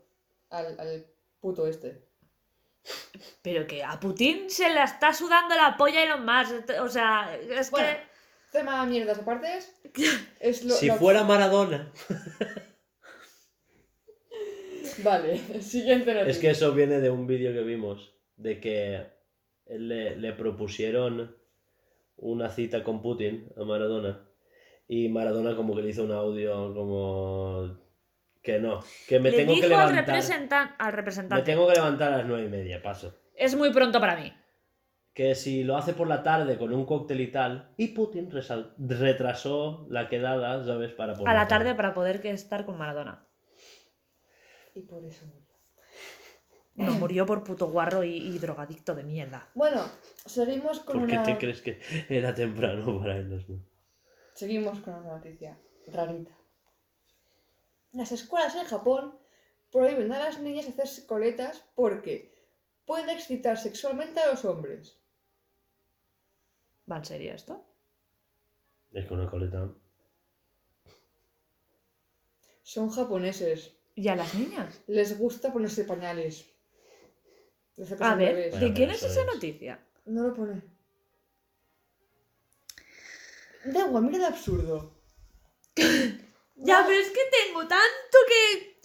[0.50, 1.06] Al, al
[1.38, 2.02] puto este.
[3.40, 6.70] Pero que a Putin se le está sudando la polla a Elon Musk.
[6.80, 8.00] O sea, es Bueno, que.
[8.50, 9.58] tema mierdas aparte.
[10.40, 11.92] Es lo, si la- fuera Maradona.
[15.04, 16.30] Vale, siguiente noticia.
[16.32, 18.12] Es que eso viene de un vídeo que vimos.
[18.38, 19.06] De que
[19.66, 21.36] él le, le propusieron
[22.16, 24.24] una cita con Putin a Maradona.
[24.88, 27.78] Y Maradona como que le hizo un audio como...
[28.42, 28.80] Que no.
[29.06, 30.06] Que me le tengo dijo que al, levantar.
[30.16, 31.44] representan- al Me representante.
[31.44, 33.14] tengo que levantar a las nueve y media, paso.
[33.34, 34.32] Es muy pronto para mí.
[35.12, 38.30] que si lo hace por la tarde con un cóctel y tal, y Putin
[38.78, 40.92] retrasó la quedada, ¿sabes?
[40.92, 43.26] Para por A la tarde para poder estar con Maradona.
[44.74, 45.47] Y por eso murió.
[46.86, 49.48] No, murió por puto guarro y, y drogadicto de mierda.
[49.54, 49.82] Bueno,
[50.24, 51.22] seguimos con ¿Por qué una...
[51.24, 53.48] te crees que era temprano para ellos?
[53.48, 53.60] no?
[54.34, 55.58] Seguimos con una noticia
[55.88, 56.32] rarita.
[57.92, 59.18] Las escuelas en Japón
[59.72, 62.32] prohíben a las niñas hacerse coletas porque
[62.86, 64.98] puede excitar sexualmente a los hombres.
[66.90, 67.64] ¿Va en serio esto?
[68.92, 69.68] Es con una coleta.
[72.62, 73.74] Son japoneses.
[73.94, 74.80] ¿Y a las niñas?
[74.86, 76.46] Les gusta ponerse pañales.
[78.00, 78.50] A ver.
[78.50, 79.78] Bueno, ¿de quién es esa es- noticia?
[80.06, 80.62] No lo pone.
[83.64, 84.94] Da igual, mira de absurdo.
[86.60, 88.80] Ya, pero es que tengo tanto que.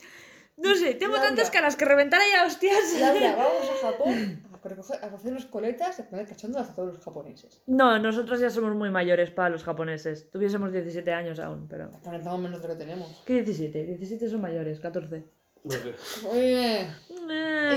[0.58, 1.30] No sé, tengo Laura.
[1.30, 2.94] tantas caras que reventar ahí a hostias.
[3.00, 6.94] Laura, vamos a Japón a, recoger- a hacernos coletas y a poner cachándolas a todos
[6.94, 7.64] los japoneses.
[7.66, 10.30] No, nosotros ya somos muy mayores para los japoneses.
[10.30, 11.86] Tuviésemos 17 años aún, pero.
[11.86, 13.24] Aparentamos menos de lo que tenemos.
[13.26, 13.86] ¿Qué 17?
[13.86, 15.24] 17 son mayores, 14.
[15.64, 16.96] Muy bien.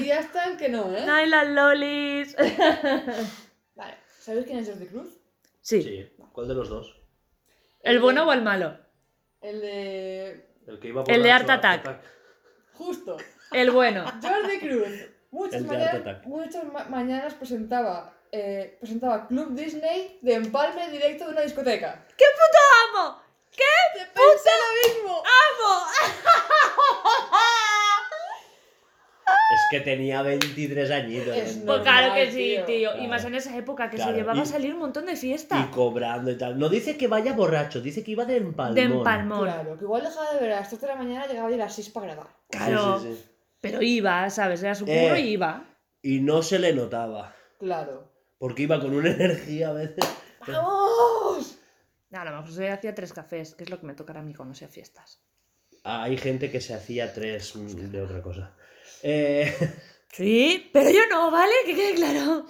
[0.02, 1.06] Y ya están que no, ¿eh?
[1.08, 2.36] ¡Ay, las lolis!
[3.74, 3.96] Vale.
[4.18, 5.08] ¿Sabéis quién es Jordi Cruz?
[5.60, 5.82] Sí.
[5.82, 6.12] Sí.
[6.32, 6.96] ¿Cuál de los dos?
[7.82, 8.76] ¿El bueno o el malo?
[9.40, 10.48] El de...
[10.66, 12.00] El que iba El de Art Attack.
[12.74, 13.16] Justo.
[13.52, 14.04] El bueno.
[14.22, 14.88] Jordi Cruz.
[15.30, 16.24] Muchas, El de mañanas, Art Attack.
[16.26, 22.04] muchas ma- mañanas presentaba, eh, presentaba Club Disney de empalme directo de una discoteca.
[22.16, 22.58] ¡Qué puto
[23.00, 23.22] amo!
[23.50, 24.68] ¡Te pensé lo
[25.02, 25.22] mismo!
[25.22, 25.86] ¡Amo!
[29.52, 31.36] Es que tenía 23 añitos.
[31.36, 31.66] Es ¿no?
[31.66, 32.64] Pues claro que Normal, sí, tío.
[32.64, 32.90] tío.
[32.90, 33.08] Y Claro.
[33.08, 35.16] más en esa época que Claro, se llevaba y- a salir un montón de Y
[35.16, 35.70] fiesta.
[35.72, 36.58] cobrando y tal.
[36.58, 38.74] No dice que vaya borracho, dice que iba de empalmón.
[38.74, 39.44] De empalmón.
[39.44, 41.74] Claro, que igual dejaba de ver a las 3 de la mañana llegaba a las
[41.74, 42.26] 6 para grabar.
[42.50, 42.98] Sí, Claro.
[43.00, 43.24] sí, sí.
[43.60, 44.62] Pero iba, ¿sabes?
[44.62, 45.20] Era su curro Eh.
[45.20, 45.64] y iba.
[46.02, 47.34] Y no se le notaba.
[47.58, 48.12] Claro.
[48.38, 50.04] Porque iba con una energía a veces.
[50.46, 51.58] ¡Vamos!
[52.12, 54.34] A lo mejor se hacía tres cafés, que es lo que me tocará a mí
[54.34, 55.20] cuando sea fiestas.
[55.84, 58.54] Ah, Hay gente que se hacía tres mm, de otra cosa.
[59.08, 59.52] Eh,
[60.12, 61.52] Sí, pero yo no, ¿vale?
[61.66, 62.46] Que quede claro.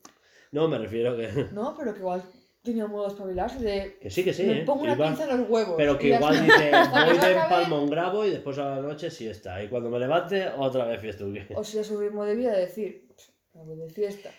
[0.52, 1.28] no, me refiero que.
[1.52, 2.22] No, pero que igual
[2.62, 3.98] tenía modo de espabilarse de...
[4.00, 4.64] Que sí, que sí, me ¿eh?
[4.64, 5.74] pongo una pinza en los huevos.
[5.76, 9.62] Pero que igual dice, voy de acabe, empalmón grabo y después a la noche siesta.
[9.62, 11.46] Y cuando me levante, otra vez fiestuque.
[11.54, 14.30] O sea, su ritmo de vida de decir, "Pff, me voy de fiesta.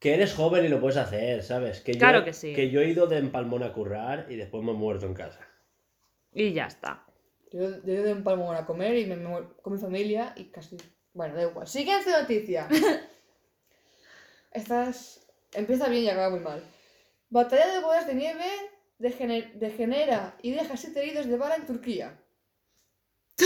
[0.00, 1.80] Que eres joven y lo puedes hacer, ¿sabes?
[1.80, 2.52] Que yo, Claro que sí.
[2.52, 5.40] Que yo he ido de empalmón a currar y después me he muerto en casa.
[6.32, 7.04] Y ya está.
[7.52, 10.44] Yo, yo he ido de empalmón a comer y me, me con mi familia y
[10.46, 10.76] casi...
[11.14, 11.66] Bueno, da igual.
[11.66, 12.68] Siguiente noticia.
[14.52, 15.20] Estas...
[15.52, 16.62] Empieza bien y acaba muy mal.
[17.30, 18.44] Batalla de bolas de nieve
[18.98, 22.18] degener- degenera y deja siete heridos de bala en Turquía.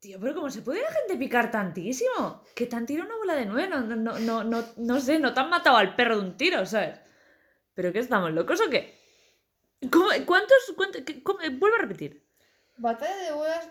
[0.00, 2.42] Tío, pero ¿cómo se puede la gente picar tantísimo?
[2.54, 5.32] Que te han tirado una bola de nueve, no, no, no, no, no, sé, no
[5.34, 7.00] te han matado al perro de un tiro, ¿sabes?
[7.74, 8.98] ¿Pero qué estamos locos o qué?
[9.90, 10.72] ¿Cómo- ¿Cuántos?
[10.76, 12.24] cuánto- qué- cómo- eh, vuelvo a repetir.
[12.76, 13.68] Batalla de bolas...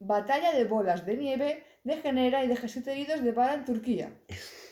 [0.00, 4.12] Batalla de bolas de nieve degenera y deja siete heridos de bala en Turquía.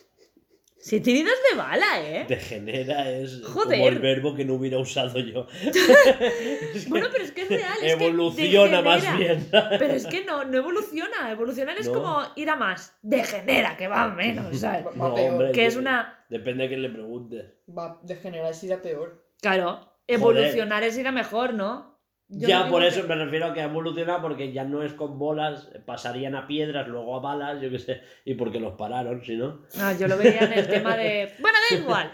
[0.78, 2.26] Si heridos de bala, ¿eh?
[2.28, 3.76] Degenera es Joder.
[3.80, 5.48] como el verbo que no hubiera usado yo.
[5.60, 7.72] Es Bueno, pero es que es real.
[7.82, 9.48] Es que evoluciona más bien.
[9.50, 11.32] Pero es que no, no evoluciona.
[11.32, 11.94] Evolucionar es No.
[11.94, 12.96] como ir a más.
[13.02, 14.86] Degenera, que va a menos, ¿sabes?
[14.86, 15.32] Va No, peor.
[15.32, 15.50] hombre.
[15.50, 16.24] Que es una.
[16.30, 17.46] Depende a quién le preguntes.
[17.68, 19.26] Va degenerar y irá peor.
[19.40, 21.95] Claro, evolucionar es ir a mejor, ¿no?
[22.28, 24.92] Yo ya por eso que- me refiero a que ha evolucionado porque ya no es
[24.94, 29.24] con bolas, pasarían a piedras, luego a balas, yo qué sé, y porque los pararon,
[29.24, 29.60] si no.
[29.76, 31.32] No, yo lo veía en el tema de.
[31.40, 32.12] Bueno, da igual.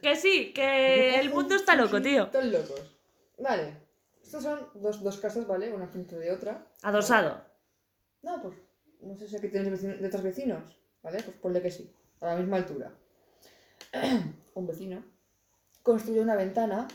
[0.00, 2.28] Que sí, que el mundo está loco, tío.
[2.28, 2.96] Todos locos.
[3.38, 3.76] Vale.
[4.22, 5.72] Estos son dos, dos casas, ¿vale?
[5.72, 6.66] Una frente de otra.
[6.82, 7.42] Adosado.
[8.22, 8.54] No, pues
[9.00, 10.62] no sé si aquí tienes vecino- de otros vecinos,
[11.02, 11.22] ¿vale?
[11.24, 12.92] Pues ponle que sí, a la misma altura.
[14.54, 15.02] Un vecino
[15.82, 16.86] construyó una ventana,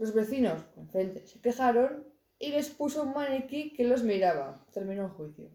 [0.00, 2.06] los vecinos enfrente se quejaron
[2.38, 4.64] y les puso un maniquí que los miraba.
[4.72, 5.50] Terminó el juicio.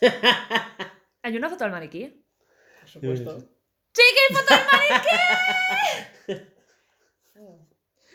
[1.22, 2.24] Hay una foto del maniquí.
[2.80, 3.38] Por supuesto.
[3.94, 6.52] ¡Sí, que hay foto del maniquí!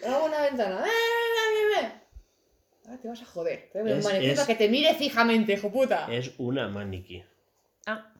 [0.05, 0.83] Hago una ventana.
[0.85, 1.91] ¡Eh, eh!
[2.85, 3.69] Ahora te vas a joder.
[3.71, 6.07] Te Es- un maniquí es- para que te mire fijamente, hijo puta.
[6.11, 7.23] Es una maniquí.
[7.85, 8.13] Ah,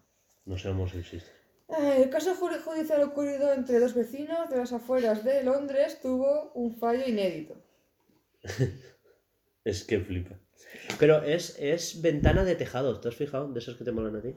[0.46, 1.32] No sabemos si existe.
[1.70, 6.76] El caso ju- judicial ocurrido entre dos vecinos de las afueras de Londres tuvo un
[6.78, 7.56] fallo inédito.
[9.66, 10.40] Es que flipa.
[10.98, 13.52] Pero es, es ventana de tejado, ¿te has fijado?
[13.52, 14.34] De esas que te molan a ti.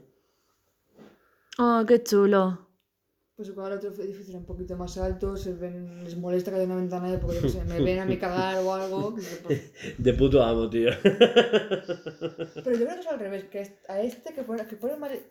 [1.57, 2.67] Oh, qué chulo.
[3.37, 6.57] Pues igual el otro edificio era un poquito más alto, se ven, les molesta que
[6.57, 9.15] haya una ventana ahí porque qué sé, me ven a mí cagar o algo.
[9.97, 10.89] De puto amo, tío.
[11.01, 14.97] Pero yo creo que es al revés, que es- a este que pone, que pone
[14.97, 15.23] mani-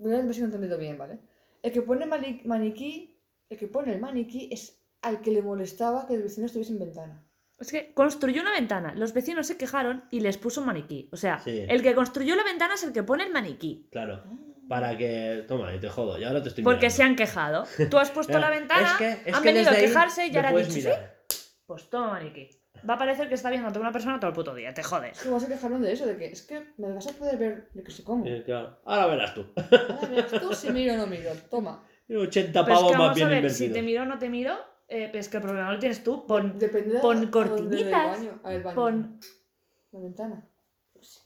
[0.00, 1.18] Voy a ver si lo he entendido bien, ¿vale?
[1.62, 6.06] El que pone mani- maniquí, el que pone el maniquí es al que le molestaba
[6.06, 7.24] que el vecino estuviese en ventana.
[7.58, 11.08] Es que construyó una ventana, los vecinos se quejaron y les puso un maniquí.
[11.12, 11.64] O sea, Sí.
[11.68, 13.88] el que construyó la ventana es el que pone el maniquí.
[13.92, 14.24] Claro.
[14.68, 15.44] Para que.
[15.48, 16.16] Toma, y te jodo.
[16.18, 16.96] Y ahora te estoy Porque mirando.
[16.96, 17.64] se han quejado.
[17.90, 20.48] Tú has puesto la ventana, Es que, es han que venido a quejarse y ahora
[20.50, 21.16] han dicho, mirar.
[21.28, 22.48] sí, pues toma maniquí.
[22.88, 24.82] Va a parecer que está viendo a toda una persona todo el puto día, te
[24.82, 25.12] jodes.
[25.16, 27.36] Es que igual se quejaron de eso, de que es que me vas a poder
[27.36, 28.26] ver de que se como.
[28.26, 28.78] Eh, claro.
[28.84, 29.46] Ahora verás tú.
[29.56, 31.30] Ahora verás tú si miro o no miro.
[31.50, 31.82] Toma.
[32.08, 33.56] 80 Pero es pavos que más vamos a bien ver, invertidos.
[33.68, 34.54] si te miro o no te miro,
[34.88, 36.26] eh, pues que el problema lo tienes tú.
[36.26, 38.40] Pon, Depende de pon a- a cortinitas, el baño.
[38.42, 38.74] A ver, baño.
[38.74, 39.20] pon
[39.92, 40.48] La ventana.
[40.92, 41.22] Pues,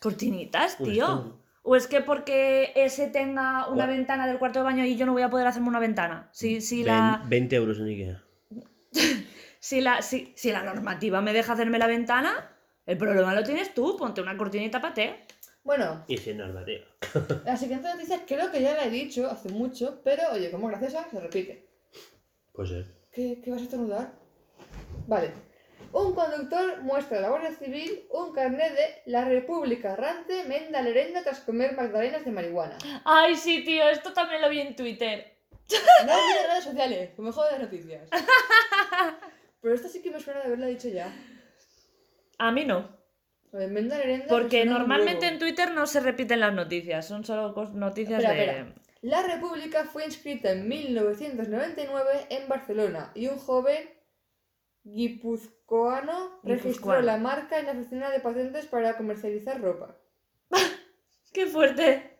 [0.00, 1.38] cortinitas, Un tío.
[1.62, 5.12] ¿O es que porque ese tenga una ventana del cuarto de baño y yo no
[5.12, 6.28] voy a poder hacerme una ventana?
[6.32, 8.22] Si, si, la, Ven- 20 euros en Ikea.
[9.60, 12.54] si, la, si, si la normativa me deja hacerme la ventana,
[12.86, 13.96] el problema lo tienes tú.
[13.96, 15.24] Ponte una cortinita para té.
[15.64, 16.84] Bueno, Y sin normativa.
[17.44, 21.06] la siguiente noticia creo que ya la he dicho hace mucho, pero oye, como graciosa,
[21.10, 21.68] se repite.
[22.52, 22.86] Pues es.
[23.12, 24.12] ¿Qué, qué vas a estornudar?
[25.06, 25.32] Vale.
[25.92, 31.22] Un conductor muestra a la Guardia Civil un carnet de La República Errante Menda Lerenda
[31.22, 32.76] tras comer magdalenas de marihuana.
[33.04, 35.34] Ay, sí, tío, esto también lo vi en Twitter.
[36.06, 38.08] No olvides redes sociales, que me jodo de noticias.
[39.60, 41.12] Pero esto sí que me suena de haberla dicho ya.
[42.38, 42.96] A mí no.
[43.50, 45.32] Lo de Menda Lerenda me Porque suena un normalmente huevo.
[45.32, 48.58] en Twitter no se repiten las noticias, son solo cos- noticias Espera, de...
[48.60, 48.74] espera.
[49.00, 53.88] La República fue inscrita en 1999 en Barcelona y un joven
[54.84, 57.02] guipuzcoano registró Guipuzcoano.
[57.02, 59.96] la marca en la oficina de patentes para comercializar ropa.
[61.32, 62.18] ¡Qué fuerte!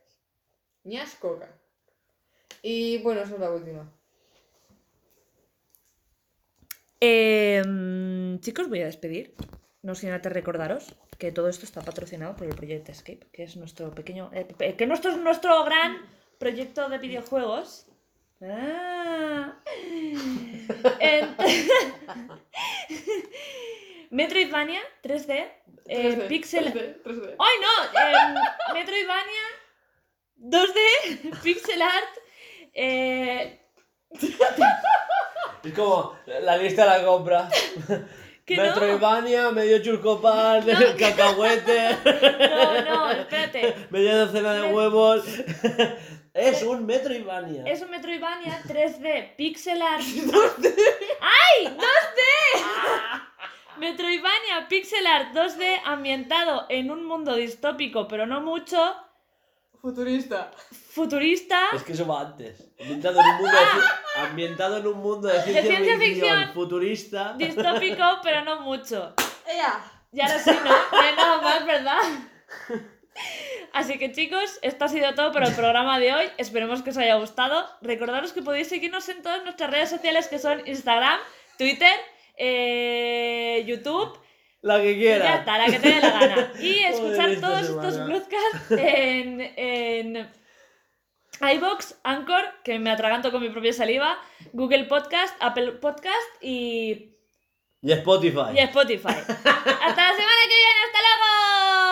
[0.85, 1.49] Ñas coca.
[2.63, 3.93] Y bueno, esa es la última.
[7.01, 7.63] Eh,
[8.41, 9.35] chicos, voy a despedir.
[9.83, 13.57] No sin antes recordaros que todo esto está patrocinado por el Project Escape, que es
[13.57, 14.31] nuestro pequeño.
[14.33, 15.99] eh, que nuestro es nuestro gran
[16.39, 17.87] proyecto de videojuegos.
[18.43, 19.55] Ah.
[24.11, 25.51] Metroidvania 3D,
[25.87, 26.73] eh, Pixel.
[26.73, 27.37] 3D, 3D.
[27.39, 28.01] ¡Ay, no!
[28.01, 28.35] em,
[28.75, 29.45] Metroidvania
[30.39, 32.19] 2D, Pixel Art.
[35.65, 37.49] Es como la lista de la compra.
[38.47, 38.63] que no.
[38.63, 40.65] Metroidvania, medio churcopar,
[40.99, 43.75] cacahuete, No, no, espérate.
[43.91, 45.25] media docena de huevos.
[46.33, 47.65] es un Metroidvania.
[47.67, 50.03] Es un Metroidvania 3D, pixel art.
[51.21, 51.67] ¡Ay!
[51.67, 53.23] ¡2D!
[53.79, 58.97] Metroidvania pixel art 2D ambientado en un mundo distópico, pero no mucho,
[59.81, 60.51] Futurista.
[60.91, 61.69] futurista.
[61.75, 62.65] Es que eso va antes.
[62.81, 66.53] Ambientado en un mundo de, ci- ambientado en un mundo de ciencia, ciencia ficción, ficción.
[66.53, 67.35] futurista.
[67.39, 69.15] Distópico, pero no mucho.
[69.47, 69.93] ¡Ea!
[70.13, 70.71] Y ahora sí, ¿no?
[70.71, 71.99] No hay nada más, ¿verdad?
[73.73, 76.25] Así que chicos, esto ha sido todo por el programa de hoy.
[76.39, 77.67] Esperemos que os haya gustado.
[77.83, 81.19] Recordaros que podéis seguirnos en todas nuestras redes sociales que son Instagram,
[81.59, 81.93] Twitter,
[82.37, 84.19] eh, YouTube
[84.61, 86.53] La que y ya está, la que te dé la gana.
[86.61, 90.29] Y escuchar todos estos podcasts en, en
[91.41, 94.19] iBox, Anchor, que me atraganto con mi propia saliva,
[94.53, 97.15] Google Podcast, Apple Podcast y,
[97.83, 98.53] Y Spotify.
[98.55, 99.07] y Spotify.
[99.09, 100.81] ¡Hasta la semana que viene!
[100.87, 101.88] ¡Hasta luego!